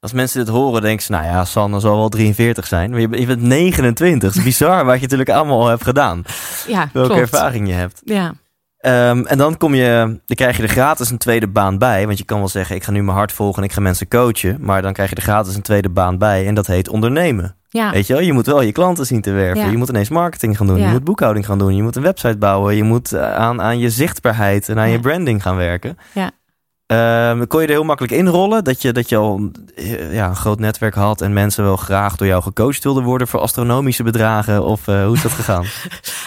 Als 0.00 0.12
mensen 0.12 0.44
dit 0.44 0.54
horen, 0.54 0.82
denken 0.82 1.04
ze, 1.04 1.12
nou 1.12 1.24
ja, 1.24 1.44
Sanne 1.44 1.80
zal 1.80 1.96
wel 1.96 2.08
43 2.08 2.66
zijn. 2.66 2.90
Maar 2.90 3.00
je, 3.00 3.08
bent- 3.08 3.20
je 3.20 3.26
bent 3.26 3.42
29. 3.42 4.28
Dat 4.28 4.38
is 4.38 4.44
bizar 4.44 4.84
wat 4.84 4.94
je 4.94 5.00
natuurlijk 5.02 5.30
allemaal 5.30 5.60
al 5.60 5.66
hebt 5.66 5.82
gedaan. 5.84 6.22
Ja, 6.66 6.90
Welke 6.92 7.08
klopt. 7.14 7.32
ervaring 7.32 7.68
je 7.68 7.74
hebt. 7.74 8.00
Ja, 8.04 8.34
Ehm, 8.80 9.24
en 9.24 9.38
dan, 9.38 9.56
kom 9.56 9.74
je, 9.74 10.20
dan 10.26 10.36
krijg 10.36 10.56
je 10.56 10.62
er 10.62 10.68
gratis 10.68 11.10
een 11.10 11.18
tweede 11.18 11.48
baan 11.48 11.78
bij. 11.78 12.06
Want 12.06 12.18
je 12.18 12.24
kan 12.24 12.38
wel 12.38 12.48
zeggen, 12.48 12.76
ik 12.76 12.84
ga 12.84 12.90
nu 12.90 13.02
mijn 13.02 13.16
hart 13.16 13.32
volgen 13.32 13.62
en 13.62 13.68
ik 13.68 13.74
ga 13.74 13.80
mensen 13.80 14.08
coachen. 14.08 14.56
Maar 14.60 14.82
dan 14.82 14.92
krijg 14.92 15.10
je 15.10 15.16
er 15.16 15.22
gratis 15.22 15.54
een 15.54 15.62
tweede 15.62 15.88
baan 15.88 16.18
bij. 16.18 16.46
En 16.46 16.54
dat 16.54 16.66
heet 16.66 16.88
ondernemen. 16.88 17.56
ja, 17.68 17.90
Weet 17.90 18.06
je 18.06 18.12
wel, 18.12 18.22
je 18.22 18.32
moet 18.32 18.46
wel 18.46 18.62
je 18.62 18.72
klanten 18.72 19.06
zien 19.06 19.20
te 19.20 19.30
werven. 19.30 19.64
Ja. 19.64 19.70
Je 19.70 19.76
moet 19.76 19.88
ineens 19.88 20.08
marketing 20.08 20.56
gaan 20.56 20.66
doen. 20.66 20.80
Je 20.80 20.86
moet 20.86 21.04
boekhouding 21.04 21.46
gaan 21.46 21.58
doen. 21.58 21.76
Je 21.76 21.82
moet 21.82 21.96
een 21.96 22.02
website 22.02 22.38
bouwen. 22.38 22.76
Je 22.76 22.82
moet 22.82 23.12
eh, 23.12 23.34
aan, 23.34 23.62
aan 23.62 23.78
je 23.78 23.90
zichtbaarheid 23.90 24.68
en 24.68 24.78
aan 24.78 24.90
je 24.90 25.00
branding 25.00 25.42
gaan 25.42 25.56
werken. 25.56 25.96
Ja. 26.12 26.30
Ehm, 26.86 27.46
kon 27.46 27.60
je 27.60 27.66
er 27.66 27.72
heel 27.72 27.84
makkelijk 27.84 28.14
inrollen? 28.14 28.64
Dat 28.64 28.82
je, 28.82 28.92
dat 28.92 29.08
je 29.08 29.16
al 29.16 29.50
eh, 29.74 30.14
ja, 30.14 30.28
een 30.28 30.36
groot 30.36 30.58
netwerk 30.58 30.94
had 30.94 31.20
en 31.20 31.32
mensen 31.32 31.64
wel 31.64 31.76
graag 31.76 32.16
door 32.16 32.26
jou 32.26 32.42
gecoacht 32.42 32.84
wilden 32.84 33.04
worden 33.04 33.28
voor 33.28 33.40
astronomische 33.40 34.02
bedragen? 34.02 34.64
Of 34.64 34.88
eh, 34.88 35.04
hoe 35.04 35.14
is 35.14 35.22
dat 35.22 35.32
gegaan? 35.32 35.64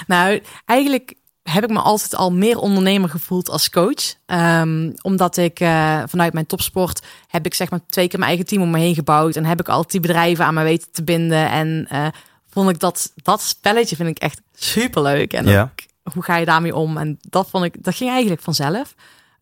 Nou, 0.07 0.41
eigenlijk 0.65 1.13
heb 1.43 1.63
ik 1.63 1.69
me 1.69 1.79
altijd 1.79 2.15
al 2.15 2.31
meer 2.31 2.57
ondernemer 2.57 3.09
gevoeld 3.09 3.49
als 3.49 3.69
coach. 3.69 4.13
Ehm, 4.25 4.91
omdat 5.01 5.37
ik 5.37 5.59
eh, 5.59 6.03
vanuit 6.07 6.33
mijn 6.33 6.45
topsport 6.45 7.01
heb 7.27 7.45
ik 7.45 7.53
zeg 7.53 7.69
maar 7.69 7.79
twee 7.87 8.07
keer 8.07 8.19
mijn 8.19 8.31
eigen 8.31 8.49
team 8.49 8.61
om 8.61 8.71
me 8.71 8.79
heen 8.79 8.95
gebouwd. 8.95 9.35
En 9.35 9.45
heb 9.45 9.59
ik 9.59 9.69
altijd 9.69 9.91
die 9.91 9.99
bedrijven 10.01 10.45
aan 10.45 10.53
me 10.53 10.63
weten 10.63 10.87
te 10.91 11.03
binden. 11.03 11.49
En 11.49 11.85
eh, 11.89 12.07
vond 12.49 12.69
ik 12.69 12.79
dat, 12.79 13.11
dat 13.15 13.41
spelletje 13.41 13.95
vind 13.95 14.09
ik 14.09 14.17
echt 14.19 14.41
super 14.55 15.01
leuk. 15.01 15.33
En 15.33 15.45
Ja. 15.47 15.61
ook, 16.03 16.13
hoe 16.13 16.23
ga 16.23 16.35
je 16.37 16.45
daarmee 16.45 16.75
om? 16.75 16.97
En 16.97 17.17
dat 17.29 17.49
vond 17.49 17.65
ik, 17.65 17.83
dat 17.83 17.95
ging 17.95 18.09
eigenlijk 18.09 18.41
vanzelf. 18.41 18.93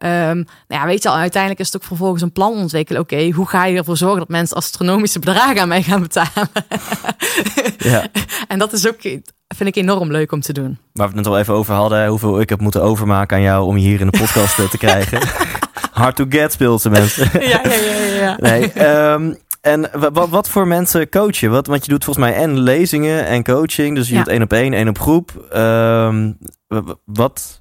Ehm, 0.01 0.35
nou 0.35 0.45
ja, 0.67 0.85
weet 0.85 1.03
je 1.03 1.09
al, 1.09 1.15
uiteindelijk 1.15 1.61
is 1.61 1.65
het 1.71 1.75
ook 1.81 1.87
vervolgens 1.87 2.21
een 2.21 2.31
plan 2.31 2.53
ontwikkelen. 2.53 3.01
Oké, 3.01 3.29
hoe 3.31 3.47
ga 3.47 3.65
je 3.65 3.77
ervoor 3.77 3.97
zorgen 3.97 4.19
dat 4.19 4.27
mensen 4.29 4.57
astronomische 4.57 5.19
bedragen 5.19 5.61
aan 5.61 5.67
mij 5.67 5.81
gaan 5.83 6.01
betalen? 6.01 6.49
ja. 7.77 8.05
en 8.47 8.59
dat 8.59 8.73
is 8.73 8.87
ook, 8.87 9.01
vind 9.47 9.67
ik 9.69 9.75
enorm 9.75 10.11
leuk 10.11 10.31
om 10.31 10.41
te 10.41 10.53
doen. 10.53 10.77
Waar 10.93 11.07
we 11.09 11.15
het 11.15 11.23
net 11.25 11.33
al 11.33 11.39
even 11.39 11.53
over 11.53 11.73
hadden, 11.73 12.07
hoeveel 12.07 12.41
ik 12.41 12.49
heb 12.49 12.59
moeten 12.61 12.81
overmaken 12.83 13.37
aan 13.37 13.43
jou 13.43 13.65
om 13.65 13.77
je 13.77 13.87
hier 13.87 13.99
in 13.99 14.09
de 14.09 14.17
podcast 14.19 14.59
eh, 14.59 14.69
te 14.69 14.77
krijgen. 14.87 15.19
Hard 15.91 16.15
to 16.15 16.25
get 16.29 16.51
speelt 16.51 16.81
ze 16.81 16.89
mensen. 16.89 17.29
ja, 17.47 17.61
ja, 17.63 17.73
ja, 17.73 18.13
ja. 18.21 18.37
Nee, 18.49 18.71
ehm, 18.71 19.33
en 19.61 19.89
wa- 19.93 20.11
wa- 20.11 20.27
wat 20.27 20.49
voor 20.49 20.67
mensen 20.67 21.09
coach 21.09 21.37
je? 21.37 21.49
Wat, 21.49 21.67
want 21.67 21.85
je 21.85 21.91
doet 21.91 22.03
volgens 22.03 22.25
mij 22.25 22.35
en 22.35 22.59
lezingen 22.59 23.25
en 23.25 23.43
coaching. 23.43 23.95
Dus 23.95 24.07
je 24.07 24.13
Ja. 24.13 24.19
doet 24.23 24.29
één 24.31 24.41
op 24.41 24.53
één, 24.53 24.73
één 24.73 24.87
op 24.87 24.99
groep. 24.99 25.31
Ehm, 25.51 26.31
wa- 26.67 26.81
wa- 26.83 26.95
wat, 27.05 27.60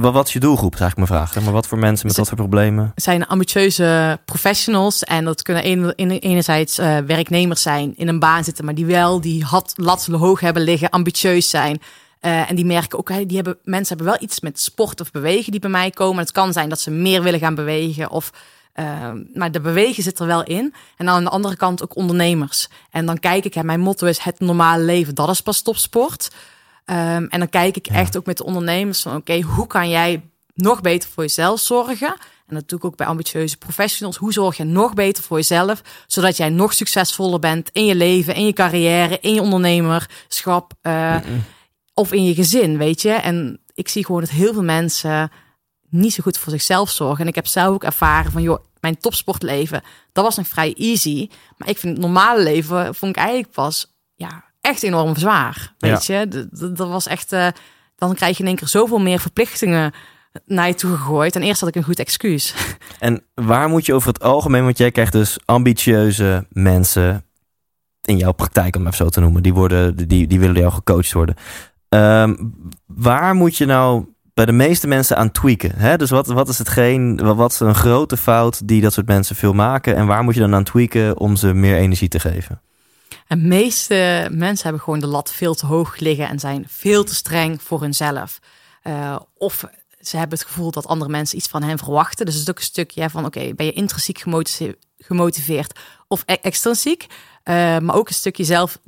wat 0.00 0.26
is 0.26 0.32
je 0.32 0.40
doelgroep, 0.40 0.74
eigenlijk 0.76 1.10
mijn 1.10 1.20
vraag. 1.20 1.34
hè? 1.34 1.40
Maar 1.40 1.52
wat 1.52 1.66
voor 1.66 1.78
mensen 1.78 2.06
met 2.06 2.14
Ze- 2.14 2.20
wat 2.20 2.28
voor 2.28 2.38
problemen? 2.38 2.92
zijn 2.94 3.26
ambitieuze 3.26 4.18
professionals. 4.24 5.04
En 5.04 5.24
dat 5.24 5.42
kunnen 5.42 5.70
een, 5.96 6.10
enerzijds 6.18 6.78
eh, 6.78 6.98
werknemers 6.98 7.62
zijn, 7.62 7.92
in 7.96 8.08
een 8.08 8.18
baan 8.18 8.44
zitten, 8.44 8.64
maar 8.64 8.74
die 8.74 8.86
wel 8.86 9.20
die 9.20 9.44
had, 9.44 9.72
lat 9.76 10.06
hoog 10.06 10.40
hebben 10.40 10.62
liggen, 10.62 10.90
ambitieus 10.90 11.50
zijn. 11.50 11.80
Eh, 12.20 12.50
en 12.50 12.56
die 12.56 12.64
merken 12.64 12.98
ook, 12.98 13.08
hè, 13.08 13.26
die 13.26 13.36
hebben, 13.36 13.58
mensen 13.64 13.96
hebben 13.96 14.14
wel 14.14 14.22
iets 14.22 14.40
met 14.40 14.60
sport 14.60 15.00
of 15.00 15.10
bewegen 15.10 15.50
die 15.50 15.60
bij 15.60 15.70
mij 15.70 15.90
komen. 15.90 16.22
Het 16.22 16.32
kan 16.32 16.52
zijn 16.52 16.68
dat 16.68 16.80
ze 16.80 16.90
meer 16.90 17.22
willen 17.22 17.40
gaan 17.40 17.54
bewegen 17.54 18.10
of... 18.10 18.30
eh, 18.72 18.84
maar 19.34 19.52
de 19.52 19.60
bewegen 19.60 20.02
zit 20.02 20.18
er 20.18 20.26
wel 20.26 20.42
in. 20.44 20.74
En 20.96 21.06
dan 21.06 21.14
aan 21.14 21.24
de 21.24 21.30
andere 21.30 21.56
kant 21.56 21.82
ook 21.82 21.96
ondernemers. 21.96 22.68
En 22.90 23.06
dan 23.06 23.18
kijk 23.18 23.44
ik, 23.44 23.54
hè, 23.54 23.62
mijn 23.64 23.80
motto 23.80 24.06
is 24.06 24.18
het 24.18 24.40
normale 24.40 24.82
leven, 24.84 25.14
dat 25.14 25.28
is 25.28 25.40
pas 25.40 25.62
topsport. 25.62 26.30
Ehm, 26.84 27.24
en 27.24 27.38
dan 27.38 27.48
kijk 27.48 27.76
ik 27.76 27.86
echt 27.86 28.16
ook 28.16 28.26
met 28.26 28.36
de 28.36 28.44
ondernemers 28.44 29.02
van 29.02 29.16
oké, 29.16 29.40
hoe 29.40 29.66
kan 29.66 29.88
jij 29.88 30.22
nog 30.54 30.80
beter 30.80 31.10
voor 31.10 31.22
jezelf 31.22 31.60
zorgen? 31.60 32.16
En 32.46 32.54
dat 32.54 32.68
doe 32.68 32.78
ik 32.78 32.84
ook 32.84 32.96
bij 32.96 33.06
ambitieuze 33.06 33.56
professionals. 33.56 34.16
Hoe 34.16 34.32
zorg 34.32 34.56
je 34.56 34.64
nog 34.64 34.94
beter 34.94 35.22
voor 35.22 35.36
jezelf, 35.36 35.82
zodat 36.06 36.36
jij 36.36 36.48
nog 36.48 36.72
succesvoller 36.72 37.38
bent 37.38 37.70
in 37.72 37.84
je 37.84 37.94
leven, 37.94 38.34
in 38.34 38.46
je 38.46 38.52
carrière, 38.52 39.18
in 39.20 39.34
je 39.34 39.40
ondernemerschap 39.40 40.72
uh, 40.82 41.16
of 41.94 42.12
in 42.12 42.24
je 42.24 42.34
gezin, 42.34 42.78
weet 42.78 43.02
je? 43.02 43.10
En 43.10 43.60
ik 43.74 43.88
zie 43.88 44.04
gewoon 44.04 44.20
dat 44.20 44.30
heel 44.30 44.52
veel 44.52 44.62
mensen 44.62 45.30
niet 45.88 46.12
zo 46.12 46.22
goed 46.22 46.38
voor 46.38 46.52
zichzelf 46.52 46.90
zorgen. 46.90 47.20
En 47.20 47.28
ik 47.28 47.34
heb 47.34 47.46
zelf 47.46 47.74
ook 47.74 47.84
ervaren 47.84 48.32
van, 48.32 48.42
joh, 48.42 48.58
mijn 48.80 48.98
topsportleven, 48.98 49.82
dat 50.12 50.24
was 50.24 50.36
nog 50.36 50.48
vrij 50.48 50.74
easy. 50.74 51.28
Maar 51.56 51.68
ik 51.68 51.78
vind 51.78 51.96
het 51.96 52.06
normale 52.06 52.42
leven, 52.42 52.94
vond 52.94 53.16
ik 53.16 53.22
eigenlijk 53.22 53.52
pas, 53.52 53.94
ja, 54.14 54.43
echt 54.64 54.82
enorm 54.82 55.16
zwaar. 55.16 55.74
Weet 55.78 56.06
je, 56.06 56.48
dat, 56.52 56.88
was 56.88 57.06
echt, 57.06 57.32
uh, 57.32 57.46
dan 57.96 58.14
krijg 58.14 58.36
je 58.36 58.42
in 58.42 58.48
één 58.48 58.56
keer 58.56 58.68
zoveel 58.68 58.98
meer 58.98 59.20
verplichtingen 59.20 59.92
naar 60.46 60.66
je 60.66 60.74
toe 60.74 60.90
gegooid. 60.96 61.36
En 61.36 61.42
eerst 61.42 61.60
had 61.60 61.68
ik 61.68 61.74
een 61.74 61.84
goed 61.84 61.98
excuus. 61.98 62.54
En 62.98 63.22
waar 63.34 63.68
moet 63.68 63.86
je 63.86 63.94
over 63.94 64.08
het 64.08 64.22
algemeen, 64.22 64.64
want 64.64 64.78
jij 64.78 64.90
krijgt 64.90 65.12
dus 65.12 65.38
ambitieuze 65.44 66.46
mensen 66.48 67.24
in 68.02 68.16
jouw 68.16 68.32
praktijk, 68.32 68.76
om 68.76 68.86
het 68.86 68.94
zo 68.94 69.08
te 69.08 69.20
noemen, 69.20 69.42
die, 69.42 69.54
worden, 69.54 70.08
die, 70.08 70.26
die 70.26 70.40
willen 70.40 70.60
jou 70.60 70.72
gecoacht 70.72 71.12
worden. 71.12 71.34
Ehm, 71.88 72.34
waar 72.86 73.34
moet 73.34 73.56
je 73.56 73.66
nou 73.66 74.04
bij 74.34 74.46
de 74.46 74.52
meeste 74.52 74.86
mensen 74.86 75.16
aan 75.16 75.32
tweaken? 75.32 75.72
Hè? 75.76 75.96
Dus 75.96 76.10
wat, 76.10 76.26
wat 76.26 76.48
is 76.48 76.58
hetgeen, 76.58 77.16
wat, 77.16 77.36
wat 77.36 77.52
is 77.52 77.60
een 77.60 77.74
grote 77.74 78.16
fout 78.16 78.68
die 78.68 78.80
dat 78.80 78.92
soort 78.92 79.06
mensen 79.06 79.36
veel 79.36 79.52
maken? 79.52 79.96
En 79.96 80.06
waar 80.06 80.24
moet 80.24 80.34
je 80.34 80.40
dan 80.40 80.54
aan 80.54 80.64
tweaken 80.64 81.18
om 81.18 81.36
ze 81.36 81.54
meer 81.54 81.76
energie 81.76 82.08
te 82.08 82.20
geven? 82.20 82.60
De 83.34 83.40
meeste 83.40 84.28
mensen 84.32 84.62
hebben 84.62 84.82
gewoon 84.82 85.00
de 85.00 85.06
lat 85.06 85.32
veel 85.32 85.54
te 85.54 85.66
hoog 85.66 85.98
liggen 85.98 86.28
en 86.28 86.38
zijn 86.38 86.64
veel 86.68 87.04
te 87.04 87.14
streng 87.14 87.62
voor 87.62 87.80
hunzelf. 87.80 88.38
Uh, 88.84 89.16
of 89.34 89.64
ze 90.00 90.16
hebben 90.16 90.38
het 90.38 90.46
gevoel 90.46 90.70
dat 90.70 90.86
andere 90.86 91.10
mensen 91.10 91.36
iets 91.36 91.48
van 91.48 91.62
hen 91.62 91.78
verwachten. 91.78 92.26
Dus 92.26 92.34
het 92.34 92.42
is 92.42 92.50
ook 92.50 92.58
een 92.58 92.64
stukje 92.64 93.10
van, 93.10 93.24
oké, 93.24 93.54
ben 93.54 93.66
je 93.66 93.72
intrinsiek 93.72 94.24
gemotiveerd 94.98 95.78
of 96.08 96.22
e-, 96.26 96.34
extrinsiek? 96.42 97.06
Uh, 97.44 97.78
maar 97.78 97.94
ook 97.94 98.08
een 98.08 98.14
stukje 98.14 98.44
zelf 98.44 98.78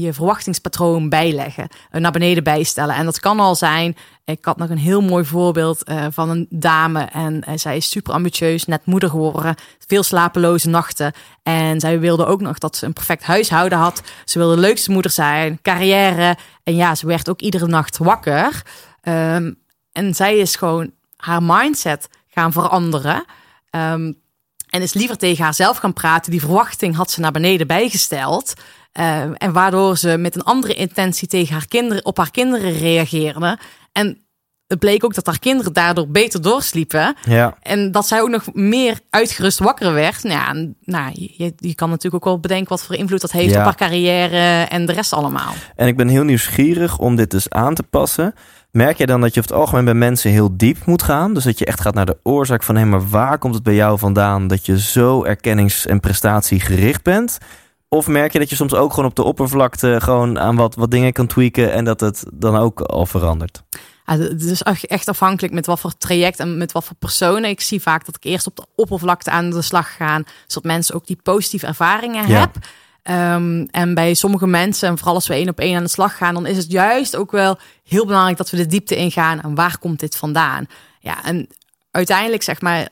je 0.00 0.12
verwachtingspatroon 0.12 1.08
bijleggen, 1.08 1.68
uh, 1.92 2.00
naar 2.00 2.12
beneden 2.12 2.44
bijstellen. 2.44 2.94
En 2.94 3.04
dat 3.04 3.20
kan 3.20 3.40
al 3.40 3.54
zijn. 3.54 3.96
Ik 4.24 4.44
had 4.44 4.56
nog 4.56 4.70
een 4.70 4.78
heel 4.78 5.00
mooi 5.00 5.24
voorbeeld 5.24 5.90
uh, 5.90 6.06
van 6.10 6.30
een 6.30 6.46
dame 6.50 7.00
en 7.00 7.44
uh, 7.48 7.56
zij 7.56 7.76
is 7.76 7.90
super 7.90 8.12
ambitieus, 8.12 8.64
net 8.64 8.86
moeder 8.86 9.10
geworden, 9.10 9.54
veel 9.86 10.02
slapeloze 10.02 10.68
nachten. 10.68 11.12
En 11.42 11.80
zij 11.80 12.00
wilde 12.00 12.26
ook 12.26 12.40
nog 12.40 12.58
dat 12.58 12.76
ze 12.76 12.86
een 12.86 12.92
perfect 12.92 13.22
huishouden 13.22 13.78
had. 13.78 14.02
Ze 14.24 14.38
wilde 14.38 14.54
de 14.54 14.60
leukste 14.60 14.90
moeder 14.90 15.10
zijn, 15.10 15.58
carrière. 15.62 16.36
En 16.62 16.76
ja, 16.76 16.94
ze 16.94 17.06
werd 17.06 17.28
ook 17.28 17.40
iedere 17.40 17.66
nacht 17.66 17.98
wakker. 17.98 18.62
Um, 19.02 19.58
en 19.92 20.14
zij 20.14 20.38
is 20.38 20.56
gewoon 20.56 20.90
haar 21.16 21.42
mindset 21.42 22.08
gaan 22.28 22.52
veranderen. 22.52 23.24
Um, 23.70 24.16
en 24.68 24.82
is 24.82 24.92
liever 24.92 25.16
tegen 25.16 25.44
haarzelf 25.44 25.76
gaan 25.76 25.92
praten. 25.92 26.30
Die 26.30 26.40
verwachting 26.40 26.96
had 26.96 27.10
ze 27.10 27.20
naar 27.20 27.32
beneden 27.32 27.66
bijgesteld. 27.66 28.52
Uh, 28.98 29.22
en 29.34 29.52
waardoor 29.52 29.96
ze 29.96 30.16
met 30.16 30.34
een 30.34 30.42
andere 30.42 30.74
intentie 30.74 31.28
tegen 31.28 31.52
haar 31.52 31.66
kinderen, 31.68 32.04
op 32.04 32.16
haar 32.16 32.30
kinderen 32.30 32.72
reageerde. 32.72 33.58
En 33.92 34.28
het 34.66 34.78
bleek 34.78 35.04
ook 35.04 35.14
dat 35.14 35.26
haar 35.26 35.38
kinderen 35.38 35.72
daardoor 35.72 36.08
beter 36.08 36.42
doorsliepen. 36.42 37.16
Ja. 37.24 37.56
En 37.62 37.92
dat 37.92 38.06
zij 38.06 38.20
ook 38.20 38.28
nog 38.28 38.44
meer 38.52 39.00
uitgerust 39.10 39.58
wakker 39.58 39.92
werd. 39.92 40.22
Nou, 40.22 40.38
ja, 40.38 40.66
nou 40.84 41.10
je, 41.14 41.52
je 41.56 41.74
kan 41.74 41.88
natuurlijk 41.88 42.14
ook 42.14 42.32
wel 42.32 42.40
bedenken 42.40 42.68
wat 42.68 42.82
voor 42.82 42.94
invloed 42.94 43.20
dat 43.20 43.32
heeft 43.32 43.56
op 43.56 43.62
haar 43.62 43.76
carrière 43.76 44.62
en 44.62 44.86
de 44.86 44.92
rest 44.92 45.12
allemaal. 45.12 45.52
En 45.76 45.86
ik 45.86 45.96
ben 45.96 46.08
heel 46.08 46.24
nieuwsgierig 46.24 46.98
om 46.98 47.16
dit 47.16 47.30
dus 47.30 47.50
aan 47.50 47.74
te 47.74 47.82
passen. 47.82 48.34
Merk 48.70 48.98
je 48.98 49.06
dan 49.06 49.20
dat 49.20 49.34
je 49.34 49.40
over 49.40 49.52
het 49.52 49.60
algemeen 49.60 49.84
bij 49.84 49.94
mensen 49.94 50.30
heel 50.30 50.56
diep 50.56 50.86
moet 50.86 51.02
gaan? 51.02 51.34
Dus 51.34 51.44
dat 51.44 51.58
je 51.58 51.64
echt 51.64 51.80
gaat 51.80 51.94
naar 51.94 52.06
de 52.06 52.18
oorzaak 52.22 52.62
van, 52.62 52.76
hé, 52.76 52.84
maar 52.84 53.08
waar 53.08 53.38
komt 53.38 53.54
het 53.54 53.62
bij 53.62 53.74
jou 53.74 53.98
vandaan 53.98 54.46
dat 54.46 54.66
je 54.66 54.80
zo 54.80 55.24
erkennings- 55.24 55.86
en 55.86 56.00
prestatiegericht 56.00 57.02
bent? 57.02 57.38
Of 57.88 58.06
merk 58.06 58.32
je 58.32 58.38
dat 58.38 58.50
je 58.50 58.56
soms 58.56 58.74
ook 58.74 58.90
gewoon 58.90 59.08
op 59.08 59.16
de 59.16 59.22
oppervlakte 59.22 59.96
gewoon 60.00 60.38
aan 60.38 60.56
wat, 60.56 60.74
wat 60.74 60.90
dingen 60.90 61.12
kan 61.12 61.26
tweaken 61.26 61.72
en 61.72 61.84
dat 61.84 62.00
het 62.00 62.24
dan 62.32 62.56
ook 62.56 62.80
al 62.80 63.06
verandert? 63.06 63.62
Ja, 64.04 64.18
het 64.18 64.42
is 64.42 64.62
echt 64.62 65.08
afhankelijk 65.08 65.54
met 65.54 65.66
wat 65.66 65.80
voor 65.80 65.96
traject 65.98 66.38
en 66.38 66.58
met 66.58 66.72
wat 66.72 66.84
voor 66.84 66.96
personen. 66.96 67.50
Ik 67.50 67.60
zie 67.60 67.82
vaak 67.82 68.06
dat 68.06 68.16
ik 68.16 68.24
eerst 68.24 68.46
op 68.46 68.56
de 68.56 68.66
oppervlakte 68.74 69.30
aan 69.30 69.50
de 69.50 69.62
slag 69.62 69.96
ga, 69.96 70.22
zodat 70.46 70.70
mensen 70.70 70.94
ook 70.94 71.06
die 71.06 71.18
positieve 71.22 71.66
ervaringen 71.66 72.28
ja. 72.28 72.38
hebben. 72.38 72.62
Um, 73.10 73.68
en 73.70 73.94
bij 73.94 74.14
sommige 74.14 74.46
mensen, 74.46 74.88
en 74.88 74.96
vooral 74.98 75.14
als 75.14 75.26
we 75.26 75.34
één 75.34 75.48
op 75.48 75.58
één 75.58 75.76
aan 75.76 75.82
de 75.82 75.88
slag 75.88 76.16
gaan, 76.16 76.34
dan 76.34 76.46
is 76.46 76.56
het 76.56 76.70
juist 76.70 77.16
ook 77.16 77.30
wel 77.30 77.58
heel 77.84 78.06
belangrijk 78.06 78.36
dat 78.36 78.50
we 78.50 78.56
de 78.56 78.66
diepte 78.66 78.96
ingaan. 78.96 79.40
En 79.40 79.54
waar 79.54 79.78
komt 79.78 80.00
dit 80.00 80.16
vandaan? 80.16 80.66
Ja, 81.00 81.24
en 81.24 81.48
uiteindelijk 81.90 82.42
zeg 82.42 82.60
maar 82.60 82.88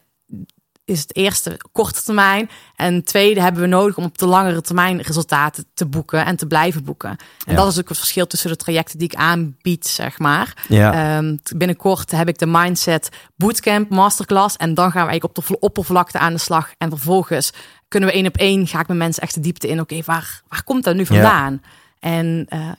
is 0.87 1.01
het 1.01 1.17
eerste 1.17 1.61
korte 1.73 2.03
termijn. 2.03 2.51
En 2.77 3.05
tweede 3.05 3.41
hebben 3.41 3.61
we 3.63 3.67
nodig 3.67 3.97
om 3.97 4.05
op 4.05 4.19
de 4.19 4.27
langere 4.27 4.61
termijn 4.61 5.01
resultaten 5.01 5.65
te 5.75 5.87
boeken 5.87 6.25
en 6.25 6.37
te 6.37 6.47
blijven 6.47 6.85
boeken. 6.85 7.17
En 7.47 7.55
dat 7.55 7.73
is 7.73 7.79
ook 7.79 7.89
het 7.89 7.99
verschil 7.99 8.27
tussen 8.27 8.51
de 8.51 8.57
trajecten 8.57 8.99
die 8.99 9.09
ik 9.09 9.19
aanbied, 9.19 9.87
zeg 9.87 10.19
maar. 10.19 10.65
Ja. 10.69 11.17
Um, 11.19 11.39
binnenkort 11.57 12.11
heb 12.11 12.29
ik 12.29 12.39
de 12.39 12.47
Mindset 12.47 13.09
Bootcamp 13.37 13.91
Masterclass. 13.91 14.57
En 14.57 14.75
dan 14.75 14.91
gaan 14.91 15.05
we 15.05 15.11
eigenlijk 15.11 15.39
op 15.39 15.47
de 15.47 15.59
oppervlakte 15.59 16.19
aan 16.19 16.33
de 16.33 16.39
slag. 16.39 16.73
En 16.79 16.89
vervolgens 16.91 17.53
kunnen 17.89 18.09
we 18.09 18.15
één 18.15 18.27
op 18.27 18.37
één, 18.37 18.67
ga 18.67 18.81
ik 18.81 18.89
met 18.89 18.97
mensen 18.97 19.23
echt 19.23 19.35
de 19.35 19.41
diepte 19.41 19.69
in. 19.69 19.81
Oké, 19.81 20.01
waar, 20.05 20.43
waar 20.49 20.65
komt 20.65 20.85
dat 20.85 20.95
nu 20.95 21.07
vandaan? 21.07 21.63
En 22.01 22.47
uh, 22.49 22.71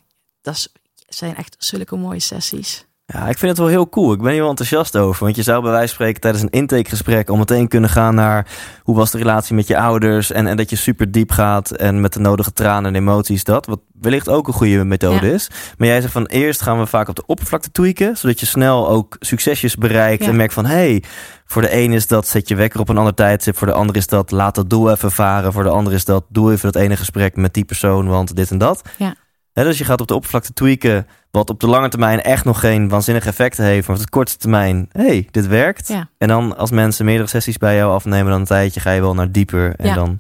dat 0.41 0.70
zijn 1.08 1.36
echt 1.36 1.55
zulke 1.60 1.95
mooie 1.95 2.20
sessies. 2.20 2.86
Ja, 3.14 3.28
ik 3.28 3.38
vind 3.38 3.51
het 3.51 3.60
wel 3.60 3.68
heel 3.68 3.89
cool. 3.89 4.14
Ik 4.14 4.22
ben 4.22 4.32
hier 4.32 4.41
wel 4.41 4.49
enthousiast 4.49 4.97
over. 4.97 5.24
Want 5.24 5.36
je 5.36 5.43
zou 5.43 5.62
bij 5.62 5.72
wijze 5.72 5.88
van 5.88 5.95
spreken 5.95 6.22
tijdens 6.22 6.43
een 6.43 6.49
intakegesprek 6.49 7.30
al 7.30 7.36
meteen 7.38 7.68
kunnen 7.68 7.89
gaan 7.89 8.16
naar 8.16 8.47
hoe 8.84 8.95
was 8.95 9.12
de 9.12 9.18
relatie 9.18 9.55
met 9.55 9.68
je 9.68 9.78
ouders. 9.78 10.32
En, 10.32 10.47
en 10.47 10.58
dat 10.58 10.70
je 10.70 10.76
super 10.76 11.12
diep 11.12 11.32
gaat 11.32 11.72
en 11.72 12.01
met 12.01 12.14
de 12.14 12.20
nodige 12.20 12.53
tranen 12.53 12.95
en 12.95 13.01
emoties 13.01 13.43
dat. 13.43 13.66
Wat 13.66 13.80
wellicht 13.99 14.30
ook 14.30 14.47
een 14.47 14.53
goede 14.53 14.84
methode 14.84 15.34
is. 15.34 15.49
Maar 15.78 15.88
jij 15.88 16.01
zegt 16.01 16.14
van 16.14 16.26
eerst 16.26 16.62
gaan 16.62 16.80
we 16.80 16.86
vaak 16.86 17.08
op 17.08 17.16
de 17.16 17.26
oppervlakte 17.26 17.72
tweaken. 17.72 18.18
Zodat 18.18 18.39
je 18.39 18.45
snel 18.45 18.89
ook 18.89 19.16
succesjes 19.20 19.76
bereikt. 19.76 20.24
En 20.24 20.36
merkt 20.36 20.53
van 20.53 20.66
hé, 20.66 20.76
hey, 20.76 21.03
voor 21.45 21.62
de 21.62 21.76
een 21.76 21.93
is 21.93 22.08
dat 22.08 22.28
zet 22.28 22.47
je 22.47 22.55
wekker 22.55 22.80
op 22.80 22.89
een 22.89 22.97
ander 22.97 23.14
tijdstip. 23.14 23.58
Voor 23.58 23.68
de 23.68 23.74
ander 23.74 23.95
is 23.95 24.08
dat 24.08 24.32
laat 24.32 24.55
dat 24.55 24.70
doel 24.70 24.91
even 24.91 25.12
varen. 25.12 25.53
Voor 25.53 25.64
de 25.64 25.70
ander 25.70 25.93
is 25.93 26.05
dat 26.05 26.26
doe 26.30 26.51
even 26.51 26.72
dat 26.72 26.82
ene 26.82 26.97
gesprek 26.97 27.36
met 27.36 27.53
die 27.53 27.66
persoon. 27.66 28.08
Want 28.08 28.36
dit 28.36 28.51
en 28.51 28.58
dat. 28.58 28.82
Ja 28.97 29.16
dus 29.64 29.78
je 29.78 29.86
gaat 29.86 30.01
op 30.01 30.08
de 30.08 30.14
oppervlakte 30.14 30.53
tweaken, 30.53 31.08
wat 31.32 31.49
op 31.49 31.60
de 31.60 31.68
lange 31.68 31.89
termijn 31.89 32.22
echt 32.22 32.45
nog 32.45 32.60
geen 32.60 32.89
waanzinnige 32.89 33.28
effecten 33.28 33.66
heeft, 33.66 33.88
maar 33.88 33.95
op 33.95 34.03
de 34.03 34.10
korte 34.10 34.38
termijn, 34.38 34.89
hey, 34.91 35.28
dit 35.32 35.47
werkt. 35.47 35.88
Ja. 35.88 36.10
En 36.18 36.28
dan 36.28 36.58
als 36.58 36.72
mensen 36.72 37.05
meerdere 37.05 37.30
sessies 37.30 37.58
bij 37.58 37.76
jou 37.76 37.93
afnemen 37.93 38.32
dan 38.32 38.39
een 38.39 38.45
tijdje, 38.45 38.80
ga 38.80 38.91
je 38.91 39.01
wel 39.01 39.14
naar 39.14 39.32
dieper. 39.32 39.76
En 39.76 39.88
ja. 39.88 39.93
dan. 39.93 40.20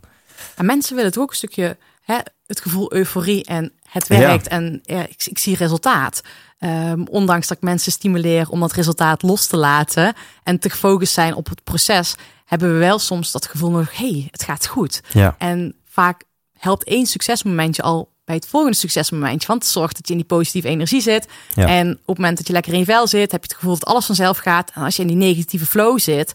En 0.55 0.65
mensen 0.65 0.95
willen 0.95 1.09
het 1.09 1.19
ook 1.19 1.29
een 1.29 1.35
stukje, 1.35 1.77
hè, 2.01 2.17
het 2.45 2.61
gevoel 2.61 2.93
euforie 2.93 3.45
en 3.45 3.71
het 3.89 4.07
werkt 4.07 4.47
en 4.47 4.79
ja, 4.83 5.01
ik, 5.07 5.25
ik, 5.25 5.37
zie 5.37 5.55
resultaat. 5.55 6.21
Um, 6.59 7.07
ondanks 7.07 7.47
dat 7.47 7.57
ik 7.57 7.63
mensen 7.63 7.91
stimuleer 7.91 8.49
om 8.49 8.59
dat 8.59 8.73
resultaat 8.73 9.21
los 9.21 9.47
te 9.47 9.57
laten 9.57 10.13
en 10.43 10.59
te 10.59 10.69
gefocust 10.69 11.13
zijn 11.13 11.33
op 11.33 11.49
het 11.49 11.63
proces, 11.63 12.15
hebben 12.45 12.73
we 12.73 12.77
wel 12.77 12.99
soms 12.99 13.31
dat 13.31 13.45
gevoel 13.45 13.71
nog, 13.71 13.97
hey, 13.97 14.27
het 14.31 14.43
gaat 14.43 14.67
goed. 14.67 15.01
Ja. 15.09 15.35
En 15.37 15.75
vaak 15.85 16.23
helpt 16.57 16.83
één 16.83 17.05
succesmomentje 17.05 17.81
al 17.81 18.15
bij 18.27 18.35
het 18.35 18.47
volgende 18.47 18.77
succesmomentje. 18.77 19.47
Want 19.47 19.63
het 19.63 19.71
zorgt 19.71 19.95
dat 19.95 20.07
je 20.07 20.13
in 20.13 20.19
die 20.19 20.27
positieve 20.27 20.67
energie 20.67 21.01
zit. 21.01 21.27
Ja. 21.53 21.67
En 21.67 21.91
op 21.91 22.07
het 22.07 22.17
moment 22.17 22.37
dat 22.37 22.47
je 22.47 22.53
lekker 22.53 22.73
in 22.73 22.79
je 22.79 22.85
vel 22.85 23.07
zit, 23.07 23.31
heb 23.31 23.41
je 23.41 23.47
het 23.47 23.57
gevoel 23.57 23.73
dat 23.73 23.85
alles 23.85 24.05
vanzelf 24.05 24.37
gaat. 24.37 24.71
En 24.73 24.83
als 24.83 24.95
je 24.95 25.01
in 25.01 25.07
die 25.07 25.17
negatieve 25.17 25.65
flow 25.65 25.99
zit, 25.99 26.33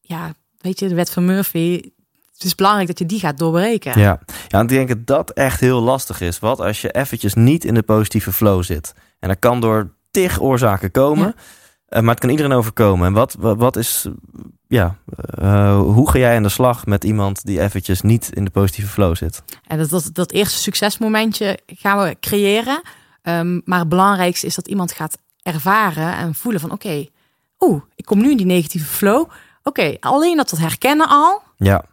ja, 0.00 0.34
weet 0.60 0.78
je, 0.78 0.88
de 0.88 0.94
wet 0.94 1.10
van 1.10 1.24
Murphy. 1.24 1.80
Het 2.32 2.44
is 2.44 2.54
belangrijk 2.54 2.88
dat 2.88 2.98
je 2.98 3.06
die 3.06 3.18
gaat 3.18 3.38
doorbreken. 3.38 4.00
Ja, 4.00 4.20
ja 4.48 4.60
ik 4.60 4.68
denk 4.68 4.88
dat 4.88 5.06
dat 5.06 5.30
echt 5.30 5.60
heel 5.60 5.80
lastig 5.80 6.20
is. 6.20 6.38
Wat 6.38 6.60
als 6.60 6.80
je 6.80 6.90
eventjes 6.90 7.34
niet 7.34 7.64
in 7.64 7.74
de 7.74 7.82
positieve 7.82 8.32
flow 8.32 8.62
zit? 8.62 8.94
En 9.18 9.28
dat 9.28 9.38
kan 9.38 9.60
door 9.60 9.94
tig 10.10 10.40
oorzaken 10.40 10.90
komen. 10.90 11.26
Ja. 11.36 11.42
Uh, 11.88 12.00
maar 12.00 12.10
het 12.10 12.20
kan 12.20 12.30
iedereen 12.30 12.52
overkomen. 12.52 13.06
En 13.06 13.12
wat, 13.12 13.36
wat, 13.38 13.56
wat 13.56 13.76
is, 13.76 14.06
ja, 14.66 14.96
uh, 15.42 15.80
hoe 15.80 16.10
ga 16.10 16.18
jij 16.18 16.36
aan 16.36 16.42
de 16.42 16.48
slag 16.48 16.86
met 16.86 17.04
iemand 17.04 17.44
die 17.44 17.60
eventjes 17.60 18.00
niet 18.00 18.30
in 18.32 18.44
de 18.44 18.50
positieve 18.50 18.90
flow 18.90 19.16
zit? 19.16 19.42
En 19.66 19.78
dat, 19.78 19.90
dat, 19.90 20.10
dat 20.12 20.32
eerste 20.32 20.58
succesmomentje 20.58 21.58
gaan 21.66 22.02
we 22.02 22.16
creëren. 22.20 22.82
Um, 23.22 23.62
maar 23.64 23.78
het 23.78 23.88
belangrijkste 23.88 24.46
is 24.46 24.54
dat 24.54 24.68
iemand 24.68 24.92
gaat 24.92 25.18
ervaren 25.42 26.16
en 26.16 26.34
voelen 26.34 26.60
van 26.60 26.70
oké, 26.70 26.86
okay, 26.86 27.10
oeh, 27.58 27.82
ik 27.94 28.04
kom 28.04 28.18
nu 28.18 28.30
in 28.30 28.36
die 28.36 28.46
negatieve 28.46 28.86
flow. 28.86 29.20
Oké, 29.20 29.30
okay, 29.62 29.96
alleen 30.00 30.36
dat 30.36 30.50
dat 30.50 30.58
herkennen 30.58 31.08
al. 31.08 31.42
Ja. 31.56 31.84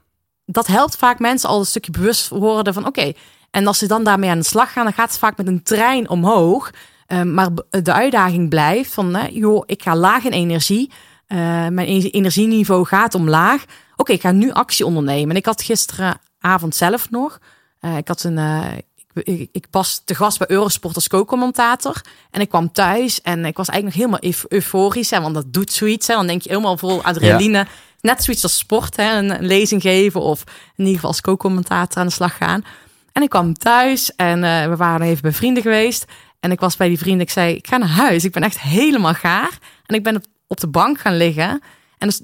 Dat 0.45 0.67
helpt 0.67 0.97
vaak 0.97 1.19
mensen 1.19 1.49
al 1.49 1.59
een 1.59 1.65
stukje 1.65 1.91
bewust 1.91 2.29
worden 2.29 2.73
van 2.73 2.87
oké. 2.87 2.99
Okay, 2.99 3.15
en 3.51 3.67
als 3.67 3.77
ze 3.77 3.87
dan 3.87 4.03
daarmee 4.03 4.29
aan 4.29 4.39
de 4.39 4.45
slag 4.45 4.73
gaan, 4.73 4.83
dan 4.83 4.93
gaat 4.93 5.09
het 5.09 5.19
vaak 5.19 5.37
met 5.37 5.47
een 5.47 5.63
trein 5.63 6.09
omhoog. 6.09 6.71
Um, 7.07 7.33
maar 7.33 7.49
de 7.69 7.93
uitdaging 7.93 8.49
blijft 8.49 8.93
van, 8.93 9.15
uh, 9.15 9.23
joh, 9.29 9.63
ik 9.65 9.83
ga 9.83 9.95
laag 9.95 10.23
in 10.23 10.31
energie. 10.31 10.91
Uh, 11.27 11.37
mijn 11.67 11.87
energieniveau 12.11 12.85
gaat 12.85 13.15
omlaag. 13.15 13.63
Oké, 13.63 13.71
okay, 13.95 14.15
ik 14.15 14.21
ga 14.21 14.31
nu 14.31 14.51
actie 14.51 14.85
ondernemen. 14.85 15.29
En 15.29 15.35
ik 15.35 15.45
had 15.45 15.61
gisteravond 15.61 16.75
zelf 16.75 17.09
nog. 17.09 17.39
Uh, 17.81 17.97
ik 17.97 18.07
had 18.07 18.23
een, 18.23 18.37
ik 18.75 18.85
ik, 19.23 19.49
ik 19.51 19.67
was 19.71 20.01
te 20.05 20.15
gast 20.15 20.37
bij 20.37 20.49
Eurosport 20.49 20.95
als 20.95 21.07
co-commentator. 21.07 22.01
En 22.31 22.41
ik 22.41 22.49
kwam 22.49 22.71
thuis 22.71 23.21
en 23.21 23.45
ik 23.45 23.57
was 23.57 23.67
eigenlijk 23.67 23.97
nog 23.97 24.21
helemaal 24.21 24.45
euforisch. 24.49 25.09
Hè, 25.09 25.21
want 25.21 25.33
dat 25.33 25.53
doet 25.53 25.71
zoiets. 25.71 26.07
Hè, 26.07 26.15
dan 26.15 26.27
denk 26.27 26.41
je 26.41 26.49
helemaal 26.49 26.77
vol 26.77 27.03
adrenaline. 27.03 27.67
Net 28.01 28.23
zoiets 28.23 28.43
als 28.43 28.57
sport. 28.57 28.95
Hè, 28.95 29.17
een, 29.17 29.29
een 29.29 29.45
lezing 29.45 29.81
geven 29.81 30.21
of 30.21 30.43
in 30.47 30.53
ieder 30.77 30.93
geval 30.93 31.09
als 31.09 31.21
co-commentator 31.21 32.01
aan 32.01 32.07
de 32.07 32.13
slag 32.13 32.37
gaan. 32.37 32.63
En 33.11 33.21
ik 33.21 33.29
kwam 33.29 33.53
thuis 33.53 34.15
en 34.15 34.43
uh, 34.43 34.65
we 34.65 34.75
waren 34.75 35.07
even 35.07 35.21
bij 35.21 35.31
vrienden 35.31 35.63
geweest. 35.63 36.05
En 36.45 36.51
ik 36.51 36.59
was 36.59 36.77
bij 36.77 36.87
die 36.87 36.97
vrienden. 36.97 37.21
Ik 37.21 37.31
zei, 37.31 37.55
ik 37.55 37.67
ga 37.67 37.77
naar 37.77 37.89
huis. 37.89 38.23
Ik 38.23 38.31
ben 38.31 38.43
echt 38.43 38.59
helemaal 38.59 39.13
gaar. 39.13 39.57
En 39.85 39.95
ik 39.95 40.03
ben 40.03 40.15
op, 40.15 40.25
op 40.47 40.59
de 40.59 40.67
bank 40.67 40.99
gaan 40.99 41.17
liggen. 41.17 41.61
En 41.97 42.07
dus, 42.07 42.21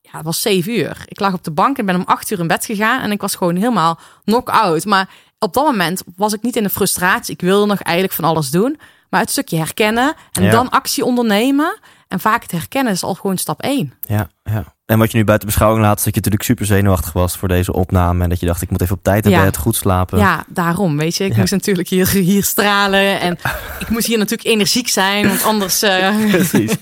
ja, 0.00 0.10
het 0.10 0.24
was 0.24 0.40
zeven 0.40 0.72
uur. 0.72 1.02
Ik 1.06 1.20
lag 1.20 1.32
op 1.32 1.44
de 1.44 1.50
bank 1.50 1.78
en 1.78 1.86
ben 1.86 1.94
om 1.94 2.04
acht 2.06 2.30
uur 2.30 2.38
in 2.38 2.46
bed 2.46 2.64
gegaan. 2.64 3.00
En 3.00 3.10
ik 3.10 3.20
was 3.20 3.34
gewoon 3.34 3.56
helemaal 3.56 3.98
knock-out. 4.24 4.84
Maar 4.84 5.08
op 5.38 5.52
dat 5.54 5.64
moment 5.64 6.02
was 6.16 6.32
ik 6.32 6.42
niet 6.42 6.56
in 6.56 6.62
de 6.62 6.70
frustratie. 6.70 7.34
Ik 7.34 7.40
wilde 7.40 7.66
nog 7.66 7.80
eigenlijk 7.80 8.16
van 8.16 8.24
alles 8.24 8.50
doen. 8.50 8.80
Maar 9.10 9.20
het 9.20 9.30
stukje 9.30 9.56
herkennen 9.56 10.14
en 10.32 10.50
dan 10.50 10.70
actie 10.70 11.04
ondernemen. 11.04 11.78
En 12.14 12.20
vaak 12.20 12.42
het 12.42 12.50
herkennen 12.50 12.92
is 12.92 13.02
al 13.02 13.14
gewoon 13.14 13.36
stap 13.36 13.60
één. 13.60 13.92
Ja, 14.06 14.28
ja. 14.44 14.74
En 14.86 14.98
wat 14.98 15.10
je 15.10 15.16
nu 15.16 15.24
buiten 15.24 15.48
beschouwing 15.48 15.82
laat, 15.84 15.98
is 15.98 16.04
dat 16.04 16.14
je 16.14 16.20
natuurlijk 16.20 16.42
super 16.42 16.66
zenuwachtig 16.66 17.12
was 17.12 17.36
voor 17.36 17.48
deze 17.48 17.72
opname. 17.72 18.22
En 18.22 18.28
dat 18.28 18.40
je 18.40 18.46
dacht, 18.46 18.62
ik 18.62 18.70
moet 18.70 18.80
even 18.80 18.96
op 18.96 19.02
tijd 19.02 19.24
in 19.24 19.30
ja. 19.30 19.44
bed, 19.44 19.56
goed 19.56 19.76
slapen. 19.76 20.18
Ja, 20.18 20.44
daarom, 20.48 20.96
weet 20.96 21.16
je. 21.16 21.24
Ik 21.24 21.36
moest 21.36 21.52
natuurlijk 21.52 21.88
hier, 21.88 22.08
hier 22.08 22.44
stralen. 22.44 23.20
En 23.20 23.38
ik 23.78 23.88
moest 23.88 24.06
hier 24.06 24.18
natuurlijk 24.18 24.48
energiek 24.48 24.88
zijn, 24.88 25.26
want 25.28 25.42
anders... 25.42 25.82
Uh... 25.82 26.30
Precies. 26.30 26.72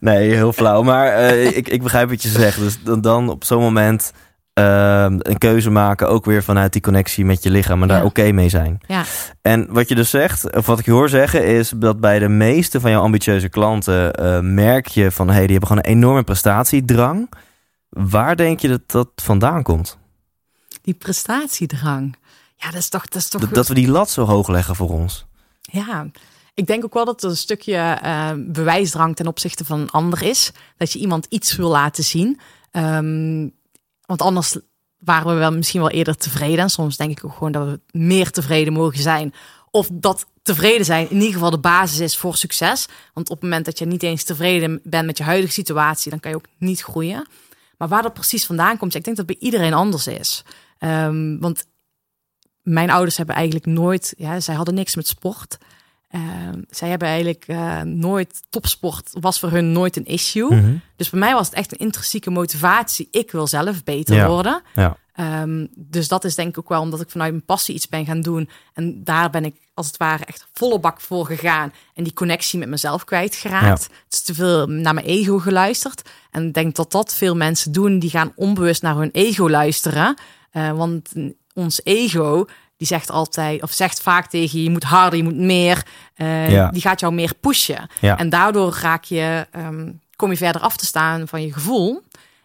Nee, 0.00 0.30
heel 0.30 0.52
flauw. 0.52 0.82
Maar 0.82 1.18
uh, 1.18 1.56
ik, 1.56 1.68
ik 1.68 1.82
begrijp 1.82 2.08
wat 2.08 2.22
je 2.22 2.28
zegt. 2.28 2.58
Dus 2.58 2.82
dan, 2.82 3.00
dan 3.00 3.28
op 3.28 3.44
zo'n 3.44 3.62
moment 3.62 4.12
uh, 4.54 5.04
een 5.08 5.38
keuze 5.38 5.70
maken, 5.70 6.08
ook 6.08 6.24
weer 6.24 6.42
vanuit 6.42 6.72
die 6.72 6.82
connectie 6.82 7.24
met 7.24 7.42
je 7.42 7.50
lichaam 7.50 7.82
en 7.82 7.88
daar 7.88 8.04
oké 8.04 8.32
mee 8.32 8.48
zijn. 8.48 8.80
Ja. 8.86 9.04
En 9.42 9.72
wat 9.72 9.88
je 9.88 9.94
dus 9.94 10.10
zegt, 10.10 10.54
of 10.56 10.66
wat 10.66 10.78
ik 10.78 10.84
je 10.84 10.90
hoor 10.90 11.08
zeggen, 11.08 11.44
is 11.46 11.72
dat 11.76 12.00
bij 12.00 12.18
de 12.18 12.28
meeste 12.28 12.80
van 12.80 12.90
jouw 12.90 13.02
ambitieuze 13.02 13.48
klanten 13.48 14.22
uh, 14.22 14.40
merk 14.40 14.86
je 14.86 15.10
van 15.10 15.28
hey, 15.28 15.46
die 15.46 15.50
hebben 15.50 15.68
gewoon 15.68 15.84
een 15.84 15.96
enorme 15.96 16.22
prestatiedrang. 16.22 17.30
Waar 17.88 18.36
denk 18.36 18.60
je 18.60 18.68
dat 18.68 18.90
dat 18.90 19.08
vandaan 19.14 19.62
komt? 19.62 19.98
Die 20.82 20.94
prestatiedrang. 20.94 22.16
Ja, 22.56 22.70
dat 22.70 22.80
is 22.80 22.88
toch. 22.88 23.06
Dat, 23.06 23.22
is 23.22 23.28
toch 23.28 23.40
dat, 23.40 23.54
dat 23.54 23.68
we 23.68 23.74
die 23.74 23.88
lat 23.88 24.10
zo 24.10 24.24
hoog 24.24 24.48
leggen 24.48 24.76
voor 24.76 24.90
ons. 24.90 25.26
Ja, 25.60 26.06
ik 26.54 26.66
denk 26.66 26.84
ook 26.84 26.94
wel 26.94 27.04
dat 27.04 27.22
er 27.22 27.30
een 27.30 27.36
stukje 27.36 27.98
uh, 28.04 28.30
bewijsdrang 28.36 29.16
ten 29.16 29.26
opzichte 29.26 29.64
van 29.64 29.80
een 29.80 29.90
ander 29.90 30.22
is. 30.22 30.52
Dat 30.76 30.92
je 30.92 30.98
iemand 30.98 31.26
iets 31.28 31.56
wil 31.56 31.68
laten 31.68 32.04
zien. 32.04 32.40
Um, 32.72 33.52
want 34.06 34.22
anders 34.22 34.56
waren 34.98 35.32
we 35.32 35.38
wel 35.38 35.52
misschien 35.52 35.80
wel 35.80 35.90
eerder 35.90 36.16
tevreden. 36.16 36.58
En 36.58 36.70
soms 36.70 36.96
denk 36.96 37.10
ik 37.10 37.24
ook 37.24 37.32
gewoon 37.32 37.52
dat 37.52 37.66
we 37.66 37.80
meer 37.98 38.30
tevreden 38.30 38.72
mogen 38.72 39.02
zijn. 39.02 39.34
Of 39.70 39.88
dat 39.92 40.26
tevreden 40.42 40.84
zijn 40.84 41.10
in 41.10 41.16
ieder 41.16 41.32
geval 41.32 41.50
de 41.50 41.58
basis 41.58 41.98
is 41.98 42.16
voor 42.16 42.36
succes. 42.36 42.88
Want 43.14 43.30
op 43.30 43.34
het 43.34 43.44
moment 43.44 43.64
dat 43.64 43.78
je 43.78 43.86
niet 43.86 44.02
eens 44.02 44.24
tevreden 44.24 44.80
bent 44.84 45.06
met 45.06 45.18
je 45.18 45.24
huidige 45.24 45.52
situatie, 45.52 46.10
dan 46.10 46.20
kan 46.20 46.30
je 46.30 46.36
ook 46.36 46.46
niet 46.58 46.82
groeien. 46.82 47.26
Maar 47.78 47.88
waar 47.88 48.02
dat 48.02 48.14
precies 48.14 48.46
vandaan 48.46 48.76
komt, 48.76 48.94
ik 48.94 49.04
denk 49.04 49.16
dat 49.16 49.26
bij 49.26 49.36
iedereen 49.38 49.74
anders 49.74 50.06
is. 50.06 50.44
Um, 50.78 51.40
want 51.40 51.64
mijn 52.62 52.90
ouders 52.90 53.16
hebben 53.16 53.34
eigenlijk 53.34 53.66
nooit, 53.66 54.14
ja, 54.16 54.40
zij 54.40 54.54
hadden 54.54 54.74
niks 54.74 54.96
met 54.96 55.06
sport. 55.06 55.58
Uh, 56.14 56.20
zij 56.70 56.88
hebben 56.88 57.08
eigenlijk 57.08 57.44
uh, 57.48 57.80
nooit 57.80 58.42
topsport 58.50 59.10
was 59.20 59.40
voor 59.40 59.50
hun 59.50 59.72
nooit 59.72 59.96
een 59.96 60.06
issue. 60.06 60.54
Mm 60.54 60.62
-hmm. 60.62 60.80
Dus 60.96 61.10
bij 61.10 61.20
mij 61.20 61.34
was 61.34 61.46
het 61.46 61.56
echt 61.56 61.72
een 61.72 61.78
intrinsieke 61.78 62.30
motivatie. 62.30 63.08
Ik 63.10 63.30
wil 63.30 63.46
zelf 63.46 63.84
beter 63.84 64.14
ja. 64.14 64.28
worden. 64.28 64.62
Ja. 64.74 64.96
Um, 65.42 65.68
dus 65.74 66.08
dat 66.08 66.24
is 66.24 66.34
denk 66.34 66.48
ik 66.48 66.58
ook 66.58 66.68
wel 66.68 66.80
omdat 66.80 67.00
ik 67.00 67.10
vanuit 67.10 67.30
mijn 67.30 67.44
passie 67.44 67.74
iets 67.74 67.88
ben 67.88 68.06
gaan 68.06 68.20
doen. 68.20 68.48
En 68.72 69.04
daar 69.04 69.30
ben 69.30 69.44
ik 69.44 69.56
als 69.74 69.86
het 69.86 69.96
ware 69.96 70.24
echt 70.24 70.46
volle 70.52 70.78
bak 70.78 71.00
voor 71.00 71.26
gegaan. 71.26 71.72
En 71.94 72.04
die 72.04 72.12
connectie 72.12 72.58
met 72.58 72.68
mezelf 72.68 73.04
kwijtgeraakt. 73.04 73.86
Ja. 73.90 73.96
Het 74.04 74.12
is 74.12 74.22
te 74.22 74.34
veel 74.34 74.66
naar 74.66 74.94
mijn 74.94 75.06
ego 75.06 75.38
geluisterd. 75.38 76.02
En 76.30 76.46
ik 76.46 76.54
denk 76.54 76.74
dat 76.76 76.92
dat 76.92 77.14
veel 77.14 77.36
mensen 77.36 77.72
doen. 77.72 77.98
Die 77.98 78.10
gaan 78.10 78.32
onbewust 78.34 78.82
naar 78.82 78.96
hun 78.96 79.10
ego 79.12 79.50
luisteren. 79.50 80.16
Uh, 80.52 80.70
want 80.72 81.12
ons 81.54 81.80
ego 81.84 82.46
die 82.82 82.90
zegt 82.90 83.10
altijd, 83.10 83.62
of 83.62 83.72
zegt 83.72 84.02
vaak 84.02 84.26
tegen 84.26 84.58
je, 84.58 84.64
je 84.64 84.70
moet 84.70 84.82
harder, 84.82 85.18
je 85.18 85.24
moet 85.24 85.36
meer. 85.36 85.86
Uh, 86.16 86.50
ja. 86.50 86.70
Die 86.70 86.80
gaat 86.80 87.00
jou 87.00 87.12
meer 87.12 87.34
pushen. 87.40 87.88
Ja. 88.00 88.18
En 88.18 88.28
daardoor 88.28 88.78
raak 88.80 89.04
je, 89.04 89.46
um, 89.56 90.00
kom 90.16 90.30
je 90.30 90.36
verder 90.36 90.60
af 90.60 90.76
te 90.76 90.86
staan 90.86 91.28
van 91.28 91.42
je 91.42 91.52
gevoel. 91.52 92.02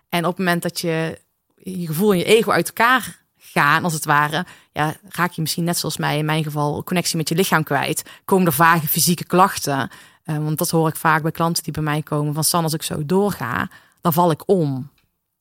En 0.09 0.19
op 0.19 0.29
het 0.29 0.37
moment 0.37 0.61
dat 0.61 0.79
je 0.79 1.19
je 1.55 1.85
gevoel 1.85 2.11
en 2.11 2.17
je 2.17 2.23
ego 2.23 2.51
uit 2.51 2.67
elkaar 2.67 3.25
gaan, 3.37 3.83
als 3.83 3.93
het 3.93 4.05
ware, 4.05 4.45
ja, 4.71 4.95
raak 5.09 5.31
je 5.31 5.41
misschien 5.41 5.63
net 5.63 5.77
zoals 5.77 5.97
mij 5.97 6.17
in 6.17 6.25
mijn 6.25 6.43
geval 6.43 6.83
connectie 6.83 7.17
met 7.17 7.29
je 7.29 7.35
lichaam 7.35 7.63
kwijt. 7.63 8.03
Komen 8.25 8.45
er 8.45 8.53
vage 8.53 8.87
fysieke 8.87 9.25
klachten. 9.25 9.89
Uh, 10.25 10.37
want 10.37 10.57
dat 10.57 10.69
hoor 10.69 10.87
ik 10.87 10.95
vaak 10.95 11.21
bij 11.21 11.31
klanten 11.31 11.63
die 11.63 11.73
bij 11.73 11.83
mij 11.83 12.01
komen. 12.01 12.33
Van 12.33 12.43
San, 12.43 12.63
als 12.63 12.73
ik 12.73 12.83
zo 12.83 13.05
doorga, 13.05 13.69
dan 14.01 14.13
val 14.13 14.31
ik 14.31 14.43
om. 14.45 14.91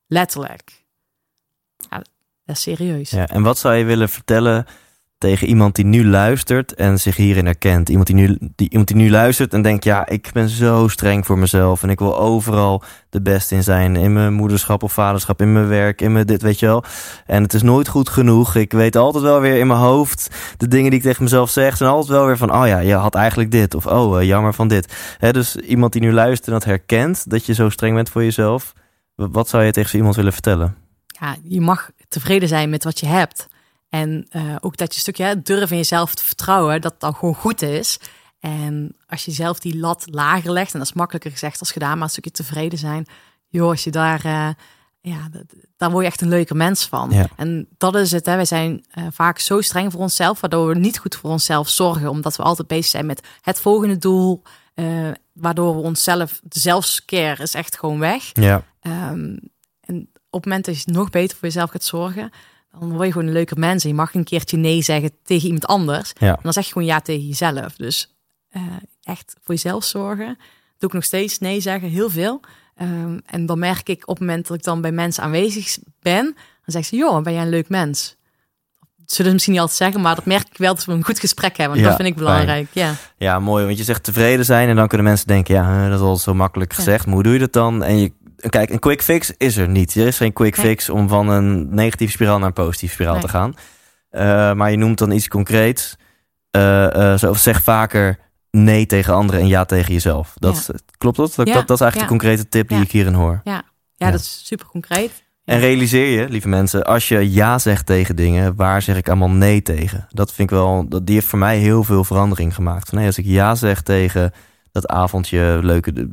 Letterlijk. 0.07 0.85
Ja, 1.91 2.03
dat 2.45 2.57
is 2.57 2.63
serieus. 2.63 3.11
Ja, 3.11 3.27
en 3.27 3.43
wat 3.43 3.59
zou 3.59 3.75
je 3.75 3.85
willen 3.85 4.09
vertellen 4.09 4.67
tegen 5.27 5.49
iemand 5.49 5.75
die 5.75 5.85
nu 5.85 6.07
luistert 6.07 6.75
en 6.75 6.99
zich 6.99 7.17
hierin 7.17 7.45
herkent. 7.45 7.89
Iemand 7.89 8.07
die 8.07 8.17
nu, 8.17 8.39
die, 8.41 8.71
iemand 8.71 8.89
die 8.89 8.97
nu 8.97 9.11
luistert 9.11 9.53
en 9.53 9.63
denkt: 9.63 9.85
ja, 9.85 10.09
ik 10.09 10.31
ben 10.33 10.49
zo 10.49 10.89
streng 10.89 11.27
voor 11.27 11.39
mezelf 11.39 11.83
en 11.83 11.91
ik 11.91 11.99
wil 11.99 12.19
overal 12.19 12.83
de 13.11 13.23
beste 13.23 13.55
in 13.55 13.63
zijn. 13.63 13.97
In 13.97 14.13
mijn 14.13 14.33
moederschap 14.33 14.83
of 14.83 14.93
vaderschap, 14.93 15.41
in 15.41 15.53
mijn 15.53 15.69
werk, 15.69 16.01
in 16.01 16.13
mijn 16.13 16.27
dit, 16.27 16.43
weet 16.43 16.59
je 16.59 16.67
wel. 16.67 16.85
En 17.27 17.43
het 17.43 17.55
is 17.55 17.63
nooit 17.63 17.89
goed 17.89 18.09
genoeg. 18.09 18.55
Ik 18.55 18.73
weet 18.73 18.97
altijd 18.97 19.25
wel 19.25 19.41
weer 19.41 19.59
in 19.59 19.67
mijn 19.67 19.79
hoofd 19.79 20.31
de 20.57 20.69
dingen 20.69 20.91
die 20.91 20.99
ik 20.99 21.05
tegen 21.05 21.23
mezelf 21.23 21.51
zeg. 21.51 21.77
Zijn 21.77 21.91
altijd 21.91 22.11
wel 22.11 22.27
weer 22.27 22.37
van: 22.37 22.55
oh 22.55 22.67
ja, 22.67 22.79
je 22.79 22.95
had 22.95 23.15
eigenlijk 23.15 23.51
dit. 23.51 23.75
Of 23.75 23.87
oh, 23.87 24.21
uh, 24.21 24.27
jammer 24.27 24.55
van 24.55 24.69
dit. 24.69 24.95
Dus 25.31 25.57
iemand 25.57 25.93
die 25.93 26.03
nu 26.03 26.13
luistert 26.13 26.47
en 26.47 26.53
dat 26.53 26.65
herkent 26.65 27.31
dat 27.31 27.47
je 27.47 27.55
zo 27.55 27.69
streng 27.69 27.95
bent 27.95 28.11
voor 28.11 28.23
jezelf. 28.23 28.73
Wat 29.15 29.49
zou 29.49 29.65
je 29.65 29.73
tegen 29.73 29.91
zo 29.91 29.97
iemand 29.97 30.17
willen 30.17 30.33
vertellen? 30.33 30.77
Ja, 31.07 31.37
je 31.43 31.61
mag 31.61 31.91
tevreden 32.09 32.49
zijn 32.49 32.71
met 32.71 32.85
wat 32.85 33.01
je 33.01 33.07
hebt. 33.07 33.49
En 33.97 34.27
uh, 34.33 34.57
ook 34.61 34.77
dat 34.77 34.89
je 34.89 34.95
een 34.95 35.01
stukje 35.01 35.43
durf 35.43 35.71
in 35.71 35.77
jezelf 35.77 36.15
te 36.15 36.23
vertrouwen, 36.23 36.81
dat 36.81 37.01
dan 37.01 37.15
gewoon 37.15 37.35
goed 37.35 37.63
is. 37.63 37.99
En 38.41 38.97
als 39.07 39.25
je 39.25 39.31
zelf 39.31 39.59
die 39.59 39.79
lat 39.79 40.07
lager 40.11 40.53
legt, 40.53 40.73
en 40.73 40.79
dat 40.79 40.89
is 40.89 40.95
makkelijker 40.95 41.31
gezegd 41.31 41.61
als 41.61 41.73
gedaan, 41.73 41.95
maar 41.95 42.03
een 42.03 42.11
stukje 42.11 42.31
tevreden 42.31 42.79
zijn. 42.79 43.07
Joh, 43.49 43.69
als 43.69 43.85
je 43.85 43.91
daar, 43.91 44.27
uh, 44.27 44.49
ja, 45.01 45.29
daar 45.77 45.91
word 45.91 46.05
je 46.05 46.11
echt 46.11 46.21
een 46.21 46.29
leuke 46.29 46.55
mens 46.55 46.87
van. 46.87 47.11
Ja. 47.11 47.29
En 47.37 47.69
dat 47.79 47.95
is 47.95 48.11
het, 48.11 48.27
hè. 48.27 48.35
wij 48.35 48.45
zijn 48.45 48.85
uh, 48.95 49.07
vaak 49.13 49.39
zo 49.39 49.61
streng 49.61 49.93
voor 49.93 50.01
onszelf, 50.01 50.41
waardoor 50.41 50.67
we 50.67 50.79
niet 50.79 50.99
goed 50.99 51.17
voor 51.17 51.31
onszelf 51.31 51.69
zorgen, 51.69 52.11
omdat 52.11 52.37
we 52.37 52.43
altijd 52.43 52.69
bezig 52.69 52.87
zijn 52.87 53.07
met 53.07 53.27
het 53.41 53.61
volgende 53.61 53.99
doel, 53.99 54.43
waardoor 55.33 55.75
we 55.75 55.83
onszelf, 55.83 56.41
de 56.43 56.61
zelfscare 56.61 57.43
is 57.43 57.55
echt 57.55 57.79
gewoon 57.79 57.99
weg. 57.99 58.31
Ja. 58.33 58.65
Um, 58.81 59.39
en 59.81 60.09
op 60.31 60.43
het 60.43 60.45
moment 60.45 60.65
dat 60.65 60.83
je 60.83 60.93
nog 60.93 61.11
beter 61.11 61.37
voor 61.37 61.49
jezelf 61.49 61.71
gaat 61.71 61.85
zorgen, 61.85 62.31
dan 62.79 62.93
word 62.93 63.07
je 63.07 63.13
gewoon 63.13 63.27
een 63.27 63.33
leuke 63.33 63.57
mens. 63.59 63.83
En 63.83 63.89
je 63.89 63.95
mag 63.95 64.15
een 64.15 64.25
keertje 64.25 64.57
nee 64.57 64.83
zeggen 64.83 65.11
tegen 65.25 65.45
iemand 65.45 65.67
anders. 65.67 66.13
Ja. 66.19 66.29
En 66.29 66.41
dan 66.43 66.53
zeg 66.53 66.65
je 66.65 66.73
gewoon 66.73 66.89
ja 66.89 67.01
tegen 67.01 67.27
jezelf. 67.27 67.77
Dus 67.77 68.17
uh, 68.57 68.63
echt 69.03 69.37
voor 69.43 69.55
jezelf 69.55 69.85
zorgen. 69.85 70.39
Doe 70.79 70.89
ik 70.89 70.95
nog 70.95 71.05
steeds 71.05 71.39
nee 71.39 71.61
zeggen, 71.61 71.89
heel 71.89 72.11
veel. 72.11 72.41
Um, 72.83 73.21
en 73.27 73.47
dan 73.47 73.59
merk 73.59 73.89
ik 73.89 74.03
op 74.03 74.19
het 74.19 74.27
moment 74.27 74.47
dat 74.47 74.57
ik 74.57 74.63
dan 74.63 74.81
bij 74.81 74.93
mensen 74.93 75.23
aanwezig 75.23 75.79
ben, 76.01 76.25
dan 76.25 76.35
zeggen 76.65 76.85
ze, 76.85 76.97
joh, 76.97 77.23
ben 77.23 77.33
jij 77.33 77.43
een 77.43 77.49
leuk 77.49 77.69
mens? 77.69 78.17
Zullen 79.07 79.27
ze 79.27 79.33
misschien 79.33 79.53
niet 79.53 79.63
altijd 79.63 79.79
zeggen, 79.79 80.01
maar 80.01 80.15
dat 80.15 80.25
merk 80.25 80.49
ik 80.49 80.59
wel 80.59 80.75
dat 80.75 80.85
we 80.85 80.93
een 80.93 81.05
goed 81.05 81.19
gesprek 81.19 81.57
hebben. 81.57 81.79
Ja, 81.79 81.85
dat 81.85 81.97
vind 81.97 82.09
ik 82.09 82.17
belangrijk. 82.17 82.69
Ja. 82.73 82.95
ja, 83.17 83.39
mooi. 83.39 83.65
Want 83.65 83.79
je 83.79 83.85
zegt 83.85 84.05
tevreden 84.05 84.45
zijn 84.45 84.69
en 84.69 84.77
dan 84.77 84.89
kunnen 84.89 85.07
mensen 85.07 85.27
denken, 85.27 85.55
ja, 85.55 85.89
dat 85.89 85.99
is 85.99 86.05
al 86.05 86.17
zo 86.17 86.35
makkelijk 86.35 86.73
gezegd. 86.73 86.99
Ja. 86.99 87.05
Maar 87.05 87.15
hoe 87.15 87.23
doe 87.23 87.33
je 87.33 87.39
dat 87.39 87.53
dan? 87.53 87.83
En 87.83 87.99
je 87.99 88.13
kijk, 88.49 88.71
een 88.71 88.79
quick 88.79 89.03
fix 89.03 89.33
is 89.37 89.57
er 89.57 89.69
niet. 89.69 89.95
Er 89.95 90.07
is 90.07 90.17
geen 90.17 90.33
quick 90.33 90.57
nee. 90.57 90.67
fix 90.67 90.89
om 90.89 91.09
van 91.09 91.29
een 91.29 91.75
negatieve 91.75 92.13
spiraal 92.13 92.39
naar 92.39 92.47
een 92.47 92.53
positieve 92.53 92.95
spiraal 92.95 93.13
nee. 93.13 93.23
te 93.23 93.29
gaan. 93.29 93.55
Uh, 94.11 94.53
maar 94.53 94.71
je 94.71 94.77
noemt 94.77 94.99
dan 94.99 95.11
iets 95.11 95.29
concreets. 95.29 95.97
Uh, 96.57 96.87
uh, 96.97 97.15
zo, 97.15 97.33
zeg 97.33 97.63
vaker 97.63 98.19
nee 98.51 98.87
tegen 98.87 99.15
anderen 99.15 99.41
en 99.41 99.47
ja 99.47 99.65
tegen 99.65 99.93
jezelf. 99.93 100.33
Dat, 100.35 100.65
ja. 100.73 100.79
Klopt 100.99 101.17
dat? 101.17 101.35
Dat, 101.35 101.47
ja. 101.47 101.55
dat, 101.55 101.67
dat, 101.67 101.77
is 101.77 101.83
eigenlijk 101.83 102.13
de 102.13 102.19
concrete 102.19 102.49
tip 102.49 102.69
die 102.69 102.81
ik 102.81 102.91
hierin 102.91 103.15
hoor. 103.15 103.41
Ja, 103.45 103.63
ja, 103.95 104.11
dat 104.11 104.21
is 104.21 104.43
super 104.45 104.67
concreet. 104.67 105.25
En 105.45 105.59
realiseer 105.59 106.21
je, 106.21 106.29
lieve 106.29 106.49
mensen, 106.49 106.85
als 106.85 107.09
je 107.09 107.33
ja 107.33 107.59
zegt 107.59 107.87
tegen 107.87 108.17
dingen, 108.17 108.57
waar 108.57 108.83
zeg 108.83 108.97
ik 108.97 109.09
allemaal 109.09 109.31
nee 109.31 109.63
tegen? 109.63 110.07
Dat 110.11 110.33
vind 110.33 110.51
ik 110.51 110.57
wel, 110.57 110.89
dat, 110.89 111.07
die 111.07 111.15
heeft 111.15 111.27
voor 111.27 111.39
mij 111.39 111.59
heel 111.59 111.85
veel 111.85 112.05
verandering 112.05 112.55
gemaakt. 112.55 112.93
Nee, 112.93 113.07
als 113.07 113.19
ik 113.19 113.25
ja 113.25 113.55
zeg 113.55 113.83
tegen 113.83 114.33
dat 114.77 114.89
avondje 114.89 115.59
leuke. 115.63 116.09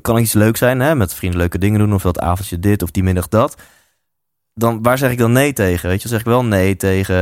Kan 0.00 0.18
iets 0.18 0.32
leuk 0.32 0.56
zijn, 0.56 0.80
hè? 0.80 0.94
Met 0.94 1.14
vrienden 1.14 1.38
leuke 1.38 1.58
dingen 1.58 1.78
doen. 1.78 1.94
Of 1.94 2.02
dat 2.02 2.20
avondje 2.20 2.58
dit 2.58 2.82
of 2.82 2.90
die 2.90 3.02
middag 3.02 3.28
dat. 3.28 3.62
Dan 4.54 4.82
waar 4.82 4.98
zeg 4.98 5.10
ik 5.10 5.18
dan 5.18 5.32
nee 5.32 5.52
tegen? 5.52 5.88
Weet 5.88 6.02
je, 6.02 6.08
zeg 6.08 6.20
ik 6.20 6.26
wel 6.26 6.44
nee 6.44 6.76
tegen 6.76 7.16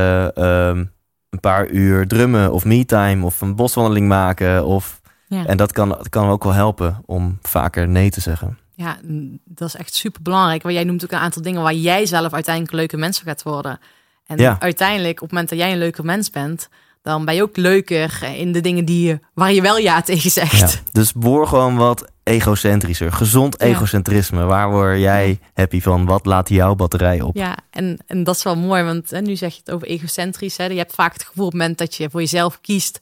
um, 0.44 0.92
een 1.30 1.40
paar 1.40 1.68
uur 1.68 2.06
drummen 2.06 2.52
of 2.52 2.64
me-time 2.64 3.24
of 3.24 3.40
een 3.40 3.56
boswandeling 3.56 4.08
maken. 4.08 4.64
Of, 4.64 5.00
ja. 5.26 5.46
En 5.46 5.56
dat 5.56 5.72
kan, 5.72 5.88
dat 5.88 6.08
kan 6.08 6.28
ook 6.28 6.44
wel 6.44 6.52
helpen 6.52 7.02
om 7.06 7.38
vaker 7.42 7.88
nee 7.88 8.10
te 8.10 8.20
zeggen. 8.20 8.58
Ja, 8.74 8.98
dat 9.44 9.68
is 9.68 9.76
echt 9.76 9.94
super 9.94 10.22
belangrijk. 10.22 10.62
Want 10.62 10.74
jij 10.74 10.84
noemt 10.84 11.04
ook 11.04 11.12
een 11.12 11.18
aantal 11.18 11.42
dingen 11.42 11.62
waar 11.62 11.74
jij 11.74 12.06
zelf 12.06 12.32
uiteindelijk 12.32 12.74
leuke 12.74 12.96
mensen 12.96 13.26
gaat 13.26 13.42
worden. 13.42 13.78
En 14.26 14.38
ja. 14.38 14.56
uiteindelijk, 14.60 15.14
op 15.14 15.20
het 15.20 15.30
moment 15.30 15.48
dat 15.48 15.58
jij 15.58 15.72
een 15.72 15.78
leuke 15.78 16.02
mens 16.02 16.30
bent, 16.30 16.68
dan 17.02 17.24
ben 17.24 17.34
je 17.34 17.42
ook 17.42 17.56
leuker 17.56 18.22
in 18.36 18.52
de 18.52 18.60
dingen 18.60 18.84
die 18.84 19.06
je, 19.08 19.18
waar 19.34 19.52
je 19.52 19.62
wel 19.62 19.78
ja 19.78 20.02
tegen 20.02 20.30
zegt. 20.30 20.58
Ja, 20.72 20.80
dus 20.92 21.12
word 21.14 21.48
gewoon 21.48 21.76
wat 21.76 22.08
egocentrischer. 22.22 23.12
Gezond 23.12 23.56
Ja. 23.58 23.66
egocentrisme. 23.66 24.44
Waar 24.44 24.70
word 24.70 24.98
jij 24.98 25.38
happy 25.54 25.80
van? 25.80 26.04
Wat 26.06 26.26
laat 26.26 26.48
jouw 26.48 26.74
batterij 26.74 27.20
op? 27.20 27.36
Ja, 27.36 27.56
en, 27.70 27.98
en 28.06 28.24
dat 28.24 28.36
is 28.36 28.42
wel 28.42 28.56
mooi, 28.56 28.82
want 28.82 29.10
hè, 29.10 29.20
nu 29.20 29.36
zeg 29.36 29.52
je 29.54 29.60
het 29.64 29.74
over 29.74 29.86
egocentrisch. 29.86 30.56
Hè. 30.56 30.64
Je 30.64 30.76
hebt 30.76 30.94
vaak 30.94 31.12
het 31.12 31.22
gevoel 31.22 31.46
op 31.46 31.52
het 31.52 31.60
moment 31.60 31.78
dat 31.78 31.94
je 31.94 32.10
voor 32.10 32.20
jezelf 32.20 32.60
kiest, 32.60 32.98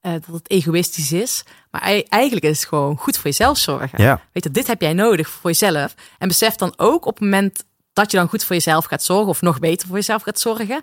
eh, 0.00 0.12
dat 0.12 0.34
het 0.34 0.50
egoïstisch 0.50 1.12
is. 1.12 1.44
Maar 1.70 1.80
ei- 1.82 2.04
eigenlijk 2.08 2.44
is 2.44 2.58
het 2.60 2.68
gewoon 2.68 2.96
goed 2.96 3.14
voor 3.16 3.24
jezelf 3.24 3.58
zorgen. 3.58 4.02
Ja. 4.02 4.20
Weet 4.32 4.44
je, 4.44 4.50
dit 4.50 4.66
heb 4.66 4.80
jij 4.80 4.92
nodig 4.92 5.28
voor 5.28 5.50
jezelf. 5.50 5.94
En 6.18 6.28
besef 6.28 6.54
dan 6.54 6.72
ook 6.76 7.06
op 7.06 7.14
het 7.14 7.24
moment 7.24 7.64
dat 7.92 8.10
je 8.10 8.16
dan 8.16 8.28
goed 8.28 8.44
voor 8.44 8.54
jezelf 8.56 8.84
gaat 8.84 9.02
zorgen, 9.02 9.28
of 9.28 9.40
nog 9.40 9.58
beter 9.58 9.86
voor 9.86 9.96
jezelf 9.96 10.22
gaat 10.22 10.40
zorgen, 10.40 10.80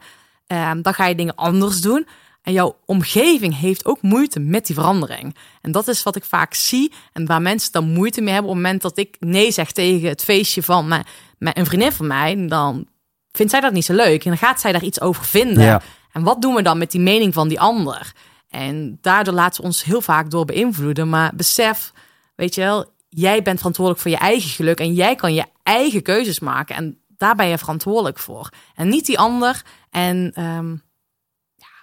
eh, 0.48 0.72
dan 0.82 0.94
ga 0.94 1.06
je 1.08 1.16
dingen 1.16 1.36
anders 1.36 1.82
doen. 1.82 2.08
En 2.48 2.54
jouw 2.54 2.78
omgeving 2.86 3.60
heeft 3.60 3.86
ook 3.86 4.02
moeite 4.02 4.40
met 4.40 4.66
die 4.66 4.76
verandering. 4.76 5.36
En 5.62 5.72
dat 5.72 5.88
is 5.88 6.04
wat 6.04 6.16
ik 6.16 6.26
vaak 6.26 6.54
zie. 6.54 6.94
En 7.14 7.26
waar 7.26 7.42
mensen 7.42 7.72
dan 7.72 7.94
moeite 7.94 8.22
mee 8.22 8.34
hebben 8.34 8.52
op 8.52 8.56
het 8.56 8.66
moment 8.66 8.82
dat 8.82 8.98
ik 8.98 9.16
nee 9.20 9.52
zeg 9.52 9.72
tegen 9.72 10.10
het 10.10 10.24
feestje 10.24 10.64
van 10.64 10.88
mijn, 10.88 11.06
mijn, 11.38 11.60
een 11.60 11.66
vriendin 11.66 11.92
van 11.92 12.08
mij. 12.08 12.48
Dan 12.48 12.88
vindt 13.32 13.52
zij 13.52 13.62
dat 13.62 13.74
niet 13.74 13.86
zo 13.86 13.94
leuk. 13.94 14.24
En 14.24 14.30
dan 14.30 14.38
gaat 14.38 14.62
zij 14.62 14.72
daar 14.72 14.84
iets 14.84 15.02
over 15.02 15.26
vinden. 15.26 15.64
Ja. 15.64 15.82
En 16.12 16.24
wat 16.24 16.42
doen 16.42 16.54
we 16.54 16.62
dan 16.62 16.78
met 16.78 16.92
die 16.92 17.02
mening 17.02 17.34
van 17.34 17.48
die 17.48 17.60
ander? 17.60 18.14
En 18.50 18.98
daardoor 19.02 19.34
laten 19.34 19.62
we 19.62 19.68
ons 19.68 19.84
heel 19.84 20.02
vaak 20.02 20.30
door 20.30 20.46
beïnvloeden. 20.46 21.10
Maar 21.10 21.32
besef, 21.36 21.92
weet 22.36 22.56
je 22.56 22.62
wel, 22.62 22.86
jij 23.10 23.42
bent 23.42 23.58
verantwoordelijk 23.58 24.04
voor 24.04 24.12
je 24.12 24.18
eigen 24.18 24.50
geluk. 24.50 24.80
En 24.80 24.94
jij 24.94 25.16
kan 25.16 25.34
je 25.34 25.46
eigen 25.64 26.02
keuzes 26.02 26.40
maken. 26.40 26.76
En 26.76 27.02
daar 27.08 27.36
ben 27.36 27.48
je 27.48 27.58
verantwoordelijk 27.58 28.20
voor. 28.20 28.50
En 28.76 28.88
niet 28.88 29.06
die 29.06 29.20
ander. 29.20 29.62
En 29.90 30.32
ehm, 30.34 30.70
ja, 31.56 31.74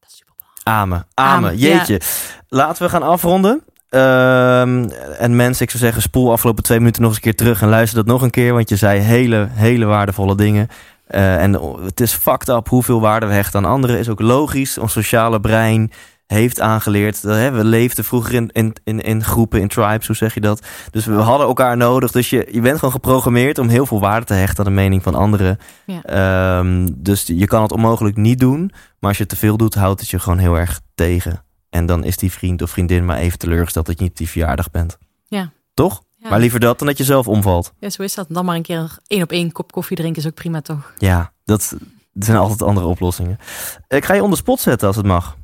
dat 0.00 0.10
is 0.10 0.16
super 0.16 0.34
belangrijk. 0.36 0.53
Amen. 0.64 1.06
Amen. 1.14 1.34
Amen, 1.34 1.56
Jeetje. 1.56 2.00
Laten 2.48 2.82
we 2.82 2.88
gaan 2.88 3.02
afronden. 3.02 3.62
Ehm, 3.88 4.88
en 5.18 5.36
mensen, 5.36 5.64
ik 5.64 5.70
zou 5.70 5.82
zeggen, 5.82 6.02
spoel 6.02 6.32
afgelopen 6.32 6.62
twee 6.62 6.78
minuten 6.78 7.02
nog 7.02 7.10
eens 7.10 7.18
een 7.18 7.30
keer 7.30 7.36
terug 7.36 7.62
en 7.62 7.68
luister 7.68 7.96
dat 7.96 8.06
nog 8.06 8.22
een 8.22 8.30
keer, 8.30 8.52
want 8.52 8.68
je 8.68 8.76
zei 8.76 9.00
hele, 9.00 9.48
hele 9.50 9.84
waardevolle 9.84 10.36
dingen. 10.36 10.68
Eh, 11.06 11.42
en 11.42 11.52
het 11.84 12.00
is 12.00 12.12
fucked 12.12 12.48
up 12.48 12.68
hoeveel 12.68 13.00
waarde 13.00 13.26
we 13.26 13.32
hechten 13.32 13.64
aan 13.64 13.70
anderen. 13.70 13.98
Is 13.98 14.08
ook 14.08 14.20
logisch. 14.20 14.78
Ons 14.78 14.92
sociale 14.92 15.40
brein 15.40 15.92
heeft 16.26 16.60
aangeleerd. 16.60 17.22
Hè, 17.22 17.50
we 17.50 17.64
leefden 17.64 18.04
vroeger 18.04 18.34
in, 18.34 18.50
in, 18.52 18.76
in, 18.84 19.00
in 19.00 19.24
groepen, 19.24 19.60
in 19.60 19.68
tribes, 19.68 20.06
hoe 20.06 20.16
zeg 20.16 20.34
je 20.34 20.40
dat? 20.40 20.66
Dus 20.90 21.04
we 21.04 21.14
hadden 21.14 21.46
elkaar 21.46 21.76
nodig. 21.76 22.10
Dus 22.10 22.30
je, 22.30 22.48
je 22.52 22.60
bent 22.60 22.78
gewoon 22.78 22.94
geprogrammeerd 22.94 23.58
om 23.58 23.68
heel 23.68 23.86
veel 23.86 24.00
waarde 24.00 24.26
te 24.26 24.34
hechten 24.34 24.58
aan 24.58 24.74
de 24.74 24.80
mening 24.80 25.02
van 25.02 25.14
anderen. 25.14 25.58
Ja. 25.86 26.02
Ehm, 26.02 26.88
dus 26.94 27.24
je 27.26 27.46
kan 27.46 27.62
het 27.62 27.72
onmogelijk 27.72 28.16
niet 28.16 28.40
doen. 28.40 28.72
Maar 28.98 29.10
als 29.10 29.18
je 29.18 29.26
te 29.26 29.36
veel 29.36 29.56
doet, 29.56 29.74
houdt 29.74 30.00
het 30.00 30.10
je 30.10 30.18
gewoon 30.18 30.38
heel 30.38 30.54
erg 30.54 30.80
tegen. 30.94 31.44
En 31.70 31.86
dan 31.86 32.04
is 32.04 32.16
die 32.16 32.32
vriend 32.32 32.62
of 32.62 32.70
vriendin 32.70 33.04
maar 33.04 33.16
even 33.16 33.38
teleurgesteld 33.38 33.86
dat 33.86 33.98
je 33.98 34.04
niet 34.04 34.16
die 34.16 34.28
verjaardag 34.28 34.70
bent. 34.70 34.98
Ja. 35.24 35.52
Toch? 35.74 36.02
Ja. 36.16 36.28
Maar 36.28 36.40
liever 36.40 36.60
dat 36.60 36.78
dan 36.78 36.88
dat 36.88 36.98
je 36.98 37.04
zelf 37.04 37.28
omvalt. 37.28 37.72
Ja, 37.78 37.90
zo 37.90 38.02
is 38.02 38.14
dat. 38.14 38.26
Dan 38.28 38.44
maar 38.44 38.56
een 38.56 38.62
keer 38.62 38.98
één 39.06 39.22
op 39.22 39.30
één 39.30 39.52
kop 39.52 39.72
koffie 39.72 39.96
drinken 39.96 40.22
is 40.22 40.28
ook 40.28 40.34
prima, 40.34 40.60
toch? 40.60 40.92
Ja, 40.98 41.32
dat, 41.44 41.74
dat 42.12 42.24
zijn 42.24 42.36
altijd 42.36 42.62
andere 42.62 42.86
oplossingen. 42.86 43.38
Ik 43.88 44.04
ga 44.04 44.14
je 44.14 44.22
onder 44.22 44.38
spot 44.38 44.60
zetten 44.60 44.86
als 44.86 44.96
het 44.96 45.06
mag. 45.06 45.36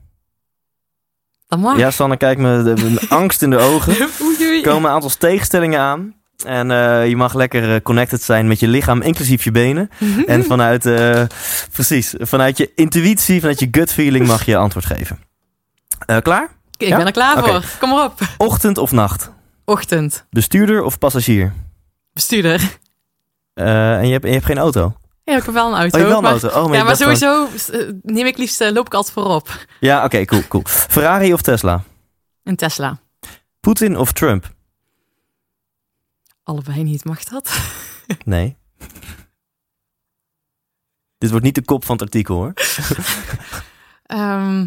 Ja, 1.76 1.90
Sanne, 1.90 2.16
kijk 2.16 2.38
me 2.38 2.62
de, 2.62 3.00
angst 3.08 3.42
in 3.42 3.50
de 3.50 3.58
ogen. 3.58 3.96
Er 4.40 4.62
komen 4.62 4.88
een 4.88 4.94
aantal 4.94 5.10
tegenstellingen 5.18 5.80
aan. 5.80 6.14
En 6.46 6.70
eh, 6.70 7.08
je 7.08 7.16
mag 7.16 7.34
lekker 7.34 7.74
eh, 7.74 7.80
connected 7.82 8.22
zijn 8.22 8.46
met 8.48 8.60
je 8.60 8.68
lichaam, 8.68 9.02
inclusief 9.02 9.44
je 9.44 9.50
benen. 9.50 9.90
En 10.26 10.44
vanuit, 10.44 10.86
eh, 10.86 11.22
precies, 11.72 12.14
vanuit 12.18 12.56
je 12.58 12.70
intuïtie, 12.74 13.40
vanuit 13.40 13.58
je 13.60 13.68
gut 13.70 13.92
feeling 13.92 14.26
mag 14.26 14.44
je 14.44 14.56
antwoord 14.56 14.86
geven. 14.86 15.18
Klaar? 16.22 16.48
Ik 16.76 16.88
Ja? 16.88 16.96
ben 16.96 17.06
er 17.06 17.12
klaar 17.12 17.44
voor. 17.44 17.64
Kom 17.78 17.88
maar 17.88 18.04
op. 18.04 18.20
Ochtend 18.36 18.78
of 18.78 18.92
nacht? 18.92 19.30
Ochtend. 19.64 20.26
Bestuurder 20.30 20.82
of 20.82 20.98
passagier? 20.98 21.52
Bestuurder. 22.12 22.78
En 23.54 24.06
je 24.06 24.12
hebt, 24.12 24.24
je 24.24 24.32
hebt 24.32 24.44
geen 24.44 24.58
auto? 24.58 24.94
Ja, 25.24 25.36
ik 25.36 25.42
heb 25.42 25.54
wel 25.54 25.72
een 25.72 25.78
auto. 25.78 25.98
Oh, 25.98 26.04
wel 26.06 26.16
een 26.16 26.22
maar- 26.22 26.30
auto? 26.30 26.48
Oh, 26.48 26.66
maar 26.68 26.76
ja, 26.76 26.84
maar 26.84 26.96
sowieso 26.96 27.46
eh, 27.72 27.88
neem 28.02 28.26
ik 28.26 28.36
liefst, 28.36 28.60
eh, 28.60 28.70
loop 28.72 28.86
ik 28.86 28.94
altijd 28.94 29.14
voorop. 29.14 29.66
Ja, 29.80 30.04
oké, 30.04 30.24
cool, 30.24 30.48
cool. 30.48 30.62
Ferrari 30.66 31.32
of 31.32 31.42
Tesla? 31.42 31.82
Een 32.42 32.56
Tesla. 32.56 32.98
Poetin 33.60 33.96
of 33.96 34.12
Trump? 34.12 34.54
Allebei 36.42 36.82
niet, 36.82 37.04
mag 37.04 37.24
dat? 37.24 37.50
Nee. 38.24 38.56
Dit 41.18 41.30
wordt 41.30 41.44
niet 41.44 41.54
de 41.54 41.64
kop 41.64 41.84
van 41.84 41.94
het 41.96 42.04
artikel 42.04 42.34
hoor. 42.34 42.52
Ehm, 44.06 44.66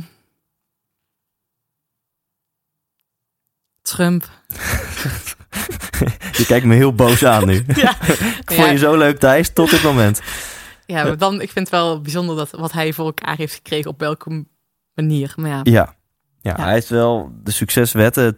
Trump. 3.82 4.30
Je 6.38 6.46
kijkt 6.48 6.66
me 6.66 6.76
heel 6.76 6.94
boos 6.94 7.26
aan 7.26 7.46
nu. 7.48 7.64
Ja, 7.76 8.02
Ik 8.02 8.44
vond 8.52 8.70
je 8.70 8.78
zo 8.78 8.98
leuk 8.98 9.20
Thijs, 9.20 9.54
tot 9.54 9.70
dit 9.70 9.84
moment. 9.84 10.22
ja 10.86 11.04
maar 11.04 11.18
dan, 11.18 11.34
ik 11.34 11.52
vind 11.52 11.70
het 11.70 11.70
wel 11.70 12.02
bijzonder 12.02 12.36
dat, 12.36 12.52
wat 12.52 12.72
hij 12.72 12.94
voor 12.94 13.06
elkaar 13.06 13.38
heeft 13.38 13.54
gekregen 13.54 13.90
op 13.92 14.00
welke 14.00 14.46
manier. 14.94 15.34
Maar 15.36 15.50
ja, 15.50 15.60
Ja. 15.64 15.96
Ja, 16.42 16.54
Ja. 16.58 16.64
hij 16.64 16.74
heeft 16.74 16.90
wel 16.90 17.32
de 17.44 17.52
succeswetten 17.52 18.38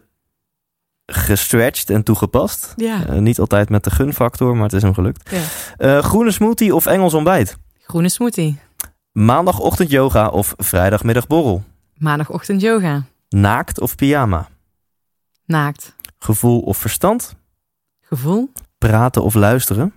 gestretched 1.06 1.90
en 1.90 2.02
toegepast. 2.02 2.72
ja. 2.76 3.06
Eh, 3.06 3.18
niet 3.18 3.38
altijd 3.38 3.68
met 3.68 3.84
de 3.84 3.90
gunfactor, 3.90 4.54
maar 4.54 4.62
het 4.64 4.72
is 4.72 4.82
hem 4.82 4.94
gelukt. 4.94 5.30
ja. 5.30 5.40
Eh, 5.76 6.02
groene 6.04 6.30
smoothie 6.30 6.74
of 6.74 6.86
Engels 6.86 7.14
ontbijt? 7.14 7.56
groene 7.82 8.08
smoothie. 8.08 8.58
Maandagochtend 9.12 9.90
yoga 9.90 10.28
of 10.28 10.54
vrijdagmiddag 10.56 11.26
borrel? 11.26 11.64
Maandagochtend 11.96 12.60
yoga. 12.60 13.02
Naakt 13.28 13.80
of 13.80 13.94
pyjama? 13.94 14.48
Naakt. 15.44 15.94
Gevoel 16.18 16.60
of 16.60 16.76
verstand? 16.78 17.34
Gevoel. 18.08 18.52
Praten 18.78 19.22
of 19.22 19.34
luisteren? 19.34 19.94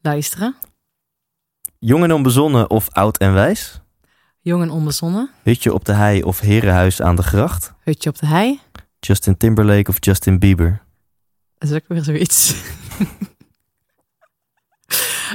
Luisteren. 0.00 0.56
Jong 1.78 2.04
en 2.04 2.12
onbezonnen 2.12 2.70
of 2.70 2.90
oud 2.90 3.18
en 3.18 3.32
wijs? 3.32 3.80
Jong 4.40 4.62
en 4.62 4.70
onbezonnen. 4.70 5.30
Hutje 5.42 5.72
op 5.72 5.84
de 5.84 5.92
hei 5.92 6.22
of 6.22 6.40
herenhuis 6.40 7.02
aan 7.02 7.16
de 7.16 7.22
gracht? 7.22 7.72
Hutje 7.80 8.10
op 8.10 8.18
de 8.18 8.26
hei. 8.26 8.60
Justin 9.00 9.36
Timberlake 9.36 9.90
of 9.90 9.96
Justin 10.00 10.38
Bieber? 10.38 10.82
Dat 11.58 11.70
is 11.70 11.76
ook 11.76 11.88
weer 11.88 12.02
zoiets. 12.02 12.54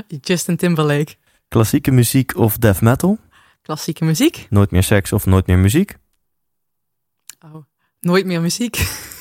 Justin 0.21 0.57
Timberlake. 0.57 1.15
Klassieke 1.47 1.91
muziek 1.91 2.35
of 2.35 2.57
death 2.57 2.81
metal? 2.81 3.19
Klassieke 3.61 4.05
muziek. 4.05 4.47
Nooit 4.49 4.71
meer 4.71 4.83
seks 4.83 5.13
of 5.13 5.25
nooit 5.25 5.47
meer 5.47 5.59
muziek? 5.59 5.97
Oh. 7.45 7.65
Nooit 7.99 8.25
meer 8.25 8.41
muziek. 8.41 8.75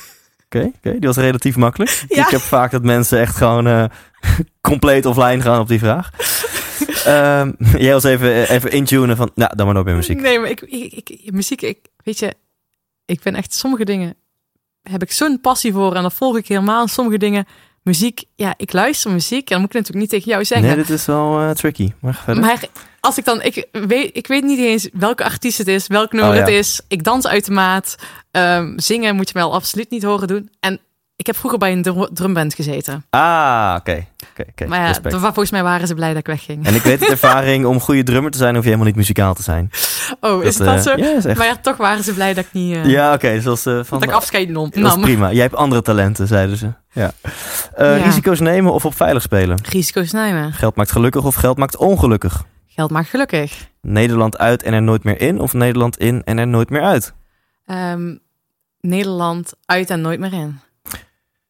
Oké, 0.55 0.71
oké, 0.77 0.91
die 0.99 1.07
was 1.07 1.15
relatief 1.17 1.55
makkelijk. 1.55 2.03
Ja. 2.07 2.25
Ik 2.25 2.31
heb 2.31 2.41
vaak 2.41 2.71
dat 2.71 2.83
mensen 2.83 3.19
echt 3.19 3.35
gewoon 3.35 3.67
eh, 3.67 3.83
compleet 4.61 5.05
offline 5.05 5.41
gaan 5.41 5.59
op 5.59 5.67
die 5.67 5.79
vraag. 5.79 6.09
Ehm, 7.05 7.51
jij 7.85 7.93
was 7.93 8.03
even, 8.03 8.49
even 8.49 8.71
intunen 8.71 9.17
van, 9.17 9.31
nou, 9.35 9.55
dan 9.55 9.65
maar 9.65 9.73
nooit 9.75 9.85
meer 9.85 9.95
muziek. 9.95 10.21
Nee, 10.21 10.39
maar 10.39 10.49
ik, 10.49 10.61
ik, 10.61 11.09
ik- 11.09 11.31
muziek, 11.31 11.61
ik, 11.61 11.77
weet 12.03 12.19
je, 12.19 12.33
ik 13.05 13.21
ben 13.23 13.35
echt 13.35 13.53
sommige 13.53 13.85
dingen, 13.85 14.15
heb 14.81 15.01
ik 15.01 15.11
zo'n 15.11 15.41
passie 15.41 15.73
voor 15.73 15.95
en 15.95 16.01
dat 16.01 16.13
volg 16.13 16.37
ik 16.37 16.47
helemaal. 16.47 16.87
Sommige 16.87 17.17
dingen, 17.17 17.45
muziek, 17.81 18.23
ja, 18.35 18.53
ik 18.57 18.73
luister 18.73 19.11
muziek 19.11 19.41
en 19.41 19.45
dan 19.49 19.59
moet 19.59 19.69
ik 19.69 19.75
natuurlijk 19.75 20.01
niet 20.01 20.09
tegen 20.09 20.31
jou 20.31 20.45
zeggen. 20.45 20.67
Nee, 20.67 20.75
dit 20.75 20.89
is 20.89 21.05
wel 21.05 21.39
eh, 21.39 21.49
tricky. 21.49 21.91
Maar 21.99 22.15
verder. 22.23 22.43
Maar 22.43 22.63
als 23.01 23.17
ik 23.17 23.25
dan, 23.25 23.41
ik 23.41 23.67
weet, 23.71 24.09
ik 24.13 24.27
weet 24.27 24.43
niet 24.43 24.59
eens 24.59 24.89
welke 24.93 25.23
artiest 25.23 25.57
het 25.57 25.67
is, 25.67 25.87
welk 25.87 26.11
nummer 26.11 26.29
Oh, 26.31 26.35
ja. 26.35 26.41
het 26.41 26.51
is. 26.51 26.81
Ik 26.87 27.03
dans 27.03 27.27
uit 27.27 27.45
de 27.45 27.51
maat. 27.51 27.95
Ehm, 28.31 28.73
zingen 28.75 29.15
moet 29.15 29.27
je 29.27 29.33
mij 29.35 29.43
al 29.43 29.53
absoluut 29.53 29.89
niet 29.89 30.03
horen 30.03 30.27
doen. 30.27 30.49
En 30.59 30.79
ik 31.15 31.25
heb 31.27 31.35
vroeger 31.35 31.59
bij 31.59 31.71
een 31.71 31.81
drum- 31.81 32.09
drumband 32.13 32.53
gezeten. 32.53 33.05
Ah, 33.09 33.75
oké. 33.79 34.05
oké, 34.31 34.45
oké. 34.49 34.65
maar 34.67 34.79
ja, 35.03 35.19
volgens 35.19 35.51
mij 35.51 35.63
waren 35.63 35.87
ze 35.87 35.93
blij 35.93 36.09
dat 36.09 36.17
ik 36.17 36.25
wegging. 36.25 36.65
En 36.65 36.75
ik 36.75 36.81
weet 36.81 36.99
het 36.99 37.09
ervaring, 37.19 37.65
om 37.65 37.79
goede 37.79 38.03
drummer 38.03 38.31
te 38.31 38.37
zijn, 38.37 38.49
hoef 38.53 38.59
je 38.63 38.69
helemaal 38.69 38.87
niet 38.87 38.95
muzikaal 38.97 39.33
te 39.33 39.43
zijn. 39.43 39.71
Oh, 40.19 40.43
is 40.43 40.57
het 40.57 40.67
eh, 40.67 40.73
dat 40.73 40.83
zo? 40.83 40.97
Ja, 40.97 41.15
is 41.17 41.25
echt. 41.25 41.37
Maar 41.37 41.47
ja, 41.47 41.55
toch 41.55 41.77
waren 41.77 42.03
ze 42.03 42.13
blij 42.13 42.33
dat 42.33 42.45
ik 42.45 42.53
niet, 42.53 42.75
eh, 42.75 42.85
Ja, 42.85 43.13
oké. 43.13 43.41
dat 43.41 43.57
is, 43.57 43.65
eh, 43.65 43.73
van, 43.83 43.99
dat 43.99 44.09
ik 44.09 44.15
afscheid 44.15 44.49
nam. 44.49 44.69
dat 44.73 44.97
is 44.97 45.03
prima. 45.03 45.31
Jij 45.31 45.41
hebt 45.41 45.55
andere 45.55 45.81
talenten, 45.81 46.27
zeiden 46.27 46.57
ze. 46.57 46.69
Ja. 46.91 47.11
Ja. 47.77 47.95
Risico's 47.95 48.39
nemen 48.39 48.73
of 48.73 48.85
op 48.85 48.95
veilig 48.95 49.21
spelen? 49.21 49.59
Risico's 49.69 50.11
nemen. 50.11 50.53
Geld 50.53 50.75
maakt 50.75 50.91
gelukkig 50.91 51.23
of 51.23 51.35
geld 51.35 51.57
maakt 51.57 51.77
ongelukkig? 51.77 52.43
Geld 52.73 52.91
maakt 52.91 53.09
gelukkig. 53.09 53.69
Nederland 53.81 54.37
uit 54.37 54.63
en 54.63 54.73
er 54.73 54.81
nooit 54.81 55.03
meer 55.03 55.21
in 55.21 55.39
of 55.39 55.53
Nederland 55.53 55.97
in 55.97 56.23
en 56.23 56.37
er 56.37 56.47
nooit 56.47 56.69
meer 56.69 56.81
uit? 56.81 57.13
Ehm, 57.65 58.15
Nederland 58.79 59.53
uit 59.65 59.89
en 59.89 60.01
nooit 60.01 60.19
meer 60.19 60.33
in. 60.33 60.59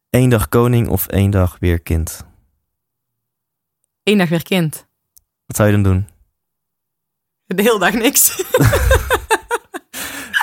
Eén 0.09 0.29
dag 0.29 0.49
koning 0.49 0.87
of 0.87 1.07
één 1.07 1.31
dag 1.31 1.57
weer 1.59 1.79
kind? 1.79 2.25
Eén 4.03 4.17
dag 4.17 4.29
weer 4.29 4.43
kind. 4.43 4.85
Wat 5.45 5.55
zou 5.55 5.67
je 5.69 5.73
dan 5.73 5.83
doen? 5.83 6.07
De 7.45 7.61
hele 7.61 7.79
dag 7.79 7.93
niks. 7.93 8.29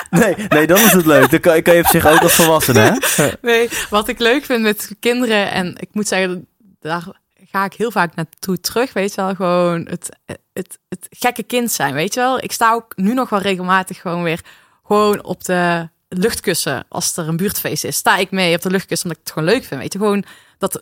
Nee, 0.09 0.35
nee, 0.35 0.67
dan 0.67 0.77
is 0.77 0.91
het 0.91 1.05
leuk. 1.05 1.29
Dan 1.29 1.39
kan, 1.39 1.61
kan 1.61 1.75
je 1.75 1.83
op 1.83 1.87
zich 1.87 2.05
ook 2.05 2.19
als 2.19 2.33
volwassene, 2.33 2.79
hè? 2.79 3.29
Nee, 3.49 3.69
wat 3.89 4.07
ik 4.07 4.19
leuk 4.19 4.45
vind 4.45 4.61
met 4.61 4.95
kinderen, 4.99 5.51
en 5.51 5.75
ik 5.77 5.89
moet 5.91 6.07
zeggen, 6.07 6.47
daar 6.79 7.19
ga 7.51 7.65
ik 7.65 7.73
heel 7.73 7.91
vaak 7.91 8.15
naartoe 8.15 8.59
terug. 8.59 8.93
Weet 8.93 9.13
je 9.15 9.21
wel, 9.21 9.35
gewoon 9.35 9.87
het, 9.89 10.09
het, 10.53 10.79
het 10.89 11.07
gekke 11.09 11.43
kind 11.43 11.71
zijn. 11.71 11.93
Weet 11.93 12.13
je 12.13 12.19
wel, 12.19 12.43
ik 12.43 12.51
sta 12.51 12.73
ook 12.73 12.93
nu 12.95 13.13
nog 13.13 13.29
wel 13.29 13.39
regelmatig 13.39 14.01
gewoon 14.01 14.23
weer 14.23 14.41
gewoon 14.85 15.23
op 15.23 15.43
de 15.43 15.89
luchtkussen. 16.07 16.85
Als 16.89 17.17
er 17.17 17.27
een 17.27 17.37
buurtfeest 17.37 17.83
is, 17.83 17.95
sta 17.95 18.17
ik 18.17 18.31
mee 18.31 18.55
op 18.55 18.61
de 18.61 18.69
luchtkussen 18.69 19.07
omdat 19.09 19.21
ik 19.21 19.27
het 19.33 19.37
gewoon 19.43 19.53
leuk 19.55 19.67
vind. 19.67 19.81
Weet 19.81 19.93
je, 19.93 19.99
gewoon 19.99 20.23
dat 20.57 20.81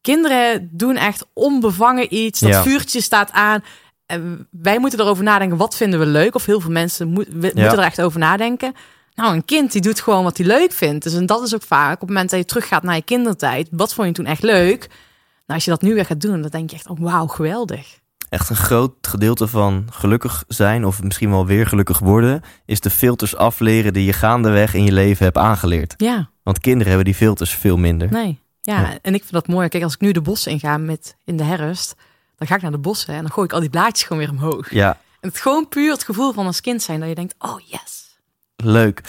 kinderen 0.00 0.68
doen 0.72 0.96
echt 0.96 1.26
onbevangen 1.32 2.14
iets. 2.14 2.40
Dat 2.40 2.50
Ja. 2.50 2.62
vuurtje 2.62 3.00
staat 3.00 3.30
aan. 3.32 3.64
En 4.06 4.48
wij 4.50 4.78
moeten 4.78 5.00
erover 5.00 5.24
nadenken, 5.24 5.56
wat 5.56 5.76
vinden 5.76 5.98
we 6.00 6.06
leuk? 6.06 6.34
Of 6.34 6.44
heel 6.46 6.60
veel 6.60 6.70
mensen 6.70 7.08
moet, 7.08 7.26
we- 7.30 7.46
Ja. 7.54 7.60
moeten 7.60 7.78
er 7.78 7.84
echt 7.84 8.00
over 8.02 8.18
nadenken. 8.18 8.74
Nou, 9.14 9.34
een 9.34 9.44
kind 9.44 9.72
die 9.72 9.80
doet 9.80 10.00
gewoon 10.00 10.24
wat 10.24 10.36
hij 10.36 10.46
leuk 10.46 10.72
vindt. 10.72 11.04
Dus 11.04 11.14
en 11.14 11.26
dat 11.26 11.42
is 11.42 11.54
ook 11.54 11.62
vaak 11.62 11.94
op 11.94 12.00
het 12.00 12.08
moment 12.08 12.30
dat 12.30 12.38
je 12.38 12.44
teruggaat 12.44 12.82
naar 12.82 12.94
je 12.94 13.02
kindertijd. 13.02 13.68
Wat 13.70 13.94
vond 13.94 14.08
je 14.08 14.14
toen 14.14 14.26
echt 14.26 14.42
leuk? 14.42 14.88
Nou, 15.46 15.58
als 15.58 15.64
je 15.64 15.70
dat 15.70 15.82
nu 15.82 15.94
weer 15.94 16.04
gaat 16.06 16.20
doen, 16.20 16.40
dan 16.40 16.50
denk 16.50 16.70
je 16.70 16.76
echt, 16.76 16.88
oh 16.88 16.98
wauw, 17.00 17.26
geweldig. 17.26 18.02
Echt 18.28 18.50
een 18.50 18.56
groot 18.56 18.94
gedeelte 19.00 19.48
van 19.48 19.86
gelukkig 19.90 20.44
zijn, 20.48 20.84
of 20.84 21.02
misschien 21.02 21.30
wel 21.30 21.46
weer 21.46 21.66
gelukkig 21.66 21.98
worden, 21.98 22.42
is 22.64 22.80
de 22.80 22.90
filters 22.90 23.36
afleren 23.36 23.92
die 23.92 24.04
je 24.04 24.12
gaandeweg 24.12 24.74
in 24.74 24.84
je 24.84 24.92
leven 24.92 25.24
hebt 25.24 25.36
aangeleerd. 25.38 25.94
Ja, 25.96 26.28
Want 26.42 26.58
kinderen 26.58 26.86
hebben 26.88 27.04
die 27.04 27.14
filters 27.14 27.54
veel 27.54 27.76
minder. 27.76 28.08
nee. 28.10 28.42
Ja, 28.60 28.80
Ja. 28.80 28.98
en 29.02 29.14
ik 29.14 29.20
vind 29.20 29.32
dat 29.32 29.46
mooi. 29.48 29.68
Kijk, 29.68 29.82
als 29.82 29.94
ik 29.94 30.00
nu 30.00 30.12
de 30.12 30.20
bossen 30.20 30.52
inga 30.52 30.78
met 30.78 31.16
in 31.24 31.36
de 31.36 31.44
herfst, 31.44 31.94
dan 32.36 32.46
ga 32.48 32.54
ik 32.54 32.62
naar 32.62 32.70
de 32.70 32.78
bossen 32.78 33.14
en 33.14 33.20
dan 33.22 33.30
gooi 33.32 33.46
ik 33.46 33.52
al 33.52 33.60
die 33.60 33.70
blaadjes 33.70 34.02
gewoon 34.06 34.22
weer 34.22 34.30
omhoog. 34.32 34.70
Ja, 34.70 34.98
En 35.20 35.28
het 35.28 35.38
gewoon 35.38 35.68
puur 35.68 35.92
het 35.92 36.04
gevoel 36.04 36.32
van 36.32 36.46
als 36.46 36.60
kind 36.60 36.82
zijn 36.82 37.00
dat 37.00 37.08
je 37.08 37.14
denkt, 37.14 37.34
oh 37.38 37.60
yes. 37.66 38.18
leuk. 38.56 39.00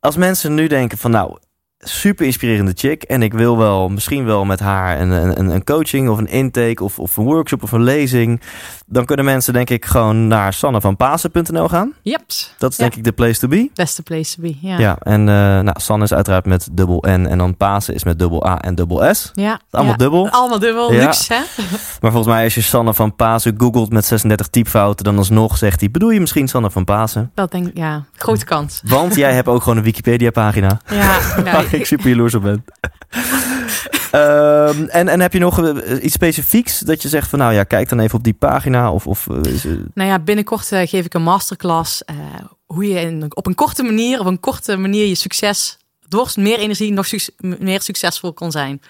Als 0.00 0.16
mensen 0.16 0.54
nu 0.54 0.66
denken 0.66 0.98
van 0.98 1.10
nou, 1.10 1.38
super 1.84 2.26
inspirerende 2.26 2.72
chick 2.74 3.02
en 3.02 3.22
ik 3.22 3.32
wil 3.32 3.58
wel 3.58 3.88
misschien 3.88 4.24
wel 4.24 4.44
met 4.44 4.60
haar 4.60 5.00
een, 5.00 5.10
een, 5.10 5.50
een 5.50 5.64
coaching 5.64 6.08
of 6.08 6.18
een 6.18 6.26
intake 6.28 6.84
of, 6.84 6.98
of 6.98 7.16
een 7.16 7.24
workshop 7.24 7.62
of 7.62 7.72
een 7.72 7.82
lezing, 7.82 8.40
dan 8.86 9.04
kunnen 9.04 9.24
mensen 9.24 9.52
denk 9.52 9.70
ik 9.70 9.84
gewoon 9.84 10.26
naar 10.28 10.52
sannevanpasen.nl 10.52 11.68
gaan. 11.68 11.92
Jeps. 12.02 12.54
Dat 12.58 12.70
is 12.70 12.76
Ja. 12.76 12.82
denk 12.82 12.96
ik 12.96 13.04
de 13.04 13.12
place 13.12 13.38
to 13.40 13.48
be. 13.48 13.70
Beste 13.74 14.02
place 14.02 14.34
to 14.34 14.42
be. 14.42 14.54
Ja. 14.60 14.78
Ja, 14.78 14.96
en 15.02 15.20
eh 15.20 15.34
nou, 15.34 15.80
Sanne 15.80 16.04
is 16.04 16.12
uiteraard 16.14 16.46
met 16.46 16.68
dubbel 16.72 17.04
N 17.08 17.26
en 17.26 17.38
dan 17.38 17.56
Pasen 17.56 17.94
is 17.94 18.04
met 18.04 18.18
dubbel 18.18 18.46
A 18.46 18.60
en 18.60 18.74
dubbel 18.74 19.14
S. 19.14 19.30
Ja. 19.34 19.60
Allemaal 19.70 19.92
ja. 19.92 19.98
dubbel. 19.98 20.28
Allemaal 20.28 20.58
dubbel. 20.58 20.92
Ja. 20.92 21.04
Luxe, 21.04 21.34
hè? 21.34 21.40
Maar 22.00 22.12
volgens 22.12 22.34
mij 22.34 22.44
als 22.44 22.54
je 22.54 22.60
Sanne 22.60 22.94
van 22.94 23.16
Pasen 23.16 23.54
googelt 23.58 23.92
met 23.92 24.04
36 24.04 24.46
typfouten, 24.46 25.04
dan 25.04 25.18
alsnog 25.18 25.58
zegt 25.58 25.80
hij, 25.80 25.90
bedoel 25.90 26.10
je 26.10 26.20
misschien 26.20 26.48
Sanne 26.48 26.70
van 26.70 26.84
Pasen? 26.84 27.30
Dat 27.34 27.50
denk 27.50 27.66
ik, 27.66 27.76
ja. 27.76 28.04
Grote 28.16 28.44
kans. 28.44 28.80
Want 28.84 29.14
jij 29.14 29.32
hebt 29.34 29.48
ook 29.48 29.62
gewoon 29.62 29.78
een 29.78 29.84
Wikipedia 29.84 30.30
pagina. 30.30 30.80
Ja. 30.90 31.18
ja. 31.44 31.62
Ik 31.80 31.86
super 31.86 32.08
jaloers 32.08 32.34
op 32.34 32.42
ben. 32.42 32.64
Ehm, 34.10 34.84
en, 34.84 35.08
en 35.08 35.20
heb 35.20 35.32
je 35.32 35.38
nog 35.38 35.64
eh, 35.64 36.04
iets 36.04 36.14
specifieks 36.14 36.78
dat 36.78 37.02
je 37.02 37.08
zegt 37.08 37.28
van 37.28 37.38
nou 37.38 37.52
ja, 37.52 37.64
kijk 37.64 37.88
dan 37.88 38.00
even 38.00 38.18
op 38.18 38.24
die 38.24 38.32
pagina 38.34 38.92
of, 38.92 39.06
of 39.06 39.28
eh, 39.28 39.52
is, 39.52 39.64
Nou 39.94 40.08
ja, 40.08 40.18
binnenkort 40.18 40.72
eh, 40.72 40.88
geef 40.88 41.04
ik 41.04 41.14
een 41.14 41.22
masterclass. 41.22 42.02
hoe 42.66 42.88
je 42.88 43.00
in, 43.00 43.36
op 43.36 43.46
een 43.46 43.54
korte 43.54 43.82
manier, 43.82 44.20
op 44.20 44.26
een 44.26 44.40
korte 44.40 44.76
manier 44.76 45.06
je 45.06 45.14
succes, 45.14 45.78
door 46.08 46.32
meer 46.34 46.58
energie, 46.58 46.92
nog 46.92 47.06
suc- 47.06 47.30
meer 47.38 47.80
succesvol 47.82 48.32
kan 48.32 48.50
zijn. 48.52 48.80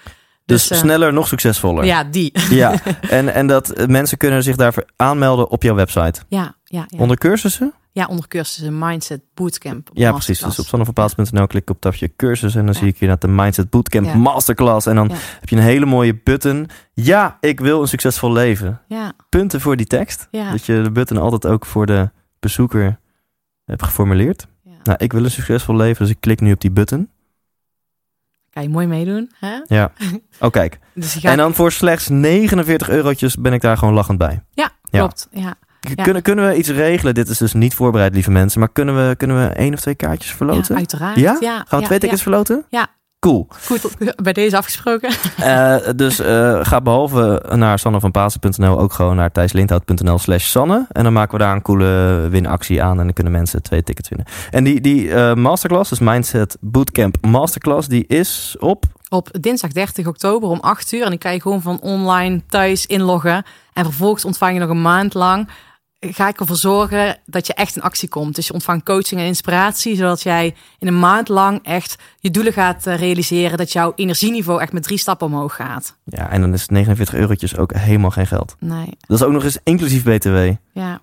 dus 0.44 0.70
eh, 0.70 0.78
sneller, 0.78 1.12
nog 1.12 1.28
succesvoller. 1.28 1.85
Ja, 1.85 2.05
die. 2.05 2.32
Ja, 2.51 2.74
en, 3.09 3.35
en 3.35 3.47
dat 3.47 3.86
mensen 3.89 4.19
kunnen 4.19 4.43
zich 4.43 4.56
daarvoor 4.56 4.85
aanmelden 4.97 5.48
op 5.51 5.62
jouw 5.62 5.74
website. 5.74 6.20
Ja, 6.28 6.55
ja, 6.65 6.85
ja. 6.89 6.98
Onder 6.98 7.19
cursussen? 7.19 7.74
Ja, 7.94 8.06
onder 8.06 8.28
cursussen 8.28 8.78
Mindset 8.78 9.20
Bootcamp. 9.34 9.90
Ja, 9.92 10.10
precies. 10.12 10.38
Dus 10.40 10.58
op 10.58 10.66
sanneverpaals.nl 10.66 11.46
klik 11.46 11.70
op 11.70 11.80
tapje 11.80 12.12
cursus 12.16 12.54
en 12.54 12.64
dan 12.64 12.74
Ja. 12.74 12.80
zie 12.80 12.88
ik 12.88 12.96
je 12.96 13.06
naar 13.06 13.18
de 13.18 13.28
Mindset 13.28 13.70
Bootcamp 13.70 14.06
Ja. 14.06 14.14
Masterclass. 14.14 14.86
En 14.86 14.94
dan 14.94 15.08
Ja. 15.08 15.14
heb 15.40 15.48
je 15.48 15.56
een 15.56 15.62
hele 15.62 15.86
mooie 15.86 16.14
button. 16.24 16.68
Ja, 16.92 17.36
ik 17.40 17.60
wil 17.60 17.80
een 17.80 17.88
succesvol 17.88 18.32
leven. 18.32 18.80
Ja, 18.88 19.12
Punten 19.28 19.60
voor 19.60 19.76
die 19.76 19.86
tekst. 19.86 20.28
ja. 20.30 20.50
Dat 20.50 20.64
je 20.66 20.82
de 20.82 20.90
button 20.90 21.16
altijd 21.18 21.46
ook 21.52 21.66
voor 21.66 21.86
de 21.86 22.10
bezoeker 22.40 22.98
hebt 23.64 23.82
geformuleerd. 23.82 24.46
ja. 24.62 24.72
Nou, 24.82 24.98
ik 25.04 25.12
wil 25.12 25.24
een 25.24 25.30
succesvol 25.30 25.76
leven, 25.76 26.04
dus 26.04 26.14
ik 26.14 26.20
klik 26.20 26.40
nu 26.40 26.52
op 26.52 26.60
die 26.60 26.70
button. 26.70 27.08
Kan 28.50 28.62
je 28.62 28.68
mooi 28.68 28.86
meedoen, 28.86 29.30
hè? 29.38 29.60
Ja. 29.66 29.92
Oh, 30.40 30.50
kijk. 30.50 30.78
Dus. 30.94 31.22
En 31.22 31.36
dan 31.36 31.54
voor 31.54 31.72
slechts 31.72 32.08
49 32.08 32.88
eurotjes 32.88 33.36
ben 33.36 33.52
ik 33.52 33.60
daar 33.60 33.76
gewoon 33.78 33.94
lachend 33.94 34.18
bij. 34.18 34.42
Ja, 34.50 34.70
Ja. 34.90 34.98
klopt. 34.98 35.28
Ja. 35.30 35.54
Ja. 35.94 36.02
Kunnen, 36.02 36.23
kunnen 36.23 36.48
we 36.48 36.56
iets 36.56 36.69
regelen? 36.69 37.15
Dit 37.15 37.28
is 37.28 37.39
dus 37.39 37.52
niet 37.52 37.74
voorbereid, 37.74 38.15
lieve 38.15 38.31
mensen. 38.31 38.61
Maar 38.61 38.73
kunnen 38.73 39.09
we, 39.09 39.16
kunnen 39.16 39.48
we 39.48 39.55
één 39.55 39.74
of 39.74 39.81
twee 39.81 39.94
kaartjes 39.94 40.31
ja, 40.31 40.36
verloten? 40.36 40.77
uiteraard. 40.77 41.16
Ja? 41.16 41.36
Ja? 41.40 41.56
Gaan 41.56 41.66
we 41.69 41.77
ja, 41.77 41.86
twee 41.86 41.98
tickets 41.98 42.23
verloten? 42.23 42.65
Ja. 42.69 42.89
Cool. 43.24 43.47
ja. 43.51 43.56
Goed, 43.66 43.97
bij 44.23 44.32
deze 44.32 44.56
afgesproken. 44.56 45.11
Eh, 45.36 45.77
dus 45.97 46.20
eh, 46.20 46.59
ga 46.62 46.81
behalve 46.81 47.43
naar 47.55 47.78
sannevanpasen.nl 47.78 48.78
ook 48.78 48.93
gewoon 48.93 49.16
naar 49.16 49.32
thijslindhout.nl 49.32 50.19
slash 50.19 50.44
sanne. 50.44 50.86
En 50.93 51.05
dan 51.05 51.12
maken 51.12 51.39
we 51.39 51.44
daar 51.44 51.55
een 51.55 51.62
coole 51.62 52.27
winactie 52.31 52.82
aan. 52.82 52.98
En 52.98 53.05
dan 53.05 53.12
kunnen 53.12 53.32
mensen 53.32 53.62
twee 53.62 53.82
tickets 53.82 54.09
winnen. 54.09 54.27
En 54.51 54.65
die, 54.65 54.81
die 54.81 55.15
eh, 55.15 55.35
masterclass, 55.35 55.90
dus 55.90 55.98
Mindset 55.98 56.56
Bootcamp 56.61 57.16
Masterclass, 57.27 57.89
die 57.89 58.06
is 58.06 58.56
op... 58.59 58.85
Op 59.09 59.28
dinsdag 59.40 59.73
30 59.73 60.06
oktober 60.06 60.48
om 60.48 60.61
8 60.61 60.93
uur. 60.93 61.02
En 61.02 61.11
die 61.11 61.19
kan 61.19 61.32
je 61.32 61.40
gewoon 61.40 61.62
van 61.62 61.81
online 61.81 62.43
thuis 62.48 62.86
inloggen. 62.86 63.44
En 63.73 63.85
vervolgens 63.85 64.24
ontvang 64.24 64.55
je 64.55 64.61
nog 64.61 64.70
een 64.70 64.82
maand 64.82 65.15
lang. 65.15 65.48
Ga 66.12 66.28
ik 66.28 66.40
ervoor 66.40 66.56
zorgen 66.56 67.18
dat 67.26 67.47
je 67.47 67.55
echt 67.55 67.76
in 67.76 67.82
actie 67.82 68.09
komt. 68.09 68.35
Dus 68.35 68.47
je 68.47 68.52
ontvangt 68.52 68.85
coaching 68.85 69.20
en 69.20 69.26
inspiratie. 69.26 69.97
Zodat 69.97 70.22
jij 70.22 70.55
in 70.78 70.86
een 70.86 70.98
maand 70.98 71.28
lang 71.28 71.60
echt 71.62 71.97
je 72.18 72.31
doelen 72.31 72.52
gaat 72.52 72.86
eh, 72.86 72.97
realiseren. 72.98 73.59
Dat 73.59 73.72
jouw 73.72 73.93
energieniveau 73.97 74.60
echt 74.60 74.72
met 74.72 74.82
drie 74.82 74.98
stappen 74.98 75.26
omhoog 75.26 75.55
gaat. 75.55 75.97
Ja, 76.05 76.31
en 76.31 76.40
dan 76.40 76.52
is 76.52 76.68
49 76.68 77.14
eurotjes 77.14 77.56
ook 77.56 77.74
helemaal 77.74 78.10
geen 78.10 78.26
geld. 78.26 78.56
Nee, 78.59 78.89
Dat 79.01 79.18
is 79.18 79.24
ook 79.26 79.32
nog 79.32 79.44
eens 79.44 79.59
inclusief 79.64 80.02
BTW. 80.05 80.51
ja. 80.72 81.01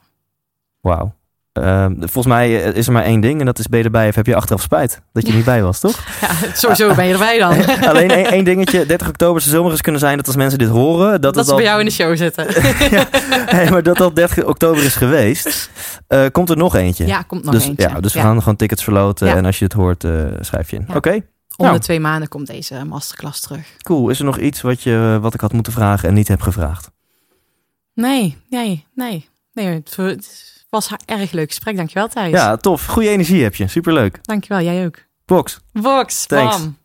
Wauw. 0.82 1.14
Ehm, 1.52 1.96
volgens 1.98 2.26
mij 2.26 2.64
eh, 2.64 2.76
is 2.76 2.88
er 2.88 2.94
maar 2.94 3.04
één 3.04 3.22
ding 3.22 3.40
en 3.40 3.46
dat 3.46 3.60
is 3.60 3.68
ben 3.68 3.80
je 3.80 3.86
erbij 3.86 4.08
of 4.08 4.16
heb 4.16 4.26
je 4.26 4.36
achteraf 4.36 4.62
spijt 4.62 5.02
dat 5.14 5.28
je 5.28 5.34
niet 5.34 5.46
bij 5.46 5.64
was, 5.64 5.80
toch? 5.80 6.00
ja 6.22 6.30
sowieso 6.54 6.96
ben 6.96 7.06
je 7.06 7.14
erbij 7.14 7.38
dan. 7.40 7.66
Alleen 7.90 8.12
één, 8.12 8.26
één 8.26 8.44
dingetje, 8.44 8.86
30 8.86 9.08
oktober 9.08 9.42
zou 9.42 9.56
zomaar 9.56 9.72
eens 9.72 9.82
kunnen 9.82 10.02
zijn 10.02 10.18
dat 10.18 10.28
als 10.28 10.36
mensen 10.36 10.60
dit 10.60 10.68
horen, 10.70 11.12
dat, 11.12 11.22
Dat, 11.22 11.36
het 11.36 11.46
ze 11.46 11.52
al, 11.52 11.58
bij 11.58 11.66
jou 11.66 11.80
in 11.80 11.86
de 11.86 11.92
show 11.92 12.18
zitten. 12.18 12.46
ja, 12.98 13.08
nee, 13.52 13.70
maar 13.70 13.84
dat 13.84 14.02
al 14.02 14.14
30 14.14 14.46
oktober 14.46 14.84
is 14.84 14.96
geweest, 14.96 15.70
eh, 16.08 16.26
komt 16.32 16.50
er 16.50 16.58
nog 16.58 16.76
eentje. 16.76 17.06
Ja, 17.06 17.22
komt 17.22 17.44
nog 17.44 17.54
dus, 17.54 17.66
eentje. 17.68 17.90
Ja, 17.90 18.00
dus 18.00 18.14
we 18.14 18.20
Ja. 18.20 18.26
gaan 18.26 18.40
gewoon 18.40 18.56
tickets 18.56 18.84
verloten 18.84 19.28
en 19.36 19.46
als 19.46 19.60
je 19.60 19.64
het 19.64 19.74
hoort, 19.74 20.04
eh, 20.04 20.12
schrijf 20.40 20.70
je 20.70 20.76
in. 20.76 20.96
Oké, 20.96 21.12
Om 21.58 21.66
Nou. 21.66 21.74
de 21.74 21.84
twee 21.84 22.00
maanden 22.00 22.30
komt 22.30 22.48
deze 22.48 22.84
masterclass 22.86 23.40
terug. 23.42 23.68
cool. 23.84 24.10
Is 24.10 24.20
er 24.20 24.26
nog 24.26 24.38
iets 24.38 24.62
wat, 24.62 24.82
je, 24.82 25.18
wat 25.22 25.34
ik 25.34 25.40
had 25.42 25.54
moeten 25.54 25.74
vragen 25.74 26.08
en 26.10 26.14
niet 26.16 26.28
heb 26.28 26.42
gevraagd? 26.42 26.92
Nee, 27.94 28.38
nee, 28.50 28.86
nee. 28.96 29.30
nee 29.54 29.68
het 29.68 29.96
het 29.96 30.51
was 30.72 30.92
een 30.92 31.00
erg 31.06 31.32
leuk 31.32 31.48
gesprek. 31.48 31.76
Dankjewel 31.76 32.08
Thijs. 32.08 32.32
Ja, 32.32 32.58
tof. 32.58 32.86
Goede 32.86 33.10
energie 33.10 33.44
heb 33.44 33.56
je. 33.56 33.68
Superleuk. 33.68 34.20
Dankjewel, 34.22 34.64
jij 34.64 34.86
ook. 34.86 34.98
Box. 35.26 35.60
Vox, 35.74 36.26
Thanks. 36.26 36.58
bam. 36.58 36.78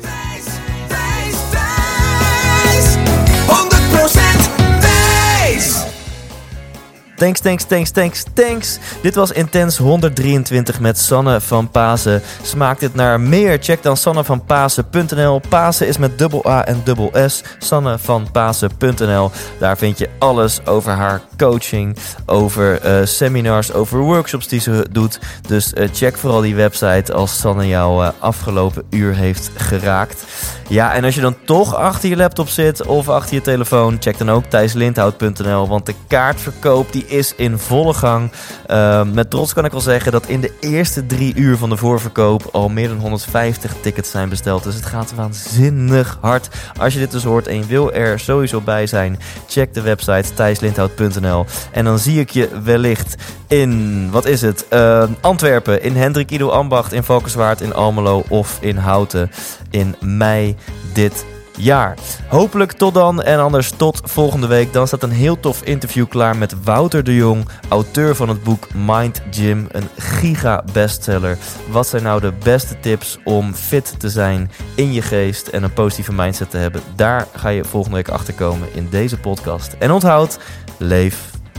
Thijs, 0.00 1.36
Thijs, 1.50 2.96
100% 3.46 4.12
Thijs. 4.12 4.39
Thanks, 7.20 7.40
thanks, 7.40 7.64
thanks, 7.64 7.90
thanks, 7.90 8.24
thanks. 8.34 8.78
Dit 9.02 9.14
was 9.14 9.32
Intens 9.32 9.76
123 9.76 10.80
met 10.80 10.98
Sanne 10.98 11.40
van 11.40 11.70
Pasen. 11.70 12.22
Smaakt 12.42 12.80
dit 12.80 12.94
naar 12.94 13.20
meer? 13.20 13.58
Check 13.60 13.82
dan 13.82 13.96
sannevanpasen.nl. 13.96 15.40
Pasen 15.48 15.86
is 15.86 15.98
met 15.98 16.18
dubbel 16.18 16.46
A 16.46 16.64
en 16.64 16.80
dubbel 16.84 17.12
S. 17.26 17.42
Sannevanpasen.nl. 17.58 19.30
Daar 19.58 19.76
vind 19.76 19.98
je 19.98 20.08
alles 20.18 20.66
over 20.66 20.92
haar 20.92 21.20
coaching, 21.36 21.96
over 22.26 22.80
eh, 22.80 23.04
seminars, 23.04 23.72
over 23.72 23.98
workshops 23.98 24.48
die 24.48 24.60
ze 24.60 24.86
doet. 24.90 25.18
Dus 25.46 25.72
eh, 25.72 25.88
check 25.92 26.16
vooral 26.16 26.40
die 26.40 26.54
website 26.54 27.12
als 27.12 27.38
Sanne 27.38 27.68
jou 27.68 28.04
eh, 28.04 28.10
afgelopen 28.18 28.82
uur 28.90 29.14
heeft 29.14 29.50
geraakt. 29.54 30.24
Ja, 30.68 30.94
en 30.94 31.04
als 31.04 31.14
je 31.14 31.20
dan 31.20 31.36
toch 31.44 31.74
achter 31.74 32.08
je 32.08 32.16
laptop 32.16 32.48
zit 32.48 32.86
of 32.86 33.08
achter 33.08 33.34
je 33.34 33.40
telefoon, 33.40 33.96
check 34.00 34.18
dan 34.18 34.30
ook 34.30 34.44
thijslindhout.nl. 34.44 35.68
Want 35.68 35.86
de 35.86 35.94
kaartverkoop 36.06 36.92
die 36.92 37.04
is 37.10 37.34
in 37.36 37.58
volle 37.58 37.94
gang. 37.94 38.30
Uh, 38.70 39.02
met 39.02 39.30
trots 39.30 39.52
kan 39.52 39.64
ik 39.64 39.70
wel 39.70 39.80
zeggen 39.80 40.12
dat 40.12 40.26
in 40.26 40.40
de 40.40 40.52
eerste 40.60 41.06
drie 41.06 41.34
uur 41.34 41.56
van 41.56 41.68
de 41.68 41.76
voorverkoop 41.76 42.48
al 42.52 42.68
meer 42.68 42.88
dan 42.88 42.98
150 42.98 43.74
tickets 43.80 44.10
zijn 44.10 44.28
besteld. 44.28 44.62
Dus 44.62 44.74
het 44.74 44.86
gaat 44.86 45.14
waanzinnig 45.14 46.18
hard. 46.20 46.48
Als 46.78 46.92
je 46.92 46.98
dit 46.98 47.10
dus 47.10 47.24
hoort 47.24 47.46
en 47.46 47.56
je 47.56 47.66
wil 47.66 47.92
er 47.92 48.20
sowieso 48.20 48.60
bij 48.60 48.86
zijn, 48.86 49.18
check 49.48 49.74
de 49.74 49.80
website 49.80 50.34
thijslindhout.nl. 50.34 51.46
En 51.72 51.84
dan 51.84 51.98
zie 51.98 52.20
ik 52.20 52.30
je 52.30 52.48
wellicht 52.64 53.14
in, 53.46 54.08
wat 54.10 54.26
is 54.26 54.40
het, 54.40 54.66
uh, 54.72 55.02
Antwerpen, 55.20 55.82
in 55.82 55.96
Hendrik 55.96 56.30
Ido 56.30 56.48
Ambacht, 56.48 56.92
in 56.92 57.02
Valkenswaard, 57.02 57.60
in 57.60 57.74
Almelo 57.74 58.24
of 58.28 58.58
in 58.60 58.76
Houten 58.76 59.30
in 59.70 59.96
mei 60.00 60.56
dit 60.92 61.24
jaar. 61.60 61.98
Hopelijk 62.28 62.72
tot 62.72 62.94
dan 62.94 63.22
en 63.22 63.38
anders 63.38 63.70
tot 63.70 64.00
volgende 64.04 64.46
week. 64.46 64.72
Dan 64.72 64.86
staat 64.86 65.02
een 65.02 65.10
heel 65.10 65.40
tof 65.40 65.62
interview 65.62 66.08
klaar 66.08 66.36
met 66.36 66.64
Wouter 66.64 67.04
de 67.04 67.14
Jong, 67.14 67.48
auteur 67.68 68.16
van 68.16 68.28
het 68.28 68.42
boek 68.42 68.66
Mind 68.74 69.22
Gym, 69.30 69.66
een 69.72 69.88
giga 69.96 70.64
bestseller. 70.72 71.38
Wat 71.70 71.86
zijn 71.86 72.02
nou 72.02 72.20
de 72.20 72.32
beste 72.42 72.80
tips 72.80 73.18
om 73.24 73.54
fit 73.54 74.00
te 74.00 74.08
zijn 74.08 74.50
in 74.74 74.92
je 74.92 75.02
geest 75.02 75.48
en 75.48 75.62
een 75.62 75.72
positieve 75.72 76.12
mindset 76.12 76.50
te 76.50 76.56
hebben? 76.56 76.82
Daar 76.96 77.26
ga 77.34 77.48
je 77.48 77.64
volgende 77.64 77.96
week 77.96 78.08
achter 78.08 78.34
komen 78.34 78.74
in 78.74 78.88
deze 78.90 79.18
podcast. 79.18 79.76
En 79.78 79.90
onthoud, 79.90 80.38
leef 80.78 81.29